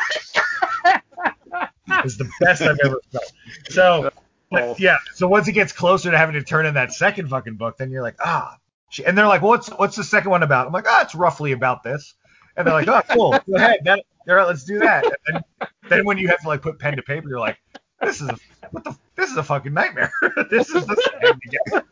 It's 2.04 2.16
the 2.16 2.28
best 2.40 2.62
I've 2.62 2.78
ever 2.84 3.00
felt. 3.12 3.32
So 3.68 4.11
but 4.51 4.80
yeah, 4.80 4.98
so 5.14 5.28
once 5.28 5.48
it 5.48 5.53
gets 5.53 5.72
closer 5.72 6.11
to 6.11 6.18
having 6.18 6.34
to 6.34 6.42
turn 6.42 6.66
in 6.66 6.74
that 6.74 6.92
second 6.92 7.28
fucking 7.28 7.55
book, 7.55 7.78
then 7.78 7.90
you're 7.90 8.03
like, 8.03 8.16
ah, 8.24 8.57
and 9.07 9.16
they're 9.16 9.28
like, 9.28 9.42
well, 9.42 9.51
what's 9.51 9.68
what's 9.68 9.96
the 9.96 10.05
second 10.05 10.30
one 10.30 10.42
about? 10.42 10.66
I'm 10.66 10.72
like, 10.72 10.86
ah, 10.88 11.03
it's 11.03 11.14
roughly 11.14 11.53
about 11.53 11.82
this, 11.82 12.14
and 12.57 12.66
they're 12.66 12.74
like, 12.74 12.88
oh, 12.88 13.03
cool, 13.11 13.30
go 13.48 13.55
ahead, 13.57 13.80
that, 13.84 14.05
all 14.28 14.34
right, 14.34 14.46
let's 14.46 14.64
do 14.64 14.78
that. 14.80 15.05
And 15.05 15.14
then, 15.61 15.68
then 15.88 16.05
when 16.05 16.18
you 16.18 16.28
have 16.28 16.40
to 16.42 16.48
like 16.48 16.62
put 16.62 16.78
pen 16.78 16.96
to 16.96 17.03
paper, 17.03 17.28
you're 17.28 17.38
like, 17.38 17.59
this 18.01 18.20
is 18.20 18.28
a 18.28 18.36
what 18.72 18.84
the 18.84 18.96
this 19.16 19.30
is 19.30 19.36
a 19.36 19.42
fucking 19.42 19.72
nightmare. 19.72 20.11
this 20.51 20.68
is 20.70 20.86
the 20.86 21.84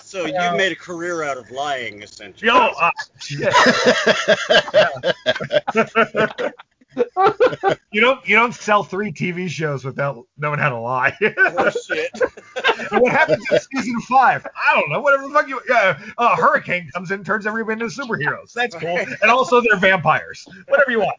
So 0.00 0.26
you 0.26 0.56
made 0.56 0.72
a 0.72 0.76
career 0.76 1.22
out 1.22 1.36
of 1.36 1.50
lying, 1.50 2.02
essentially. 2.02 2.48
Yo, 2.48 2.70
uh, 2.80 2.90
shit. 3.18 3.54
you 7.92 8.00
don't 8.00 8.26
you 8.28 8.36
don't 8.36 8.54
sell 8.54 8.82
three 8.82 9.12
TV 9.12 9.48
shows 9.48 9.84
without 9.84 10.26
knowing 10.36 10.58
how 10.58 10.68
to 10.70 10.78
lie. 10.78 11.16
Oh, 11.38 11.50
Bullshit. 11.56 12.10
And 12.90 13.00
what 13.02 13.12
happens 13.12 13.44
in 13.50 13.58
season 13.60 14.00
five? 14.02 14.46
I 14.46 14.74
don't 14.74 14.90
know. 14.90 15.00
Whatever 15.00 15.28
the 15.28 15.34
fuck 15.34 15.48
you. 15.48 15.60
A 16.18 16.36
hurricane 16.36 16.88
comes 16.92 17.10
in, 17.10 17.22
turns 17.24 17.46
everybody 17.46 17.80
into 17.80 17.86
superheroes. 17.86 18.52
That's 18.52 18.74
cool. 18.74 18.98
And 19.22 19.30
also 19.30 19.60
they're 19.60 19.78
vampires. 19.78 20.46
Whatever 20.68 20.90
you 20.90 21.00
want. 21.00 21.18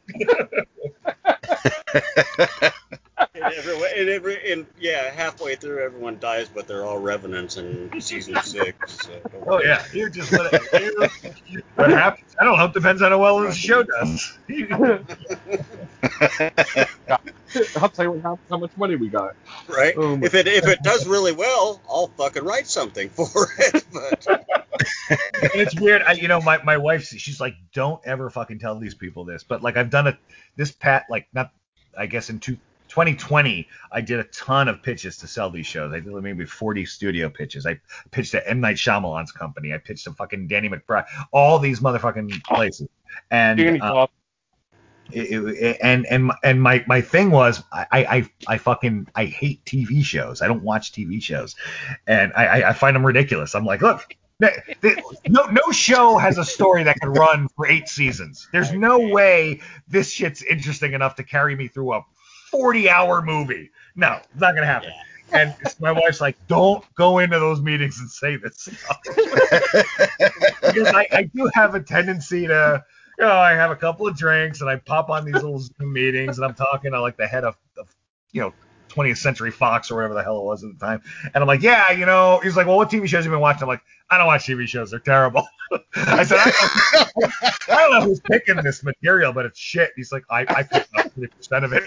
and, 3.34 3.44
everyone, 3.54 3.90
and, 3.98 4.10
every, 4.10 4.52
and 4.52 4.66
yeah, 4.80 5.10
halfway 5.12 5.56
through, 5.56 5.84
everyone 5.84 6.20
dies, 6.20 6.48
but 6.50 6.68
they're 6.68 6.86
all 6.86 7.00
revenants 7.00 7.58
in 7.58 8.00
season 8.02 8.36
six. 8.44 9.06
So 9.06 9.12
Oh 9.48 9.56
worry. 9.56 9.66
yeah, 9.68 9.84
you 9.94 10.10
just 10.10 10.32
let 10.32 10.54
it. 10.54 11.32
you- 11.50 11.64
what 11.76 11.90
happens? 11.90 12.36
I 12.40 12.44
don't 12.46 12.58
know. 12.58 12.66
It 12.66 12.74
depends 12.74 13.02
on 13.02 13.12
how 13.12 13.20
well 13.20 13.40
the 13.42 13.52
show 13.52 13.84
does. 13.84 14.38
I'll 17.78 17.90
tell 17.90 18.06
you 18.06 18.22
how, 18.22 18.40
how 18.50 18.58
much 18.58 18.72
money 18.78 18.96
we 18.96 19.10
got. 19.10 19.36
right? 19.68 19.94
Oh 19.98 20.20
if 20.22 20.34
it 20.36 20.48
if 20.48 20.68
it 20.68 20.80
does 20.84 21.08
really 21.08 21.32
well, 21.32 21.82
I'll 21.90 22.08
fucking 22.08 22.44
write 22.44 22.68
something 22.68 23.10
for 23.10 23.48
it. 23.58 23.84
But 23.92 24.28
and 25.10 25.52
it's 25.62 25.80
weird. 25.80 26.02
I, 26.04 26.14
you 26.14 26.28
know, 26.28 26.42
my, 26.42 26.62
my 26.64 26.78
wife, 26.78 27.06
she's 27.06 27.40
like, 27.42 27.56
don't 27.74 28.06
ever 28.06 28.30
fucking 28.30 28.60
tell 28.60 28.78
these 28.80 28.94
people 28.96 29.26
this. 29.26 29.44
But 29.44 29.62
like, 29.64 29.78
I've 29.78 29.90
done 29.90 30.08
it 30.08 30.18
this 30.56 30.72
pat, 30.72 31.06
like, 31.10 31.28
not, 31.34 31.52
I 31.98 32.06
guess 32.06 32.30
in 32.30 32.40
two, 32.40 32.58
2020, 32.90 33.68
I 33.92 34.02
did 34.02 34.20
a 34.20 34.24
ton 34.26 34.68
of 34.68 34.82
pitches 34.84 35.18
to 35.18 35.28
sell 35.28 35.50
these 35.50 35.66
shows. 35.66 35.94
I 35.94 36.00
did 36.00 36.12
maybe 36.12 36.46
40 36.46 36.86
studio 36.86 37.30
pitches. 37.30 37.66
I 37.66 37.80
pitched 38.12 38.32
to 38.32 38.48
M 38.50 38.60
Night 38.60 38.76
Shyamalan's 38.76 39.32
company. 39.32 39.74
I 39.74 39.78
pitched 39.78 40.04
to 40.06 40.12
fucking 40.14 40.48
Danny 40.48 40.70
McBride. 40.70 41.06
All 41.32 41.60
these 41.60 41.80
motherfucking 41.80 42.44
places. 42.44 42.88
And 43.32 43.60
uh, 43.82 44.08
it, 45.12 45.32
it, 45.32 45.78
and 45.82 46.06
and 46.08 46.32
and 46.44 46.62
my 46.62 46.84
my 46.88 47.02
thing 47.02 47.32
was 47.32 47.64
I, 47.72 47.88
I 47.92 48.30
I 48.48 48.58
fucking 48.58 49.08
I 49.16 49.26
hate 49.26 49.64
TV 49.66 50.04
shows. 50.04 50.42
I 50.42 50.48
don't 50.48 50.64
watch 50.64 50.92
TV 50.92 51.22
shows, 51.22 51.56
and 52.08 52.32
I 52.36 52.46
I- 52.62 52.70
I 52.70 52.74
find 52.74 52.96
them 52.96 53.06
ridiculous. 53.06 53.56
I'm 53.56 53.66
like, 53.66 53.82
look, 53.82 54.16
no, 55.28 55.46
no 55.46 55.62
show 55.72 56.18
has 56.18 56.38
a 56.38 56.46
story 56.46 56.84
that 56.84 56.98
can 57.00 57.10
run 57.10 57.48
for 57.56 57.68
eight 57.68 57.90
seasons. 57.90 58.48
There's 58.54 58.72
no 58.72 59.00
way 59.00 59.60
this 59.88 60.12
shit's 60.12 60.44
interesting 60.44 60.94
enough 60.94 61.16
to 61.16 61.24
carry 61.24 61.56
me 61.56 61.68
through 61.68 61.94
a 61.94 62.02
40 62.52 62.90
hour 62.90 63.22
movie. 63.22 63.70
No, 63.96 64.20
it's 64.32 64.42
not 64.42 64.56
gonna 64.56 64.66
happen. 64.66 64.92
And 65.32 65.56
my 65.80 65.92
wife's 65.92 66.22
like, 66.22 66.38
don't 66.48 66.84
go 66.96 67.20
into 67.20 67.40
those 67.40 67.62
meetings 67.62 68.00
and 68.00 68.10
say 68.10 68.36
this 68.36 68.68
because 69.06 70.88
I, 70.88 71.08
I 71.12 71.30
do 71.36 71.50
have 71.54 71.76
a 71.76 71.80
tendency 71.80 72.48
to, 72.48 72.84
you 73.18 73.26
know, 73.26 73.32
I 73.32 73.52
have 73.52 73.70
a 73.70 73.76
couple 73.76 74.08
of 74.08 74.18
drinks 74.18 74.62
and 74.62 74.70
I 74.70 74.78
pop 74.78 75.10
on 75.10 75.26
these 75.26 75.36
little 75.36 75.60
Zoom 75.60 75.94
meetings 75.94 76.38
and 76.38 76.46
I'm 76.46 76.56
talking 76.56 76.92
to 76.92 77.02
like 77.02 77.18
the 77.18 77.28
head 77.28 77.44
of, 77.44 77.56
of 77.78 77.94
you 78.32 78.42
know, 78.42 78.54
20th 78.90 79.18
Century 79.18 79.52
Fox 79.52 79.92
or 79.92 79.96
whatever 79.96 80.14
the 80.14 80.24
hell 80.24 80.40
it 80.40 80.44
was 80.44 80.64
at 80.64 80.78
the 80.78 80.86
time. 80.86 81.02
And 81.34 81.42
I'm 81.42 81.48
like, 81.48 81.62
yeah, 81.62 81.92
you 81.92 82.06
know, 82.06 82.40
he's 82.44 82.58
like, 82.58 82.68
well, 82.68 82.78
what 82.78 82.90
TV 82.90 83.08
shows 83.08 83.24
have 83.24 83.26
you 83.26 83.32
been 83.32 83.40
watching? 83.40 83.64
I'm 83.64 83.70
like, 83.70 83.82
I 84.10 84.18
don't 84.18 84.28
watch 84.28 84.46
TV 84.46 84.68
shows. 84.68 84.92
They're 84.92 85.00
terrible. 85.00 85.48
I 85.96 86.24
said, 86.24 86.40
I 86.40 87.06
don't, 87.16 87.34
I 87.70 87.76
don't 87.76 87.92
know 87.92 88.02
who's 88.02 88.20
picking 88.22 88.58
this 88.58 88.84
material, 88.84 89.34
but 89.34 89.46
it's 89.46 89.60
shit. 89.60 89.92
He's 89.96 90.12
like, 90.12 90.24
I, 90.30 90.42
I 90.50 90.64
picked 90.64 90.96
up 90.98 91.12
30% 91.16 91.64
of 91.64 91.74
it. 91.74 91.84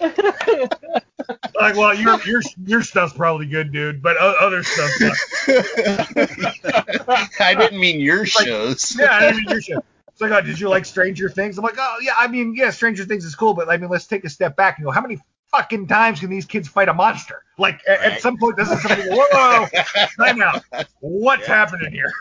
like, 1.60 1.76
well, 1.76 1.94
your 1.94 2.20
your 2.22 2.42
your 2.64 2.82
stuff's 2.82 3.12
probably 3.12 3.46
good, 3.46 3.72
dude, 3.72 4.02
but 4.02 4.16
other 4.16 4.62
stuff. 4.62 4.90
I 7.40 7.54
didn't 7.54 7.78
mean 7.78 8.00
your 8.00 8.26
shows. 8.26 8.96
yeah, 8.98 9.12
I 9.12 9.20
didn't 9.20 9.36
mean 9.36 9.48
your 9.50 9.60
shit. 9.60 9.78
It's 10.20 10.30
like, 10.30 10.44
oh, 10.44 10.46
did 10.46 10.60
you 10.60 10.68
like 10.68 10.84
Stranger 10.84 11.30
Things? 11.30 11.56
I'm 11.56 11.64
like, 11.64 11.76
oh 11.78 11.96
yeah, 12.02 12.12
I 12.18 12.28
mean, 12.28 12.54
yeah, 12.54 12.68
Stranger 12.68 13.06
Things 13.06 13.24
is 13.24 13.34
cool, 13.34 13.54
but 13.54 13.70
I 13.70 13.78
mean, 13.78 13.88
let's 13.88 14.06
take 14.06 14.22
a 14.26 14.28
step 14.28 14.54
back 14.54 14.76
and 14.76 14.84
go, 14.84 14.90
how 14.90 15.00
many 15.00 15.18
fucking 15.50 15.86
times 15.86 16.20
can 16.20 16.28
these 16.28 16.44
kids 16.44 16.68
fight 16.68 16.90
a 16.90 16.92
monster? 16.92 17.42
Like, 17.56 17.80
at, 17.88 18.00
at 18.00 18.20
some 18.20 18.36
point, 18.36 18.58
this 18.58 18.70
is 18.70 18.82
something. 18.82 19.06
Whoa, 19.06 19.24
whoa, 19.32 19.66
whoa, 19.72 20.04
time 20.22 20.42
out. 20.42 20.62
What's 21.00 21.48
Yeah. 21.48 21.54
happening 21.54 21.90
here? 21.90 22.12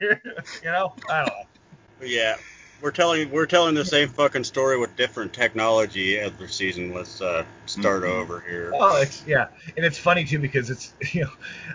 you 0.00 0.70
know, 0.70 0.94
I 1.08 1.22
don't 1.22 1.26
know. 1.26 2.06
Yeah, 2.06 2.36
we're 2.82 2.90
telling 2.90 3.30
we're 3.30 3.46
telling 3.46 3.74
the 3.74 3.84
same 3.84 4.08
fucking 4.08 4.44
story 4.44 4.78
with 4.78 4.94
different 4.96 5.32
technology 5.32 6.18
every 6.18 6.48
season. 6.48 6.94
Let's 6.94 7.20
uh, 7.20 7.44
start 7.66 8.02
Mhm. 8.02 8.08
over 8.22 8.40
here. 8.40 8.72
Oh, 8.74 9.00
it's 9.00 9.26
yeah, 9.26 9.48
and 9.76 9.84
it's 9.84 9.98
funny 9.98 10.24
too 10.24 10.38
because 10.38 10.70
it's 10.70 10.94
you 11.14 11.22
know, 11.24 11.30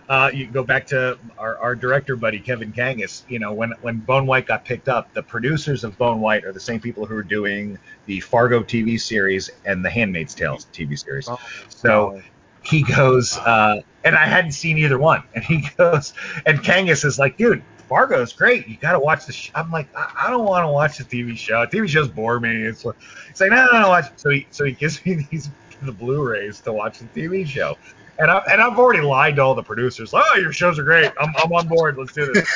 uh, 0.09 0.31
you 0.33 0.47
go 0.47 0.63
back 0.63 0.87
to 0.87 1.17
our, 1.37 1.57
our 1.57 1.75
director 1.75 2.15
buddy 2.15 2.39
Kevin 2.39 2.71
Kangas. 2.73 3.23
You 3.27 3.39
know, 3.39 3.53
when 3.53 3.73
when 3.81 3.97
Bone 3.99 4.25
White 4.25 4.47
got 4.47 4.65
picked 4.65 4.87
up, 4.87 5.13
the 5.13 5.23
producers 5.23 5.83
of 5.83 5.97
Bone 5.97 6.21
White 6.21 6.43
are 6.45 6.51
the 6.53 6.59
same 6.59 6.79
people 6.79 7.05
who 7.05 7.15
are 7.15 7.23
doing 7.23 7.77
the 8.05 8.19
Fargo 8.21 8.61
TV 8.63 8.99
series 8.99 9.49
and 9.65 9.83
the 9.83 9.89
Handmaid's 9.89 10.33
Tale 10.33 10.57
TV 10.73 10.97
series. 10.97 11.27
Oh, 11.29 11.39
So 11.69 12.21
he 12.63 12.81
goes, 12.81 13.37
uh, 13.37 13.81
and 14.03 14.15
I 14.15 14.25
hadn't 14.25 14.53
seen 14.53 14.77
either 14.79 14.97
one, 14.97 15.23
and 15.35 15.43
he 15.43 15.67
goes, 15.77 16.13
and 16.45 16.59
Kangas 16.59 17.05
is 17.05 17.19
like, 17.19 17.37
dude. 17.37 17.61
Fargo's 17.87 18.33
great. 18.33 18.67
You 18.67 18.77
got 18.77 18.93
to 18.93 18.99
watch 18.99 19.25
the. 19.25 19.33
Sh-. 19.33 19.51
I'm 19.55 19.71
like, 19.71 19.87
I, 19.95 20.25
I 20.25 20.29
don't 20.29 20.45
want 20.45 20.63
to 20.63 20.69
watch 20.69 20.97
the 20.97 21.03
TV 21.03 21.37
show. 21.37 21.65
TV 21.65 21.87
shows 21.87 22.07
bore 22.07 22.39
me. 22.39 22.63
It's 22.63 22.83
like, 22.85 22.95
it's 23.29 23.41
like, 23.41 23.51
no, 23.51 23.67
no, 23.71 23.81
no, 23.81 23.89
watch. 23.89 24.05
So 24.15 24.29
he, 24.29 24.47
so 24.51 24.65
he 24.65 24.73
gives 24.73 25.05
me 25.05 25.27
these 25.31 25.49
the 25.81 25.91
Blu-rays 25.91 26.61
to 26.61 26.73
watch 26.73 26.99
the 26.99 27.05
TV 27.05 27.45
show. 27.45 27.77
And, 28.17 28.31
I, 28.31 28.37
and 28.49 28.61
I've 28.61 28.79
already 28.79 29.01
lied 29.01 29.35
to 29.37 29.41
all 29.41 29.55
the 29.55 29.63
producers. 29.63 30.11
Oh, 30.13 30.35
your 30.37 30.53
shows 30.53 30.79
are 30.79 30.83
great. 30.83 31.11
I'm, 31.19 31.33
I'm 31.37 31.51
on 31.51 31.67
board. 31.67 31.97
Let's 31.97 32.13
do 32.13 32.31
this. 32.33 32.49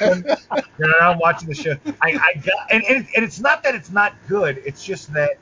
And, 0.00 0.24
know, 0.24 0.92
I'm 1.00 1.18
watching 1.18 1.48
the 1.48 1.54
show. 1.54 1.76
I, 2.02 2.18
I 2.18 2.40
got, 2.40 2.72
and, 2.72 2.82
and, 2.84 3.06
and 3.14 3.24
it's 3.24 3.38
not 3.38 3.62
that 3.62 3.76
it's 3.76 3.90
not 3.90 4.14
good. 4.26 4.60
It's 4.64 4.84
just 4.84 5.12
that 5.12 5.38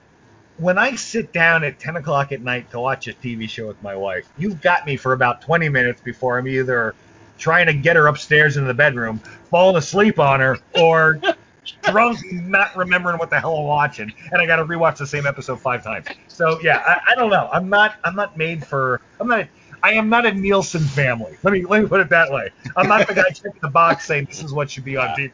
when 0.58 0.76
I 0.76 0.94
sit 0.96 1.32
down 1.32 1.64
at 1.64 1.78
10 1.78 1.96
o'clock 1.96 2.32
at 2.32 2.42
night 2.42 2.70
to 2.72 2.80
watch 2.80 3.08
a 3.08 3.14
TV 3.14 3.48
show 3.48 3.66
with 3.66 3.82
my 3.82 3.96
wife, 3.96 4.28
you've 4.36 4.60
got 4.60 4.84
me 4.84 4.98
for 4.98 5.14
about 5.14 5.40
20 5.40 5.70
minutes 5.70 6.02
before 6.02 6.38
I'm 6.38 6.46
either 6.46 6.94
trying 7.42 7.66
to 7.66 7.74
get 7.74 7.96
her 7.96 8.06
upstairs 8.06 8.56
into 8.56 8.68
the 8.68 8.74
bedroom, 8.74 9.18
falling 9.50 9.76
asleep 9.76 10.20
on 10.20 10.38
her, 10.38 10.58
or 10.76 11.20
drunk, 11.82 12.20
not 12.32 12.76
remembering 12.76 13.18
what 13.18 13.30
the 13.30 13.40
hell 13.40 13.56
I'm 13.56 13.64
watching, 13.64 14.12
and 14.30 14.40
I 14.40 14.46
got 14.46 14.56
to 14.56 14.64
rewatch 14.64 14.98
the 14.98 15.06
same 15.08 15.26
episode 15.26 15.60
five 15.60 15.82
times. 15.82 16.06
So 16.28 16.60
yeah, 16.62 16.78
I, 16.86 17.12
I 17.12 17.14
don't 17.16 17.30
know. 17.30 17.48
I'm 17.52 17.68
not. 17.68 17.96
I'm 18.04 18.14
not 18.14 18.38
made 18.38 18.64
for. 18.64 19.00
I'm 19.18 19.26
not. 19.26 19.48
I 19.82 19.94
am 19.94 20.08
not 20.08 20.24
a 20.24 20.32
Nielsen 20.32 20.82
family. 20.82 21.36
Let 21.42 21.52
me 21.52 21.64
let 21.64 21.82
me 21.82 21.88
put 21.88 22.00
it 22.00 22.10
that 22.10 22.30
way. 22.30 22.50
I'm 22.76 22.88
not 22.88 23.08
the 23.08 23.14
guy 23.14 23.28
checking 23.34 23.60
the 23.60 23.68
box 23.68 24.06
saying 24.06 24.26
this 24.26 24.42
is 24.42 24.52
what 24.52 24.70
should 24.70 24.84
be 24.84 24.96
on 24.96 25.08
TV. 25.08 25.32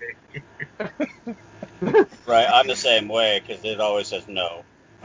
Right, 2.27 2.49
I'm 2.51 2.67
the 2.67 2.75
same 2.75 3.09
way 3.09 3.43
because 3.47 3.63
it 3.65 3.81
always 3.81 4.09
says 4.09 4.27
no. 4.27 4.65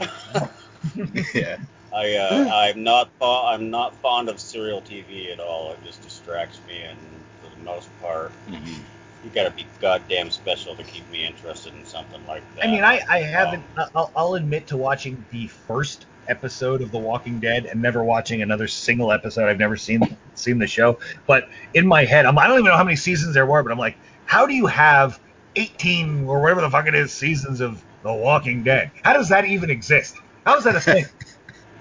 yeah. 1.34 1.58
I 1.94 2.14
uh, 2.16 2.50
I'm 2.52 2.82
not 2.82 3.08
fo- 3.20 3.46
I'm 3.46 3.70
not 3.70 3.94
fond 4.02 4.28
of 4.28 4.40
serial 4.40 4.80
TV 4.82 5.32
at 5.32 5.38
all. 5.38 5.72
It 5.72 5.78
just 5.84 6.02
distracts 6.02 6.60
me, 6.66 6.82
and 6.82 6.98
for 7.40 7.56
the 7.56 7.62
most 7.62 7.88
part, 8.00 8.32
Mhm. 8.48 8.78
you 9.22 9.30
got 9.30 9.44
to 9.44 9.50
be 9.52 9.64
goddamn 9.80 10.30
special 10.30 10.74
to 10.74 10.82
keep 10.82 11.08
me 11.10 11.24
interested 11.24 11.72
in 11.74 11.84
something 11.84 12.26
like 12.26 12.42
that. 12.56 12.66
I 12.66 12.70
mean, 12.70 12.82
I, 12.82 13.00
I 13.08 13.20
haven't. 13.20 13.64
Um, 13.76 13.86
I'll, 13.94 14.12
I'll 14.16 14.34
admit 14.34 14.66
to 14.68 14.76
watching 14.76 15.24
the 15.30 15.46
first 15.46 16.06
episode 16.26 16.82
of 16.82 16.90
The 16.90 16.98
Walking 16.98 17.38
Dead 17.38 17.66
and 17.66 17.80
never 17.80 18.02
watching 18.02 18.42
another 18.42 18.66
single 18.66 19.12
episode. 19.12 19.48
I've 19.48 19.58
never 19.58 19.76
seen 19.76 20.00
seen 20.34 20.58
the 20.58 20.66
show, 20.66 20.98
but 21.28 21.44
in 21.74 21.86
my 21.86 22.04
head, 22.04 22.26
I'm, 22.26 22.36
I 22.38 22.48
don't 22.48 22.58
even 22.58 22.70
know 22.70 22.76
how 22.76 22.84
many 22.84 22.96
seasons 22.96 23.34
there 23.34 23.46
were, 23.46 23.62
but 23.62 23.70
I'm 23.70 23.78
like, 23.78 23.96
how 24.24 24.46
do 24.46 24.54
you 24.54 24.66
have 24.66 25.20
18 25.54 26.24
or 26.24 26.40
whatever 26.42 26.60
the 26.60 26.70
fuck 26.70 26.88
it 26.88 26.94
is 26.96 27.12
seasons 27.14 27.60
of 27.60 27.84
The 28.02 28.12
Walking 28.12 28.64
Dead? 28.64 28.90
How 29.04 29.12
does 29.12 29.28
that 29.28 29.44
even 29.44 29.70
exist? 29.70 30.12
How 30.44 30.56
is 30.56 30.64
that 30.64 30.74
a 30.74 30.80
thing? 30.80 31.04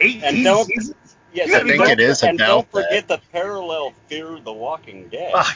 18 0.04 0.24
And 0.24 0.44
don't- 0.44 0.66
seasons? 0.66 1.16
yes, 1.34 1.54
I 1.54 1.60
and 1.60 1.70
think 1.70 1.88
it 1.90 2.00
is 2.00 2.24
And 2.24 2.38
don't 2.38 2.60
about 2.70 2.72
forget 2.72 3.08
the 3.08 3.20
parallel 3.32 3.94
Fear 4.08 4.36
of 4.36 4.44
the 4.44 4.54
Walking 4.54 5.08
Dead. 5.10 5.32
Ah, 5.36 5.56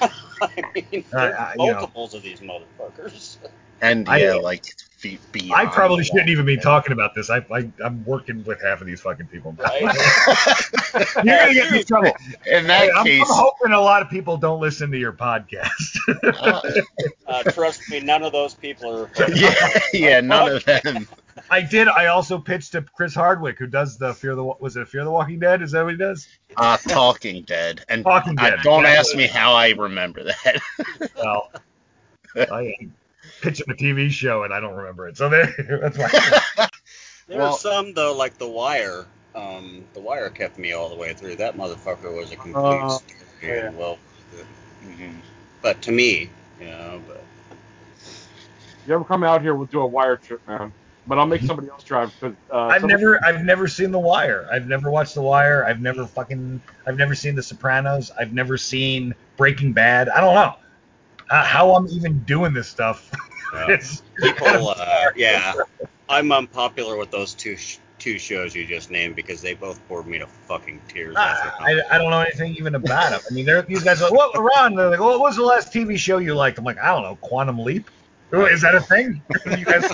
I 0.42 0.50
mean, 0.74 1.04
Uh, 1.12 1.18
there's 1.20 1.34
uh, 1.34 1.52
you 1.58 1.66
know. 1.66 1.72
multiples 1.72 2.14
of 2.14 2.22
these 2.22 2.40
motherfuckers. 2.40 3.36
And 3.80 4.08
I- 4.08 4.18
yeah, 4.18 4.34
like 4.34 4.64
fe- 4.96 5.18
beyond. 5.32 5.52
I 5.52 5.66
probably 5.72 6.02
shouldn't 6.04 6.28
even 6.30 6.44
be 6.44 6.56
that. 6.56 6.62
talking 6.62 6.92
about 6.92 7.14
this. 7.14 7.30
I, 7.30 7.38
I 7.52 7.70
I'm 7.84 8.04
working 8.04 8.42
with 8.44 8.60
half 8.62 8.80
of 8.80 8.86
these 8.88 9.00
fucking 9.00 9.26
people. 9.28 9.52
Right? 9.58 9.82
You're 11.24 11.36
gonna 11.36 11.54
get 11.54 11.70
me 11.72 11.78
in 11.80 11.84
trouble. 11.84 12.12
In 12.46 12.66
that 12.66 12.90
I'm, 12.96 13.04
case, 13.06 13.20
I'm 13.20 13.26
hoping 13.36 13.72
a 13.72 13.80
lot 13.80 14.02
of 14.02 14.10
people 14.10 14.36
don't 14.36 14.60
listen 14.60 14.90
to 14.90 14.98
your 14.98 15.12
podcast. 15.12 15.96
uh, 16.38 16.60
Uh, 17.26 17.42
trust 17.52 17.88
me, 17.88 18.00
none 18.00 18.22
of 18.24 18.32
those 18.32 18.54
people 18.54 19.02
are. 19.04 19.10
yeah, 19.32 19.78
yeah, 19.92 20.20
none 20.20 20.56
of 20.56 20.64
them. 20.64 21.06
I 21.50 21.60
did. 21.62 21.88
I 21.88 22.06
also 22.06 22.38
pitched 22.38 22.72
to 22.72 22.82
Chris 22.82 23.14
Hardwick, 23.14 23.58
who 23.58 23.66
does 23.66 23.96
the 23.98 24.14
Fear 24.14 24.34
the 24.34 24.44
was 24.44 24.76
it 24.76 24.88
Fear 24.88 25.04
the 25.04 25.10
Walking 25.10 25.38
Dead? 25.38 25.62
Is 25.62 25.72
that 25.72 25.82
what 25.84 25.92
he 25.92 25.96
does? 25.98 26.26
Uh, 26.56 26.76
Talking 26.76 27.42
Dead, 27.42 27.84
and 27.88 28.04
Talking 28.04 28.38
I, 28.38 28.50
Dead. 28.50 28.60
don't 28.62 28.82
That's 28.84 29.08
ask 29.10 29.16
me 29.16 29.26
how 29.26 29.52
I 29.54 29.70
remember 29.70 30.24
that. 30.24 30.60
Well, 31.16 31.50
I 32.36 32.74
pitched 33.40 33.60
him 33.60 33.70
a 33.70 33.74
TV 33.74 34.10
show 34.10 34.42
and 34.44 34.52
I 34.54 34.60
don't 34.60 34.74
remember 34.74 35.08
it. 35.08 35.16
So 35.16 35.28
there, 35.28 35.52
that's 35.82 35.98
why. 35.98 36.68
There 37.28 37.38
Well- 37.38 37.52
are 37.54 37.58
some 37.58 37.92
though, 37.94 38.16
like 38.16 38.38
The 38.38 38.48
Wire. 38.48 39.04
Um, 39.34 39.84
The 39.94 40.00
Wire 40.00 40.30
kept 40.30 40.58
me 40.58 40.72
all 40.72 40.88
the 40.88 40.94
way 40.96 41.12
through. 41.12 41.36
That 41.36 41.56
motherfucker 41.56 42.14
was 42.16 42.32
a 42.32 42.36
complete 42.36 42.54
Uh, 42.56 42.98
yeah. 43.42 43.66
and 43.66 43.76
well, 43.78 43.98
Mhm. 44.86 45.14
but 45.62 45.80
to 45.82 45.92
me, 45.92 46.30
you 46.60 46.66
know, 46.66 47.02
but 47.06 47.22
You 48.86 48.94
ever 48.94 49.04
come 49.04 49.22
out 49.24 49.42
here, 49.42 49.54
we'll 49.54 49.66
do 49.66 49.80
a 49.80 49.86
wire 49.86 50.16
trip, 50.16 50.40
man. 50.48 50.72
But 51.08 51.18
I'll 51.18 51.26
make 51.26 51.40
somebody 51.42 51.68
else 51.70 51.82
drive 51.84 52.12
because 52.20 52.36
uh, 52.52 52.66
I've 52.66 52.82
somebody- 52.82 53.02
never, 53.02 53.24
I've 53.24 53.42
never 53.42 53.66
seen 53.66 53.90
The 53.90 53.98
Wire. 53.98 54.46
I've 54.52 54.66
never 54.68 54.90
watched 54.90 55.14
The 55.14 55.22
Wire. 55.22 55.64
I've 55.64 55.80
never 55.80 56.06
fucking, 56.06 56.60
I've 56.86 56.98
never 56.98 57.14
seen 57.14 57.34
The 57.34 57.42
Sopranos. 57.42 58.10
I've 58.18 58.34
never 58.34 58.58
seen 58.58 59.14
Breaking 59.38 59.72
Bad. 59.72 60.10
I 60.10 60.20
don't 60.20 60.34
know 60.34 60.54
uh, 61.30 61.44
how 61.44 61.74
I'm 61.74 61.88
even 61.88 62.18
doing 62.20 62.52
this 62.52 62.68
stuff. 62.68 63.10
uh, 63.54 63.64
It's- 63.70 64.02
people, 64.20 64.68
uh, 64.76 65.06
yeah, 65.16 65.54
I'm 66.10 66.30
unpopular 66.30 66.96
with 66.98 67.10
those 67.10 67.32
two 67.34 67.56
sh- 67.56 67.78
two 67.98 68.18
shows 68.18 68.54
you 68.54 68.64
just 68.66 68.90
named 68.90 69.16
because 69.16 69.40
they 69.42 69.54
both 69.54 69.80
bored 69.88 70.06
me 70.06 70.18
to 70.18 70.26
fucking 70.26 70.80
tears. 70.88 71.16
after 71.16 71.52
I, 71.62 71.80
I 71.90 71.98
don't 71.98 72.10
know 72.10 72.20
anything 72.20 72.54
even 72.56 72.74
about 72.76 73.10
them. 73.10 73.20
I 73.28 73.34
mean, 73.34 73.44
they're, 73.46 73.62
these 73.62 73.82
guys 73.82 74.00
are 74.02 74.10
like, 74.10 74.12
what, 74.34 74.38
Ron? 74.40 74.74
They're 74.74 74.90
like, 74.90 75.00
well, 75.00 75.10
what 75.10 75.20
was 75.20 75.36
the 75.36 75.42
last 75.42 75.72
TV 75.72 75.96
show 75.98 76.18
you 76.18 76.34
liked? 76.34 76.58
I'm 76.58 76.64
like, 76.64 76.78
I 76.78 76.88
don't 76.94 77.02
know, 77.02 77.16
Quantum 77.16 77.58
Leap. 77.58 77.90
Ooh, 78.34 78.44
Is 78.44 78.60
that 78.60 78.74
a 78.74 78.80
thing? 78.80 79.22
you 79.46 79.64
guys, 79.64 79.88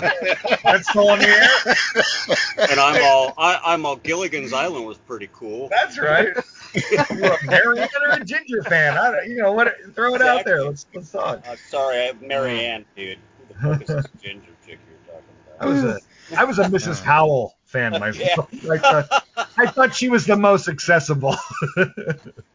that's 0.63 0.89
still 0.89 1.09
on 1.09 1.19
the 1.19 1.27
air. 1.27 2.67
and 2.69 2.79
I'm 2.79 3.01
all 3.03 3.33
I, 3.37 3.59
I'm 3.65 3.85
all 3.85 3.95
Gilligan's 3.95 4.51
Island 4.51 4.85
was 4.85 4.97
pretty 4.97 5.29
cool. 5.33 5.69
That's 5.69 5.97
right. 5.97 6.29
You're 6.73 7.33
a 7.33 7.45
Mary 7.45 7.79
Ann 7.79 7.87
or 8.05 8.09
a 8.11 8.25
Ginger 8.25 8.61
fan? 8.63 8.97
I 8.97 9.11
don't, 9.11 9.29
you 9.29 9.37
know 9.37 9.53
what? 9.53 9.73
Throw 9.93 10.15
it 10.15 10.21
out 10.21 10.43
there. 10.43 10.63
Let's 10.63 10.85
let's 10.93 11.11
talk. 11.11 11.47
Uh, 11.47 11.55
sorry, 11.69 12.09
I, 12.09 12.13
Mary 12.21 12.65
Ann, 12.65 12.83
dude. 12.95 13.19
Who 13.61 13.69
the 13.69 13.75
fuck 13.75 13.81
is 13.81 13.87
this 13.87 14.05
ginger 14.21 14.51
chick 14.65 14.79
you're 14.89 15.15
talking 15.15 15.29
about? 15.57 15.61
I 15.61 15.65
was 15.67 15.83
a 15.83 15.99
I 16.37 16.43
was 16.43 16.59
a 16.59 16.63
Mrs. 16.63 17.01
Howell 17.01 17.55
fan 17.65 17.91
myself. 17.93 18.49
I, 18.69 18.77
thought, 18.77 19.25
I 19.57 19.67
thought 19.67 19.95
she 19.95 20.09
was 20.09 20.25
the 20.25 20.35
most 20.35 20.67
accessible. 20.67 21.35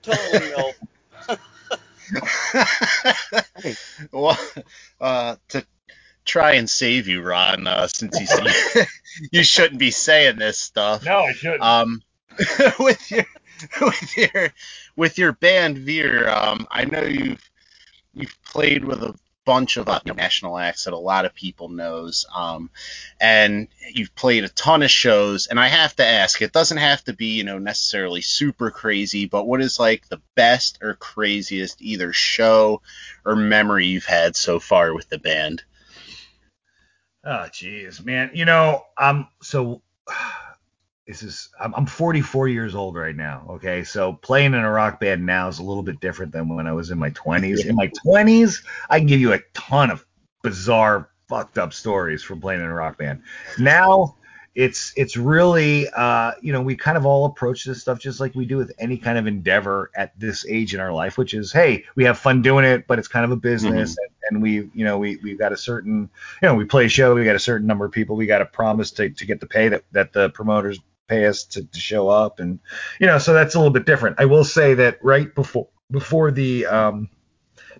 totally 0.02 0.50
no. 0.56 0.72
well, 4.12 4.38
uh, 5.00 5.36
to 5.48 5.66
try 6.24 6.52
and 6.52 6.68
save 6.68 7.08
you, 7.08 7.22
Ron, 7.22 7.66
uh, 7.66 7.86
since 7.88 8.18
you 8.20 8.26
see, 8.26 8.84
you 9.32 9.44
shouldn't 9.44 9.80
be 9.80 9.90
saying 9.90 10.36
this 10.36 10.58
stuff. 10.58 11.04
no, 11.04 11.18
I 11.18 11.32
shouldn't. 11.32 11.62
Um, 11.62 12.02
with 12.78 13.10
your 13.10 13.26
with 13.80 14.16
your 14.16 14.52
with 14.96 15.18
your 15.18 15.32
band 15.32 15.78
Veer. 15.78 16.28
Um, 16.28 16.66
I 16.70 16.84
know 16.84 17.02
you've 17.02 17.50
you've 18.14 18.36
played 18.44 18.84
with 18.84 19.02
a 19.02 19.14
bunch 19.50 19.78
of 19.78 19.88
uh, 19.88 19.98
national 20.04 20.56
acts 20.56 20.84
that 20.84 20.94
a 20.94 20.96
lot 20.96 21.24
of 21.24 21.34
people 21.34 21.68
knows, 21.68 22.24
um, 22.32 22.70
and 23.20 23.66
you've 23.92 24.14
played 24.14 24.44
a 24.44 24.48
ton 24.48 24.80
of 24.84 24.90
shows. 24.92 25.48
And 25.48 25.58
I 25.58 25.66
have 25.66 25.96
to 25.96 26.06
ask, 26.06 26.40
it 26.40 26.52
doesn't 26.52 26.76
have 26.78 27.02
to 27.06 27.14
be 27.14 27.32
you 27.38 27.42
know 27.42 27.58
necessarily 27.58 28.20
super 28.20 28.70
crazy, 28.70 29.26
but 29.26 29.48
what 29.48 29.60
is 29.60 29.80
like 29.80 30.08
the 30.08 30.22
best 30.36 30.78
or 30.80 30.94
craziest 30.94 31.82
either 31.82 32.12
show 32.12 32.80
or 33.24 33.34
memory 33.34 33.86
you've 33.86 34.04
had 34.04 34.36
so 34.36 34.60
far 34.60 34.94
with 34.94 35.08
the 35.08 35.18
band? 35.18 35.64
Oh, 37.24 37.48
jeez, 37.50 38.04
man. 38.04 38.30
You 38.32 38.44
know, 38.44 38.84
um, 38.96 39.26
so 39.42 39.82
this 41.10 41.24
is 41.24 41.48
I'm, 41.60 41.74
I'm 41.74 41.86
44 41.86 42.46
years 42.46 42.76
old 42.76 42.94
right 42.94 43.16
now. 43.16 43.44
Okay, 43.50 43.82
so 43.82 44.12
playing 44.12 44.54
in 44.54 44.60
a 44.60 44.70
rock 44.70 45.00
band 45.00 45.26
now 45.26 45.48
is 45.48 45.58
a 45.58 45.62
little 45.64 45.82
bit 45.82 45.98
different 45.98 46.30
than 46.30 46.54
when 46.54 46.68
I 46.68 46.72
was 46.72 46.92
in 46.92 46.98
my 46.98 47.10
20s. 47.10 47.66
In 47.66 47.74
my 47.74 47.88
20s, 48.06 48.64
I 48.88 48.98
can 48.98 49.08
give 49.08 49.20
you 49.20 49.32
a 49.32 49.40
ton 49.52 49.90
of 49.90 50.06
bizarre, 50.42 51.10
fucked 51.28 51.58
up 51.58 51.72
stories 51.72 52.22
from 52.22 52.40
playing 52.40 52.60
in 52.60 52.66
a 52.66 52.74
rock 52.74 52.98
band. 52.98 53.24
Now 53.58 54.14
it's 54.54 54.92
it's 54.96 55.16
really 55.16 55.88
uh, 55.96 56.32
you 56.42 56.52
know 56.52 56.62
we 56.62 56.76
kind 56.76 56.96
of 56.96 57.06
all 57.06 57.24
approach 57.24 57.64
this 57.64 57.80
stuff 57.80 57.98
just 57.98 58.20
like 58.20 58.34
we 58.36 58.44
do 58.44 58.56
with 58.56 58.72
any 58.78 58.96
kind 58.96 59.18
of 59.18 59.26
endeavor 59.26 59.90
at 59.96 60.18
this 60.18 60.44
age 60.48 60.74
in 60.74 60.80
our 60.80 60.92
life 60.92 61.16
which 61.16 61.34
is 61.34 61.52
hey 61.52 61.84
we 61.94 62.02
have 62.02 62.18
fun 62.18 62.42
doing 62.42 62.64
it 62.64 62.84
but 62.88 62.98
it's 62.98 63.06
kind 63.06 63.24
of 63.24 63.30
a 63.30 63.36
business 63.36 63.92
mm-hmm. 63.92 64.26
and, 64.28 64.34
and, 64.34 64.42
we 64.42 64.68
you 64.74 64.84
know 64.84 64.98
we 64.98 65.16
we've 65.22 65.38
got 65.38 65.52
a 65.52 65.56
certain 65.56 66.10
you 66.42 66.48
know 66.48 66.54
we 66.56 66.64
play 66.64 66.86
a 66.86 66.88
show 66.88 67.14
we 67.14 67.24
got 67.24 67.36
a 67.36 67.40
certain 67.40 67.66
number 67.66 67.84
of 67.84 67.92
people 67.92 68.16
we 68.16 68.26
got 68.26 68.38
to 68.38 68.44
promise 68.44 68.90
to, 68.90 69.08
to 69.10 69.24
get 69.24 69.38
the 69.38 69.46
pay 69.46 69.68
that, 69.68 69.84
that 69.92 70.12
the 70.12 70.30
promoters 70.30 70.80
pay 71.10 71.26
us 71.26 71.44
to, 71.44 71.64
to 71.64 71.80
show 71.80 72.08
up 72.08 72.40
and 72.40 72.58
you 73.00 73.06
know 73.06 73.18
so 73.18 73.34
that's 73.34 73.54
a 73.54 73.58
little 73.58 73.72
bit 73.72 73.84
different 73.84 74.14
i 74.18 74.24
will 74.24 74.44
say 74.44 74.74
that 74.74 74.98
right 75.02 75.34
before 75.34 75.68
before 75.90 76.30
the 76.30 76.64
um 76.66 77.08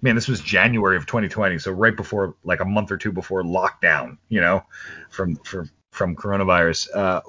man 0.02 0.14
this 0.14 0.28
was 0.28 0.40
january 0.40 0.96
of 0.96 1.06
2020 1.06 1.58
so 1.58 1.70
right 1.70 1.96
before 1.96 2.36
like 2.44 2.60
a 2.60 2.64
month 2.64 2.90
or 2.90 2.96
two 2.96 3.12
before 3.12 3.42
lockdown 3.42 4.18
you 4.28 4.40
know 4.40 4.62
from 5.10 5.36
from 5.36 5.70
from 5.90 6.16
coronavirus, 6.16 6.88
uh, 6.94 7.20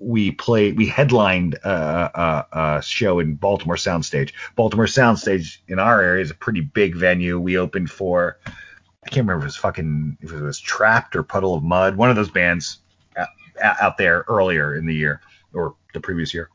we 0.00 0.30
played, 0.30 0.76
we 0.76 0.86
headlined 0.86 1.54
a, 1.64 1.70
a, 1.70 2.46
a, 2.76 2.82
show 2.82 3.18
in 3.18 3.34
Baltimore 3.34 3.76
Soundstage. 3.76 4.32
Baltimore 4.54 4.86
Soundstage 4.86 5.58
in 5.68 5.78
our 5.78 6.00
area 6.00 6.22
is 6.22 6.30
a 6.30 6.34
pretty 6.34 6.60
big 6.60 6.94
venue. 6.94 7.38
We 7.40 7.58
opened 7.58 7.90
for, 7.90 8.38
I 8.46 9.08
can't 9.08 9.26
remember 9.26 9.38
if 9.38 9.42
it 9.42 9.46
was 9.46 9.56
fucking, 9.56 10.18
if 10.20 10.32
it 10.32 10.40
was 10.40 10.60
Trapt 10.60 11.16
or 11.16 11.22
Puddle 11.22 11.54
of 11.54 11.64
Mudd, 11.64 11.96
one 11.96 12.10
of 12.10 12.16
those 12.16 12.30
bands 12.30 12.78
out, 13.16 13.28
out 13.60 13.98
there 13.98 14.24
earlier 14.28 14.76
in 14.76 14.86
the 14.86 14.94
year 14.94 15.20
or 15.58 15.74
the 15.92 16.00
previous 16.00 16.32
year. 16.32 16.50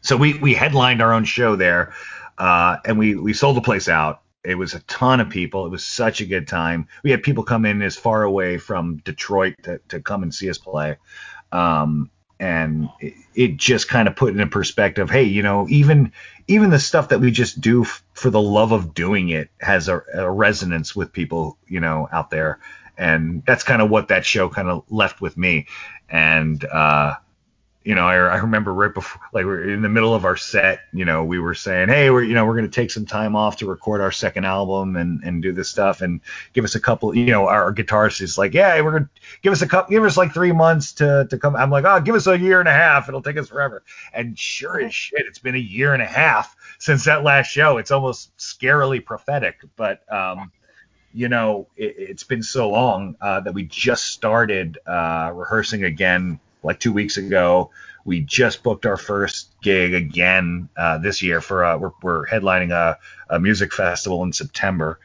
So 0.00 0.16
we 0.16 0.38
we 0.38 0.54
headlined 0.54 1.02
our 1.02 1.12
own 1.12 1.24
show 1.24 1.56
there, 1.56 1.92
uh, 2.38 2.78
and 2.86 2.98
we 2.98 3.14
we 3.14 3.34
sold 3.34 3.56
the 3.56 3.60
place 3.60 3.88
out. 3.88 4.22
It 4.44 4.56
was 4.56 4.74
a 4.74 4.80
ton 4.80 5.20
of 5.20 5.30
people. 5.30 5.66
It 5.66 5.70
was 5.70 5.84
such 5.84 6.20
a 6.20 6.26
good 6.26 6.46
time. 6.48 6.88
We 7.02 7.10
had 7.10 7.22
people 7.22 7.44
come 7.44 7.64
in 7.64 7.82
as 7.82 7.96
far 7.96 8.22
away 8.22 8.58
from 8.58 8.98
Detroit 8.98 9.54
to, 9.62 9.80
to 9.88 10.00
come 10.00 10.22
and 10.22 10.34
see 10.34 10.50
us 10.50 10.58
play. 10.58 10.96
Um, 11.50 12.10
and 12.40 12.90
it, 13.00 13.14
it 13.34 13.56
just 13.56 13.88
kind 13.88 14.06
of 14.08 14.16
put 14.16 14.36
in 14.36 14.48
perspective, 14.50 15.08
hey, 15.08 15.22
you 15.22 15.42
know, 15.42 15.66
even 15.68 16.12
even 16.46 16.70
the 16.70 16.78
stuff 16.78 17.08
that 17.08 17.20
we 17.20 17.30
just 17.30 17.60
do 17.60 17.82
f- 17.82 18.04
for 18.12 18.28
the 18.30 18.40
love 18.40 18.72
of 18.72 18.92
doing 18.92 19.30
it 19.30 19.48
has 19.60 19.88
a, 19.88 20.02
a 20.12 20.30
resonance 20.30 20.94
with 20.94 21.12
people, 21.12 21.56
you 21.66 21.80
know, 21.80 22.08
out 22.12 22.30
there. 22.30 22.58
And 22.98 23.42
that's 23.46 23.64
kind 23.64 23.80
of 23.80 23.90
what 23.90 24.08
that 24.08 24.26
show 24.26 24.48
kind 24.48 24.68
of 24.68 24.84
left 24.90 25.20
with 25.20 25.36
me. 25.36 25.66
And 26.08 26.62
uh, 26.64 27.14
you 27.84 27.94
know, 27.94 28.08
I, 28.08 28.14
I 28.14 28.36
remember 28.38 28.72
right 28.72 28.92
before, 28.92 29.20
like 29.34 29.44
we're 29.44 29.68
in 29.68 29.82
the 29.82 29.90
middle 29.90 30.14
of 30.14 30.24
our 30.24 30.36
set, 30.38 30.80
you 30.94 31.04
know, 31.04 31.22
we 31.22 31.38
were 31.38 31.54
saying, 31.54 31.90
hey, 31.90 32.08
we're, 32.08 32.22
you 32.22 32.32
know, 32.32 32.46
we're 32.46 32.56
going 32.56 32.68
to 32.68 32.74
take 32.74 32.90
some 32.90 33.04
time 33.04 33.36
off 33.36 33.58
to 33.58 33.66
record 33.66 34.00
our 34.00 34.10
second 34.10 34.46
album 34.46 34.96
and, 34.96 35.22
and 35.22 35.42
do 35.42 35.52
this 35.52 35.68
stuff 35.68 36.00
and 36.00 36.22
give 36.54 36.64
us 36.64 36.74
a 36.74 36.80
couple, 36.80 37.14
you 37.14 37.26
know, 37.26 37.46
our, 37.46 37.64
our 37.64 37.74
guitarist 37.74 38.22
is 38.22 38.38
like, 38.38 38.54
yeah, 38.54 38.80
we're 38.80 38.90
going 38.90 39.04
to 39.04 39.10
give 39.42 39.52
us 39.52 39.60
a 39.60 39.68
couple, 39.68 39.90
give 39.90 40.02
us 40.02 40.16
like 40.16 40.32
three 40.32 40.52
months 40.52 40.92
to, 40.92 41.26
to 41.28 41.36
come. 41.36 41.54
I'm 41.54 41.70
like, 41.70 41.84
oh, 41.84 42.00
give 42.00 42.14
us 42.14 42.26
a 42.26 42.38
year 42.38 42.58
and 42.58 42.68
a 42.68 42.72
half. 42.72 43.06
It'll 43.06 43.22
take 43.22 43.36
us 43.36 43.48
forever. 43.48 43.82
And 44.14 44.38
sure 44.38 44.80
as 44.80 44.94
shit, 44.94 45.26
it's 45.26 45.38
been 45.38 45.54
a 45.54 45.58
year 45.58 45.92
and 45.92 46.02
a 46.02 46.06
half 46.06 46.56
since 46.78 47.04
that 47.04 47.22
last 47.22 47.48
show. 47.48 47.76
It's 47.76 47.90
almost 47.90 48.34
scarily 48.38 49.04
prophetic, 49.04 49.60
but, 49.76 50.10
um, 50.10 50.50
you 51.12 51.28
know, 51.28 51.68
it, 51.76 52.08
has 52.08 52.22
been 52.24 52.42
so 52.42 52.70
long 52.70 53.14
uh, 53.20 53.40
that 53.40 53.52
we 53.52 53.64
just 53.64 54.06
started 54.06 54.78
uh, 54.86 55.30
rehearsing 55.34 55.84
again 55.84 56.40
like 56.64 56.80
two 56.80 56.92
weeks 56.92 57.16
ago. 57.16 57.70
We 58.04 58.20
just 58.20 58.62
booked 58.62 58.86
our 58.86 58.96
first 58.96 59.54
gig 59.62 59.94
again 59.94 60.68
uh, 60.76 60.98
this 60.98 61.22
year 61.22 61.40
for 61.40 61.64
uh, 61.64 61.78
we're, 61.78 61.92
we're 62.02 62.26
headlining 62.26 62.72
a, 62.72 62.98
a 63.30 63.40
music 63.40 63.72
festival 63.72 64.22
in 64.24 64.32
September, 64.32 64.98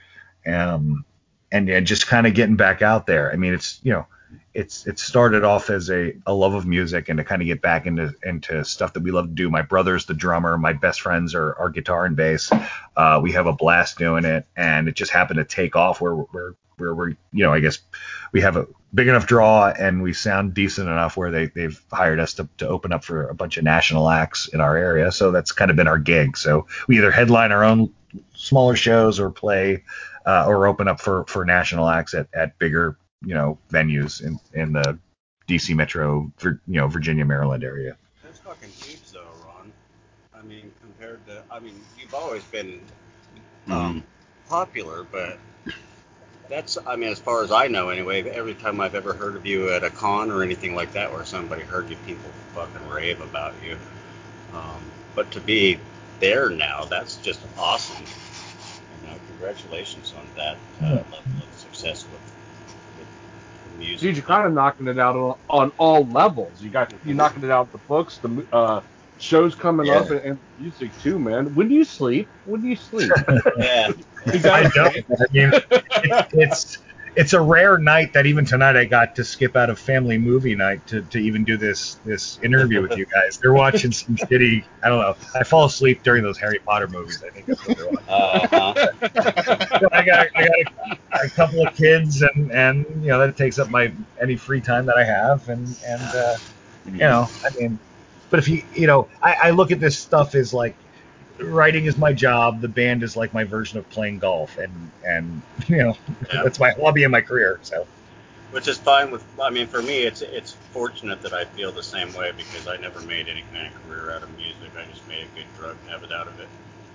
um, 0.45 1.05
and 1.51 1.69
and 1.69 1.87
just 1.87 2.07
kind 2.07 2.27
of 2.27 2.33
getting 2.33 2.57
back 2.57 2.81
out 2.81 3.07
there. 3.07 3.31
I 3.31 3.37
mean, 3.37 3.53
it's 3.53 3.79
you 3.83 3.93
know, 3.93 4.05
it's 4.53 4.85
it 4.85 4.99
started 4.99 5.43
off 5.43 5.69
as 5.69 5.89
a, 5.89 6.13
a 6.25 6.33
love 6.33 6.53
of 6.53 6.65
music 6.65 7.07
and 7.07 7.17
to 7.17 7.23
kind 7.23 7.41
of 7.41 7.45
get 7.45 7.61
back 7.61 7.85
into 7.85 8.13
into 8.23 8.65
stuff 8.65 8.93
that 8.93 9.03
we 9.03 9.11
love 9.11 9.27
to 9.27 9.33
do. 9.33 9.49
My 9.49 9.61
brother's 9.61 10.05
the 10.05 10.13
drummer, 10.13 10.57
my 10.57 10.73
best 10.73 11.01
friends 11.01 11.33
are, 11.35 11.55
are 11.55 11.69
guitar 11.69 12.05
and 12.05 12.15
bass. 12.15 12.51
Uh, 12.97 13.19
we 13.21 13.31
have 13.31 13.47
a 13.47 13.53
blast 13.53 13.97
doing 13.97 14.25
it, 14.25 14.45
and 14.57 14.89
it 14.89 14.95
just 14.95 15.11
happened 15.11 15.37
to 15.37 15.45
take 15.45 15.75
off 15.75 16.01
where 16.01 16.15
we're 16.15 16.53
where 16.79 16.93
we're 16.93 17.09
you 17.09 17.43
know 17.43 17.53
I 17.53 17.59
guess 17.59 17.79
we 18.31 18.41
have 18.41 18.55
a 18.55 18.67
big 18.93 19.07
enough 19.07 19.27
draw 19.27 19.67
and 19.67 20.01
we 20.01 20.13
sound 20.13 20.53
decent 20.53 20.89
enough 20.89 21.15
where 21.15 21.31
they, 21.31 21.47
they've 21.47 21.81
hired 21.91 22.19
us 22.19 22.33
to, 22.33 22.47
to 22.57 22.67
open 22.67 22.91
up 22.91 23.03
for 23.03 23.27
a 23.27 23.35
bunch 23.35 23.57
of 23.57 23.63
national 23.63 24.09
acts 24.09 24.47
in 24.47 24.61
our 24.61 24.75
area. 24.77 25.11
So 25.11 25.31
that's 25.31 25.51
kind 25.51 25.69
of 25.69 25.77
been 25.77 25.87
our 25.87 25.99
gig. 25.99 26.37
So 26.37 26.67
we 26.87 26.97
either 26.97 27.11
headline 27.11 27.51
our 27.51 27.63
own 27.63 27.93
smaller 28.33 28.75
shows 28.75 29.19
or 29.19 29.29
play 29.29 29.83
uh, 30.25 30.45
or 30.47 30.67
open 30.67 30.87
up 30.87 30.99
for, 30.99 31.23
for 31.25 31.45
national 31.45 31.87
acts 31.87 32.13
at, 32.13 32.27
at 32.33 32.57
bigger, 32.57 32.97
you 33.23 33.35
know, 33.35 33.59
venues 33.69 34.23
in, 34.23 34.39
in 34.53 34.73
the 34.73 34.97
DC 35.47 35.75
metro, 35.75 36.31
you 36.43 36.59
know, 36.67 36.87
Virginia, 36.87 37.25
Maryland 37.25 37.63
area. 37.63 37.95
That's 38.23 38.39
fucking 38.39 38.69
huge 38.69 39.11
though, 39.11 39.21
Ron. 39.45 39.71
I 40.33 40.41
mean, 40.41 40.71
compared 40.81 41.25
to, 41.27 41.43
I 41.51 41.59
mean, 41.59 41.79
you've 41.99 42.13
always 42.13 42.43
been 42.45 42.81
um, 43.67 44.01
mm. 44.01 44.49
popular, 44.49 45.03
but 45.03 45.39
that's, 46.49 46.77
I 46.85 46.95
mean, 46.95 47.09
as 47.09 47.19
far 47.19 47.43
as 47.43 47.51
I 47.51 47.67
know 47.67 47.89
anyway, 47.89 48.23
every 48.29 48.55
time 48.55 48.81
I've 48.81 48.95
ever 48.95 49.13
heard 49.13 49.35
of 49.35 49.45
you 49.45 49.71
at 49.71 49.83
a 49.83 49.89
con 49.89 50.31
or 50.31 50.43
anything 50.43 50.75
like 50.75 50.91
that 50.93 51.11
where 51.11 51.23
somebody 51.23 51.61
heard 51.63 51.89
you, 51.89 51.95
people 51.97 52.31
fucking 52.53 52.87
rave 52.89 53.21
about 53.21 53.53
you. 53.63 53.77
Um, 54.53 54.81
but 55.15 55.31
to 55.31 55.41
be 55.41 55.79
there 56.19 56.49
now, 56.49 56.85
that's 56.85 57.17
just 57.17 57.45
awesome. 57.57 58.03
You 59.03 59.09
know, 59.09 59.15
congratulations 59.27 60.13
on 60.17 60.27
that 60.35 60.57
uh, 60.81 60.85
level 60.95 61.13
of 61.47 61.53
success 61.53 62.05
with, 62.11 62.21
with 62.97 63.07
music. 63.77 64.01
Dude, 64.01 64.17
you're 64.17 64.25
kind 64.25 64.47
of 64.47 64.53
knocking 64.53 64.87
it 64.87 64.99
out 64.99 65.15
on, 65.15 65.35
on 65.49 65.71
all 65.77 66.05
levels. 66.05 66.61
You 66.61 66.71
got 66.71 66.91
you're 67.03 67.15
knocking 67.15 67.43
it 67.43 67.51
out 67.51 67.71
the 67.71 67.77
books, 67.77 68.17
the 68.17 68.47
uh, 68.51 68.81
shows 69.19 69.55
coming 69.55 69.87
yeah. 69.87 69.99
up, 69.99 70.09
and, 70.09 70.19
and, 70.21 70.39
music 70.59 70.91
too, 71.01 71.19
man. 71.19 71.53
When 71.55 71.67
do 71.67 71.75
you 71.75 71.83
sleep? 71.83 72.27
When 72.45 72.61
do 72.61 72.67
you 72.67 72.75
sleep? 72.75 73.11
yeah, 73.57 73.91
you 74.25 74.49
I 74.49 74.69
don't. 74.69 74.97
I 74.97 75.25
mean, 75.31 75.51
it's, 75.71 76.33
it's 76.33 76.77
it's 77.15 77.33
a 77.33 77.41
rare 77.41 77.77
night 77.77 78.13
that 78.13 78.25
even 78.25 78.45
tonight 78.45 78.77
I 78.77 78.85
got 78.85 79.15
to 79.15 79.23
skip 79.23 79.55
out 79.55 79.69
of 79.69 79.79
family 79.79 80.17
movie 80.17 80.55
night 80.55 80.85
to, 80.87 81.01
to 81.01 81.17
even 81.19 81.43
do 81.43 81.57
this 81.57 81.95
this 82.05 82.39
interview 82.43 82.81
with 82.81 82.97
you 82.97 83.05
guys. 83.05 83.37
They're 83.37 83.53
watching 83.53 83.91
some 83.91 84.15
shitty. 84.15 84.63
I 84.83 84.89
don't 84.89 84.99
know. 84.99 85.15
I 85.35 85.43
fall 85.43 85.65
asleep 85.65 86.03
during 86.03 86.23
those 86.23 86.37
Harry 86.37 86.59
Potter 86.59 86.87
movies. 86.87 87.23
I 87.23 87.29
think 87.31 87.45
that's 87.47 87.67
what 87.67 87.77
they're 87.77 87.89
watching. 87.89 88.09
Uh-huh. 88.09 89.89
I 89.91 90.05
got 90.05 90.27
I 90.35 90.47
got 90.47 91.01
a, 91.21 91.25
a, 91.25 91.29
couple 91.29 91.67
of 91.67 91.75
kids 91.75 92.21
and 92.21 92.51
and 92.51 92.85
you 93.01 93.09
know 93.09 93.19
that 93.19 93.35
takes 93.35 93.59
up 93.59 93.69
my 93.69 93.91
any 94.21 94.35
free 94.35 94.61
time 94.61 94.85
that 94.85 94.97
I 94.97 95.03
have 95.03 95.49
and 95.49 95.75
and 95.85 96.01
uh, 96.01 96.37
you 96.85 96.99
know 96.99 97.27
I 97.43 97.49
mean 97.57 97.79
but 98.29 98.39
if 98.39 98.47
you, 98.47 98.63
you 98.75 98.87
know, 98.87 99.07
I, 99.21 99.35
I 99.43 99.49
look 99.51 99.71
at 99.71 99.79
this 99.79 99.97
stuff 99.97 100.35
as 100.35 100.53
like 100.53 100.75
writing 101.39 101.85
is 101.85 101.97
my 101.97 102.13
job. 102.13 102.61
The 102.61 102.67
band 102.67 103.03
is 103.03 103.15
like 103.15 103.33
my 103.33 103.43
version 103.43 103.79
of 103.79 103.89
playing 103.89 104.19
golf, 104.19 104.57
and 104.57 104.91
and 105.05 105.41
you 105.67 105.77
know 105.77 105.97
yeah. 106.33 106.43
that's 106.43 106.59
my 106.59 106.71
hobby 106.71 107.03
and 107.03 107.11
my 107.11 107.21
career. 107.21 107.59
So. 107.63 107.87
Which 108.51 108.67
is 108.67 108.79
fine 108.79 109.11
with. 109.11 109.23
I 109.39 109.51
mean, 109.51 109.67
for 109.67 109.83
me, 109.83 109.99
it's 109.99 110.23
it's 110.23 110.53
fortunate 110.73 111.21
that 111.21 111.33
I 111.33 111.45
feel 111.45 111.71
the 111.71 111.83
same 111.83 112.11
way 112.15 112.31
because 112.35 112.67
I 112.67 112.77
never 112.77 112.99
made 113.01 113.27
any 113.27 113.43
kind 113.53 113.67
of 113.67 113.87
career 113.87 114.09
out 114.11 114.23
of 114.23 114.35
music. 114.37 114.71
I 114.75 114.85
just 114.91 115.07
made 115.07 115.23
a 115.23 115.27
good 115.35 115.45
drug 115.59 115.77
habit 115.87 116.11
out 116.11 116.27
of 116.27 116.39
it. 116.39 116.47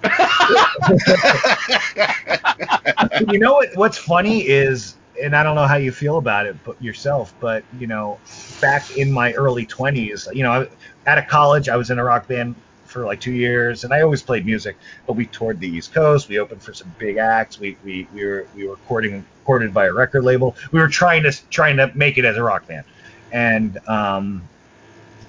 you 3.32 3.38
know 3.38 3.54
what? 3.54 3.68
What's 3.76 3.98
funny 3.98 4.40
is 4.40 4.96
and 5.22 5.34
I 5.36 5.42
don't 5.42 5.54
know 5.54 5.66
how 5.66 5.76
you 5.76 5.92
feel 5.92 6.18
about 6.18 6.46
it 6.46 6.56
but 6.64 6.80
yourself, 6.82 7.34
but 7.40 7.64
you 7.78 7.86
know, 7.86 8.18
back 8.60 8.96
in 8.96 9.10
my 9.12 9.32
early 9.32 9.66
20s, 9.66 10.34
you 10.34 10.42
know, 10.42 10.66
out 11.06 11.18
of 11.18 11.26
college, 11.28 11.68
I 11.68 11.76
was 11.76 11.90
in 11.90 11.98
a 11.98 12.04
rock 12.04 12.26
band 12.28 12.54
for 12.84 13.04
like 13.04 13.20
two 13.20 13.32
years, 13.32 13.84
and 13.84 13.92
I 13.92 14.02
always 14.02 14.22
played 14.22 14.46
music. 14.46 14.76
But 15.06 15.14
we 15.14 15.26
toured 15.26 15.60
the 15.60 15.68
East 15.68 15.92
Coast. 15.92 16.28
We 16.28 16.38
opened 16.38 16.62
for 16.62 16.72
some 16.72 16.94
big 16.98 17.16
acts. 17.16 17.58
We 17.58 17.76
we, 17.84 18.06
we 18.14 18.24
were 18.24 18.46
we 18.54 18.66
were 18.66 18.74
recording 18.74 19.24
recorded 19.40 19.74
by 19.74 19.86
a 19.86 19.92
record 19.92 20.24
label. 20.24 20.56
We 20.72 20.80
were 20.80 20.88
trying 20.88 21.24
to 21.24 21.32
trying 21.50 21.76
to 21.78 21.90
make 21.94 22.18
it 22.18 22.24
as 22.24 22.36
a 22.36 22.42
rock 22.42 22.66
band, 22.66 22.84
and 23.32 23.78
um, 23.88 24.48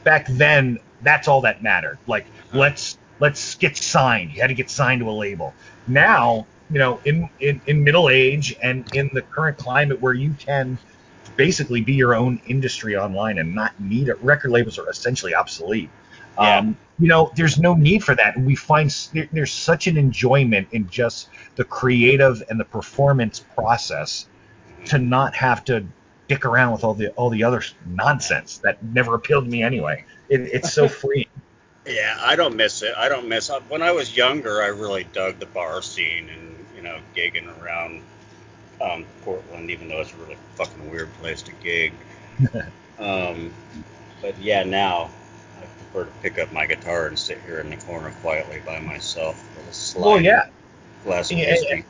back 0.04 0.28
then, 0.30 0.80
that's 1.02 1.28
all 1.28 1.42
that 1.42 1.64
mattered. 1.64 1.98
Like 2.08 2.26
let's 2.54 2.98
let's 3.20 3.56
get 3.56 3.78
signed. 3.78 4.34
You 4.34 4.42
had 4.42 4.48
to 4.48 4.54
get 4.54 4.70
signed 4.70 5.02
to 5.02 5.10
a 5.10 5.12
label. 5.12 5.54
Now, 5.88 6.46
you 6.70 6.80
know, 6.80 7.00
in, 7.06 7.30
in, 7.40 7.62
in 7.68 7.84
middle 7.84 8.10
age 8.10 8.56
and 8.62 8.86
in 8.96 9.10
the 9.14 9.22
current 9.22 9.58
climate 9.58 10.02
where 10.02 10.14
you 10.14 10.34
can 10.40 10.78
basically 11.36 11.82
be 11.82 11.94
your 11.94 12.16
own 12.16 12.42
industry 12.48 12.96
online 12.96 13.38
and 13.38 13.54
not 13.54 13.80
need 13.80 14.08
it, 14.08 14.22
record 14.24 14.52
labels 14.52 14.80
are 14.80 14.90
essentially 14.90 15.36
obsolete. 15.36 15.90
Yeah. 16.40 16.58
Um, 16.58 16.78
you 17.00 17.08
know, 17.08 17.32
there's 17.36 17.60
no 17.60 17.76
need 17.76 18.04
for 18.04 18.16
that. 18.16 18.36
And 18.36 18.46
we 18.46 18.56
find 18.56 18.90
there, 19.14 19.28
there's 19.32 19.52
such 19.52 19.88
an 19.88 19.98
enjoyment 19.98 20.68
in 20.72 20.90
just 20.90 21.30
the 21.56 21.64
creative 21.64 22.42
and 22.50 22.60
the 22.60 22.66
performance 22.66 23.40
process 23.40 24.28
to 24.86 24.98
not 24.98 25.36
have 25.36 25.64
to 25.66 25.86
dick 26.28 26.46
around 26.46 26.72
with 26.72 26.84
all 26.84 26.94
the 26.94 27.10
all 27.10 27.30
the 27.30 27.44
other 27.44 27.62
nonsense 27.86 28.58
that 28.60 28.84
never 28.84 29.16
appealed 29.16 29.46
to 29.46 29.52
me 29.52 29.62
anyway. 29.62 30.06
It, 30.30 30.42
it's 30.42 30.74
so 30.74 30.88
free. 31.02 31.28
Yeah, 31.88 32.18
I 32.20 32.36
don't 32.36 32.56
miss 32.56 32.82
it. 32.82 32.94
I 32.98 33.10
don't 33.10 33.28
miss. 33.28 33.50
It. 33.50 33.62
When 33.70 33.82
I 33.82 33.92
was 33.92 34.16
younger, 34.16 34.62
I 34.64 34.68
really 34.68 35.06
dug 35.14 35.40
the 35.40 35.46
bar 35.46 35.82
scene 35.82 36.30
and 36.30 36.66
you 36.76 36.82
know 36.82 36.98
gigging 37.16 37.48
around 37.62 38.02
um, 38.82 39.06
Portland, 39.22 39.70
even 39.70 39.88
though 39.88 40.02
it's 40.02 40.14
a 40.14 40.18
really 40.18 40.38
fucking 40.56 40.90
weird 40.90 41.14
place 41.16 41.42
to 41.44 41.52
gig. 41.64 41.94
um, 43.00 43.52
but 44.22 44.38
yeah, 44.40 44.64
now 44.64 45.12
I 45.62 45.66
prefer 45.66 46.06
to 46.06 46.12
pick 46.22 46.40
up 46.40 46.52
my 46.52 46.66
guitar 46.66 47.08
and 47.08 47.18
sit 47.18 47.40
here 47.46 47.60
in 47.60 47.70
the 47.70 47.78
corner 47.78 48.12
quietly 48.22 48.62
by 48.66 48.80
myself 48.80 49.48
with 49.56 49.70
a 49.70 49.74
slide 49.74 50.06
Well, 50.06 50.22
yeah, 50.22 50.44
glass 51.04 51.32
of 51.32 51.38
Yeah, 51.38 51.52
whiskey. 51.52 51.86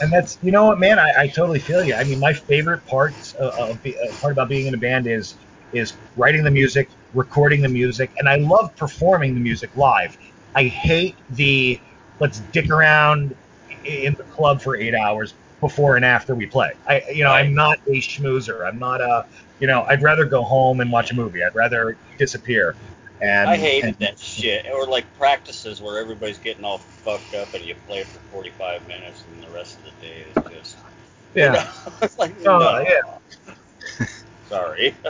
and 0.00 0.12
that's 0.12 0.38
you 0.42 0.52
know 0.52 0.66
what, 0.66 0.78
man. 0.78 0.98
I, 0.98 1.12
I 1.22 1.26
totally 1.28 1.58
feel 1.58 1.82
you. 1.82 1.94
I 1.94 2.04
mean, 2.04 2.20
my 2.20 2.32
favorite 2.32 2.86
parts 2.86 3.34
of, 3.34 3.52
of 3.70 3.82
be, 3.82 3.96
uh, 3.98 4.12
part 4.20 4.32
about 4.32 4.48
being 4.48 4.66
in 4.66 4.74
a 4.74 4.78
band 4.78 5.06
is 5.06 5.34
is 5.72 5.94
writing 6.16 6.44
the 6.44 6.50
music, 6.52 6.88
recording 7.14 7.62
the 7.62 7.68
music, 7.68 8.10
and 8.18 8.28
I 8.28 8.36
love 8.36 8.74
performing 8.76 9.34
the 9.34 9.40
music 9.40 9.74
live. 9.76 10.16
I 10.54 10.64
hate 10.64 11.16
the 11.30 11.80
let's 12.20 12.40
dick 12.52 12.70
around 12.70 13.34
in 13.84 14.14
the 14.14 14.22
club 14.24 14.62
for 14.62 14.76
eight 14.76 14.94
hours 14.94 15.34
before 15.60 15.96
and 15.96 16.04
after 16.04 16.34
we 16.34 16.46
play. 16.46 16.72
I 16.86 17.02
you 17.12 17.24
know 17.24 17.30
I'm 17.30 17.54
not 17.54 17.78
a 17.86 18.00
schmoozer. 18.00 18.66
I'm 18.66 18.78
not 18.78 19.00
a 19.00 19.26
you 19.60 19.66
know 19.66 19.82
I'd 19.88 20.02
rather 20.02 20.24
go 20.24 20.42
home 20.42 20.80
and 20.80 20.90
watch 20.92 21.10
a 21.10 21.14
movie. 21.14 21.42
I'd 21.42 21.54
rather 21.54 21.96
disappear. 22.18 22.76
And 23.20 23.48
I 23.48 23.56
hated 23.56 23.84
and- 23.88 23.98
that 24.00 24.18
shit. 24.18 24.66
Or 24.70 24.86
like 24.86 25.04
practices 25.18 25.80
where 25.80 25.98
everybody's 25.98 26.38
getting 26.38 26.64
all 26.64 26.78
fucked 26.78 27.34
up 27.34 27.54
and 27.54 27.64
you 27.64 27.74
play 27.86 28.02
for 28.02 28.18
45 28.32 28.86
minutes 28.86 29.24
and 29.32 29.42
the 29.42 29.50
rest 29.54 29.78
of 29.78 29.84
the 29.84 29.90
day 30.06 30.24
is 30.34 30.52
just. 30.52 30.76
Yeah. 31.34 31.70
it's 32.02 32.18
like, 32.18 32.34
Oh, 32.46 32.58
no. 32.58 32.78
yeah. 32.80 34.06
Sorry. 34.48 34.94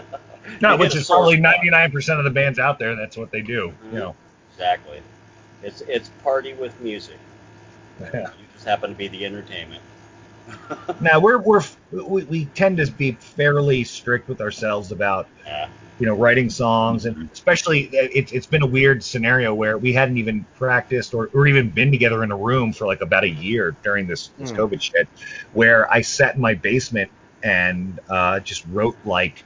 No, 0.60 0.76
which 0.76 0.94
is 0.94 1.06
probably 1.06 1.38
99% 1.38 2.18
of 2.18 2.24
the 2.24 2.30
bands 2.30 2.58
out 2.58 2.78
there. 2.78 2.94
That's 2.96 3.16
what 3.16 3.30
they 3.30 3.40
do. 3.42 3.72
You 3.92 3.98
know. 3.98 4.16
Exactly. 4.52 5.00
It's 5.62 5.80
it's 5.82 6.10
party 6.22 6.52
with 6.52 6.78
music. 6.80 7.18
Yeah. 8.00 8.12
You 8.38 8.44
just 8.52 8.66
happen 8.66 8.90
to 8.90 8.96
be 8.96 9.08
the 9.08 9.24
entertainment. 9.24 9.82
Now 11.00 11.20
we're 11.20 11.38
we're 11.38 11.62
we, 11.90 12.24
we 12.24 12.44
tend 12.46 12.76
to 12.76 12.86
be 12.90 13.12
fairly 13.12 13.82
strict 13.84 14.28
with 14.28 14.40
ourselves 14.42 14.92
about 14.92 15.26
Yeah. 15.46 15.68
you 15.98 16.06
know 16.06 16.14
writing 16.14 16.50
songs 16.50 17.06
and 17.06 17.30
especially 17.32 17.84
it's 17.92 18.30
it's 18.32 18.46
been 18.46 18.62
a 18.62 18.66
weird 18.66 19.02
scenario 19.02 19.54
where 19.54 19.78
we 19.78 19.94
hadn't 19.94 20.18
even 20.18 20.44
practiced 20.58 21.14
or, 21.14 21.30
or 21.32 21.46
even 21.46 21.70
been 21.70 21.90
together 21.90 22.22
in 22.22 22.30
a 22.30 22.36
room 22.36 22.72
for 22.74 22.86
like 22.86 23.00
about 23.00 23.24
a 23.24 23.28
year 23.30 23.74
during 23.82 24.06
this, 24.06 24.28
this 24.38 24.50
Hmm. 24.50 24.56
COVID 24.58 24.82
shit 24.82 25.08
where 25.54 25.90
I 25.90 26.02
sat 26.02 26.34
in 26.34 26.42
my 26.42 26.52
basement 26.54 27.10
and 27.42 27.98
uh, 28.10 28.40
just 28.40 28.66
wrote 28.66 28.96
like 29.06 29.44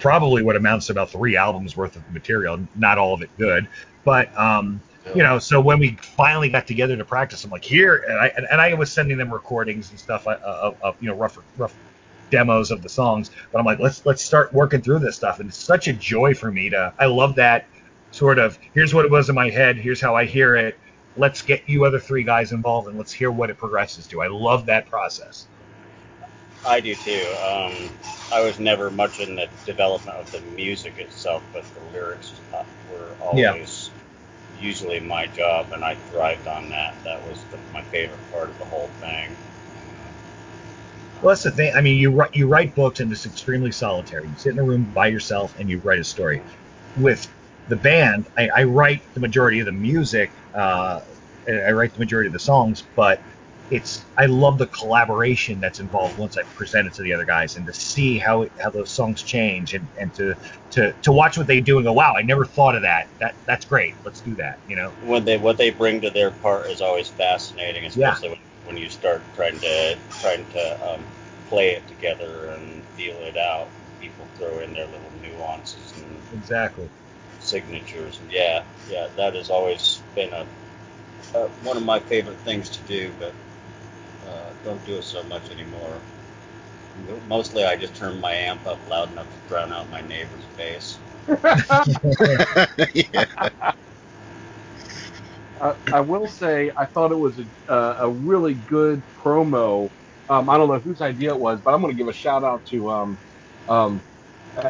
probably 0.00 0.42
what 0.42 0.56
amounts 0.56 0.86
to 0.86 0.92
about 0.92 1.10
three 1.10 1.36
albums 1.36 1.76
worth 1.76 1.96
of 1.96 2.12
material 2.12 2.58
not 2.74 2.98
all 2.98 3.14
of 3.14 3.22
it 3.22 3.30
good 3.38 3.66
but 4.04 4.36
um 4.38 4.80
you 5.14 5.22
know, 5.22 5.38
so 5.38 5.60
when 5.60 5.78
we 5.78 5.92
finally 6.00 6.48
got 6.48 6.66
together 6.66 6.96
to 6.96 7.04
practice, 7.04 7.44
I'm 7.44 7.50
like, 7.50 7.64
here, 7.64 8.04
and 8.08 8.18
I 8.18 8.32
and, 8.36 8.46
and 8.50 8.60
I 8.60 8.74
was 8.74 8.90
sending 8.90 9.16
them 9.16 9.32
recordings 9.32 9.90
and 9.90 9.98
stuff 9.98 10.26
uh, 10.26 10.38
of, 10.42 10.76
of 10.82 10.96
you 11.00 11.08
know 11.08 11.14
rough 11.14 11.38
rough 11.56 11.74
demos 12.30 12.70
of 12.70 12.82
the 12.82 12.88
songs, 12.88 13.30
but 13.52 13.58
I'm 13.58 13.64
like, 13.64 13.78
let's 13.78 14.04
let's 14.04 14.22
start 14.22 14.52
working 14.52 14.80
through 14.80 15.00
this 15.00 15.16
stuff, 15.16 15.40
and 15.40 15.48
it's 15.48 15.58
such 15.58 15.88
a 15.88 15.92
joy 15.92 16.34
for 16.34 16.50
me 16.50 16.70
to. 16.70 16.92
I 16.98 17.06
love 17.06 17.36
that 17.36 17.66
sort 18.10 18.38
of. 18.38 18.58
Here's 18.74 18.94
what 18.94 19.04
it 19.04 19.10
was 19.10 19.28
in 19.28 19.34
my 19.34 19.50
head. 19.50 19.76
Here's 19.76 20.00
how 20.00 20.16
I 20.16 20.24
hear 20.24 20.56
it. 20.56 20.76
Let's 21.16 21.40
get 21.40 21.68
you 21.68 21.84
other 21.84 22.00
three 22.00 22.24
guys 22.24 22.52
involved, 22.52 22.88
and 22.88 22.98
let's 22.98 23.12
hear 23.12 23.30
what 23.30 23.50
it 23.50 23.58
progresses 23.58 24.06
to. 24.08 24.22
I 24.22 24.26
love 24.26 24.66
that 24.66 24.88
process. 24.90 25.46
I 26.66 26.80
do 26.80 26.94
too. 26.94 27.24
Um, 27.42 27.90
I 28.32 28.40
was 28.40 28.58
never 28.58 28.90
much 28.90 29.20
in 29.20 29.36
the 29.36 29.48
development 29.64 30.16
of 30.16 30.30
the 30.32 30.40
music 30.40 30.98
itself, 30.98 31.44
but 31.52 31.64
the 31.74 31.80
lyrics 31.80 32.40
were 32.90 33.16
Yeah. 33.34 33.52
always 33.52 33.90
usually 34.54 35.00
my 35.00 35.26
job, 35.26 35.72
and 35.72 35.84
I 35.84 35.96
thrived 36.10 36.46
on 36.46 36.68
that. 36.70 36.98
That 37.04 37.26
was 37.26 37.44
the, 37.50 37.58
my 37.72 37.82
favorite 37.82 38.20
part 38.30 38.50
of 38.50 38.58
the 38.58 38.64
whole 38.64 38.88
thing. 39.00 39.36
Well, 41.20 41.32
that's 41.32 41.44
the 41.44 41.50
thing. 41.50 41.72
I 41.74 41.80
mean, 41.80 41.96
you 41.96 42.10
write 42.12 42.34
you 42.34 42.46
write 42.48 42.74
books, 42.74 43.00
and 43.00 43.10
it's 43.10 43.26
extremely 43.26 43.72
solitary. 43.72 44.28
You 44.28 44.36
sit 44.36 44.52
in 44.52 44.58
a 44.58 44.64
room 44.64 44.84
by 44.84 45.08
yourself, 45.08 45.54
and 45.58 45.68
you 45.68 45.80
write 45.80 45.98
a 45.98 46.04
story. 46.04 46.42
With 46.96 47.32
the 47.68 47.76
band, 47.76 48.28
I, 48.36 48.48
I 48.54 48.64
write 48.64 49.02
the 49.14 49.20
majority 49.20 49.60
of 49.60 49.66
the 49.66 49.72
music. 49.72 50.32
Uh, 50.54 51.00
I 51.48 51.70
write 51.72 51.94
the 51.94 52.00
majority 52.00 52.26
of 52.28 52.32
the 52.32 52.38
songs, 52.40 52.82
but 52.94 53.22
it's 53.70 54.04
I 54.16 54.26
love 54.26 54.58
the 54.58 54.66
collaboration 54.68 55.60
that's 55.60 55.80
involved 55.80 56.18
once 56.18 56.36
I 56.36 56.42
present 56.54 56.86
it 56.86 56.94
to 56.94 57.02
the 57.02 57.12
other 57.12 57.24
guys, 57.24 57.56
and 57.56 57.66
to 57.66 57.72
see 57.72 58.18
how 58.18 58.46
how 58.62 58.70
those 58.70 58.90
songs 58.90 59.22
change, 59.22 59.74
and, 59.74 59.88
and 59.98 60.14
to, 60.14 60.36
to 60.70 60.92
to 61.02 61.12
watch 61.12 61.36
what 61.36 61.46
they 61.46 61.60
do 61.60 61.78
and 61.78 61.84
go, 61.84 61.92
wow, 61.92 62.14
I 62.16 62.22
never 62.22 62.44
thought 62.44 62.74
of 62.76 62.82
that. 62.82 63.08
That 63.18 63.34
that's 63.46 63.64
great. 63.64 63.94
Let's 64.04 64.20
do 64.20 64.34
that. 64.36 64.60
You 64.68 64.76
know. 64.76 64.90
When 65.02 65.24
they 65.24 65.36
what 65.38 65.56
they 65.56 65.70
bring 65.70 66.00
to 66.02 66.10
their 66.10 66.30
part 66.30 66.70
is 66.70 66.80
always 66.80 67.08
fascinating, 67.08 67.84
especially 67.84 68.30
when, 68.30 68.38
when 68.66 68.76
you 68.76 68.88
start 68.88 69.22
trying 69.34 69.58
to 69.60 69.96
trying 70.10 70.44
to 70.52 70.88
um, 70.94 71.04
play 71.48 71.70
it 71.70 71.86
together 71.88 72.46
and 72.50 72.82
feel 72.96 73.16
it 73.22 73.36
out. 73.36 73.68
People 74.00 74.26
throw 74.36 74.60
in 74.60 74.74
their 74.74 74.86
little 74.86 75.10
nuances 75.22 75.94
and 75.96 76.16
Exactly. 76.38 76.88
signatures. 77.40 78.20
Yeah, 78.30 78.62
yeah, 78.88 79.08
that 79.16 79.34
has 79.34 79.50
always 79.50 80.02
been 80.14 80.32
a, 80.32 80.46
uh 81.34 81.48
one 81.64 81.76
of 81.76 81.82
my 81.82 81.98
favorite 81.98 82.38
things 82.38 82.68
to 82.70 82.80
do, 82.82 83.12
but 83.18 83.34
don't 84.66 84.84
do 84.84 84.96
it 84.96 85.04
so 85.04 85.22
much 85.24 85.50
anymore. 85.50 85.96
Mostly, 87.28 87.64
I 87.64 87.76
just 87.76 87.96
turn 87.96 88.20
my 88.20 88.34
amp 88.34 88.66
up 88.66 88.78
loud 88.90 89.10
enough 89.12 89.28
to 89.30 89.48
drown 89.48 89.72
out 89.72 89.90
my 89.90 90.02
neighbor's 90.02 90.44
bass. 90.56 90.98
yeah. 92.94 93.24
I, 95.60 95.74
I 95.92 96.00
will 96.00 96.28
say 96.28 96.72
I 96.76 96.86
thought 96.86 97.12
it 97.12 97.16
was 97.16 97.38
a, 97.38 97.72
uh, 97.72 97.96
a 98.00 98.10
really 98.10 98.54
good 98.54 99.02
promo. 99.22 99.90
Um, 100.28 100.50
I 100.50 100.58
don't 100.58 100.68
know 100.68 100.80
whose 100.80 101.00
idea 101.00 101.32
it 101.32 101.40
was, 101.40 101.60
but 101.64 101.74
I'm 101.74 101.80
going 101.82 101.92
to 101.92 101.96
give 101.98 102.08
a 102.08 102.12
shout 102.12 102.44
out 102.44 102.64
to 102.66 102.90
um, 102.90 103.20
um, 103.68 104.04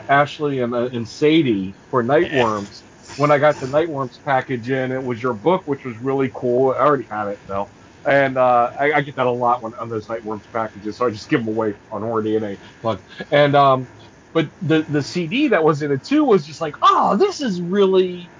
Ashley 0.09 0.61
and, 0.61 0.75
uh, 0.75 0.89
and 0.93 1.09
Sadie 1.09 1.77
for 1.91 2.05
Nightworms. 2.05 2.85
When 3.17 3.33
I 3.33 3.39
got 3.39 3.61
the 3.61 3.67
Nightworms 3.67 4.23
package 4.25 4.71
in, 4.71 4.93
it 4.93 5.03
was 5.03 5.23
your 5.23 5.35
book, 5.35 5.63
which 5.67 5.85
was 5.87 5.99
really 6.01 6.31
cool. 6.35 6.75
I 6.79 6.83
already 6.83 7.07
had 7.11 7.29
it 7.29 7.41
though, 7.49 7.71
and 8.07 8.39
uh, 8.39 8.71
I, 8.79 8.93
I 8.95 9.01
get 9.03 9.17
that 9.17 9.27
a 9.27 9.33
lot 9.33 9.63
when 9.63 9.73
on 9.81 9.89
those 9.89 10.07
Nightworms 10.09 10.51
packages, 10.53 10.97
so 10.99 11.07
I 11.07 11.11
just 11.11 11.29
give 11.29 11.41
them 11.41 11.49
away 11.49 11.77
on 11.91 12.03
Horror 12.03 12.23
DNA 12.23 12.59
plug. 12.81 13.03
And 13.31 13.57
um, 13.57 13.89
but 14.33 14.51
the 14.61 14.85
the 14.89 15.03
CD 15.03 15.49
that 15.49 15.65
was 15.65 15.83
in 15.83 15.93
it 15.93 16.05
too 16.05 16.25
was 16.25 16.45
just 16.47 16.61
like, 16.61 16.77
oh, 16.83 17.17
this 17.17 17.41
is 17.41 17.61
really 17.63 18.33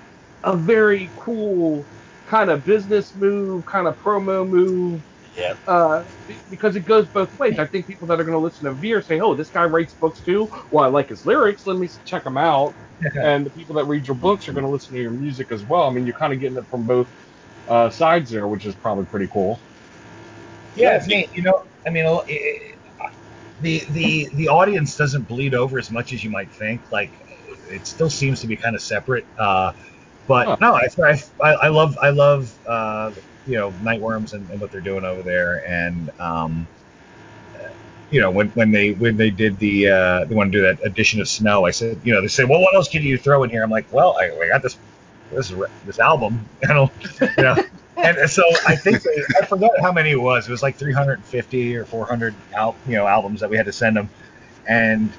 a 0.45 0.57
very 0.57 1.13
cool 1.17 1.89
kind 2.27 2.51
of 2.51 2.65
business 2.65 3.15
move, 3.15 3.65
kind 3.67 3.89
of 3.89 3.97
promo 3.99 4.49
move, 4.49 5.03
Yeah, 5.35 5.55
uh, 5.67 6.05
because 6.49 6.77
it 6.77 6.85
goes 6.85 7.09
both 7.09 7.31
ways. 7.39 7.59
I 7.59 7.67
think 7.67 7.87
people 7.87 8.07
that 8.09 8.21
are 8.21 8.25
going 8.25 8.35
to 8.37 8.41
listen 8.41 8.67
to 8.67 8.75
Veer 8.75 9.03
say, 9.03 9.21
"Oh, 9.21 9.35
this 9.35 9.51
guy 9.51 9.65
writes 9.65 9.95
books 9.95 10.23
too. 10.23 10.49
Well, 10.71 10.85
I 10.85 10.89
like 10.89 11.09
his 11.09 11.25
lyrics. 11.25 11.67
Let 11.67 11.79
me 11.79 11.89
check 12.05 12.25
him 12.27 12.37
out." 12.39 12.77
and 13.23 13.45
the 13.45 13.51
people 13.51 13.75
that 13.77 13.85
read 13.85 14.07
your 14.07 14.17
books 14.17 14.49
are 14.49 14.55
going 14.55 14.65
to 14.65 14.71
listen 14.71 14.95
to 14.95 15.01
your 15.03 15.11
music 15.11 15.53
as 15.53 15.65
well. 15.67 15.83
I 15.83 15.91
mean, 15.93 16.07
you're 16.07 16.15
kind 16.15 16.33
of 16.33 16.41
getting 16.41 16.57
it 16.57 16.65
from 16.71 16.87
both 16.87 17.09
uh, 17.69 17.91
sides 17.91 18.31
there, 18.31 18.49
which 18.49 18.67
is 18.67 18.75
probably 18.75 19.07
pretty 19.07 19.29
cool. 19.33 19.61
Yeah, 20.75 20.97
it's 20.97 21.09
neat. 21.09 21.31
You 21.35 21.43
know, 21.43 21.55
I 21.87 21.91
mean, 21.91 22.07
it- 22.29 22.63
the 23.61 23.83
the 23.91 24.29
the 24.35 24.49
audience 24.49 24.97
doesn't 24.97 25.25
bleed 25.29 25.55
over 25.55 25.79
as 25.79 25.91
much 25.91 26.13
as 26.13 26.23
you 26.23 26.31
might 26.31 26.53
think. 26.53 26.83
Like, 26.91 27.13
it 27.71 27.87
still 27.87 28.11
seems 28.11 28.41
to 28.43 28.47
be 28.47 28.57
kind 28.57 28.75
of 28.77 28.83
separate. 28.83 29.27
Uh, 29.39 29.73
but 30.27 30.51
Huh. 30.51 30.59
no, 30.61 30.75
I, 30.75 30.89
I 31.43 31.53
I 31.55 31.69
love 31.69 31.97
I 32.03 32.11
love 32.11 32.59
uh, 32.67 33.13
you 33.47 33.57
know 33.59 33.73
Nightworms 33.73 34.33
and, 34.35 34.51
and 34.51 34.61
what 34.61 34.71
they're 34.71 34.81
doing 34.83 35.05
over 35.05 35.23
there, 35.23 35.63
and 35.69 36.11
um, 36.19 36.69
you 38.11 38.21
know 38.21 38.31
when 38.31 38.49
when 38.51 38.71
they 38.71 38.93
when 38.93 39.17
they 39.17 39.31
did 39.31 39.59
the 39.59 39.89
uh, 39.89 40.25
they 40.25 40.35
want 40.35 40.53
to 40.53 40.59
do 40.59 40.63
that 40.63 40.79
addition 40.85 41.21
of 41.21 41.29
Snow, 41.29 41.67
I 41.67 41.71
said 41.71 42.01
you 42.03 42.15
know 42.15 42.21
they 42.21 42.29
said 42.29 42.49
well 42.49 42.61
what 42.61 42.75
else 42.75 42.89
can 42.89 43.03
you 43.03 43.19
throw 43.19 43.43
in 43.45 43.51
here? 43.51 43.63
I'm 43.63 43.71
like 43.71 43.87
well 43.91 44.17
I, 44.21 44.27
I 44.27 44.49
got 44.49 44.63
this 44.63 44.79
this 45.31 45.53
this 45.85 45.99
album, 45.99 46.51
you 46.63 46.69
know. 46.69 47.57
And 48.03 48.31
so 48.31 48.43
I 48.67 48.77
think 48.77 49.03
I 49.41 49.47
forgot 49.47 49.71
how 49.81 49.93
many 49.93 50.11
it 50.11 50.21
was. 50.21 50.49
It 50.49 50.51
was 50.53 50.63
like 50.63 50.79
350 50.79 51.77
or 51.77 51.87
400 51.87 52.37
al- 52.57 52.81
you 52.85 52.97
know 52.97 53.07
albums 53.07 53.41
that 53.41 53.51
we 53.51 53.57
had 53.57 53.67
to 53.67 53.73
send 53.73 53.97
them, 53.97 54.11
and 54.67 55.17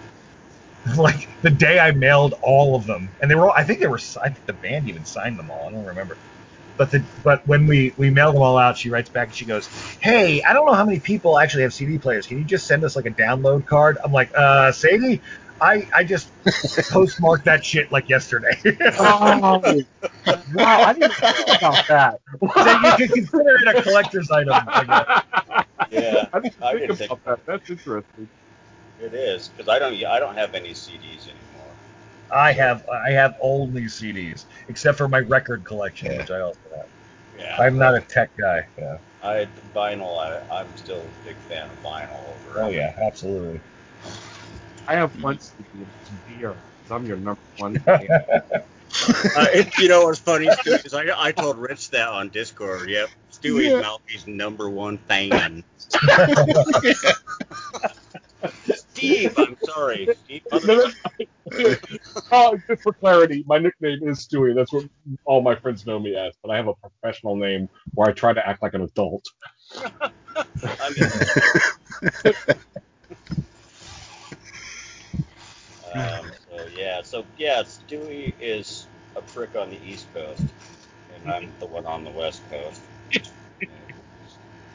like 0.97 1.29
the 1.41 1.51
day 1.51 1.79
I 1.79 1.91
mailed 1.91 2.35
all 2.41 2.75
of 2.75 2.85
them, 2.85 3.15
and 3.21 3.29
they 3.29 3.35
were 3.35 3.47
all, 3.47 3.53
I 3.55 3.63
think 3.63 3.79
they 3.79 3.87
were 3.87 3.99
I 4.23 4.29
think 4.29 4.45
the 4.45 4.53
band 4.53 4.87
even 4.87 5.05
signed 5.05 5.37
them 5.39 5.49
all. 5.51 5.67
I 5.67 5.71
don't 5.71 5.85
remember. 5.85 6.19
but 6.77 6.91
the 6.91 7.07
but 7.23 7.45
when 7.47 7.67
we 7.67 7.93
we 7.97 8.11
mailed 8.11 8.35
them 8.35 8.43
all 8.43 8.57
out, 8.57 8.77
she 8.77 8.89
writes 8.89 9.09
back 9.09 9.29
and 9.29 9.35
she 9.35 9.45
goes, 9.45 9.69
"Hey, 10.01 10.43
I 10.43 10.53
don't 10.53 10.65
know 10.67 10.73
how 10.73 10.85
many 10.85 10.99
people 11.01 11.39
actually 11.39 11.63
have 11.63 11.73
CD 11.73 11.99
players. 11.99 12.27
Can 12.27 12.37
you 12.39 12.45
just 12.45 12.67
send 12.67 12.83
us 12.85 12.95
like 12.95 13.05
a 13.05 13.11
download 13.11 13.65
card?" 13.65 13.97
I'm 14.03 14.11
like, 14.13 14.31
"Uh, 14.35 14.71
Sadie, 14.73 15.21
I 15.61 15.87
I 15.95 16.03
just 16.03 16.29
postmarked 16.91 17.45
that 17.45 17.65
shit 17.65 17.91
like 17.91 18.09
yesterday." 18.09 18.51
Oh, 18.99 19.83
wow, 20.53 20.81
I 20.81 20.93
didn't 20.93 21.13
think 21.13 21.47
about 21.57 21.87
that. 21.87 22.19
so 22.39 22.71
you 22.71 23.07
can 23.07 23.07
consider 23.07 23.55
it 23.55 23.67
a 23.67 23.81
collector's 23.81 24.29
item. 24.29 24.53
I 24.53 24.83
guess. 24.83 25.65
Yeah, 25.91 26.27
I 26.33 26.39
didn't 26.39 26.61
I 26.61 26.71
think 26.71 26.81
didn't 26.81 26.95
think 26.97 27.11
about 27.11 27.25
that. 27.25 27.45
That's 27.45 27.69
interesting. 27.69 28.27
it 29.01 29.13
is 29.13 29.47
because 29.49 29.69
I 29.69 29.79
don't 29.79 29.93
I 30.03 30.19
don't 30.19 30.35
have 30.35 30.53
any 30.53 30.71
CDs 30.71 31.23
anymore. 31.23 31.71
I 32.31 32.51
have 32.51 32.85
I 32.89 33.11
have 33.11 33.35
only 33.41 33.83
CDs, 33.83 34.45
except 34.67 34.97
for 34.97 35.07
my 35.07 35.19
record 35.19 35.63
collection, 35.63 36.17
which 36.17 36.31
I 36.31 36.41
also 36.41 36.59
have. 36.75 36.87
Yeah, 37.39 37.55
I'm 37.59 37.77
not 37.77 37.95
a 37.95 38.01
tech 38.01 38.35
guy. 38.37 38.67
Yeah. 38.77 38.97
I 39.23 39.47
vinyl. 39.75 40.17
I, 40.19 40.41
I'm 40.53 40.67
still 40.75 41.01
a 41.01 41.25
big 41.25 41.35
fan 41.47 41.69
of 41.69 41.83
vinyl 41.83 42.19
over. 42.29 42.63
Oh 42.63 42.69
yeah, 42.69 42.93
absolutely. 43.01 43.61
I 44.87 44.95
have 44.95 45.21
one 45.21 45.39
CD 45.39 45.67
and 45.73 45.87
it's 46.01 46.09
Veer. 46.27 46.53
'cause 46.53 46.91
I'm 46.91 47.05
your 47.05 47.17
number 47.17 47.39
one 47.57 47.77
fan. 47.85 48.07
Uh, 49.35 49.45
it, 49.53 49.77
you 49.77 49.89
know 49.89 50.05
what's 50.05 50.19
funny, 50.19 50.49
Stu, 50.49 50.73
is 50.85 50.93
I, 50.93 51.05
I 51.17 51.31
told 51.31 51.57
Rich 51.57 51.89
that 51.91 52.07
on 52.07 52.29
Discord. 52.29 52.89
Yep, 52.89 53.09
Stewie's 53.31 53.73
Yeah. 53.73 53.81
Malfi's 53.81 54.27
number 54.27 54.69
one 54.69 54.97
fan. 54.97 55.63
Steve, 58.73 59.33
I'm 59.37 59.57
sorry. 59.63 60.07
Steve, 60.23 60.41
No, 60.51 60.59
no, 60.75 60.91
oh, 62.31 62.57
just 62.69 62.83
for 62.83 62.93
clarity, 62.93 63.43
my 63.47 63.57
nickname 63.57 63.99
is 64.07 64.27
Stewie. 64.27 64.55
That's 64.55 64.71
what 64.73 64.85
all 65.25 65.41
my 65.41 65.55
friends 65.55 65.85
know 65.85 65.99
me 65.99 66.15
as. 66.15 66.33
But 66.43 66.51
I 66.51 66.57
have 66.57 66.67
a 66.67 66.73
professional 66.75 67.35
name 67.35 67.69
where 67.93 68.09
I 68.09 68.13
try 68.13 68.33
to 68.33 68.47
act 68.47 68.61
like 68.61 68.73
an 68.73 68.81
adult. 68.81 69.23
I 70.63 70.93
mean, 70.95 72.23
um, 75.93 76.31
so 76.49 76.67
yeah, 76.75 77.01
so 77.01 77.25
yeah, 77.37 77.63
Stewie 77.63 78.33
is 78.39 78.87
a 79.15 79.21
prick 79.21 79.55
on 79.55 79.69
the 79.69 79.79
East 79.83 80.13
Coast, 80.13 80.43
and 81.15 81.29
I'm 81.29 81.53
the 81.59 81.65
one 81.65 81.85
on 81.85 82.03
the 82.03 82.11
West 82.11 82.41
Coast. 82.49 82.81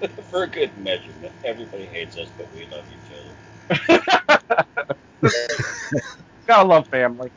For 0.30 0.44
a 0.44 0.48
good 0.48 0.76
measurement, 0.78 1.32
everybody 1.44 1.84
hates 1.84 2.16
us, 2.18 2.28
but 2.36 2.52
we 2.54 2.66
love 2.66 2.84
each 2.90 3.12
other. 3.12 4.66
Gotta 6.46 6.68
love 6.68 6.88
family. 6.88 7.30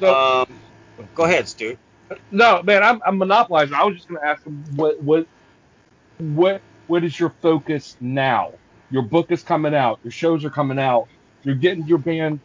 So. 0.00 0.14
Um, 0.14 0.60
go 1.14 1.24
ahead, 1.24 1.48
Stu. 1.48 1.76
no, 2.30 2.62
man, 2.62 2.82
I'm, 2.82 3.00
I'm 3.06 3.18
monopolizing. 3.18 3.74
I 3.74 3.84
was 3.84 3.96
just 3.96 4.08
gonna 4.08 4.20
ask 4.24 4.44
him 4.46 4.64
what 4.76 5.02
what 5.02 5.26
what 6.18 6.62
what 6.86 7.04
is 7.04 7.18
your 7.18 7.30
focus 7.42 7.96
now? 8.00 8.52
Your 8.90 9.02
book 9.02 9.30
is 9.30 9.42
coming 9.42 9.74
out. 9.74 9.98
Your 10.02 10.12
shows 10.12 10.44
are 10.44 10.50
coming 10.50 10.78
out. 10.78 11.08
You're 11.42 11.54
getting 11.54 11.86
your 11.86 11.98
band 11.98 12.40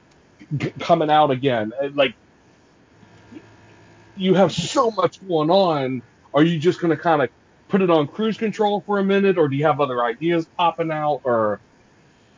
g- 0.57 0.73
coming 0.79 1.09
out 1.09 1.31
again. 1.31 1.73
Uh, 1.81 1.89
Like 1.93 2.15
you 4.15 4.33
have 4.33 4.51
so 4.51 4.91
much 4.91 5.25
going 5.27 5.49
on. 5.49 6.01
Are 6.33 6.43
you 6.43 6.59
just 6.59 6.79
gonna 6.79 6.97
kind 6.97 7.21
of 7.21 7.29
put 7.67 7.81
it 7.81 7.89
on 7.89 8.07
cruise 8.07 8.37
control 8.37 8.81
for 8.81 8.99
a 8.99 9.03
minute, 9.03 9.37
or 9.37 9.47
do 9.47 9.55
you 9.55 9.65
have 9.65 9.79
other 9.79 10.03
ideas 10.03 10.45
popping 10.57 10.91
out, 10.91 11.21
or 11.23 11.59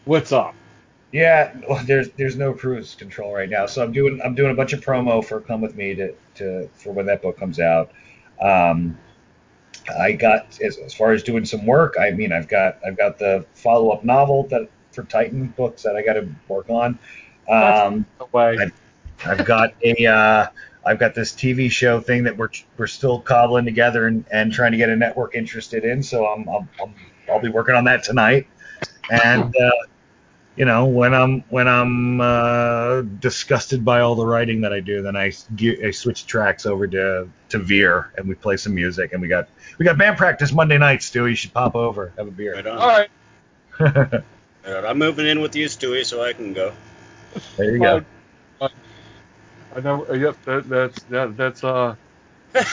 what's 0.05 0.31
up? 0.31 0.55
Yeah, 1.11 1.53
well, 1.69 1.84
there's 1.85 2.09
there's 2.11 2.35
no 2.35 2.53
cruise 2.53 2.95
control 2.95 3.34
right 3.34 3.49
now, 3.49 3.65
so 3.67 3.84
I'm 3.84 3.91
doing 3.91 4.19
I'm 4.23 4.35
doing 4.35 4.51
a 4.51 4.55
bunch 4.55 4.73
of 4.73 4.81
promo 4.84 5.23
for 5.23 5.39
Come 5.41 5.61
with 5.61 5.75
Me 5.75 5.93
to, 5.95 6.13
to 6.35 6.69
for 6.73 6.91
when 6.93 7.05
that 7.05 7.21
book 7.21 7.38
comes 7.38 7.59
out. 7.59 7.91
Um, 8.41 8.97
I 9.99 10.14
got 10.14 10.60
as, 10.61 10.77
as 10.77 10.93
far 10.93 11.11
as 11.11 11.23
doing 11.23 11.45
some 11.45 11.65
work. 11.65 11.95
I 11.99 12.11
mean, 12.11 12.31
I've 12.31 12.47
got 12.47 12.80
I've 12.85 12.97
got 12.97 13.18
the 13.19 13.45
follow 13.53 13.89
up 13.89 14.03
novel 14.03 14.43
that 14.47 14.68
for 14.91 15.03
Titan 15.03 15.47
books 15.47 15.84
that 15.84 15.95
I 15.95 16.03
got 16.03 16.14
to 16.14 16.27
work 16.47 16.69
on. 16.69 16.97
Um, 17.49 18.05
No 18.19 18.30
way. 18.31 18.57
I- 18.60 18.72
I've 19.26 19.45
got 19.45 19.73
a 19.84 20.05
uh, 20.05 20.47
I've 20.85 20.99
got 20.99 21.15
this 21.15 21.31
TV 21.31 21.72
show 21.72 22.01
thing 22.01 22.23
that 22.23 22.35
we're 22.35 22.49
we're 22.77 22.88
still 22.88 23.22
cobbling 23.22 23.64
together 23.64 24.07
and, 24.07 24.26
and 24.31 24.51
trying 24.51 24.72
to 24.73 24.77
get 24.77 24.89
a 24.89 24.95
network 24.95 25.35
interested 25.35 25.85
in. 25.85 26.03
So 26.03 26.27
I'm, 26.27 26.47
I'm, 26.49 26.68
I'm 26.81 26.93
I'll 27.30 27.39
be 27.39 27.49
working 27.49 27.76
on 27.76 27.85
that 27.85 28.03
tonight. 28.03 28.47
And 29.10 29.55
uh, 29.55 29.72
you 30.55 30.65
know 30.65 30.85
when 30.85 31.13
I'm 31.13 31.43
when 31.49 31.67
I'm 31.67 32.21
uh, 32.21 33.01
disgusted 33.19 33.84
by 33.85 34.01
all 34.01 34.15
the 34.15 34.25
writing 34.25 34.61
that 34.61 34.73
I 34.73 34.80
do, 34.81 35.01
then 35.01 35.15
I, 35.15 35.27
s- 35.30 35.47
ge- 35.55 35.80
I 35.84 35.91
switch 35.91 36.25
tracks 36.27 36.65
over 36.65 36.88
to 36.88 37.30
to 37.49 37.59
Veer 37.59 38.11
and 38.17 38.27
we 38.27 38.35
play 38.35 38.57
some 38.57 38.75
music 38.75 39.13
and 39.13 39.21
we 39.21 39.27
got 39.27 39.47
we 39.80 39.85
got 39.85 39.97
band 39.97 40.17
practice 40.17 40.51
Monday 40.53 40.77
nights. 40.77 41.07
Stu, 41.07 41.27
you 41.27 41.35
should 41.35 41.53
pop 41.53 41.75
over 41.75 42.13
have 42.17 42.27
a 42.27 42.31
beer. 42.31 42.53
Right 42.55 42.67
on. 42.67 42.77
All 42.80 42.88
right. 42.88 43.09
Right. 44.65 44.85
I'm 44.85 44.97
moving 44.97 45.27
in 45.27 45.41
with 45.41 45.55
you, 45.55 45.65
Stewie, 45.67 46.05
so 46.05 46.23
I 46.23 46.34
can 46.34 46.53
go. 46.53 46.73
there 47.57 47.75
you 47.75 47.81
go. 47.81 48.01
Uh, 48.61 48.69
I 49.75 49.80
know. 49.81 50.05
uh, 50.09 50.13
Yep. 50.13 50.38
That, 50.45 50.69
that's 50.69 51.03
that, 51.05 51.38
that's 51.38 51.63
uh. 51.63 51.95
I, 52.55 52.63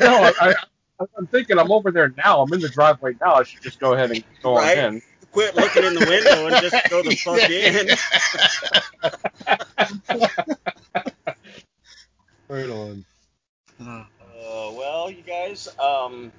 no, 0.00 0.30
I, 0.40 0.54
I, 1.00 1.04
I'm 1.18 1.26
thinking 1.28 1.58
I'm 1.58 1.70
over 1.72 1.90
there 1.92 2.12
now. 2.16 2.40
I'm 2.42 2.52
in 2.52 2.60
the 2.60 2.68
driveway 2.68 3.14
now. 3.20 3.34
I 3.34 3.42
should 3.44 3.62
just 3.62 3.78
go 3.80 3.94
ahead 3.94 4.10
and 4.10 4.24
go 4.42 4.56
Right. 4.56 4.76
on 4.78 4.94
in. 4.96 5.02
Quit 5.32 5.54
looking 5.56 5.84
in 5.84 5.94
the 5.94 6.06
window 6.06 6.46
and 6.46 6.56
just 6.62 6.90
go 6.90 7.02
the 7.02 7.16
fuck 7.24 7.50
in. 7.50 7.88
Right 12.48 12.68
on. 12.70 13.04
Uh, 13.80 14.04
well, 14.76 15.10
you 15.10 15.22
guys, 15.22 15.68
um, 15.78 16.30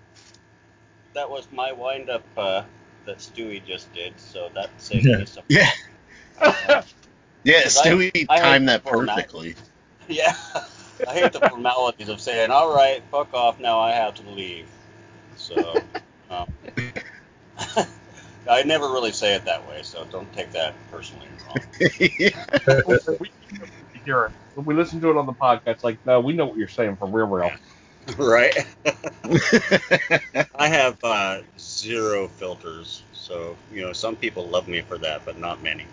that 1.15 1.30
was 1.30 1.48
my 1.52 1.72
wind 1.72 2.10
up 2.10 2.24
uh, 2.38 2.64
that 3.06 3.18
Stewie 3.18 3.65
just 3.65 3.91
did, 3.94 4.14
so 4.20 4.49
that 4.53 4.70
saved 4.78 5.06
Yeah. 5.06 5.18
me 5.18 5.26
some. 5.26 5.44
Yeah. 5.48 5.70
Yeah, 7.45 7.57
Because 7.60 7.78
I- 7.80 7.88
Stewie 7.90 8.26
I 8.30 8.40
timed 8.40 8.70
that 8.70 8.86
perfectly. 8.86 9.56
Yeah, 10.07 10.34
I 11.07 11.14
hate 11.14 11.32
the 11.34 11.40
formalities 11.41 12.07
of 12.10 12.20
saying, 12.22 12.52
"All 12.52 12.74
right, 12.76 13.02
fuck 13.11 13.34
off, 13.34 13.57
now 13.60 13.80
I 13.80 13.91
have 13.91 14.15
to 14.15 14.30
leave." 14.30 14.65
So, 15.38 15.82
um, 16.30 16.48
I 18.49 18.64
never 18.64 18.86
really 18.86 19.11
say 19.11 19.36
it 19.36 19.45
that 19.45 19.68
way, 19.68 19.82
so 19.84 20.06
don't 20.11 20.32
take 20.34 20.52
that 20.52 20.76
personally 20.91 21.28
wrong. 21.48 21.64
we, 21.80 22.99
we 23.20 23.30
hear 24.03 24.26
it. 24.26 24.32
When 24.53 24.65
we 24.65 24.74
listen 24.74 24.99
to 25.02 25.10
it 25.10 25.18
on 25.18 25.26
the 25.26 25.34
podcast, 25.34 25.84
like, 25.84 25.99
no, 26.06 26.20
we 26.20 26.34
know 26.34 26.45
what 26.45 26.57
you're 26.57 26.68
saying 26.68 26.98
for 26.98 27.07
real, 27.07 27.28
real. 27.28 27.52
right? 28.18 28.53
I 30.56 30.68
have 30.68 30.98
uh, 31.03 31.40
zero 31.57 32.28
filters, 32.28 33.03
so 33.14 33.57
you 33.72 33.82
know 33.82 33.94
some 33.94 34.15
people 34.18 34.49
love 34.49 34.68
me 34.68 34.82
for 34.82 34.98
that, 34.98 35.24
but 35.26 35.38
not 35.38 35.64
many. 35.64 35.88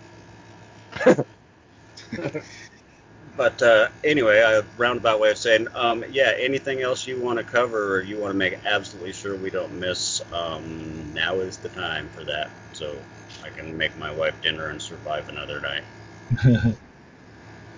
But 3.41 3.59
uh, 3.63 3.87
anyway, 4.03 4.37
a 4.37 4.63
roundabout 4.77 5.19
way 5.19 5.31
of 5.31 5.37
saying, 5.37 5.67
um, 5.73 6.05
yeah, 6.11 6.31
anything 6.37 6.81
else 6.81 7.07
you 7.07 7.19
want 7.19 7.39
to 7.39 7.43
cover 7.43 7.95
or 7.95 8.03
you 8.03 8.19
want 8.19 8.29
to 8.29 8.37
make 8.37 8.59
absolutely 8.67 9.13
sure 9.13 9.35
we 9.35 9.49
don't 9.49 9.73
miss, 9.79 10.21
um, 10.31 11.11
now 11.11 11.39
is 11.39 11.57
the 11.57 11.69
time 11.69 12.07
for 12.09 12.23
that, 12.23 12.51
so 12.71 12.99
I 13.43 13.49
can 13.49 13.75
make 13.75 13.97
my 13.97 14.11
wife 14.11 14.39
dinner 14.43 14.67
and 14.67 14.79
survive 14.79 15.27
another 15.27 15.59
night. 15.59 16.75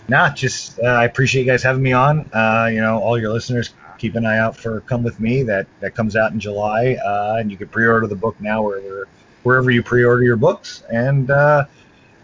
Nah, 0.10 0.34
just 0.34 0.80
uh, 0.80 0.88
I 0.88 1.06
appreciate 1.06 1.46
you 1.46 1.48
guys 1.50 1.64
having 1.64 1.82
me 1.82 1.94
on. 1.94 2.30
Uh, 2.34 2.68
you 2.70 2.82
know, 2.82 3.00
all 3.00 3.18
your 3.18 3.32
listeners, 3.32 3.74
keep 3.98 4.16
an 4.16 4.26
eye 4.26 4.38
out 4.38 4.58
for 4.58 4.82
"Come 4.82 5.02
with 5.02 5.18
Me" 5.22 5.44
that 5.44 5.66
that 5.80 5.96
comes 5.96 6.18
out 6.18 6.34
in 6.34 6.42
July, 6.42 6.98
uh, 7.06 7.38
and 7.40 7.50
you 7.50 7.56
can 7.56 7.70
pre-order 7.70 8.06
the 8.08 8.16
book 8.18 8.36
now 8.42 8.62
wherever 8.62 9.08
wherever 9.44 9.72
you 9.72 9.82
pre-order 9.82 10.24
your 10.24 10.36
books, 10.36 10.84
and 10.92 11.32
uh, 11.32 11.64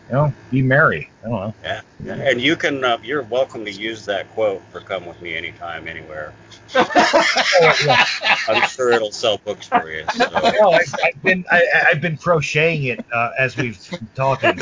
you 0.10 0.16
know, 0.16 0.34
be 0.50 0.62
merry. 0.62 1.10
I 1.24 1.30
don't 1.30 1.40
know. 1.40 1.54
Yeah, 1.64 1.82
and 2.14 2.42
you 2.42 2.56
can, 2.56 2.84
uh, 2.84 2.98
you're 3.04 3.22
welcome 3.24 3.64
to 3.66 3.72
use 3.72 4.06
that 4.06 4.30
quote 4.32 4.64
for 4.72 4.80
"Come 4.82 5.06
with 5.06 5.22
me 5.22 5.36
anytime, 5.36 5.88
anywhere." 5.88 6.34
I'm 6.76 8.68
sure 8.70 8.92
it'll 8.92 9.12
sell 9.12 9.38
books 9.38 9.68
for 9.68 9.90
you. 9.92 10.04
So. 10.16 10.30
Well, 10.32 10.74
I, 10.74 10.82
I've 11.04 11.22
been 11.22 11.46
I, 11.52 11.64
I've 11.90 12.02
been 12.02 12.18
crocheting 12.18 12.86
it 12.86 13.06
uh, 13.14 13.32
as 13.38 13.56
we've 13.56 13.80
been 13.90 14.08
talking. 14.16 14.56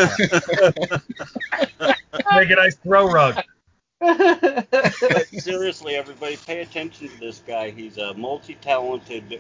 Make 2.34 2.50
a 2.50 2.56
nice 2.56 2.76
throw 2.76 3.10
rug. 3.10 3.42
Seriously, 5.38 5.96
everybody, 5.96 6.38
pay 6.38 6.62
attention 6.62 7.08
to 7.10 7.20
this 7.20 7.42
guy. 7.48 7.70
He's 7.72 7.98
a 7.98 8.14
multi-talented, 8.16 9.40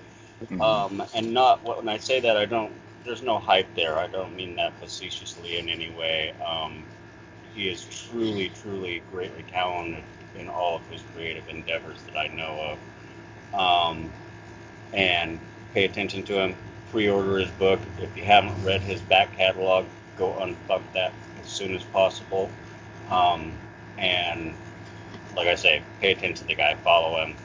um, 0.61 1.03
and 1.13 1.33
not 1.33 1.63
when 1.63 1.89
I 1.89 1.97
say 1.97 2.21
that, 2.21 2.37
I 2.37 2.45
don't. 2.45 2.71
There's 3.07 3.23
no 3.23 3.39
hype 3.39 3.73
there. 3.73 3.97
I 3.97 4.07
don't 4.07 4.35
mean 4.35 4.57
that 4.57 4.73
facetiously 4.81 5.57
in 5.57 5.69
any 5.69 5.89
way. 5.91 6.33
Um, 6.45 6.83
he 7.55 7.69
is 7.69 7.85
truly, 7.85 8.51
truly 8.61 9.01
greatly 9.13 9.45
talented 9.49 10.03
in 10.35 10.49
all 10.49 10.75
of 10.75 10.85
his 10.89 11.01
creative 11.15 11.47
endeavors 11.47 12.03
that 12.03 12.17
I 12.17 12.27
know 12.27 12.77
of. 13.53 13.57
Um, 13.57 14.11
and 14.91 15.39
pay 15.73 15.85
attention 15.85 16.23
to 16.23 16.33
him. 16.33 16.55
Pre-order 16.91 17.37
his 17.37 17.49
book. 17.51 17.79
If 18.01 18.15
you 18.17 18.25
haven't 18.25 18.61
read 18.65 18.81
his 18.81 18.99
back 18.99 19.37
catalog, 19.37 19.85
go 20.17 20.33
unfuck 20.33 20.81
that 20.93 21.13
as 21.41 21.47
soon 21.47 21.73
as 21.75 21.83
possible. 21.83 22.51
Um, 23.09 23.53
and 23.97 24.53
like 25.33 25.47
I 25.47 25.55
say, 25.55 25.81
pay 26.01 26.11
attention 26.11 26.35
to 26.35 26.43
the 26.43 26.55
guy, 26.55 26.75
follow 26.83 27.23
him, 27.23 27.35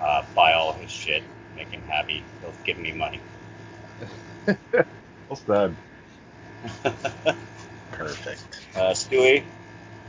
uh, 0.00 0.24
buy 0.34 0.54
all 0.54 0.72
his 0.72 0.90
shit, 0.90 1.24
make 1.54 1.68
him 1.68 1.82
happy. 1.82 2.24
He'll 2.40 2.54
give 2.64 2.78
me 2.78 2.92
money. 2.92 3.20
Well 4.46 5.36
said. 5.36 5.76
Perfect. 7.92 8.44
uh, 8.74 8.92
Stewie, 8.92 9.44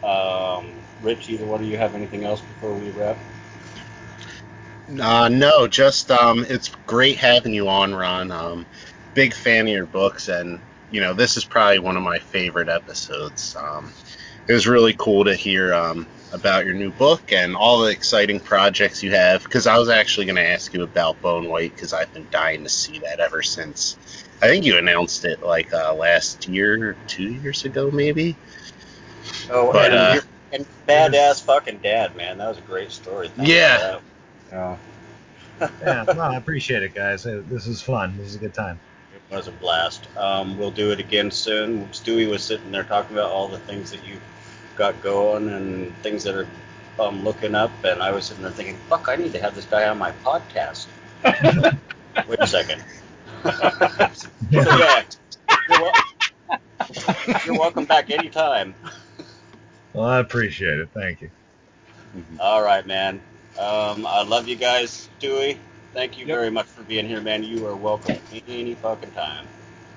um, 0.03 0.81
Rich, 1.01 1.29
either 1.29 1.45
one 1.45 1.61
of 1.61 1.67
you 1.67 1.77
have 1.77 1.95
anything 1.95 2.23
else 2.23 2.41
before 2.41 2.73
we 2.73 2.89
wrap? 2.91 3.17
Uh, 4.99 5.29
no, 5.29 5.67
just 5.67 6.09
um, 6.09 6.45
it's 6.49 6.69
great 6.87 7.17
having 7.17 7.53
you 7.53 7.67
on, 7.67 7.93
Ron. 7.93 8.31
Um, 8.31 8.65
big 9.13 9.33
fan 9.33 9.67
of 9.67 9.73
your 9.73 9.85
books, 9.85 10.27
and 10.29 10.61
you 10.89 11.01
know 11.01 11.13
this 11.13 11.37
is 11.37 11.45
probably 11.45 11.79
one 11.79 11.97
of 11.97 12.03
my 12.03 12.19
favorite 12.19 12.69
episodes. 12.69 13.55
Um, 13.59 13.93
it 14.47 14.53
was 14.53 14.67
really 14.67 14.95
cool 14.97 15.25
to 15.25 15.35
hear 15.35 15.73
um, 15.73 16.07
about 16.31 16.65
your 16.65 16.75
new 16.75 16.91
book 16.91 17.31
and 17.31 17.55
all 17.55 17.79
the 17.79 17.91
exciting 17.91 18.39
projects 18.39 19.01
you 19.01 19.11
have. 19.11 19.43
Because 19.43 19.67
I 19.67 19.77
was 19.77 19.89
actually 19.89 20.25
going 20.25 20.35
to 20.35 20.47
ask 20.47 20.73
you 20.73 20.83
about 20.83 21.21
Bone 21.21 21.49
White 21.49 21.73
because 21.75 21.93
I've 21.93 22.13
been 22.13 22.27
dying 22.31 22.63
to 22.63 22.69
see 22.69 22.99
that 22.99 23.19
ever 23.19 23.41
since. 23.41 23.97
I 24.41 24.47
think 24.47 24.65
you 24.65 24.77
announced 24.77 25.25
it 25.25 25.43
like 25.43 25.73
uh, 25.73 25.93
last 25.93 26.47
year, 26.47 26.95
two 27.07 27.33
years 27.33 27.65
ago, 27.65 27.91
maybe. 27.91 28.35
Oh, 29.49 29.71
But, 29.71 29.91
and, 29.91 29.95
uh, 29.95 30.21
and 30.53 30.65
badass 30.87 31.43
fucking 31.43 31.79
dad, 31.79 32.15
man. 32.15 32.37
That 32.37 32.49
was 32.49 32.57
a 32.57 32.61
great 32.61 32.91
story. 32.91 33.29
Thank 33.29 33.49
Yeah. 33.49 33.77
for. 33.77 34.01
Yeah. 34.51 34.77
Yeah, 35.81 36.03
no, 36.15 36.21
I 36.21 36.37
appreciate 36.37 36.83
it, 36.83 36.95
guys. 36.95 37.23
This 37.23 37.67
is 37.67 37.81
fun. 37.81 38.17
This 38.17 38.27
is 38.27 38.35
a 38.35 38.39
good 38.39 38.53
time. 38.53 38.79
It 39.13 39.35
was 39.35 39.47
a 39.47 39.51
blast. 39.51 40.07
Um, 40.17 40.57
we'll 40.57 40.71
do 40.71 40.91
it 40.91 40.99
again 40.99 41.31
soon. 41.31 41.85
Stewie 41.87 42.29
was 42.29 42.43
sitting 42.43 42.71
there 42.71 42.83
talking 42.83 43.17
about 43.17 43.31
all 43.31 43.47
the 43.47 43.59
things 43.59 43.91
that 43.91 43.99
you've 44.07 44.21
got 44.79 45.03
going 45.03 45.49
and 45.49 45.95
things 45.97 46.23
that 46.23 46.33
are 46.35 46.47
um, 46.99 47.23
looking 47.23 47.53
up, 47.53 47.71
and 47.83 48.01
I 48.01 48.11
was 48.11 48.25
sitting 48.25 48.43
there 48.43 48.51
thinking, 48.51 48.77
"Fuck, 48.89 49.07
I 49.09 49.15
need 49.17 49.33
to 49.33 49.39
have 49.41 49.53
this 49.53 49.65
guy 49.65 49.87
on 49.87 49.99
my 49.99 50.11
podcast." 50.25 50.87
Wait 52.27 52.39
a 52.39 52.47
second. 52.47 52.81
so 53.43 54.29
yeah, 54.51 55.03
you're, 55.69 55.79
wel- 55.81 55.93
you're 57.45 57.59
welcome 57.59 57.85
back 57.85 58.09
anytime. 58.09 58.73
Well, 59.93 60.05
I 60.05 60.19
appreciate 60.19 60.79
it. 60.79 60.89
Thank 60.93 61.21
you. 61.21 61.29
All 62.39 62.61
right, 62.63 62.85
man. 62.87 63.21
Um, 63.59 64.05
I 64.07 64.23
love 64.23 64.47
you 64.47 64.55
guys, 64.55 65.09
Stewie. 65.19 65.57
Thank 65.93 66.17
you 66.17 66.25
Yep. 66.25 66.37
very 66.37 66.51
much 66.51 66.67
for 66.67 66.83
being 66.83 67.07
here, 67.07 67.21
man. 67.21 67.43
You 67.43 67.67
are 67.67 67.75
welcome 67.75 68.15
any 68.47 68.75
fucking 68.75 69.11
time. 69.11 69.47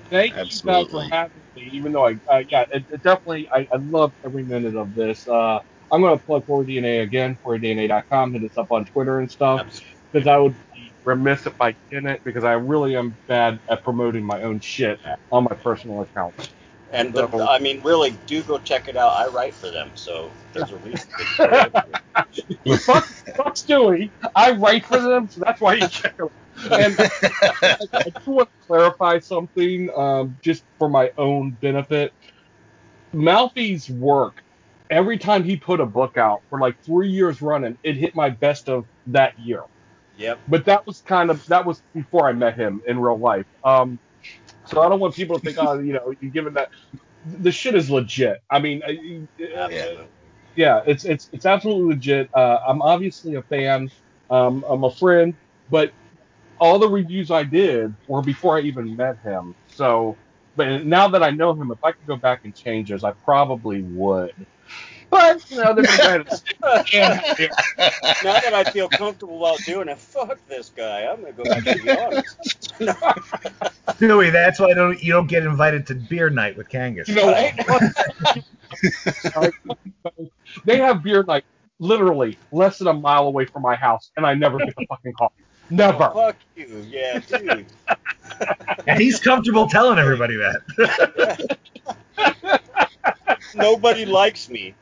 Thank 0.09 0.35
you 0.35 0.41
Absolutely. 0.41 1.09
for 1.09 1.15
having 1.15 1.42
me. 1.55 1.69
Even 1.73 1.91
though 1.91 2.07
I, 2.07 2.15
uh, 2.29 2.43
yeah, 2.49 2.65
it, 2.71 2.85
it 2.89 3.03
definitely, 3.03 3.49
I, 3.51 3.67
I 3.71 3.77
love 3.77 4.13
every 4.25 4.43
minute 4.43 4.75
of 4.75 4.93
this. 4.95 5.27
Uh, 5.27 5.59
I'm 5.91 6.01
going 6.01 6.17
to 6.17 6.25
plug 6.25 6.45
Horror 6.45 6.65
DNA 6.65 7.03
again, 7.03 7.37
HorrorDNA.com. 7.45 8.33
Hit 8.33 8.43
us 8.43 8.57
up 8.57 8.71
on 8.71 8.85
Twitter 8.85 9.19
and 9.19 9.31
stuff 9.31 9.81
because 10.11 10.27
I 10.27 10.37
would 10.37 10.55
be 10.73 10.93
remiss 11.03 11.45
if 11.45 11.59
I 11.61 11.75
didn't 11.91 12.23
because 12.23 12.43
I 12.43 12.53
really 12.53 12.95
am 12.95 13.17
bad 13.27 13.59
at 13.69 13.83
promoting 13.83 14.25
my 14.25 14.41
own 14.41 14.59
shit 14.59 14.99
on 15.31 15.43
my 15.45 15.55
personal 15.55 16.01
accounts. 16.01 16.49
And 16.91 17.13
the, 17.13 17.27
I 17.49 17.57
mean, 17.59 17.81
really, 17.83 18.11
do 18.27 18.43
go 18.43 18.59
check 18.59 18.87
it 18.87 18.95
out. 18.95 19.13
I 19.13 19.27
write 19.27 19.55
for 19.55 19.71
them, 19.71 19.91
so 19.95 20.31
there's 20.53 20.71
a 20.71 20.77
reason. 20.77 21.09
to 21.37 21.83
fuck, 22.85 23.03
fuck 23.35 23.55
Stewie. 23.55 24.11
I 24.35 24.51
write 24.51 24.85
for 24.85 24.99
them, 24.99 25.27
so 25.27 25.41
that's 25.43 25.59
why 25.59 25.73
you 25.73 25.87
check 25.87 26.15
them. 26.17 26.29
And 26.71 26.95
I, 26.99 28.03
do 28.25 28.31
want 28.31 28.49
to 28.49 28.67
clarify 28.67 29.19
something, 29.19 29.89
um, 29.95 30.37
just 30.41 30.63
for 30.77 30.89
my 30.89 31.11
own 31.17 31.51
benefit. 31.61 32.13
Malfi's 33.13 33.89
work, 33.89 34.43
every 34.89 35.17
time 35.17 35.43
he 35.43 35.55
put 35.55 35.79
a 35.79 35.85
book 35.85 36.17
out 36.17 36.41
for 36.49 36.59
like 36.59 36.81
three 36.83 37.09
years 37.09 37.41
running, 37.41 37.77
it 37.83 37.95
hit 37.95 38.15
my 38.15 38.29
best 38.29 38.69
of 38.69 38.85
that 39.07 39.37
year. 39.39 39.63
Yep. 40.17 40.39
But 40.47 40.65
that 40.65 40.85
was 40.85 41.01
kind 41.01 41.29
of 41.31 41.45
that 41.47 41.65
was 41.65 41.81
before 41.93 42.27
I 42.27 42.33
met 42.33 42.55
him 42.55 42.81
in 42.87 42.99
real 42.99 43.17
life. 43.17 43.45
Um, 43.63 43.99
so 44.65 44.81
I 44.81 44.89
don't 44.89 44.99
want 44.99 45.15
people 45.15 45.37
to 45.37 45.43
think, 45.43 45.57
oh, 45.59 45.79
you 45.79 45.93
know, 45.93 46.13
you 46.21 46.29
give 46.29 46.47
it 46.47 46.53
that. 46.53 46.69
The 47.25 47.51
shit 47.51 47.75
is 47.75 47.89
legit. 47.89 48.41
I 48.49 48.59
mean, 48.59 48.83
I- 48.85 49.27
Absolutely. 49.55 50.07
yeah, 50.55 50.83
it's 50.85 51.05
it's 51.05 51.29
it's 51.33 51.45
absolutely 51.45 51.95
legit. 51.95 52.29
Uh, 52.33 52.59
I'm 52.67 52.81
obviously 52.81 53.35
a 53.35 53.41
fan. 53.41 53.89
Um, 54.29 54.63
I'm 54.67 54.83
a 54.83 54.91
friend, 54.91 55.33
but 55.69 55.91
all 56.59 56.79
the 56.79 56.89
reviews 56.89 57.31
I 57.31 57.43
did 57.43 57.93
were 58.07 58.21
before 58.21 58.57
I 58.57 58.61
even 58.61 58.95
met 58.95 59.17
him. 59.19 59.55
So, 59.67 60.15
but 60.55 60.85
now 60.85 61.07
that 61.09 61.23
I 61.23 61.31
know 61.31 61.53
him, 61.53 61.71
if 61.71 61.83
I 61.83 61.91
could 61.91 62.05
go 62.07 62.15
back 62.15 62.45
and 62.45 62.55
change 62.55 62.89
those, 62.89 63.03
I 63.03 63.11
probably 63.11 63.81
would. 63.81 64.33
But 65.09 65.51
you 65.51 65.57
know, 65.57 65.75
they're 65.75 65.85
gonna 65.85 66.25
yeah, 66.91 67.21
now 68.23 68.39
that 68.39 68.53
I 68.53 68.63
feel 68.63 68.89
comfortable 68.89 69.45
about 69.45 69.59
doing 69.63 69.87
it, 69.87 69.99
fuck 69.99 70.39
this 70.47 70.71
guy. 70.75 71.05
I'm 71.05 71.21
gonna 71.21 71.33
go 71.33 71.43
back 71.43 71.63
to 71.63 71.83
be 71.83 71.91
honest. 71.91 72.73
No. 72.79 72.93
Stewie, 72.93 74.31
that's 74.31 74.59
why 74.59 74.73
don't, 74.73 75.01
you 75.01 75.13
don't 75.13 75.27
get 75.27 75.43
invited 75.45 75.85
to 75.87 75.93
beer 75.93 76.31
night 76.31 76.57
with 76.57 76.69
Kangas. 76.69 77.07
you 77.07 77.13
know, 77.13 77.27
what? 79.27 80.23
they 80.65 80.77
have 80.77 81.03
beer 81.03 81.23
night 81.23 81.45
literally 81.77 82.37
less 82.51 82.79
than 82.79 82.87
a 82.87 82.93
mile 82.93 83.27
away 83.27 83.45
from 83.45 83.61
my 83.61 83.75
house, 83.75 84.11
and 84.17 84.25
I 84.25 84.33
never 84.33 84.57
get 84.57 84.75
the 84.75 84.87
fucking 84.87 85.13
coffee. 85.13 85.43
Never. 85.69 86.03
Oh, 86.03 86.13
fuck 86.13 86.37
you, 86.55 86.85
yeah, 86.89 87.19
dude. 87.19 87.65
and 88.87 88.99
he's 88.99 89.19
comfortable 89.19 89.67
telling 89.67 89.99
everybody 89.99 90.35
that. 90.37 91.57
Nobody 93.55 94.05
likes 94.05 94.49
me. 94.49 94.75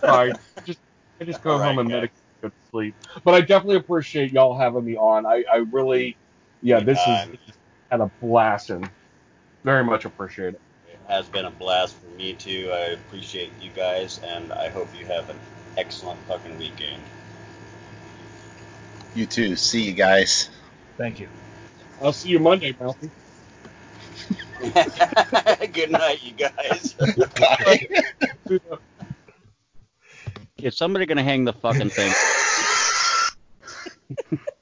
Sorry. 0.00 0.32
Just 0.64 0.80
I 1.20 1.24
just 1.24 1.42
go 1.42 1.52
All 1.52 1.58
right, 1.58 1.66
home 1.66 1.78
and 1.80 1.88
guys. 1.88 2.04
medicate 2.04 2.42
go 2.42 2.48
to 2.48 2.54
sleep. 2.70 2.94
But 3.24 3.34
I 3.34 3.40
definitely 3.40 3.76
appreciate 3.76 4.32
y'all 4.32 4.56
having 4.56 4.84
me 4.84 4.96
on. 4.96 5.26
I, 5.26 5.44
I 5.52 5.64
really 5.72 6.16
yeah, 6.62 6.80
this 6.80 6.98
is 6.98 7.04
Anytime. 7.04 7.30
this 7.32 7.40
is 7.48 7.54
had 7.90 8.00
a 8.00 8.10
blast 8.20 8.70
and 8.70 8.88
very 9.64 9.84
much 9.84 10.04
appreciate 10.04 10.54
it. 10.54 10.60
It 10.86 10.98
has 11.08 11.26
been 11.26 11.44
a 11.46 11.50
blast 11.50 11.96
for 11.96 12.10
me 12.16 12.34
too. 12.34 12.70
I 12.72 12.92
appreciate 12.92 13.50
you 13.60 13.70
guys, 13.74 14.20
and 14.24 14.52
I 14.52 14.68
hope 14.68 14.88
you 14.98 15.06
have 15.06 15.28
an 15.30 15.38
excellent 15.76 16.20
fucking 16.28 16.58
weekend. 16.58 17.02
You 19.18 19.26
too. 19.26 19.56
See 19.56 19.82
you 19.82 19.94
guys. 19.94 20.48
Thank 20.96 21.18
you. 21.18 21.26
I'll 22.00 22.12
see 22.12 22.28
you 22.28 22.38
Monday, 22.38 22.72
Malcolm. 22.78 23.10
Good 25.72 25.90
night, 25.90 26.22
you 26.22 26.34
guys. 26.34 26.92
Bye. 27.36 27.88
Is 30.58 30.76
somebody 30.76 31.04
gonna 31.04 31.24
hang 31.24 31.44
the 31.44 31.52
fucking 31.52 31.90
thing? 31.90 32.12